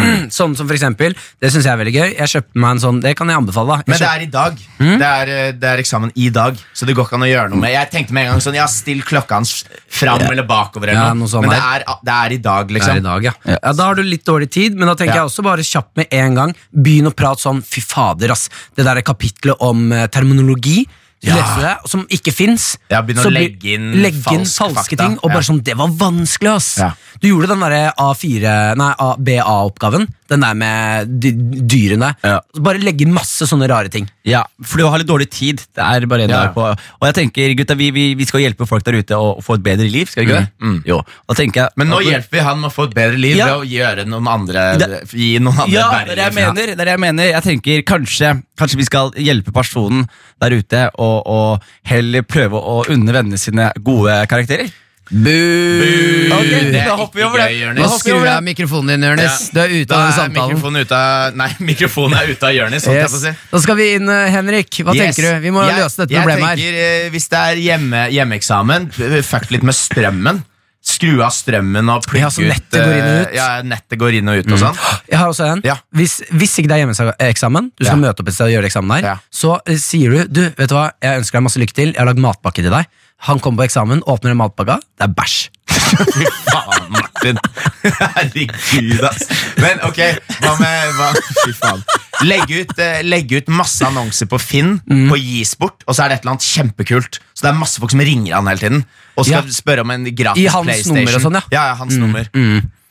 sånn 0.38 0.54
som 0.56 0.66
for 0.68 0.74
eksempel, 0.76 1.14
det 1.42 1.50
syns 1.52 1.66
jeg 1.66 1.72
er 1.72 1.80
veldig 1.80 1.94
gøy. 1.94 2.08
Jeg 2.18 2.30
kjøpte 2.34 2.60
meg 2.62 2.70
en 2.76 2.82
sånn, 2.84 3.00
Det 3.02 3.14
kan 3.18 3.28
jeg 3.32 3.40
anbefale. 3.42 3.76
da. 3.78 3.82
Men 3.92 3.98
det 4.02 4.08
er 4.08 4.24
i 4.26 4.30
dag. 4.32 4.62
Det, 4.78 5.08
er, 5.08 5.32
eh, 5.36 5.52
det 5.58 5.68
er 5.72 5.82
eksamen 5.82 6.12
i 6.16 6.28
dag, 6.34 6.56
så 6.74 6.86
det 6.88 6.96
går 6.98 7.06
ikke 7.08 7.18
an 7.18 7.26
å 7.26 7.30
gjøre 7.30 7.50
noe 7.52 7.60
med. 7.62 7.72
Jeg 7.74 7.90
tenkte 7.92 8.12
med 8.16 8.26
en 8.26 8.32
gang 8.34 8.44
sånn, 8.44 8.58
ja, 8.58 8.66
still 8.70 9.02
klokka 9.02 9.38
hans 9.40 9.54
fram 9.88 10.22
eller 10.30 10.46
bakover, 10.48 10.88
eller 10.92 11.10
Ja, 11.10 11.12
noe. 11.18 11.28
Sånn 11.32 11.46
men 11.46 11.54
det 11.56 11.60
er, 11.62 11.84
det 12.04 12.16
er 12.18 12.36
i 12.36 12.40
dag, 12.42 12.70
liksom. 12.78 12.94
det 12.94 13.02
er 13.02 13.02
liksom. 13.02 13.04
i 13.04 13.08
dag, 13.10 13.28
ja. 13.30 13.56
ja. 13.56 13.72
Da 13.72 13.90
har 13.90 13.94
du 14.00 14.02
litt 14.06 14.24
dårlig 14.28 14.50
tid, 14.50 14.74
men 14.78 14.88
da 14.88 14.94
tenker 14.94 15.14
Ja. 15.14 15.22
jeg 15.22 15.30
også 15.32 15.44
bare 15.46 15.62
kjapt 15.66 15.96
med 15.96 16.06
en 16.12 16.34
gang. 16.34 16.56
Begynn 16.72 17.10
å 17.10 17.14
prate 17.14 17.40
sånn 17.44 17.62
fy 17.64 17.80
fader, 17.80 18.30
ass. 18.34 18.48
Det 18.76 18.84
der 18.84 19.00
kapitlet 19.02 19.56
om 19.60 19.90
eh, 19.92 20.06
terminologi. 20.12 20.86
Ja. 21.22 21.36
Leste 21.38 21.60
det? 21.62 21.74
Som 21.90 22.00
ikke 22.10 22.32
fins. 22.34 22.76
Ja, 22.90 23.00
begynn 23.06 23.22
å 23.22 23.30
legge 23.30 23.76
inn 23.76 23.92
legge 24.02 24.32
inn 24.34 24.42
falsk 24.42 24.58
falske 24.58 24.96
fakta. 24.96 25.06
ting. 25.06 25.18
Og 25.22 25.30
Ja. 25.30 25.34
bare 25.34 25.42
sånn, 25.46 25.62
Det 25.62 25.76
var 25.76 25.88
vanskelig, 25.88 26.50
ass! 26.56 26.78
Ja. 26.78 26.92
Du 27.20 27.28
gjorde 27.28 27.46
den 27.48 27.60
derre 27.60 27.92
A4, 27.96 28.74
nei, 28.76 28.92
BA-oppgaven. 29.18 30.08
Den 30.28 30.40
der 30.40 30.54
med 30.54 31.20
dy 31.20 31.30
dyrene. 31.68 32.14
Ja. 32.24 32.40
Bare 32.58 32.78
legge 32.82 33.02
inn 33.04 33.12
masse 33.12 33.44
sånne 33.46 33.68
rare 33.68 33.88
ting. 33.92 34.08
Ja, 34.24 34.42
for 34.64 34.78
du 34.78 34.86
har 34.88 34.98
litt 34.98 35.06
dårlig 35.06 35.28
tid. 35.30 35.58
Det 35.74 35.82
er 35.84 36.06
bare 36.06 36.22
en 36.24 36.30
Ja. 36.30 36.46
dag 36.46 36.54
på 36.54 36.62
Og 36.72 37.02
jeg 37.02 37.14
tenker, 37.14 37.54
gutta, 37.56 37.76
vi, 37.76 37.90
vi, 37.90 38.14
vi 38.14 38.24
skal 38.24 38.40
hjelpe 38.40 38.66
folk 38.66 38.82
der 38.84 38.94
ute 38.94 39.14
å 39.14 39.42
få 39.42 39.54
et 39.54 39.62
bedre 39.62 39.88
liv. 39.90 40.08
Skal 40.08 40.24
vi 40.24 40.32
ikke 40.32 40.48
det? 40.58 40.82
Jo, 40.86 41.02
da 41.28 41.34
tenker 41.34 41.54
jeg 41.62 41.70
Men 41.76 41.88
nå 41.88 42.00
hjelper 42.02 42.30
vi 42.30 42.38
han 42.40 42.60
med 42.60 42.70
å 42.70 42.74
få 42.74 42.84
et 42.88 42.94
bedre 42.94 43.18
liv 43.18 43.36
Ja. 43.36 43.46
ved 43.58 43.66
å 43.66 43.70
gjøre 43.70 44.06
noen 44.08 44.26
andre 44.26 44.78
Gi 45.12 45.38
noen 45.38 45.58
andre 45.58 45.70
Ja, 45.72 45.90
et 46.00 46.06
det 46.08 46.12
er 46.12 46.16
det 46.16 46.34
jeg 46.34 46.34
mener. 46.34 46.66
Det 46.66 46.80
er 46.80 46.84
det 46.84 46.86
jeg 46.86 47.00
mener. 47.00 47.24
Jeg 47.30 47.42
tenker 47.42 47.82
kanskje, 47.84 48.42
kanskje 48.62 48.78
vi 48.80 48.86
skal 48.88 49.10
hjelpe 49.18 49.52
personen 49.54 50.06
der 50.42 50.54
ute 50.56 50.86
og, 50.94 51.18
og 51.26 51.66
heller 51.90 52.22
prøve 52.26 52.58
å 52.62 52.80
unne 52.92 53.12
vennene 53.18 53.38
sine 53.40 53.68
gode 53.82 54.22
karakterer. 54.30 54.70
Boo! 55.12 56.28
Da 56.30 56.94
hopper 56.96 57.18
vi 57.18 57.24
over 57.26 57.42
det. 57.42 57.72
Nå 57.76 57.88
skrur 57.98 58.22
jeg 58.24 58.32
av 58.32 58.44
mikrofonen 58.46 58.94
din, 58.94 59.04
Jonis. 59.10 59.48
Du 59.52 59.58
er 59.60 59.74
ute 59.74 59.96
av 59.98 60.12
samtalen. 60.16 60.54
mikrofonen 60.54 60.86
ut 60.86 60.94
av 60.96 61.34
Nei, 61.36 61.48
mikrofonen 61.72 62.16
er 62.22 62.30
ute 62.32 62.48
av 62.48 62.54
Jonis. 62.56 62.86
jeg 62.88 63.02
Yes. 63.02 63.16
si. 63.20 63.32
Da 63.50 63.60
skal 63.66 63.76
vi 63.76 63.88
inn, 63.98 64.08
eh, 64.08 64.30
Henrik. 64.32 64.70
Hva 64.86 64.94
Yes. 64.94 65.16
tenker 65.16 65.28
du? 65.34 65.40
Vi 65.44 65.50
må 65.52 65.66
jeg, 65.68 65.82
løse 65.82 65.96
dette 66.06 66.16
problemet 66.16 66.48
her. 66.48 66.56
tenker, 66.56 66.78
eh, 66.86 67.10
Hvis 67.12 67.28
det 67.28 67.38
er 67.42 67.60
hjemme, 67.66 68.00
hjemmeeksamen, 68.14 68.88
fuck 69.26 69.50
litt 69.50 69.62
med 69.66 69.74
strømmen. 69.74 70.42
Skru 70.82 71.20
av 71.22 71.30
strømmen 71.30 71.86
og 71.94 72.02
plugge 72.08 72.24
Ja, 72.24 72.30
så 72.34 72.42
nettet 72.42 72.74
går 72.82 72.96
inn 72.96 73.06
og 73.06 73.12
eh, 73.14 73.20
ut. 73.22 73.28
Mm. 73.28 73.36
Ja, 73.38 73.46
nettet 73.62 73.98
går 74.00 74.16
inn 74.18 74.30
og 74.32 74.38
ut 74.42 74.48
og 74.50 74.58
sånn. 74.64 74.80
Jeg 75.12 75.18
har 75.20 75.28
også 75.30 75.46
en. 75.46 75.60
Ja. 75.66 75.76
Hvis, 75.94 76.16
hvis 76.34 76.56
ikke 76.58 76.72
det 76.72 76.74
er 76.76 76.82
hjemmeeksamen, 76.82 77.68
du 77.78 77.84
skal 77.84 77.94
Ja. 77.94 78.00
møte 78.02 78.24
opp 78.24 78.28
et 78.32 78.34
sted 78.34 78.48
og 78.48 78.54
gjøre 78.56 78.66
eksamen 78.70 78.94
der, 78.96 79.06
Ja. 79.12 79.16
så 79.30 79.60
eh, 79.66 79.78
sier 79.78 80.10
du 80.10 80.24
du, 80.26 80.42
vet 80.58 80.68
du 80.68 80.74
hva, 80.74 80.88
jeg 81.02 81.22
ønsker 81.22 81.38
deg 81.38 81.46
masse 81.46 81.62
lykke 81.62 81.76
til, 81.78 81.92
jeg 81.94 82.00
har 82.02 82.10
lagd 82.10 82.18
matpakke 82.18 82.62
til 82.66 82.70
deg. 82.74 82.90
Han 83.28 83.38
kommer 83.38 83.62
på 83.62 83.68
eksamen, 83.70 84.00
åpner 84.10 84.32
en 84.34 84.40
matpakka, 84.40 84.80
det 84.98 85.04
er 85.06 85.12
bæsj. 85.14 85.36
Fy 85.92 86.24
faen, 86.48 86.86
Martin. 86.90 87.38
Herregud, 87.82 89.02
ass. 89.06 89.22
Men 89.62 89.78
ok, 89.86 90.00
hva 90.42 90.52
med 90.58 90.96
hva? 90.98 91.10
Fy 91.44 91.52
faen. 91.54 91.84
Legg 92.26 92.50
ut, 92.54 92.72
eh, 92.82 93.00
legg 93.06 93.30
ut 93.38 93.48
masse 93.52 93.84
annonser 93.86 94.26
på 94.30 94.38
Finn, 94.42 94.80
Mm. 94.90 95.08
på 95.10 95.16
Gisport, 95.22 95.84
og 95.86 95.94
så 95.94 96.04
er 96.04 96.08
det 96.12 96.18
et 96.18 96.24
eller 96.26 96.34
annet 96.36 96.48
kjempekult. 96.48 97.20
Så 97.34 97.46
det 97.46 97.50
er 97.52 97.58
masse 97.60 97.78
folk 97.82 97.90
som 97.94 98.00
ringer 98.02 98.34
han 98.34 98.46
hele 98.50 98.58
tiden 98.62 98.84
og 99.16 99.24
skal 99.26 99.42
Ja. 99.46 99.50
spørre 99.54 99.80
om 99.86 99.90
en 99.90 100.04
gratis 100.14 100.42
I 100.42 100.46
hans 100.50 100.66
PlayStation. 100.66 100.96
nummer 100.96 101.14
og 101.14 101.22
sånn, 101.22 101.34
ja. 101.34 101.40
Mm, 101.46 101.52
Ja, 101.52 101.66
ja, 101.68 101.74
hans 101.74 101.94
nummer. 101.96 102.28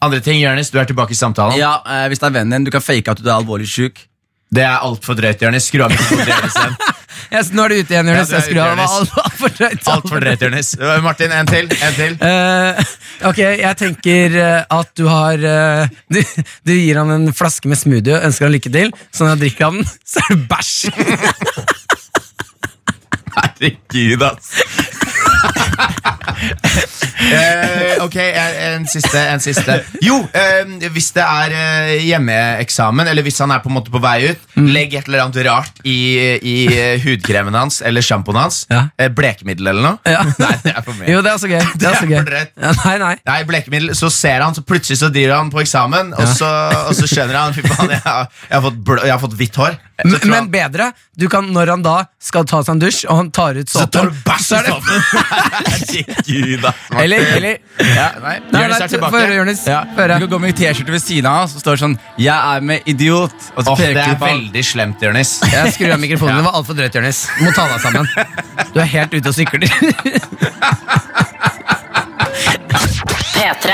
Andre 0.01 0.19
ting, 0.21 0.39
Jonis, 0.41 0.69
du 0.71 0.79
er 0.79 0.85
tilbake 0.85 1.11
i 1.11 1.19
samtalen. 1.19 1.57
Ja, 1.57 1.81
eh, 1.85 2.07
Hvis 2.09 2.19
det 2.19 2.27
er 2.31 2.39
vennen 2.39 2.51
din, 2.51 2.63
du 2.65 2.71
kan 2.71 2.81
fake 2.81 3.07
at 3.11 3.17
du 3.21 3.29
er 3.29 3.35
alvorlig 3.43 3.67
syk. 3.67 4.07
Det 4.51 4.63
er 4.67 4.81
altfor 4.83 5.15
drøyt, 5.15 5.41
Jonis. 5.45 5.69
Skru 5.71 5.85
av 5.85 5.93
mikrofonen. 5.93 6.75
Yes, 7.31 7.47
nå 7.55 7.63
er 7.63 7.71
du 7.71 7.75
ute 7.79 7.93
igjen, 7.93 8.07
Jonis. 8.11 8.31
Ja, 8.33 8.39
skrur 8.43 8.59
av. 8.65 8.79
Altfor 8.83 9.51
drøyt. 9.55 9.85
alt- 9.87 10.09
for 10.09 10.19
drøyt. 10.23 10.41
Jørnes. 10.43 10.71
drøyt, 10.75 10.81
Jonis. 10.81 10.95
Eh, 10.97 11.03
Martin, 11.05 11.31
en 11.31 11.47
til. 11.47 11.69
En 11.87 11.93
til. 11.95 12.17
Uh, 12.19 13.29
ok, 13.29 13.39
jeg 13.61 13.77
tenker 13.79 14.35
eh, 14.41 14.73
at 14.79 14.91
du 14.99 15.05
har 15.07 15.39
uh, 15.39 15.93
du, 16.13 16.19
du 16.67 16.73
gir 16.75 16.99
han 16.99 17.13
en 17.15 17.29
flaske 17.35 17.71
med 17.71 17.79
smoothie 17.79 18.17
og 18.17 18.27
ønsker 18.27 18.49
han 18.49 18.55
lykke 18.57 18.73
til. 18.73 18.91
Så 19.15 19.23
når 19.23 19.35
han 19.35 19.43
drikker 19.45 19.69
av 19.69 19.77
den, 19.79 19.87
så 20.11 20.25
er 20.25 20.33
det 20.33 20.41
bæsj. 20.51 20.75
Herregud, 23.37 24.27
ass. 24.27 24.51
Eh, 27.31 28.03
ok, 28.03 28.15
en, 28.17 28.85
siste. 28.89 29.19
En 29.29 29.39
siste. 29.43 29.75
Jo, 30.03 30.17
uh, 30.25 30.71
hvis 30.91 31.11
det 31.15 31.23
er 31.23 31.53
uh, 31.53 31.91
hjemmeeksamen, 32.03 33.07
eller 33.11 33.23
hvis 33.25 33.37
han 33.43 33.53
er 33.53 33.61
på 33.63 33.69
en 33.69 33.75
måte 33.77 33.93
på 33.93 34.01
vei 34.03 34.31
ut, 34.31 34.47
Mm. 34.51 34.65
legg 34.75 34.93
et 34.99 35.05
eller 35.07 35.21
annet 35.23 35.37
rart 35.47 35.77
i, 35.87 35.95
i 36.43 36.55
hudkremen 37.05 37.55
hans 37.55 37.77
eller 37.87 38.03
sjampoen 38.03 38.35
hans. 38.41 38.57
Ja. 38.69 38.81
Blekemiddel 39.15 39.69
eller 39.71 39.85
noe. 39.85 39.97
Ja. 40.11 40.25
Nei, 40.43 40.51
det 40.65 40.73
er 40.75 40.83
for 40.83 40.97
mye. 40.99 41.07
Jo, 41.13 41.21
det 41.23 41.31
er 41.31 41.39
så 41.39 41.47
gøy. 41.51 41.61
Det 41.79 41.87
er 41.87 41.95
så 42.01 42.09
gøy. 42.09 42.33
Ja, 42.65 42.73
nei, 42.83 42.95
nei. 42.99 43.13
Nei, 43.29 43.37
blekemiddel, 43.47 43.93
Så 43.97 44.09
ser 44.11 44.43
han, 44.43 44.57
så 44.57 44.63
plutselig 44.67 44.99
så 44.99 45.07
driver 45.13 45.37
han 45.39 45.53
på 45.53 45.61
eksamen, 45.63 46.11
og, 46.17 46.27
så, 46.35 46.49
og 46.89 46.91
så 46.99 47.07
skjønner 47.09 47.37
han 47.39 47.55
Fy 47.55 47.63
faen, 47.69 47.93
jeg, 47.95 48.03
har- 48.03 48.27
jeg, 48.49 48.53
har 48.57 48.65
fått 48.67 48.81
blå, 48.91 48.99
jeg 49.07 49.13
har 49.15 49.23
fått 49.23 49.37
hvitt 49.39 49.61
hår. 49.61 49.79
Men, 50.03 50.19
men 50.31 50.47
bedre, 50.51 50.91
du 51.17 51.27
kan, 51.29 51.45
når 51.53 51.69
han 51.75 51.81
da 51.85 51.95
skal 52.21 52.45
ta 52.49 52.61
seg 52.65 52.73
en 52.75 52.81
dusj, 52.81 53.01
og 53.09 53.17
han 53.19 53.29
tar 53.35 53.57
ut 53.59 53.69
så 53.69 53.85
tar 53.91 54.09
du 54.09 54.15
bæsj 54.25 54.47
i 54.55 54.61
såpen! 54.71 54.97
Eller, 57.01 57.23
eller 57.35 57.57
ja, 57.81 58.07
Nei, 58.21 58.35
Jonis 58.53 58.81
er 58.83 58.87
tilbake. 58.91 59.11
høre, 59.15 59.35
Jonis. 59.39 59.61
Ja. 59.67 59.81
Høre. 59.97 60.17
Du 60.19 60.25
kan 60.25 60.31
gå 60.35 60.39
med 60.43 60.55
T-skjorte 60.57 60.93
ved 60.93 61.01
siden 61.03 61.27
av, 61.29 61.47
så 61.51 61.59
står 61.61 61.79
sånn 61.81 61.95
'Jeg 62.17 62.55
er 62.55 62.61
med 62.61 62.79
idiot'. 62.85 63.41
Og 63.55 63.65
så 63.65 63.71
Åh, 63.71 63.77
det 63.77 63.89
er 63.97 64.11
du 64.11 64.15
på 64.21 64.25
veldig 64.29 64.63
slemt, 64.65 65.01
Jonis. 65.01 65.31
Jeg 65.51 65.73
skrur 65.75 65.93
av 65.95 65.99
mikrofonen. 65.99 66.37
Det 66.37 66.45
var 66.45 66.53
altfor 66.59 66.77
drøyt, 66.77 66.95
Jonis. 66.95 67.27
Du 67.39 67.43
må 67.45 67.51
ta 67.55 67.67
deg 67.67 67.79
sammen. 67.81 68.07
Du 68.73 68.79
er 68.79 68.89
helt 68.95 69.13
ute 69.13 69.27
og 69.29 69.35
sykler. 69.35 69.67
P3. 73.35 73.67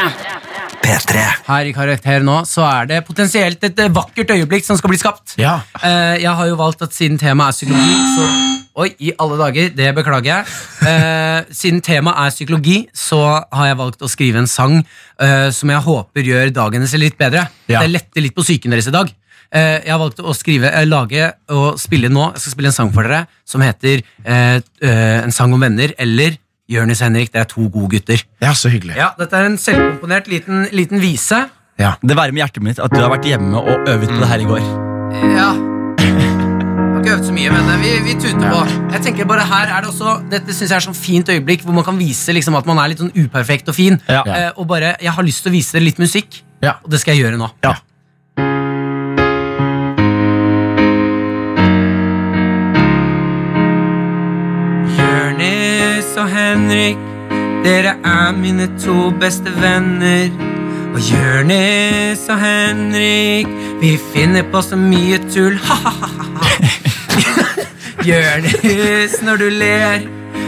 P3. 0.87 1.23
Her 1.49 1.67
i 1.67 1.73
Karakter 1.75 2.23
nå 2.23 2.41
så 2.47 2.63
er 2.63 2.87
det 2.87 3.01
potensielt 3.07 3.63
et 3.67 3.79
eh, 3.83 3.91
vakkert 3.91 4.31
øyeblikk 4.37 4.63
som 4.63 4.77
skal 4.79 4.93
bli 4.93 4.99
skapt. 5.01 5.35
Ja. 5.41 5.59
Eh, 5.83 6.21
jeg 6.23 6.31
har 6.39 6.47
jo 6.47 6.55
valgt 6.59 6.85
at 6.85 6.95
siden 6.95 7.19
temaet 7.19 7.51
er 7.51 7.57
psykologi, 7.57 7.97
så 8.15 8.29
Oi, 8.77 8.91
i 9.01 9.09
alle 9.17 9.39
dager, 9.39 9.71
det 9.73 9.87
beklager 9.97 10.27
jeg. 10.29 10.51
Eh, 10.85 11.47
siden 11.49 11.79
temaet 11.81 12.27
er 12.27 12.33
psykologi, 12.35 12.75
så 12.93 13.23
har 13.41 13.71
jeg 13.71 13.77
valgt 13.79 14.05
å 14.05 14.09
skrive 14.11 14.43
en 14.43 14.49
sang 14.49 14.75
eh, 14.77 15.47
som 15.49 15.71
jeg 15.73 15.81
håper 15.81 16.29
gjør 16.29 16.51
dagen 16.53 16.85
deres 16.85 16.93
litt 17.01 17.17
bedre. 17.17 17.47
Ja. 17.65 17.81
Det 17.81 17.89
letter 17.89 18.21
litt 18.21 18.35
på 18.37 18.45
psyken 18.45 18.75
deres 18.75 18.91
i 18.91 18.93
dag. 18.93 19.09
Eh, 19.49 19.79
jeg 19.81 19.89
har 19.89 20.03
valgt 20.03 20.21
å 20.21 20.35
skrive, 20.37 20.69
eh, 20.69 20.85
lage 20.85 21.31
og 21.55 21.79
spille 21.81 22.11
nå 22.11 22.27
Jeg 22.35 22.43
skal 22.43 22.53
spille 22.53 22.69
en 22.69 22.75
sang 22.75 22.93
for 22.93 23.07
dere 23.07 23.29
som 23.47 23.63
heter 23.63 24.01
En 24.27 25.31
sang 25.31 25.53
om 25.55 25.63
venner 25.63 25.93
eller 25.97 26.35
Jørnis 26.69 26.99
Henrik, 26.99 27.31
det 27.33 27.39
er 27.41 27.47
to 27.47 27.67
gode 27.71 27.89
gutter. 27.95 28.23
ja, 28.43 28.53
så 28.53 28.69
hyggelig. 28.69 28.95
Ja, 28.99 29.09
Dette 29.19 29.37
er 29.39 29.45
en 29.47 29.57
selvkomponert 29.57 30.27
liten, 30.27 30.65
liten 30.75 30.99
vise. 31.01 31.45
Ja. 31.79 31.93
Det 32.01 32.15
varmer 32.17 32.41
hjertet 32.43 32.63
mitt 32.65 32.79
at 32.81 32.91
du 32.91 32.99
har 32.99 33.11
vært 33.13 33.25
hjemme 33.29 33.55
og 33.61 33.87
øvet 33.87 34.09
på 34.09 34.19
det 34.19 34.27
her 34.27 34.43
i 34.43 34.47
går. 34.49 34.63
Ja. 35.37 35.49
Jeg 36.01 36.13
har 36.17 36.99
ikke 37.03 37.13
øvd 37.13 37.25
så 37.29 37.33
mye, 37.37 37.51
men 37.53 37.69
eh, 37.71 37.79
vi, 37.83 37.91
vi 38.07 38.13
tuter 38.19 38.49
på. 38.51 38.61
Jeg 38.91 39.01
tenker 39.05 39.27
bare 39.29 39.45
her 39.47 39.69
er 39.77 39.85
det 39.85 39.91
også 39.93 40.15
Dette 40.31 40.51
synes 40.55 40.71
jeg 40.73 40.75
er 40.79 40.85
sånn 40.87 40.97
fint 40.97 41.29
øyeblikk 41.29 41.61
hvor 41.63 41.75
man 41.77 41.85
kan 41.87 41.95
vise 41.99 42.33
liksom 42.35 42.57
at 42.59 42.65
man 42.67 42.81
er 42.81 42.91
litt 42.91 42.99
sånn 43.03 43.13
uperfekt 43.15 43.69
og 43.71 43.77
fin. 43.77 43.99
Ja. 44.09 44.23
Eh, 44.25 44.49
og 44.57 44.67
bare, 44.67 44.95
Jeg 44.99 45.13
har 45.13 45.23
lyst 45.23 45.45
til 45.45 45.53
å 45.53 45.55
vise 45.55 45.77
dere 45.77 45.85
litt 45.87 46.01
musikk, 46.01 46.41
Ja. 46.65 46.79
og 46.83 46.89
det 46.91 46.99
skal 46.99 47.15
jeg 47.15 47.23
gjøre 47.27 47.37
nå. 47.39 47.47
Ja. 47.63 47.75
Henrik, 56.31 56.99
dere 57.65 57.95
er 58.05 58.35
mine 58.37 58.67
to 58.81 59.09
beste 59.21 59.51
venner. 59.61 60.29
Og 60.93 60.99
Jørnis 61.03 62.23
og 62.31 62.39
Henrik, 62.41 63.49
vi 63.81 63.95
finner 64.13 64.45
på 64.51 64.61
så 64.65 64.79
mye 64.79 65.19
tull. 65.29 65.57
Ha-ha-ha. 65.67 66.27
Jørnis, 68.09 69.17
når 69.25 69.41
du 69.41 69.47
ler, 69.51 70.05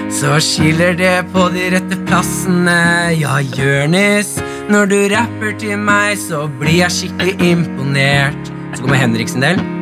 så 0.10 0.40
skiller 0.42 0.96
det 0.98 1.18
på 1.34 1.50
de 1.54 1.70
rette 1.76 2.00
plassene. 2.10 2.80
Ja, 3.20 3.40
Jørnis, 3.58 4.38
når 4.70 4.90
du 4.94 5.00
rapper 5.16 5.58
til 5.62 5.78
meg, 5.82 6.16
så 6.22 6.48
blir 6.62 6.82
jeg 6.84 6.98
skikkelig 6.98 7.36
imponert. 7.52 8.56
Så 8.74 8.86
kommer 8.86 9.02
Henrik 9.02 9.30
sin 9.30 9.46
del. 9.46 9.79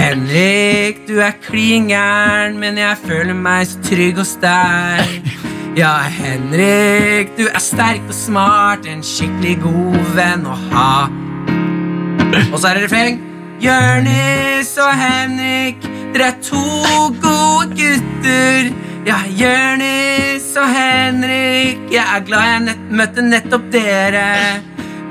Henrik, 0.00 1.02
du 1.08 1.18
er 1.20 1.34
klin 1.44 1.88
gæren, 1.90 2.54
men 2.58 2.78
jeg 2.80 2.96
føler 3.04 3.36
meg 3.36 3.66
så 3.68 3.82
trygg 3.84 4.16
hos 4.16 4.32
deg. 4.40 5.10
Ja, 5.76 5.92
Henrik, 6.08 7.34
du 7.36 7.44
er 7.44 7.60
sterk 7.60 8.06
og 8.08 8.16
smart, 8.16 8.88
en 8.88 9.04
skikkelig 9.04 9.58
god 9.60 9.98
venn 10.16 10.46
å 10.48 10.56
ha. 10.70 10.94
Og 12.48 12.56
så 12.56 12.70
er 12.70 12.80
det 12.80 12.86
refreng. 12.86 13.20
Jørnis 13.60 14.72
og 14.80 14.94
Henrik, 15.02 15.84
dere 16.14 16.30
er 16.30 16.40
to 16.48 16.64
gode 17.20 17.68
gutter. 17.76 18.72
Ja, 19.04 19.20
Jørnis 19.36 20.48
og 20.56 20.72
Henrik, 20.78 21.84
jeg 21.92 22.06
er 22.06 22.24
glad 22.24 22.48
jeg 22.54 22.64
nett 22.70 22.88
møtte 23.02 23.26
nettopp 23.28 23.68
dere. 23.76 24.24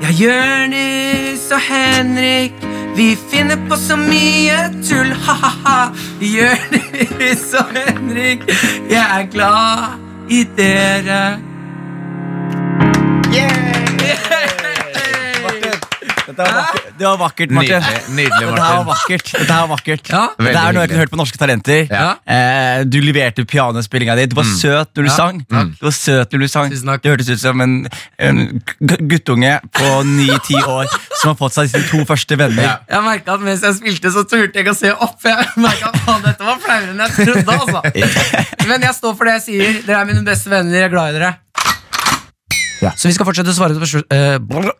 Ja, 0.02 0.10
Jørnis 0.18 1.46
og 1.54 1.62
Henrik, 1.70 2.58
vi 2.96 3.16
finner 3.30 3.68
på 3.68 3.76
så 3.76 3.96
mye 3.96 4.58
tull, 4.84 5.12
ha-ha-ha. 5.26 5.76
Jørnis 6.20 7.46
og 7.58 7.76
Henrik, 7.76 8.48
jeg 8.90 9.04
er 9.04 9.30
glad 9.32 10.30
i 10.30 10.44
dere. 10.56 11.49
Dette 16.40 16.54
var 16.54 16.60
vakkert, 16.60 16.96
det 17.00 17.06
var 17.06 17.18
vakkert 17.20 17.50
Martin. 17.56 17.80
Nydelig, 17.80 18.02
nydelig, 18.16 18.46
Dette 18.50 18.68
var 18.70 18.84
vakkert. 18.88 19.30
Dette 19.38 19.56
var 19.60 19.68
vakkert. 19.70 20.10
Ja. 20.12 20.22
Dette 20.38 20.50
er 20.50 20.54
noe 20.54 20.60
jeg 20.60 20.70
hyggelig. 20.70 20.88
kunne 20.90 21.00
hørt 21.04 21.12
på 21.14 21.18
Norske 21.20 21.38
Talenter. 21.40 21.82
Ja. 21.90 22.08
Eh, 22.26 22.84
du 22.84 22.98
leverte 23.04 23.44
pianospillinga 23.48 24.16
di. 24.18 24.26
Du 24.30 24.36
var 24.38 24.48
søt 24.48 24.90
når 24.96 25.02
du 25.02 25.10
Ja. 25.10 25.16
sang. 25.16 25.40
Du 25.50 25.84
var 25.86 25.94
søt 25.96 26.32
når 26.32 26.38
du 26.44 26.48
sang 26.48 26.70
Det 26.70 27.10
hørtes 27.10 27.28
ut 27.30 27.40
som 27.40 27.60
en, 27.60 27.74
en 28.18 28.62
guttunge 28.80 29.60
på 29.72 29.90
ni-ti 30.04 30.56
år 30.60 30.86
som 31.20 31.30
har 31.32 31.36
fått 31.40 31.52
seg 31.58 31.70
sine 31.70 31.84
to 31.90 32.04
første 32.08 32.36
venner. 32.38 32.62
Ja. 32.62 32.76
Jeg 32.90 33.02
merket 33.06 33.28
at 33.34 33.40
Mens 33.40 33.62
jeg 33.62 33.74
spilte, 33.80 34.10
så 34.12 34.24
turte 34.28 34.54
jeg 34.54 34.64
ikke 34.66 34.74
å 34.74 34.80
se 34.80 34.92
opp. 34.92 35.18
Jeg 35.24 35.46
merket 35.56 36.08
at 36.08 36.22
dette 36.24 36.44
var 36.44 36.58
flauere 36.60 36.90
enn 36.90 37.00
jeg 37.06 37.10
trodde. 37.26 37.58
altså 37.60 37.80
Men 38.68 38.82
jeg 38.82 38.94
står 38.94 39.16
for 39.16 39.24
det 39.24 39.32
jeg 39.40 39.42
sier. 39.48 39.82
Dere 39.86 40.00
er 40.00 40.04
mine 40.10 40.24
beste 40.24 40.50
venner. 40.50 40.76
Jeg 40.80 40.84
er 40.90 40.92
glad 40.92 41.14
i 41.14 41.18
dere. 41.18 41.32
Ja. 42.80 42.90
Så 42.96 43.08
vi 43.10 43.12
skal 43.12 43.26
fortsette 43.28 43.52
å 43.52 43.56
svare 43.56 43.76
på 43.76 43.84
spørsmål 43.84 44.70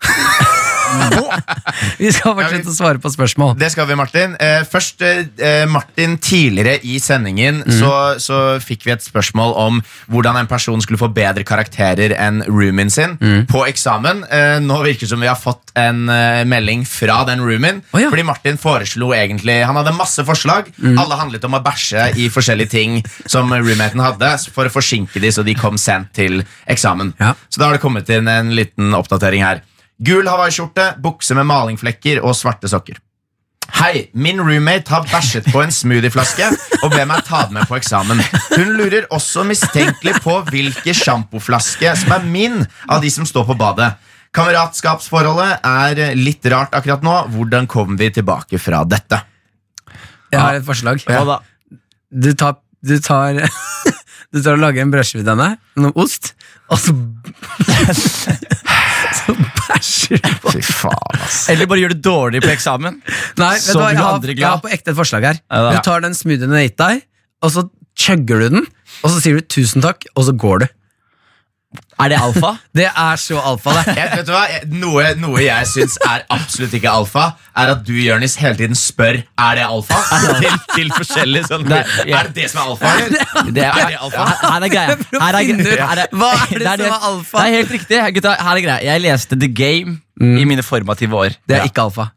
Uh. 0.00 0.49
Vi 2.00 2.10
skal 2.12 2.34
fortsette 2.36 2.70
å 2.70 2.74
svare 2.74 3.00
på 3.02 3.10
spørsmål. 3.12 3.54
Det 3.60 3.70
skal 3.72 3.88
vi, 3.88 3.96
Martin. 3.98 4.34
Eh, 4.40 4.62
først, 4.68 5.02
eh, 5.02 5.64
Martin, 5.70 6.16
tidligere 6.22 6.78
i 6.86 6.98
sendingen 7.02 7.62
så, 7.70 7.92
så 8.22 8.38
fikk 8.62 8.86
vi 8.86 8.94
et 8.94 9.04
spørsmål 9.04 9.54
om 9.60 9.80
hvordan 10.10 10.40
en 10.40 10.50
person 10.50 10.80
skulle 10.82 11.00
få 11.00 11.10
bedre 11.14 11.44
karakterer 11.46 12.14
enn 12.18 12.42
roomien 12.48 12.90
sin 12.92 13.16
på 13.50 13.64
eksamen. 13.68 14.24
Eh, 14.30 14.56
nå 14.64 14.80
virker 14.84 15.06
det 15.06 15.12
som 15.12 15.22
vi 15.22 15.30
har 15.30 15.38
fått 15.38 15.74
en 15.80 16.08
eh, 16.12 16.42
melding 16.48 16.84
fra 16.88 17.22
den 17.28 17.44
roomien. 17.44 17.82
oh, 17.92 18.00
ja. 18.02 18.10
Fordi 18.12 18.26
Martin 18.26 18.60
foreslo 18.60 19.12
egentlig 19.16 19.60
Han 19.66 19.78
hadde 19.78 19.94
masse 19.96 20.24
forslag. 20.26 20.70
Alle 20.80 21.18
handlet 21.20 21.44
om 21.46 21.56
å 21.58 21.62
bæsje 21.64 22.10
i 22.20 22.28
forskjellige 22.32 22.72
ting 22.72 23.00
som 23.26 23.50
roommaten 23.52 24.02
hadde, 24.02 24.32
for 24.52 24.68
å 24.68 24.72
forsinke 24.72 25.20
de 25.22 25.32
så 25.32 25.44
de 25.46 25.54
kom 25.58 25.78
sent 25.80 26.12
til 26.16 26.42
eksamen. 26.70 27.14
Ja. 27.20 27.34
Så 27.48 27.60
da 27.60 27.68
har 27.68 27.76
det 27.76 27.84
kommet 27.84 28.10
inn 28.12 28.28
en 28.30 28.54
liten 28.56 28.94
oppdatering 28.96 29.44
her. 29.44 29.62
Gul 30.00 30.28
hawaiiskjorte, 30.28 30.94
bukse 31.02 31.36
med 31.36 31.44
malingflekker 31.50 32.22
og 32.24 32.32
svarte 32.38 32.70
sokker. 32.72 32.96
Hei, 33.76 34.08
min 34.18 34.40
roommate 34.40 34.90
har 34.90 35.04
bæsjet 35.06 35.46
på 35.52 35.60
en 35.62 35.70
smoothieflaske 35.72 36.46
og 36.80 36.88
ber 36.90 37.04
meg 37.08 37.22
ta 37.28 37.44
den 37.46 37.58
med 37.58 37.68
på 37.70 37.76
eksamen. 37.78 38.18
Hun 38.56 38.72
lurer 38.78 39.06
også 39.14 39.44
mistenkelig 39.46 40.16
på 40.24 40.38
hvilke 40.48 40.94
sjampoflaske 40.96 41.92
som 42.00 42.16
er 42.16 42.24
min 42.26 42.58
av 42.90 43.04
de 43.04 43.12
som 43.12 43.28
står 43.28 43.46
på 43.52 43.56
badet. 43.60 43.92
Kameratskapsforholdet 44.36 45.60
er 45.66 46.16
litt 46.18 46.48
rart 46.50 46.74
akkurat 46.78 47.04
nå. 47.06 47.14
Hvordan 47.34 47.68
kommer 47.70 48.00
vi 48.00 48.10
tilbake 48.14 48.60
fra 48.62 48.82
dette? 48.88 49.20
Jeg 50.30 50.40
har 50.40 50.58
et 50.60 50.66
forslag. 50.66 51.02
Ja. 51.10 51.22
da? 51.26 51.40
Du 52.10 52.32
tar, 52.38 52.58
du 52.82 52.96
tar 53.04 53.42
Du 54.30 54.38
tar 54.38 54.54
og 54.54 54.60
lager 54.62 54.84
en 54.84 54.92
brødskive 54.92 55.24
til 55.26 55.32
henne, 55.32 55.56
noe 55.82 55.90
ost, 55.98 56.36
og 56.70 56.78
så 56.78 56.92
Fy 59.78 60.62
faen, 60.64 61.20
ass. 61.20 61.42
Eller 61.52 61.68
bare 61.70 61.84
gjør 61.84 61.94
det 61.94 62.00
dårlig 62.04 62.42
på 62.44 62.50
eksamen. 62.52 62.98
Nei, 63.40 63.52
vet 63.56 63.68
du 63.70 63.78
hva, 63.78 63.90
jeg 63.92 64.00
har, 64.02 64.26
jeg 64.32 64.46
har 64.46 64.62
på 64.64 64.72
ekte 64.74 64.92
et 64.94 64.98
forslag 64.98 65.28
her. 65.30 65.40
Ja. 65.50 65.76
Du 65.76 65.80
tar 65.86 66.02
den 66.04 66.16
smoothien 66.18 66.50
jeg 66.50 66.58
har 66.58 66.68
gitt 66.68 66.80
deg, 66.82 67.04
og 67.44 67.54
så 67.54 67.66
chugger 68.00 68.44
du 68.44 68.48
den, 68.58 68.68
og 69.02 69.12
så 69.12 69.20
sier 69.22 69.38
du 69.38 69.46
'tusen 69.46 69.84
takk', 69.84 70.08
og 70.16 70.26
så 70.28 70.34
går 70.36 70.64
du. 70.64 70.68
Er 72.00 72.08
det 72.10 72.16
alfa? 72.18 72.48
Det 72.78 72.86
er 72.88 73.16
så 73.20 73.38
alfa, 73.38 73.70
det. 73.76 73.92
Jeg, 73.98 74.08
vet 74.16 74.26
du 74.26 74.32
hva? 74.34 74.40
Noe, 74.80 75.04
noe 75.20 75.42
jeg 75.44 75.68
syns 75.70 75.94
er 76.02 76.24
absolutt 76.34 76.72
ikke 76.74 76.90
alfa, 76.90 77.26
er 77.54 77.70
at 77.76 77.84
du 77.86 77.92
Jørnis, 77.94 78.34
hele 78.40 78.56
tiden 78.58 78.74
spør 78.78 79.20
Er 79.38 79.58
det 79.60 79.66
alfa. 79.68 80.00
til, 80.40 80.56
til 80.74 80.90
forskjellige 80.96 81.46
sånn, 81.50 81.66
Nei, 81.70 81.82
jeg- 82.08 82.16
Er 82.18 82.30
det 82.30 82.34
det 82.40 82.48
som 82.50 82.62
er 82.64 82.72
alfa? 82.72 82.94
Det 83.54 83.62
er, 83.66 83.70
Er 83.84 83.92
det 83.94 84.00
alfa? 84.02 84.26
Her, 84.42 84.66
er 84.66 84.72
greia. 84.74 84.96
Her 85.24 85.40
er, 85.40 85.52
her 85.84 86.04
er, 86.06 86.14
hva 86.16 86.30
er 86.40 86.64
det 86.64 86.72
som 86.72 86.86
er 86.88 87.10
alfa? 87.12 87.36
Det 87.38 87.46
er 87.46 87.58
helt 87.60 87.74
riktig. 87.78 88.00
Gutta, 88.18 88.34
her 88.40 88.56
er 88.56 88.64
greia. 88.66 88.80
Jeg 88.90 89.04
leste 89.06 89.38
The 89.38 89.52
Game 89.62 90.00
i 90.20 90.44
mine 90.48 90.64
formative 90.66 91.14
år. 91.22 91.36
Det 91.46 91.58
er 91.60 91.62
Ja. 91.64 91.70
ikke 91.70 91.86
alfa. 91.86 92.10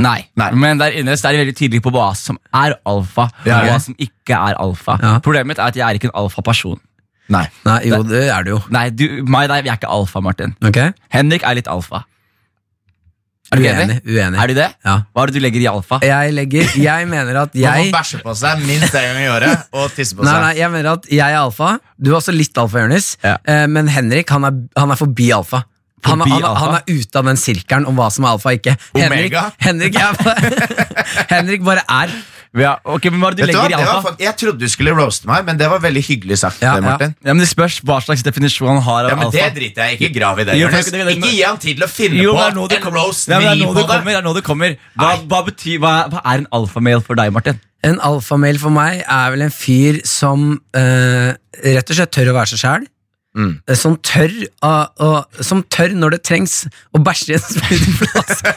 Nei. 0.00 0.18
Nei. 0.40 0.50
Men 0.56 0.78
der 0.80 0.94
inne 0.98 1.14
så 1.20 1.28
er 1.30 1.36
de 1.36 1.42
veldig 1.44 1.54
tydelige 1.58 1.82
på 1.84 1.90
hva 1.94 2.10
som 2.18 2.38
er 2.56 2.74
alfa, 2.88 3.28
Ja, 3.46 3.60
og 3.60 3.68
hva 3.70 3.80
som 3.84 3.94
ikke 4.00 4.34
er 4.36 4.56
alfa. 4.58 4.96
Ja. 5.02 5.16
Problemet 5.22 5.52
mitt 5.52 5.60
er 5.62 5.68
at 5.70 5.76
jeg 5.78 5.84
er 5.86 5.98
ikke 6.00 6.08
en 6.10 6.16
alfa-person. 6.24 6.80
Nei. 7.30 7.44
Nei, 7.66 7.78
jo, 7.88 8.02
det 8.10 8.24
er 8.34 8.46
det 8.46 8.54
jo. 8.56 8.60
Nei, 8.74 8.88
du, 8.90 9.04
meg 9.30 9.50
nei, 9.52 9.60
vi 9.62 9.70
er 9.70 9.76
ikke 9.78 9.90
alfa, 9.94 10.20
Martin. 10.24 10.56
Ok? 10.66 10.80
Henrik 11.14 11.44
er 11.46 11.54
litt 11.60 11.68
alfa. 11.70 12.04
Er 13.50 13.58
du 13.58 13.64
Uenig. 13.64 13.82
enig? 13.82 13.94
uenig. 14.06 14.38
Er 14.38 14.46
du 14.50 14.54
det? 14.54 14.66
Ja. 14.86 14.92
Hva 15.10 15.22
er 15.24 15.30
det 15.32 15.34
du 15.40 15.42
legger 15.42 15.62
i 15.64 15.66
alfa? 15.66 15.96
Jeg 16.06 16.34
legger 16.36 16.68
Jeg 16.78 17.06
mener 17.10 17.40
at 17.40 17.54
Man 17.56 17.62
jeg 17.64 17.88
må 17.88 17.96
bæsje 17.96 18.20
på 18.22 18.34
seg 18.38 18.60
minst 18.62 18.94
en 18.94 19.08
gang 19.08 19.18
i 19.24 19.26
året 19.32 19.64
og 19.74 19.88
tisse 19.96 20.14
på 20.14 20.22
Nei, 20.22 20.30
seg. 20.36 20.44
nei, 20.44 20.52
jeg 20.60 20.70
mener 20.70 20.90
at 20.92 21.08
jeg 21.10 21.34
er 21.34 21.38
alfa. 21.40 21.72
Du 21.98 22.12
er 22.12 22.18
også 22.20 22.34
litt 22.36 22.60
alfa, 22.62 22.84
Jonis. 22.84 23.08
Ja. 23.26 23.36
Eh, 23.42 23.64
men 23.66 23.90
Henrik 23.90 24.30
han 24.30 24.46
er, 24.46 24.60
han 24.78 24.94
er 24.94 25.00
forbi 25.00 25.32
alfa. 25.34 25.64
Han, 26.06 26.22
Forbi 26.22 26.30
han, 26.32 26.44
alfa? 26.46 26.60
han 26.62 26.76
er 26.78 27.00
ute 27.02 27.18
av 27.20 27.26
den 27.32 27.36
sirkelen 27.42 27.88
om 27.90 27.98
hva 27.98 28.06
som 28.14 28.24
er 28.24 28.36
alfa 28.36 28.54
og 28.54 28.60
ikke. 28.60 28.76
Henrik, 28.94 29.34
Omega? 29.34 29.42
Henrik, 29.66 29.98
er, 29.98 30.70
Henrik 31.34 31.66
bare 31.66 31.82
er. 31.90 32.14
Ja, 32.58 32.72
ok, 32.82 33.04
men 33.12 33.20
Hva 33.22 33.28
er 33.30 33.36
det 33.38 33.44
du 33.44 33.46
Vet 33.46 33.54
du 33.54 33.58
hva? 33.60 33.66
legger 33.68 33.78
i 33.78 33.90
alfa? 33.94 34.10
jeg 34.18 34.34
trodde 34.40 34.58
du 34.58 34.68
skulle 34.72 34.90
roaste 34.96 35.28
meg, 35.30 35.44
men 35.46 35.56
det 35.60 35.68
var 35.70 35.78
veldig 35.78 36.02
hyggelig 36.02 36.38
sagt. 36.40 36.58
Ja, 36.64 36.72
det, 36.74 36.82
Martin. 36.82 37.14
Ja, 37.22 37.32
men 37.32 37.38
Det 37.44 37.48
spørs 37.48 37.76
hva 37.86 38.00
slags 38.02 38.24
definisjon 38.26 38.68
han 38.72 38.82
har 38.82 39.04
av 39.04 39.10
Ja, 39.12 39.14
men 39.20 39.26
alfa. 39.28 39.38
Det 39.38 39.54
driter 39.54 39.86
jeg. 39.86 40.00
Ikke 40.00 40.14
grav 40.18 40.40
i 40.40 40.44
det. 40.48 40.56
Jo, 40.58 40.66
det- 40.68 40.84
det- 40.90 41.06
det- 41.06 41.16
Ikke 41.16 41.30
gi 41.30 41.42
han 41.42 41.58
tid 41.58 41.76
til 41.78 41.86
å 41.86 41.88
finne 41.88 42.22
Jo, 42.22 42.34
på 42.34 42.42
en 42.42 42.54
kommer. 42.82 42.98
roast 42.98 43.28
Nei, 43.28 43.38
det 43.38 43.46
er 43.46 43.54
nå 43.54 43.74
det. 43.74 43.86
kommer. 43.86 44.04
Det 44.04 44.16
er 44.16 44.22
nå 44.22 44.34
du 44.34 44.42
kommer. 44.42 44.76
Hva, 44.98 45.16
hva, 45.28 45.44
betyr, 45.46 45.78
hva, 45.78 46.10
hva 46.10 46.20
er 46.24 46.38
en 46.38 46.46
alfamail 46.52 47.00
for 47.02 47.14
deg, 47.14 47.32
Martin? 47.32 47.60
En 47.84 47.98
alfamail 48.00 48.58
for 48.58 48.70
meg 48.70 49.04
er 49.08 49.30
vel 49.30 49.42
en 49.42 49.50
fyr 49.50 50.04
som 50.04 50.60
øh, 50.74 51.34
rett 51.64 51.90
og 51.90 51.96
slett 51.96 52.10
tør 52.10 52.32
å 52.32 52.34
være 52.34 52.48
seg 52.48 52.58
sjæl. 52.58 52.86
Mm. 53.36 53.52
Som 53.78 53.94
tør, 54.02 54.32
å- 54.66 54.88
å- 54.98 55.42
som 55.46 55.62
tør 55.70 55.92
når 55.94 56.10
det 56.16 56.22
trengs 56.26 56.64
å 56.92 56.98
bæsje 56.98 57.30
i 57.30 57.34
en 57.38 57.44
smoothieflaske. 57.46 58.54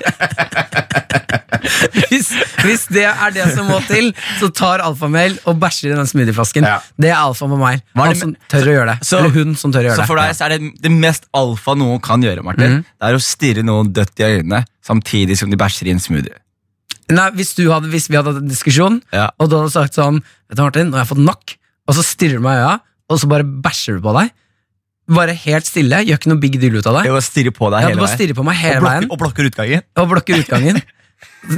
hvis, 2.09 2.29
hvis 2.65 2.85
det 2.93 3.03
er 3.09 3.33
det 3.35 3.45
som 3.53 3.67
må 3.69 3.77
til, 3.87 4.09
så 4.39 4.49
tar 4.55 4.81
alfamel 4.83 5.35
og 5.49 5.59
bæsjer 5.61 5.93
i 5.93 5.97
den 5.99 6.09
smoothieflasken. 6.09 6.65
Ja. 6.67 6.79
Det 6.99 7.11
er 7.11 7.19
alfa 7.19 7.45
for 7.47 7.61
meg. 7.61 7.83
Han 7.97 8.15
som 8.17 8.33
med- 8.33 8.49
tør 8.51 8.65
å 8.71 8.75
gjøre 8.77 8.87
det. 8.93 8.97
Så- 9.07 9.19
Eller 9.21 9.29
hun 9.37 9.55
som 9.55 9.71
tør 9.71 9.83
å 9.85 9.87
gjøre 9.91 10.01
Så 10.01 10.07
for 10.09 10.15
deg 10.17 10.35
så 10.35 10.45
er 10.47 10.49
det 10.57 10.81
det 10.81 10.91
mest 10.91 11.25
alfa 11.33 11.75
noen 11.77 12.01
kan 12.01 12.21
gjøre, 12.25 12.43
Martin. 12.43 12.79
Mm. 12.79 12.85
Det 12.99 13.09
er 13.09 13.13
å 13.13 13.21
stirre 13.21 13.63
noen 13.63 13.93
dødt 13.93 14.19
i 14.19 14.23
øynene 14.41 14.65
samtidig 14.83 15.37
som 15.37 15.49
de 15.49 15.57
bæsjer 15.57 15.87
i 15.87 15.91
en 15.91 15.99
smoothie. 15.99 16.33
Nei, 17.11 17.29
hvis, 17.35 17.53
du 17.55 17.67
hadde, 17.69 17.89
hvis 17.91 18.07
vi 18.09 18.15
hadde 18.15 18.31
hatt 18.33 18.41
en 18.41 18.49
diskusjon, 18.49 19.01
Ja. 19.13 19.29
og 19.39 19.49
du 19.49 19.57
hadde 19.57 19.71
sagt 19.71 19.93
sånn 19.93 20.23
Vet 20.49 20.57
du 20.57 20.61
Martin, 20.63 20.89
nå 20.89 20.97
har 20.97 21.05
jeg 21.05 21.15
fått 21.17 21.25
nok, 21.25 21.55
og 21.87 21.95
så 21.95 22.03
stirrer 22.03 22.37
du 22.39 22.39
meg 22.45 22.57
i 22.57 22.61
øya, 22.63 22.79
og 23.09 23.19
så 23.19 23.27
bare 23.27 23.43
bæsjer 23.43 23.95
du 23.97 24.01
på 24.01 24.13
deg. 24.19 24.31
Bare 25.11 25.33
helt 25.35 25.67
stille, 25.67 25.99
gjør 26.07 26.19
ikke 26.19 26.29
noe 26.31 26.39
big 26.39 26.53
deal 26.61 26.77
ut 26.79 26.85
av 26.87 26.95
det. 26.99 27.05
Jeg 27.09 27.15
bare 27.17 27.25
stirrer 27.27 27.51
på 27.55 27.69
deg 27.73 27.81
Ja, 27.81 27.87
du 27.87 27.91
hele 27.91 27.99
bare 27.99 28.07
veien. 28.07 28.17
stirrer 28.19 28.37
på 28.37 28.43
meg 28.47 28.55
hele 28.61 28.77
Og 28.79 28.85
veien 28.87 29.07
og 29.11 29.17
blokker 29.19 29.49
utgangen. 29.49 29.81
og 29.99 30.07
blokker 30.13 30.39
utgangen. 30.39 30.81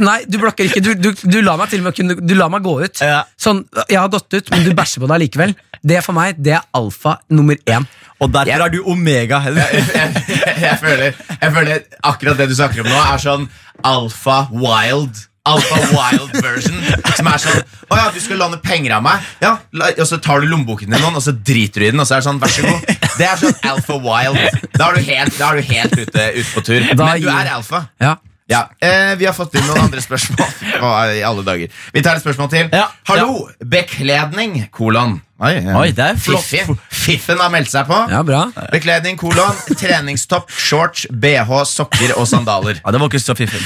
Nei, 0.02 0.16
du 0.26 0.40
blokker 0.42 0.66
ikke. 0.66 0.82
Du, 0.82 0.92
du, 0.98 1.12
du 1.14 1.38
lar 1.46 1.60
meg 1.62 1.70
til 1.70 1.84
og 1.84 1.86
med 1.86 1.96
kunne 1.98 2.16
Du 2.26 2.34
lar 2.38 2.50
meg 2.50 2.64
gå 2.66 2.74
ut. 2.82 3.02
Ja. 3.06 3.20
Sånn, 3.38 3.64
jeg 3.90 4.00
har 4.02 4.10
gått 4.10 4.34
ut, 4.34 4.50
men 4.50 4.66
du 4.66 4.72
bæsjer 4.78 5.04
på 5.04 5.10
deg 5.12 5.22
likevel. 5.28 5.54
Det 5.86 6.00
for 6.06 6.18
meg, 6.18 6.40
det 6.42 6.56
er 6.58 6.64
alfa 6.74 7.20
nummer 7.30 7.58
én. 7.70 7.86
Og 8.18 8.32
derfor 8.34 8.66
er 8.66 8.74
du 8.74 8.80
omega. 8.90 9.42
jeg, 9.46 9.86
jeg, 9.94 10.58
jeg, 10.64 10.78
føler, 10.82 11.14
jeg 11.38 11.54
føler 11.60 11.86
akkurat 12.02 12.42
det 12.42 12.50
du 12.50 12.56
snakker 12.58 12.82
om 12.82 12.90
nå, 12.90 12.98
er 13.14 13.22
sånn 13.22 13.46
alfa 13.86 14.48
wild. 14.54 15.22
Alfa 15.46 15.78
wild 15.94 16.36
version. 16.42 16.78
Som 17.16 17.28
er 17.30 17.42
sånn 17.44 17.60
Å 17.86 17.98
ja, 18.00 18.06
du 18.14 18.20
skal 18.24 18.40
låne 18.42 18.58
penger 18.64 18.96
av 18.98 19.04
meg. 19.06 19.26
Ja, 19.44 19.56
Og 19.94 20.06
så 20.10 20.18
tar 20.18 20.42
du 20.42 20.48
lommeboken 20.50 20.90
din, 20.90 20.98
noen, 21.02 21.18
og 21.20 21.24
så 21.26 21.36
driter 21.38 21.84
du 21.84 21.88
i 21.88 21.92
den, 21.94 22.02
og 22.02 22.08
så 22.10 22.18
er 22.18 22.24
det 22.24 22.30
sånn, 22.30 22.40
vær 22.42 22.54
så 22.54 22.66
god. 22.66 22.94
Det 23.16 23.28
er 23.30 23.42
sånn 23.44 23.60
alfa 23.72 24.00
wild. 24.02 24.40
Da 24.74 24.88
er 24.90 24.98
du 24.98 25.10
helt, 25.12 25.42
er 25.50 25.60
du 25.60 25.70
helt 25.74 26.00
ute, 26.00 26.30
ute 26.40 26.48
på 26.56 26.66
tur. 26.66 26.88
Men 26.96 27.22
du 27.22 27.30
er 27.30 27.52
alfa. 27.60 27.86
Ja. 28.02 28.16
Ja, 28.46 28.60
eh, 28.78 29.16
Vi 29.18 29.26
har 29.26 29.34
fått 29.34 29.56
inn 29.58 29.66
noen 29.66 29.88
andre 29.88 30.02
spørsmål. 30.04 30.50
Å, 30.78 30.90
I 31.18 31.24
alle 31.26 31.42
dager 31.48 31.72
Vi 31.96 32.02
tar 32.06 32.20
et 32.20 32.22
spørsmål 32.26 32.50
til. 32.52 32.68
Ja, 32.74 32.92
Hallo! 33.10 33.48
Bekledning, 33.66 34.68
kolon. 34.76 35.16
Oi, 35.36 35.50
ja. 35.60 35.74
Oi, 35.76 35.90
det 35.92 36.00
er 36.00 36.16
flott. 36.16 36.46
Fiffen. 36.48 36.78
Fiffen 36.96 37.42
har 37.44 37.50
meldt 37.52 37.68
seg 37.68 37.84
på. 37.90 37.98
ja, 38.08 38.22
bra. 38.24 38.46
Bekledning, 38.72 39.18
kolon, 39.20 39.58
treningstopp, 39.82 40.48
shorts, 40.56 41.04
bh, 41.12 41.52
sokker 41.68 42.14
og 42.16 42.24
sandaler. 42.32 42.80
Ja, 42.80 42.94
det 42.96 43.02
var 43.02 43.10
ikke 43.12 43.20
så 43.20 43.36
fiffen. 43.36 43.60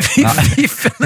Fiffen, 0.00 0.40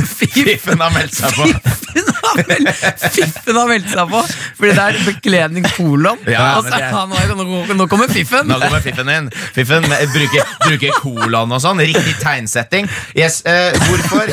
fiffen, 0.06 0.46
Fiffen 0.46 0.80
har 0.84 0.94
meldt 0.94 1.16
seg 1.18 1.34
på. 1.34 1.48
har 1.50 2.44
vel- 2.46 2.70
fiffen 3.10 3.58
har 3.58 3.66
meldt 3.72 3.90
seg 3.90 4.08
på! 4.14 4.22
Fordi 4.60 4.70
det 4.78 4.84
er 4.86 5.00
bekledning 5.08 5.66
kolon. 5.74 6.22
Ja, 6.30 6.46
og 6.60 6.68
så, 6.70 6.78
er- 6.78 7.34
nå, 7.34 7.74
nå 7.82 7.88
kommer 7.90 8.10
fiffen! 8.14 8.46
Nå 8.50 8.60
kommer 8.62 8.86
fiffen 8.86 9.10
inn. 9.16 9.32
Fiffen 9.56 9.86
bruker, 10.14 10.54
bruker 10.62 10.94
kolon 11.02 11.58
og 11.58 11.62
sånn. 11.66 11.82
Riktig 11.82 12.14
tegnsetting. 12.22 12.86
Yes, 13.18 13.42
uh, 13.50 13.74
hvorfor, 13.88 14.30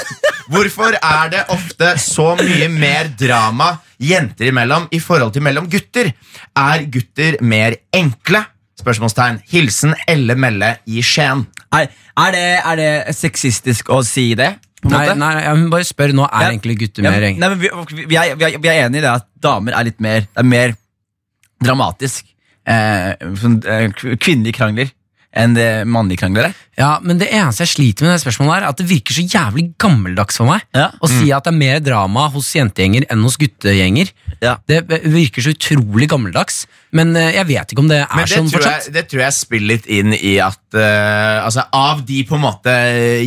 hvorfor 0.51 0.95
er 0.97 1.29
det 1.33 1.43
ofte 1.53 1.93
så 2.01 2.31
mye 2.39 2.67
mer 2.73 3.09
drama 3.19 3.71
jenter 4.01 4.49
imellom 4.51 4.87
i 4.91 4.99
forhold 5.03 5.33
til 5.35 5.43
mellom 5.45 5.69
gutter? 5.71 6.11
Er 6.57 6.83
gutter 6.91 7.37
mer 7.41 7.77
enkle? 7.95 8.43
Spørsmålstegn. 8.81 9.41
Hilsen 9.51 9.93
Elle 10.09 10.33
Melle 10.35 10.73
i 10.89 11.03
Skien. 11.05 11.43
Er, 11.71 11.87
er, 12.17 12.31
det, 12.35 12.45
er 12.65 12.79
det 12.79 13.15
sexistisk 13.15 13.91
å 13.93 13.99
si 14.05 14.31
det? 14.35 14.55
På 14.81 14.89
Nei, 14.89 15.03
måte? 15.05 15.17
nei, 15.21 15.43
hun 15.53 15.67
bare 15.69 15.85
spør. 15.85 16.13
Nå 16.17 16.23
er 16.25 16.47
Ja. 16.47 16.49
egentlig 16.49 16.79
gutter 16.79 17.05
Ja, 17.05 17.11
mer 17.13 17.21
nei, 17.21 17.27
enkle. 17.35 17.49
vi, 17.61 18.05
vi, 18.09 18.15
er, 18.17 18.31
vi, 18.39 18.45
er, 18.47 18.55
vi 18.63 18.71
er 18.71 18.79
enige 18.87 19.03
i 19.03 19.05
det 19.05 19.11
at 19.11 19.27
damer 19.43 19.77
er 19.77 19.85
litt 19.85 19.99
mer 20.01 20.21
Det 20.25 20.41
er 20.41 20.49
mer 20.49 20.73
dramatisk. 21.61 22.25
Eh, 22.65 23.13
sånn, 23.41 23.59
eh, 23.65 23.87
kvinnelige 24.17 24.57
krangler 24.57 24.89
enn 25.33 25.53
det 25.55 25.85
mannlige 25.87 26.19
kranglere. 26.23 26.51
er. 26.51 26.55
Ja, 26.77 26.99
men 27.01 27.17
det 27.21 27.29
eneste 27.31 27.63
jeg 27.63 27.71
sliter 27.75 28.03
med 28.07 28.15
det 28.17 28.21
spørsmålet 28.25 28.57
er 28.63 28.67
at 28.69 28.77
det 28.81 28.87
virker 28.89 29.13
så 29.15 29.23
jævlig 29.23 29.73
gammeldags 29.79 30.37
for 30.37 30.45
meg 30.49 30.61
Ja. 30.75 30.89
å 31.01 31.07
si 31.07 31.31
at 31.31 31.43
det 31.45 31.53
er 31.53 31.57
mer 31.57 31.79
drama 31.79 32.29
hos 32.33 32.51
jentegjenger 32.53 33.05
enn 33.09 33.23
hos 33.23 33.37
guttegjenger. 33.37 34.11
Ja. 34.41 34.57
Det 34.67 34.81
virker 34.89 35.41
så 35.45 35.53
utrolig 35.55 36.09
gammeldags, 36.09 36.65
men 36.93 37.15
eh, 37.15 37.31
jeg 37.37 37.47
vet 37.47 37.71
ikke 37.73 37.83
om 37.83 37.87
det 37.91 37.99
er 38.03 38.07
Men 38.15 38.25
det 38.27 38.35
sånn 38.35 38.49
tror, 38.51 38.61
fortsatt. 38.61 38.85
jeg, 38.87 38.93
det 38.97 39.03
tror 39.11 39.21
jeg 39.23 39.35
spiller 39.37 39.67
litt 39.75 39.85
inn 39.87 40.13
i 40.17 40.33
at 40.43 40.57
uh, 40.75 41.45
altså, 41.45 41.63
Av 41.73 42.01
de 42.07 42.23
på 42.27 42.35
en 42.35 42.43
måte 42.43 42.73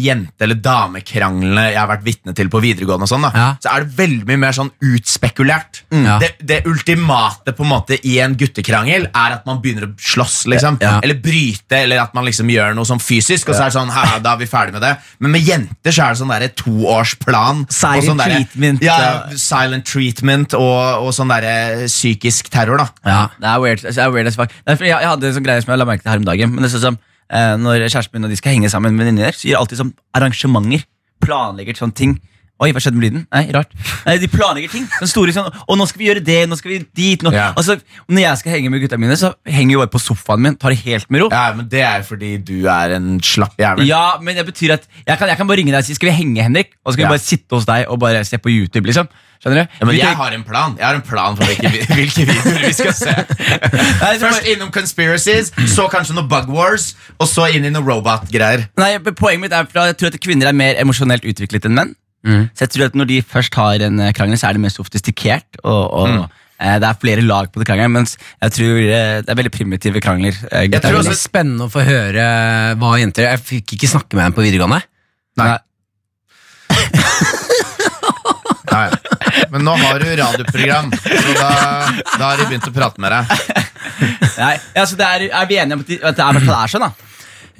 jente- 0.00 0.44
eller 0.44 0.58
damekranglene 0.60 1.64
jeg 1.72 1.78
har 1.80 1.88
vært 1.90 2.04
vitne 2.06 2.34
til 2.36 2.48
på 2.52 2.60
videregående, 2.64 3.06
og 3.08 3.10
sånn 3.10 3.24
da, 3.26 3.30
Ja. 3.34 3.46
så 3.64 3.72
er 3.74 3.84
det 3.84 3.96
veldig 3.96 4.26
mye 4.28 4.40
mer 4.44 4.52
sånn 4.56 4.70
utspekulert. 4.84 5.82
Ja. 5.92 6.18
Det, 6.22 6.32
det 6.44 6.60
ultimate 6.68 7.52
på 7.56 7.64
en 7.64 7.70
måte 7.72 7.98
i 8.06 8.18
en 8.24 8.36
guttekrangel 8.40 9.08
er 9.10 9.36
at 9.38 9.46
man 9.48 9.60
begynner 9.64 9.88
å 9.88 9.92
slåss, 10.00 10.44
liksom. 10.52 10.78
Ja. 10.84 10.98
Eller 11.04 11.18
bryte, 11.24 11.78
eller 11.84 12.02
at 12.04 12.14
man 12.16 12.24
liksom 12.28 12.48
gjør 12.52 12.74
noe 12.76 12.88
sånn 12.88 13.00
fysisk, 13.02 13.48
og 13.48 13.56
så 13.58 13.66
er 13.66 13.72
det 13.72 13.76
sånn, 13.78 13.92
her, 13.94 14.18
da 14.24 14.34
er 14.34 14.42
vi 14.44 14.48
ferdig 14.50 14.74
med 14.76 14.82
det. 14.84 14.94
Men 15.24 15.34
med 15.36 15.44
jenter 15.48 15.94
så 15.94 16.04
er 16.06 16.14
det 16.14 16.20
sånn 16.22 16.32
der 16.34 16.48
toårsplan. 16.60 17.64
Silent 17.72 18.08
sånn 18.08 18.20
derre- 18.22 18.40
treatment, 18.44 18.82
Ja, 18.84 18.98
ja. 19.00 19.36
silent 19.40 19.84
treatment 19.88 20.54
og, 20.58 21.06
og 21.06 21.12
sånn 21.16 21.32
derre 21.32 21.86
psykisk 21.88 22.50
terror, 22.52 22.78
da. 22.84 22.88
Ja, 23.04 23.22
det 23.40 23.48
er 23.53 23.53
weird, 23.62 23.82
det 23.84 23.96
er 23.98 24.12
weird 24.14 24.30
as 24.30 24.38
fuck. 24.38 24.52
Det 24.64 24.74
er 24.74 24.86
jeg, 24.86 24.94
jeg 24.94 25.10
hadde 25.10 25.28
en 25.28 25.36
sånn 25.38 25.46
greie 25.46 25.64
som 25.64 25.74
jeg 25.74 25.80
la 25.80 25.88
merke 25.88 26.04
til 26.04 26.12
her 26.12 26.22
om 26.22 26.28
dagen. 26.28 26.54
Men 26.54 26.64
det 26.66 26.70
er 26.72 26.82
sånn 26.82 26.98
eh, 26.98 27.54
Når 27.60 27.86
kjæresten 27.86 28.18
min 28.18 28.28
og 28.28 28.34
de 28.34 28.38
skal 28.40 28.56
henge 28.56 28.70
sammen 28.72 28.94
med 28.96 29.06
venninner, 29.06 29.36
så 29.36 29.48
gir 29.48 29.60
alltid 29.60 29.82
sånn 29.82 29.94
arrangementer. 30.16 30.86
Planlegger 31.24 31.78
sånne 31.78 31.98
ting. 31.98 32.18
Oi, 32.64 32.70
hva 32.72 32.80
skjedde 32.82 32.96
med 32.98 33.04
lyden? 33.06 33.24
Nei, 33.34 33.42
rart. 33.54 33.74
Nei, 34.06 34.16
De 34.22 34.28
planlegger 34.32 34.72
ting. 34.72 34.86
Den 34.98 35.10
store 35.10 35.34
sånn, 35.36 35.50
Og 35.68 35.76
nå 35.78 35.86
skal 35.90 36.00
vi 36.02 36.08
gjøre 36.08 36.22
det, 36.24 36.38
nå 36.48 36.56
skal 36.58 36.72
vi 36.74 36.78
dit. 36.96 37.22
Nå. 37.26 37.32
Ja. 37.34 37.50
Altså, 37.58 37.76
når 38.08 38.24
jeg 38.24 38.40
skal 38.42 38.56
henge 38.56 38.72
med 38.72 38.80
gutta 38.84 38.98
mine, 39.00 39.16
så 39.20 39.34
henger 39.44 39.76
jeg 39.76 39.82
bare 39.84 39.92
på 39.94 40.00
sofaen 40.02 40.42
min, 40.46 40.56
tar 40.60 40.72
det 40.74 40.80
helt 40.86 41.10
med 41.12 41.24
ro. 41.26 41.28
Ja, 41.32 41.44
men 41.56 41.68
Det 41.68 41.82
er 41.84 42.02
fordi 42.06 42.36
du 42.40 42.56
er 42.70 42.96
en 42.96 43.20
slapp 43.24 43.54
jævel. 43.60 43.86
Ja, 43.88 44.16
men 44.22 44.36
det 44.40 44.46
betyr 44.48 44.74
at 44.78 44.88
jeg 45.06 45.18
kan, 45.18 45.28
jeg 45.28 45.36
kan 45.36 45.46
bare 45.50 45.60
ringe 45.60 45.72
deg 45.74 45.82
og 45.82 45.84
si 45.88 45.94
Skal 45.94 46.10
vi 46.10 46.16
henge, 46.22 46.42
Henrik? 46.42 46.72
Og 46.84 46.92
så 46.92 46.96
skal 46.96 47.04
Ja. 47.04 47.08
vi 47.08 47.16
bare 47.18 47.26
sitte 47.28 47.54
hos 47.58 47.66
deg 47.68 47.86
og 47.88 48.00
bare 48.00 48.24
se 48.24 48.38
på 48.38 48.50
YouTube. 48.50 48.86
liksom 48.88 49.08
Skjønner 49.44 49.66
du? 49.66 49.72
Ja, 49.80 49.84
men 49.86 49.96
jeg 49.98 50.16
har 50.16 50.32
en 50.32 50.44
plan 50.44 50.76
Jeg 50.78 50.86
har 50.86 50.94
en 50.94 51.02
plan 51.04 51.36
for 51.36 51.44
hvilke, 51.44 51.68
hvilke 51.98 52.24
videoer 52.30 52.62
vi 52.64 52.72
skal 52.72 52.94
se. 52.96 53.12
Først 54.24 54.46
innom 54.48 54.70
conspiracies, 54.72 55.50
så 55.74 55.84
kanskje 55.92 56.14
noe 56.16 56.28
bug 56.30 56.48
wars, 56.54 56.94
og 57.18 57.28
så 57.28 57.50
inn 57.52 57.66
i 57.68 57.72
noe 57.74 57.84
robot-greier. 57.84 58.66
Nei, 58.80 58.94
Poenget 59.14 59.40
mitt 59.44 59.52
er 59.52 59.66
at 59.66 59.74
jeg 59.74 59.98
tror 60.00 60.14
at 60.14 60.20
kvinner 60.24 60.48
er 60.48 60.56
mer 60.56 60.78
emosjonelt 60.80 61.26
utviklet 61.28 61.68
enn 61.68 61.76
menn. 61.76 61.92
Så 62.24 62.64
jeg 62.64 62.70
tror 62.72 62.86
at 62.88 62.94
Når 62.96 63.04
de 63.10 63.18
først 63.22 63.54
har 63.60 63.82
en 63.84 64.00
eh, 64.00 64.12
krangel, 64.16 64.38
så 64.40 64.48
er 64.48 64.52
det 64.56 64.60
mer 64.64 64.72
sofistikert. 64.72 65.44
Og, 65.62 65.82
og 65.92 66.08
eh, 66.58 66.78
Det 66.80 66.88
er 66.88 66.96
flere 67.02 67.20
lag 67.26 67.50
på 67.52 67.60
det 67.60 67.66
krangelen, 67.68 67.92
mens 67.98 68.16
jeg 68.40 68.50
tror 68.56 68.78
eh, 68.80 69.20
det 69.20 69.28
er 69.28 69.36
veldig 69.42 69.52
primitive 69.52 70.00
krangler. 70.04 70.32
eh, 70.50 70.64
Jeg 70.70 70.80
tror 70.80 70.96
er 71.02 71.04
Det 71.04 71.12
er 71.12 71.20
spennende 71.20 71.64
å 71.68 71.72
få 71.72 71.84
høre 71.84 72.24
hva 72.80 72.94
jenter 73.02 73.28
Jeg 73.28 73.40
fikk 73.52 73.76
ikke 73.76 73.88
snakke 73.92 74.16
med 74.16 74.24
dem 74.30 74.36
på 74.38 74.44
videregående. 74.46 74.80
Nei. 75.40 75.52
Nei. 78.74 78.88
Men 79.52 79.62
nå 79.66 79.74
har 79.78 80.00
du 80.02 80.08
radioprogram, 80.18 80.88
så 80.98 81.34
da, 81.36 81.50
da 82.18 82.24
har 82.30 82.40
de 82.40 82.46
begynt 82.48 82.66
å 82.68 82.72
prate 82.74 82.98
med 83.02 83.12
deg. 83.14 83.24
Nei, 84.42 84.54
altså 84.80 84.94
det 84.98 85.06
er, 85.06 85.24
er 85.30 85.46
vi 85.50 85.58
enige 85.62 85.76
om 85.78 85.82
at, 85.84 85.90
de, 85.90 85.96
at 86.00 86.18
det 86.18 86.24
er, 86.26 86.32
er 86.56 86.72
sånn? 86.72 86.86
da? 86.88 86.92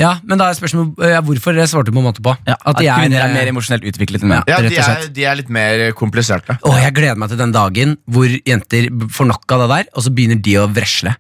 Ja, 0.01 0.17
Men 0.27 0.41
da 0.41 0.49
er 0.51 0.57
spørsmålet 0.59 1.13
ja, 1.15 1.21
hvorfor 1.25 1.55
det 1.57 1.67
svarte 1.71 1.93
du 1.93 1.97
på 1.97 2.03
en 2.03 2.09
måte 2.09 2.23
på. 2.25 2.35
Ja, 2.49 2.57
at, 2.59 2.79
de 2.81 2.89
kvinner 2.89 3.21
er 3.21 3.29
eh, 3.29 3.35
mer 3.37 3.51
emosjonelt 3.53 3.87
utviklet 3.91 4.25
enn 4.25 4.33
menn. 4.33 4.49
Ja, 4.51 4.59
rett 4.63 4.73
de 4.73 4.79
og 4.79 4.83
er, 4.83 5.03
slett. 5.05 5.13
de 5.15 5.27
er 5.31 5.39
litt 5.39 5.53
mer 5.55 5.85
kompliserte. 5.99 6.57
Åh, 6.67 6.81
jeg 6.83 6.97
gleder 6.97 7.21
meg 7.21 7.31
til 7.31 7.41
den 7.41 7.55
dagen 7.55 7.95
hvor 8.11 8.35
jenter 8.49 8.89
får 9.15 9.31
nok 9.31 9.55
av 9.57 9.65
det 9.65 9.71
der, 9.75 9.93
og 9.95 10.07
så 10.07 10.15
begynner 10.15 10.41
de 10.43 10.57
å 10.63 10.67
vresle. 10.73 11.15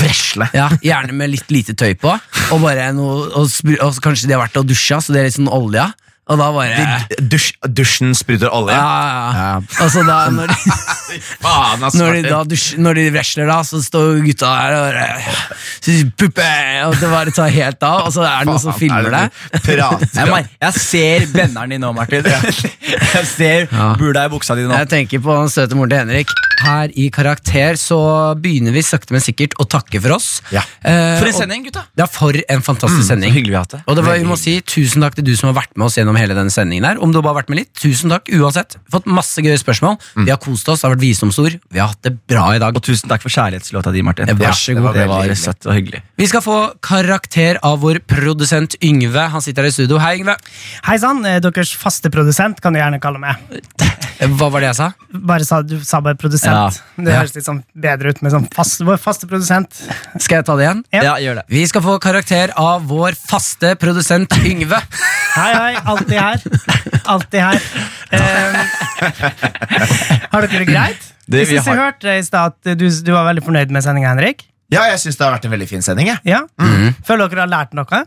Vresle. 0.00 0.46
Ja, 0.54 0.68
Gjerne 0.84 1.16
med 1.16 1.32
litt 1.32 1.50
lite 1.50 1.74
tøy 1.78 1.94
på, 1.98 2.12
og, 2.12 2.58
bare 2.62 2.90
noe, 2.94 3.30
og, 3.40 3.50
og 3.80 4.00
kanskje 4.04 4.28
de 4.28 4.36
har 4.36 4.44
vært 4.44 4.60
og 4.60 4.68
dusja, 4.68 5.00
så 5.02 5.14
det 5.14 5.22
er 5.22 5.30
litt 5.30 5.38
sånn 5.38 5.50
olja. 5.50 5.90
Og 6.30 6.38
da 6.38 6.46
bare 6.54 6.82
De, 7.10 7.16
dusj, 7.32 7.54
dusjen 7.74 8.12
spruter 8.14 8.52
olje. 8.54 8.74
ja, 8.76 8.82
ja, 9.08 9.30
ja. 9.34 9.84
Og 9.84 9.88
så 9.90 10.02
da, 10.06 10.18
når 10.30 10.52
de, 10.52 10.74
Faen, 11.42 11.80
når 11.96 12.12
de, 12.14 12.20
da 12.28 12.42
dusj, 12.46 12.66
når 12.78 13.00
de 13.00 13.06
vresler, 13.16 13.48
da, 13.50 13.56
så 13.66 13.80
står 13.82 14.20
gutta 14.28 14.50
der 14.52 14.76
og 14.76 14.84
bare 14.86 16.04
Puppe! 16.20 16.50
Og 16.86 16.94
det 17.00 17.10
bare 17.10 17.32
tar 17.34 17.50
helt 17.54 17.82
av, 17.82 18.04
og 18.06 18.12
så 18.14 18.22
er 18.28 18.44
det 18.44 18.50
noen 18.52 18.62
som 18.62 18.76
filmer 18.76 19.08
deg 19.10 19.40
det. 19.64 19.78
Jeg, 20.14 20.44
jeg 20.60 20.84
ser 20.84 21.26
benneren 21.34 21.74
din 21.74 21.82
nå, 21.82 21.90
Martin. 21.96 22.26
Jeg 22.30 23.26
ser 23.26 23.66
Ja. 23.70 23.90
bula 23.98 24.26
i 24.28 24.30
buksa 24.32 24.54
di 24.58 24.68
nå. 24.68 24.76
Jeg 24.84 24.90
tenker 24.92 25.22
på 25.24 25.34
den 25.40 25.50
søte 25.52 25.74
moren 25.78 25.90
til 25.92 26.02
Henrik. 26.04 26.30
Her 26.60 26.92
i 27.00 27.06
Karakter 27.14 27.78
så 27.80 27.98
begynner 28.36 28.74
vi 28.74 28.82
sakte, 28.84 29.14
men 29.16 29.22
sikkert 29.24 29.54
å 29.62 29.64
takke 29.70 29.96
for 30.04 30.12
oss. 30.18 30.28
Ja. 30.52 30.60
Eh, 30.84 31.16
For 31.18 31.30
en 31.30 31.36
sending, 31.38 31.64
gutta! 31.64 31.86
Ja, 31.96 32.04
for 32.10 32.36
en 32.36 32.60
fantastisk 32.66 33.06
mm, 33.06 33.08
sending. 33.08 33.32
hyggelig 33.32 33.54
vi 33.54 33.56
har 33.56 33.64
hatt 33.64 33.76
det. 33.78 33.82
Og 33.88 33.96
det 33.96 34.04
var, 34.04 34.18
vi 34.20 34.28
må 34.28 34.36
si 34.38 34.58
Tusen 34.60 35.00
takk 35.06 35.16
til 35.16 35.24
du 35.30 35.32
som 35.40 35.48
har 35.50 35.56
vært 35.62 35.72
med 35.80 35.88
oss 35.88 35.96
gjennom 35.96 36.18
hele 36.20 36.36
denne 36.36 36.52
sendingen. 36.52 36.84
her 36.86 37.00
Om 37.02 37.12
du 37.12 37.20
bare 37.20 37.32
har 37.34 37.40
vært 37.42 37.50
med 37.52 37.58
litt, 37.62 37.70
tusen 37.80 38.12
takk 38.12 38.28
uansett. 38.36 38.76
Fått 38.92 39.06
masse 39.10 39.40
gøye 39.44 39.58
spørsmål. 39.60 39.96
Vi 40.20 40.30
har 40.30 40.38
kost 40.42 40.68
oss, 40.68 40.82
det 40.82 40.88
har 40.88 40.94
vært 40.96 41.04
visdomsord. 41.04 41.58
Vi 41.72 41.80
har 41.82 41.90
hatt 41.94 42.02
det 42.06 42.14
bra 42.30 42.46
i 42.54 42.60
dag. 42.62 42.76
Og 42.76 42.84
tusen 42.86 43.08
takk 43.10 43.22
for 43.24 43.32
kjærlighetslåta 43.34 43.92
di, 43.94 44.02
Martin. 44.06 44.30
Vær 44.36 44.50
Ja, 44.50 44.52
så 44.52 44.74
det 44.74 44.80
god. 44.80 44.84
var 44.90 44.98
Det 45.00 45.08
var 45.08 45.34
søtt 45.40 45.66
og 45.66 45.74
hyggelig. 45.78 46.02
Vi 46.20 46.26
skal 46.30 46.44
få 46.44 46.58
karakter 46.84 47.58
av 47.66 47.80
vår 47.82 48.00
produsent 48.06 48.76
Yngve. 48.84 49.28
Han 49.32 49.40
sitter 49.44 49.62
her 49.64 49.68
i 49.72 49.72
studio. 49.72 49.98
Hei, 49.98 50.18
Yngve. 50.20 50.36
Hei 50.84 50.96
sann, 50.98 51.24
eh, 51.26 51.40
deres 51.40 51.72
faste 51.74 52.10
produsent 52.12 52.60
kan 52.60 52.72
du 52.72 52.78
gjerne 52.80 53.00
kalle 53.00 53.18
meg. 53.18 53.36
Hva 54.20 54.50
var 54.52 54.60
det 54.60 54.68
jeg 54.68 54.76
sa? 54.76 54.90
Bare 55.16 55.44
sa, 55.48 55.62
du 55.64 55.78
sa 55.86 56.00
bare 56.04 56.14
produsent. 56.20 56.52
Ja. 56.52 56.68
Det 57.04 57.14
høres 57.14 57.34
litt 57.34 57.46
sånn 57.46 57.62
bedre 57.74 58.10
ut 58.12 58.20
med 58.22 58.32
sånn 58.34 58.46
fast, 58.52 58.82
vår 58.84 58.98
faste 59.00 59.26
produsent. 59.30 59.80
Skal 60.20 60.40
jeg 60.42 60.44
ta 60.44 60.56
det 60.58 60.66
igjen? 60.66 60.82
Ja. 60.92 61.02
Ja, 61.10 61.14
gjør 61.24 61.40
det. 61.40 61.44
Vi 61.48 61.62
skal 61.70 61.80
få 61.86 61.94
karakter 62.02 62.52
av 62.60 62.84
vår 62.90 63.16
faste 63.16 63.72
produsent 63.80 64.28
Yngve. 64.44 64.76
Hei, 65.34 65.52
hei, 65.54 65.72
alltid 66.00 66.18
her. 66.18 66.38
Alltid 67.14 67.40
her. 67.44 67.58
Um, 68.10 68.56
har 70.32 70.46
dere 70.46 70.60
det 70.64 70.68
greit? 70.68 71.08
Det, 71.30 71.44
jeg 71.46 71.62
har- 71.62 71.76
hørte 71.78 72.16
i 72.18 72.22
stad 72.26 72.54
at 72.56 72.78
du, 72.78 72.86
du 72.90 73.12
var 73.14 73.28
veldig 73.30 73.44
fornøyd 73.46 73.70
med 73.70 73.84
sendinga, 73.86 74.10
Henrik. 74.14 74.46
Ja, 74.70 74.84
jeg 74.90 74.98
syns 75.02 75.18
det 75.18 75.24
har 75.26 75.34
vært 75.36 75.46
en 75.48 75.52
veldig 75.54 75.68
fin 75.70 75.82
sending. 75.82 76.06
Jeg. 76.10 76.18
Ja? 76.26 76.40
Føler 77.06 77.30
dere 77.30 77.44
har 77.46 77.50
lært 77.50 77.72
noe? 77.74 78.02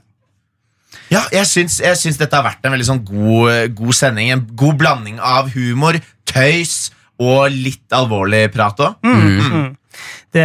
Ja, 1.11 1.21
jeg 1.33 1.45
syns, 1.49 1.79
jeg 1.83 1.97
syns 1.99 2.17
dette 2.19 2.35
har 2.37 2.45
vært 2.45 2.63
en 2.67 2.71
veldig 2.75 2.85
sånn 2.87 3.01
god, 3.07 3.73
god 3.75 3.95
sending. 3.97 4.29
En 4.35 4.43
god 4.59 4.77
blanding 4.79 5.17
av 5.23 5.49
humor, 5.55 5.97
tøys 6.29 6.91
og 7.19 7.49
litt 7.53 7.91
alvorlig 7.95 8.45
prat 8.53 8.79
òg. 8.83 8.95
Det, 10.33 10.43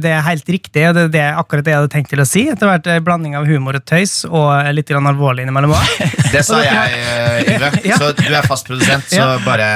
det 0.00 0.08
er 0.08 0.22
helt 0.24 0.46
riktig, 0.48 0.82
og 0.88 0.94
det 0.96 1.02
er 1.02 1.10
det, 1.12 1.24
akkurat 1.36 1.64
det 1.66 1.72
jeg 1.74 1.78
hadde 1.82 1.90
tenkt 1.92 2.08
til 2.14 2.22
å 2.22 2.24
si. 2.28 2.46
Det 2.48 2.64
har 2.64 2.70
vært 2.78 2.86
en 2.94 3.04
blanding 3.04 3.34
av 3.36 3.44
humor 3.44 3.76
og 3.76 3.84
tøys 3.84 4.22
og 4.24 4.48
litt 4.72 4.88
grann 4.88 5.04
alvorlig 5.10 5.44
innimellom 5.44 5.74
òg. 5.76 5.90
Det 6.32 6.40
sa 6.44 6.58
jeg, 6.64 6.96
eh, 6.96 7.52
Yngve. 7.54 7.68
Ja. 7.88 7.96
Så 8.00 8.08
du 8.16 8.24
er 8.28 8.44
fast 8.48 8.66
produsent, 8.68 9.04
så 9.08 9.20
Ja. 9.20 9.28
bare 9.44 9.68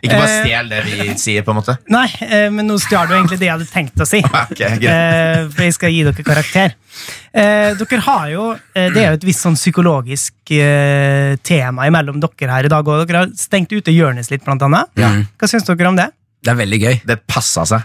Ikke 0.00 0.16
bare 0.16 0.28
Eh. 0.28 0.40
stjel 0.44 0.68
det 0.72 0.80
vi 0.86 1.14
sier, 1.20 1.44
på 1.44 1.52
en 1.52 1.58
måte. 1.60 1.76
Nei, 1.92 2.06
eh, 2.24 2.48
men 2.52 2.66
nå 2.68 2.76
stjal 2.80 3.08
du 3.08 3.14
egentlig 3.16 3.38
det 3.40 3.48
jeg 3.48 3.54
hadde 3.58 3.68
tenkt 3.72 4.00
å 4.00 4.06
si. 4.08 4.20
okay, 4.42 4.78
greit. 4.80 4.88
Eh, 4.88 5.48
for 5.52 5.64
jeg 5.68 5.76
skal 5.76 5.92
gi 5.92 6.02
dere 6.08 6.26
karakter. 6.30 6.74
Eh, 7.32 7.74
dere 7.80 8.00
har 8.08 8.28
jo, 8.32 8.46
Det 8.74 8.96
er 8.96 9.10
jo 9.12 9.18
et 9.20 9.24
visst 9.28 9.44
sånn 9.44 9.56
psykologisk 9.58 10.32
tema 11.44 11.86
imellom 11.88 12.20
dere 12.22 12.50
her 12.56 12.68
i 12.68 12.72
dag. 12.72 12.88
Og 12.88 13.04
dere 13.06 13.24
har 13.24 13.32
stengt 13.36 13.72
ute 13.72 13.92
Jonis 13.94 14.30
litt, 14.32 14.44
blant 14.46 14.62
annet. 14.64 14.88
Hva 14.96 15.48
syns 15.50 15.68
dere 15.68 15.88
om 15.92 15.96
det? 15.98 16.08
Det 16.44 16.52
er 16.54 16.58
veldig 16.60 16.80
gøy. 16.82 16.96
Det 17.08 17.18
passa 17.28 17.64
seg. 17.68 17.84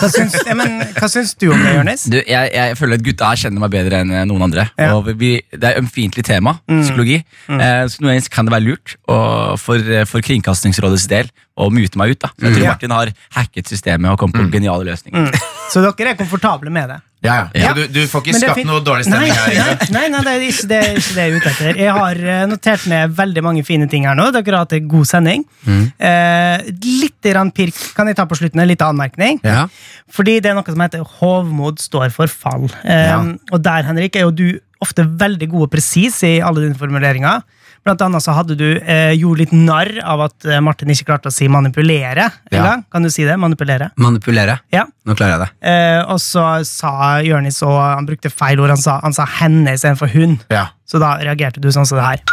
Hva 0.00 0.08
syns, 0.12 0.34
ja, 0.46 0.54
men, 0.58 0.80
hva 0.96 1.08
syns 1.10 1.32
du 1.40 1.48
om 1.52 1.60
det, 1.60 1.72
Jonis? 1.76 2.04
Jeg, 2.10 2.50
jeg 2.54 2.76
føler 2.78 2.98
at 2.98 3.04
gutta 3.06 3.30
her 3.30 3.40
kjenner 3.44 3.64
meg 3.64 3.72
bedre 3.74 4.02
enn 4.04 4.12
eh, 4.14 4.26
noen 4.28 4.46
andre. 4.48 4.66
Ja. 4.80 4.92
Og 4.98 5.08
vi, 5.20 5.36
Det 5.52 5.70
er 5.70 5.80
ømfintlig 5.80 6.24
tema, 6.26 6.56
psykologi. 6.68 7.20
Eh, 7.50 7.84
så 7.90 8.04
noen 8.04 8.28
kan 8.34 8.48
det 8.48 8.54
være 8.54 8.66
lurt 8.66 8.96
og 9.10 9.58
for, 9.62 9.80
eh, 9.80 10.06
for 10.08 10.24
Kringkastingsrådets 10.24 11.08
del 11.10 11.30
å 11.54 11.70
mute 11.70 11.98
meg 12.00 12.14
ut. 12.14 12.20
da 12.24 12.32
Så 12.34 12.48
Jeg 12.48 12.56
tror 12.56 12.64
mm. 12.64 12.70
Martin 12.72 12.94
har 12.96 13.12
hacket 13.38 13.70
systemet 13.70 14.10
og 14.12 14.20
kommet 14.20 14.40
på 14.40 14.58
geniale 14.58 14.86
løsninger. 14.90 15.34
Så 15.72 15.82
dere 15.84 16.14
er 16.14 16.18
komfortable 16.18 16.72
med 16.74 16.90
det? 16.92 17.00
Ja, 17.24 17.36
ja. 17.56 17.72
Du, 17.76 17.86
du 17.88 18.02
får 18.10 18.20
ikke 18.20 18.40
skapt 18.42 18.66
noe 18.68 18.82
dårlig 18.84 19.06
Nei, 19.08 19.30
stemning 19.32 19.60
her. 19.64 19.84
Nei, 19.94 20.02
nei, 20.12 20.20
nei, 20.26 20.34
det 20.34 20.34
er 20.34 20.44
ikke 20.50 20.68
det, 20.68 20.80
ikke 21.00 21.14
det 21.16 21.22
jeg 21.24 21.30
er 21.32 21.36
ute 21.38 21.52
etter. 21.54 21.80
Jeg 21.80 21.94
har 21.96 22.20
eh, 22.20 22.42
notert 22.50 22.84
ned 22.92 23.14
veldig 23.16 23.44
mange 23.46 23.64
fine 23.66 23.88
ting 23.90 24.04
her 24.08 24.18
nå. 24.18 24.28
Dere 24.34 24.52
har 24.52 24.66
hatt 24.66 24.76
en 24.76 24.90
god 24.92 25.08
sending. 25.08 25.46
Eh, 25.64 26.68
litt 26.84 27.30
grann 27.30 27.52
pirk 27.56 27.80
kan 27.96 28.10
jeg 28.10 28.18
ta 28.20 28.28
på 28.28 28.38
slutten. 28.40 28.60
En 28.60 28.68
liten 28.68 28.92
anmerkning. 28.92 29.40
Ja. 29.46 29.64
Fordi 30.12 30.36
det 30.44 30.52
er 30.52 30.58
noe 30.58 30.68
som 30.76 30.84
heter 30.84 31.04
hovmod 31.18 31.80
står 31.82 32.12
for 32.14 32.28
fall. 32.30 32.68
Eh. 32.84 33.32
Og 33.54 33.64
der, 33.64 33.88
Henrik, 33.88 34.20
er 34.20 34.28
jo 34.28 34.34
du 34.34 34.48
ofte 34.84 35.06
veldig 35.24 35.48
god 35.54 35.68
og 35.68 35.72
presis 35.72 36.20
i 36.28 36.36
alle 36.44 36.66
dine 36.66 36.76
formuleringer. 36.78 37.40
Blant 37.84 38.00
annet 38.00 38.22
så 38.24 38.32
hadde 38.32 38.54
du 38.56 38.78
eh, 38.80 39.12
gjort 39.12 39.38
litt 39.42 39.50
narr 39.52 39.90
av 40.08 40.22
at 40.24 40.46
eh, 40.48 40.60
Martin 40.64 40.88
ikke 40.88 41.04
klarte 41.10 41.28
å 41.28 41.32
si 41.34 41.48
manipulere. 41.52 42.30
en 42.50 42.56
Ja. 42.56 42.62
gang. 42.64 42.84
Kan 42.90 43.02
du 43.04 43.10
si 43.12 43.24
det? 43.28 43.36
Manipulere. 43.36 43.90
Manipulere. 44.00 44.58
Ja. 44.72 44.86
Nå 45.04 45.14
klarer 45.14 45.34
jeg 45.36 45.40
det. 45.44 45.50
Eh, 45.68 46.00
og 46.08 46.16
så 46.18 46.64
sa 46.64 47.20
Jørnis, 47.20 47.60
og 47.62 47.76
han 47.76 48.06
brukte 48.08 48.30
feil 48.32 48.58
ord, 48.60 48.70
han 48.72 48.80
sa, 48.80 49.00
han 49.04 49.12
sa 49.12 49.26
henne 49.26 49.74
istedenfor 49.76 50.08
hun. 50.14 50.38
Ja. 50.50 50.68
Så 50.88 50.98
da 50.98 51.18
reagerte 51.20 51.60
du 51.60 51.68
sånn 51.68 51.84
som 51.86 51.98
det 52.00 52.06
her. 52.06 52.24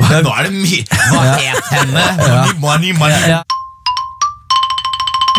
Nå 0.00 0.30
er 0.30 0.46
det 0.46 0.52
mye 0.54 0.84
Hva 1.10 1.24
het 1.36 1.72
henne? 1.74 2.04
Money, 2.62 2.92
money, 2.92 2.92
money. 2.96 3.42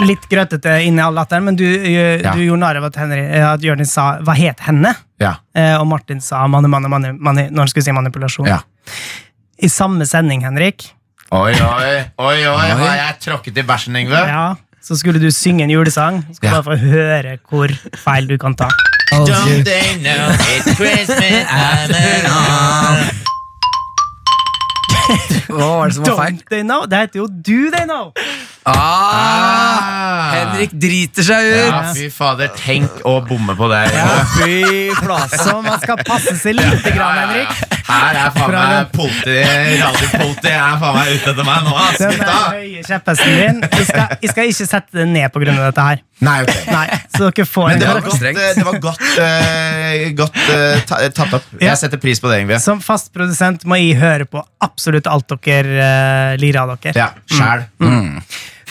Litt 0.07 0.23
grøtete 0.31 0.79
inni 0.83 1.01
all 1.03 1.13
latteren, 1.15 1.43
men 1.45 1.55
du, 1.55 1.63
eh, 1.65 2.19
Ja. 2.23 2.31
du 2.33 2.39
gjorde 2.43 2.59
narr 2.59 2.77
av 2.77 2.85
at, 2.91 2.95
Henry- 2.95 3.23
eh, 3.37 3.47
at 3.53 3.61
Jørnis 3.61 3.91
sa 3.91 4.17
'hva 4.19 4.35
het 4.35 4.59
henne'? 4.67 4.95
Ja. 5.19 5.35
Eh, 5.55 5.75
og 5.79 5.87
Martin 5.87 6.19
sa 6.19 6.45
manne, 6.47 6.67
manne, 6.67 6.89
manne, 6.89 7.13
manne, 7.19 7.49
når 7.51 7.57
han 7.59 7.67
skulle 7.67 7.83
si 7.83 7.91
manipulasjon. 7.91 8.47
Ja. 8.47 8.59
I 9.61 9.69
samme 9.69 10.05
sending, 10.09 10.41
Henrik, 10.45 10.87
Oi, 11.31 11.53
oi, 11.77 11.91
oi, 12.19 12.39
oi, 12.47 12.69
har 12.75 12.95
jeg 12.97 13.19
tråkket 13.23 13.57
i 13.61 13.63
bæsjen, 13.63 13.95
Yngve? 14.01 14.19
ja, 14.27 14.55
så 14.83 14.97
skulle 14.99 15.21
du 15.21 15.29
synge 15.31 15.63
en 15.63 15.69
julesang. 15.71 16.23
Skal 16.35 16.49
Ja. 16.49 16.53
bare 16.61 16.63
få 16.63 16.75
høre 16.81 17.37
hvor 17.49 17.71
feil 18.01 18.27
du 18.27 18.37
kan 18.41 18.55
ta. 18.57 18.67
Don't 19.13 19.63
they 19.63 19.95
know 20.01 20.31
it's 20.55 20.75
Christmas 20.75 21.45
after 21.47 22.27
all? 22.31 22.99
Hva 25.51 25.67
var 25.67 25.87
det 25.91 25.95
som 25.95 26.05
var 26.07 26.17
feil? 26.23 26.35
Don't 26.39 26.49
they 26.51 26.61
know? 26.63 26.85
Det 26.87 26.97
heter 27.05 27.19
jo 27.19 27.27
Do 27.27 27.59
They 27.75 27.85
Know! 27.85 28.11
Ah, 28.63 30.33
Henrik 30.35 30.73
driter 30.77 31.25
seg 31.25 31.47
ut. 31.49 31.71
Ja, 31.71 31.79
fy 31.95 32.09
fader, 32.13 32.51
tenk 32.53 32.99
å 33.09 33.15
bomme 33.25 33.55
på 33.57 33.69
det. 33.71 33.79
Fy 34.35 34.59
flasom 34.99 35.63
man 35.65 35.79
skal 35.81 35.97
passe 36.05 36.35
seg 36.37 36.59
lite 36.59 36.93
grann, 36.93 37.17
Henrik. 37.23 37.55
Her 37.91 38.19
er 38.27 38.29
faen 38.35 38.53
meg 38.55 38.91
politi, 38.93 39.39
radiopoliti 39.81 40.53
er 40.53 40.77
faen 40.83 40.95
meg 40.99 41.09
ute 41.15 41.33
etter 41.33 41.47
meg 41.49 41.65
nå. 41.65 41.73
ass. 41.87 41.97
Den 42.03 42.15
Gutta. 42.19 42.37
høye 42.53 42.85
kjepphesten 42.87 43.35
din. 43.41 43.61
Jeg 43.65 43.89
skal, 43.89 44.15
jeg 44.21 44.33
skal 44.35 44.53
ikke 44.53 44.69
sette 44.75 45.01
det 45.01 45.07
ned 45.09 45.33
på 45.33 45.43
grunn 45.43 45.57
av 45.57 45.67
dette 45.71 45.87
her. 45.89 46.05
Nei, 46.21 46.35
ok. 46.45 46.51
Nei, 46.75 46.85
Så 47.15 47.29
dere 47.31 47.45
får 47.49 47.67
Men 47.71 47.79
det 47.81 47.87
en 47.87 47.93
var 47.95 48.03
godt, 48.05 48.23
eh, 48.29 48.53
det 48.57 48.65
var 48.67 48.79
godt, 48.83 49.05
eh, 49.25 50.03
godt 50.19 50.37
eh, 50.53 50.83
ta, 50.85 50.99
tatt 51.17 51.33
opp. 51.39 51.47
Ja. 51.57 51.71
Jeg 51.71 51.79
setter 51.81 52.01
pris 52.01 52.21
på 52.21 52.29
det, 52.31 52.41
Yngve. 52.43 52.59
Som 52.61 52.81
fast 52.85 53.09
produsent 53.15 53.65
må 53.69 53.79
jeg 53.81 53.97
høre 54.01 54.27
på 54.29 54.43
absolutt 54.61 55.09
alt 55.09 55.33
dere 55.41 55.81
uh, 55.81 56.37
lirer 56.41 56.61
av 56.61 56.75
dere. 56.83 56.93
Ja, 56.97 57.09
sjæl. 57.25 57.65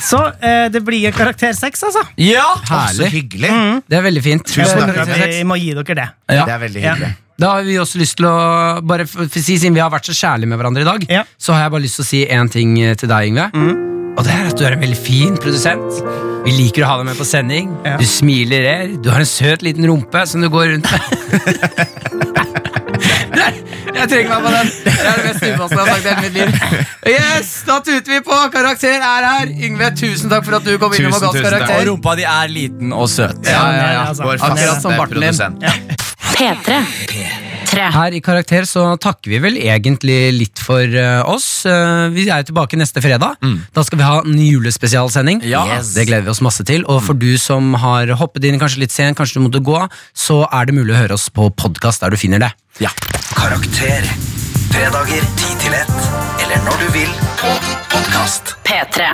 Så 0.00 0.20
eh, 0.40 0.68
det 0.72 0.80
blir 0.86 1.02
en 1.10 1.12
karakter 1.12 1.52
seks, 1.58 1.82
altså. 1.90 2.00
Ja, 2.16 2.46
Så 2.64 2.72
herlig. 2.72 3.10
hyggelig. 3.18 3.50
Det 3.90 3.98
er 3.98 4.06
veldig 4.06 4.22
fint. 4.24 4.46
Tusen 4.48 4.80
takk. 4.80 4.94
Vi 5.10 5.18
seks. 5.18 5.34
Jeg 5.42 5.48
må 5.50 5.58
gi 5.60 5.74
dere 5.76 5.98
det. 5.98 6.08
Ja. 6.32 6.46
Det 6.48 6.54
er 6.56 6.62
veldig 6.64 6.84
Ja. 6.86 6.94
hyggelig. 6.94 7.12
Da 7.40 7.54
har 7.56 7.62
vi 7.64 7.76
også 7.80 7.96
lyst 8.00 8.16
til 8.20 8.26
å 8.28 8.80
bare 8.84 9.06
for, 9.08 9.24
for 9.24 9.40
å 9.40 9.42
si, 9.44 9.56
Siden 9.60 9.72
vi 9.76 9.80
har 9.80 9.88
vært 9.92 10.08
så 10.08 10.12
kjærlige 10.16 10.48
med 10.52 10.60
hverandre 10.60 10.82
i 10.84 10.88
dag, 10.88 11.06
Ja. 11.10 11.24
så 11.40 11.52
har 11.56 11.66
jeg 11.66 11.70
bare 11.76 11.84
lyst 11.88 11.96
til 12.00 12.04
å 12.04 12.10
si 12.14 12.26
én 12.26 12.50
ting 12.52 12.76
eh, 12.80 12.94
til 12.94 13.08
deg, 13.12 13.28
Yngve. 13.32 13.99
Og 14.16 14.24
det 14.26 14.32
er 14.34 14.48
at 14.50 14.58
du 14.58 14.64
er 14.66 14.74
en 14.76 14.82
veldig 14.82 14.98
fin 14.98 15.36
produsent. 15.40 16.00
Vi 16.44 16.52
liker 16.56 16.84
å 16.84 16.88
ha 16.90 16.94
deg 17.00 17.06
med 17.10 17.18
på 17.20 17.26
sending. 17.28 17.70
Ja. 17.86 17.96
Du 18.00 18.06
smiler 18.08 18.66
er. 18.68 18.94
Du 19.00 19.10
har 19.12 19.20
en 19.22 19.28
søt 19.28 19.62
liten 19.64 19.86
rumpe 19.88 20.22
som 20.28 20.42
du 20.44 20.48
går 20.52 20.74
rundt 20.74 20.88
med. 20.90 21.00
Jeg 24.00 24.08
trenger 24.08 24.30
meg 24.30 24.44
på 24.46 24.50
den. 24.54 24.68
Det 24.84 24.92
er 24.96 25.18
det 25.18 25.24
mest 25.26 25.42
upassende 25.44 25.82
jeg 25.82 25.88
har 25.88 25.88
sagt 25.90 26.04
i 26.04 26.08
hele 26.08 26.22
mitt 26.24 26.34
liv. 26.38 26.48
Yes, 27.10 27.50
Da 27.66 27.74
tuter 27.84 28.12
vi 28.14 28.20
på. 28.24 28.38
Karakter 28.54 28.96
er 28.96 29.26
her. 29.28 29.50
Yngve, 29.68 29.90
tusen 29.98 30.32
takk 30.32 30.46
for 30.46 30.56
at 30.56 30.64
du 30.64 30.72
kom 30.80 30.94
innom 30.96 31.12
og 31.12 31.20
Tusen, 31.20 31.26
ga 31.26 31.28
oss 31.28 31.36
tusen. 31.36 31.44
Og 31.44 31.50
karakter. 31.50 31.84
rumpa 31.90 32.14
di 32.16 32.24
er 32.30 32.48
liten 32.54 32.94
og 32.96 33.10
søt. 33.12 33.36
Ja, 33.44 33.60
ja, 33.76 33.90
ja. 33.98 34.02
Altså, 34.08 34.24
Vår 34.24 34.40
Akkurat 34.40 34.80
som 34.80 34.94
faste 34.94 34.96
barten 34.96 35.20
din. 35.20 35.24
produsent. 35.28 35.56
P3. 36.32 37.49
Tre. 37.70 37.86
Her 37.94 38.14
i 38.16 38.20
Karakter 38.24 38.66
så 38.66 38.82
takker 38.98 39.30
vi 39.30 39.38
vel 39.42 39.58
egentlig 39.60 40.18
litt 40.34 40.62
for 40.62 40.82
eh, 40.82 41.20
oss. 41.30 41.64
Eh, 41.68 42.08
vi 42.14 42.26
er 42.32 42.42
tilbake 42.46 42.78
neste 42.80 43.02
fredag. 43.04 43.38
Da 43.76 43.84
skal 43.86 44.00
vi 44.00 44.08
ha 44.08 44.16
en 44.24 44.40
julespesialsending. 44.42 45.44
Ja. 45.46 45.62
Yes. 45.76 45.92
Det 45.94 46.08
gleder 46.10 46.26
vi 46.26 46.34
oss 46.34 46.42
masse 46.42 46.66
til. 46.66 46.82
Og 46.90 47.02
for 47.06 47.18
du 47.18 47.30
som 47.38 47.76
har 47.78 48.10
hoppet 48.18 48.48
inn 48.48 48.58
kanskje 48.60 48.82
litt 48.82 48.94
sent, 48.94 49.18
kanskje 49.18 49.38
du 49.38 49.46
måtte 49.46 49.62
gå, 49.62 49.84
så 50.16 50.42
er 50.50 50.66
det 50.66 50.74
mulig 50.80 50.96
å 50.96 51.00
høre 51.04 51.18
oss 51.20 51.28
på 51.30 51.46
podkast 51.54 52.02
der 52.02 52.10
du 52.14 52.18
finner 52.20 52.42
det. 52.42 52.50
Karakter. 53.36 54.06
Fredager 54.70 55.22
10 55.38 55.60
til 55.62 55.76
1. 55.78 55.94
Eller 56.42 56.66
når 56.66 56.82
du 56.82 56.90
vil 56.98 57.14
på 57.38 57.54
podkast. 57.92 58.56
P3. 58.66 59.12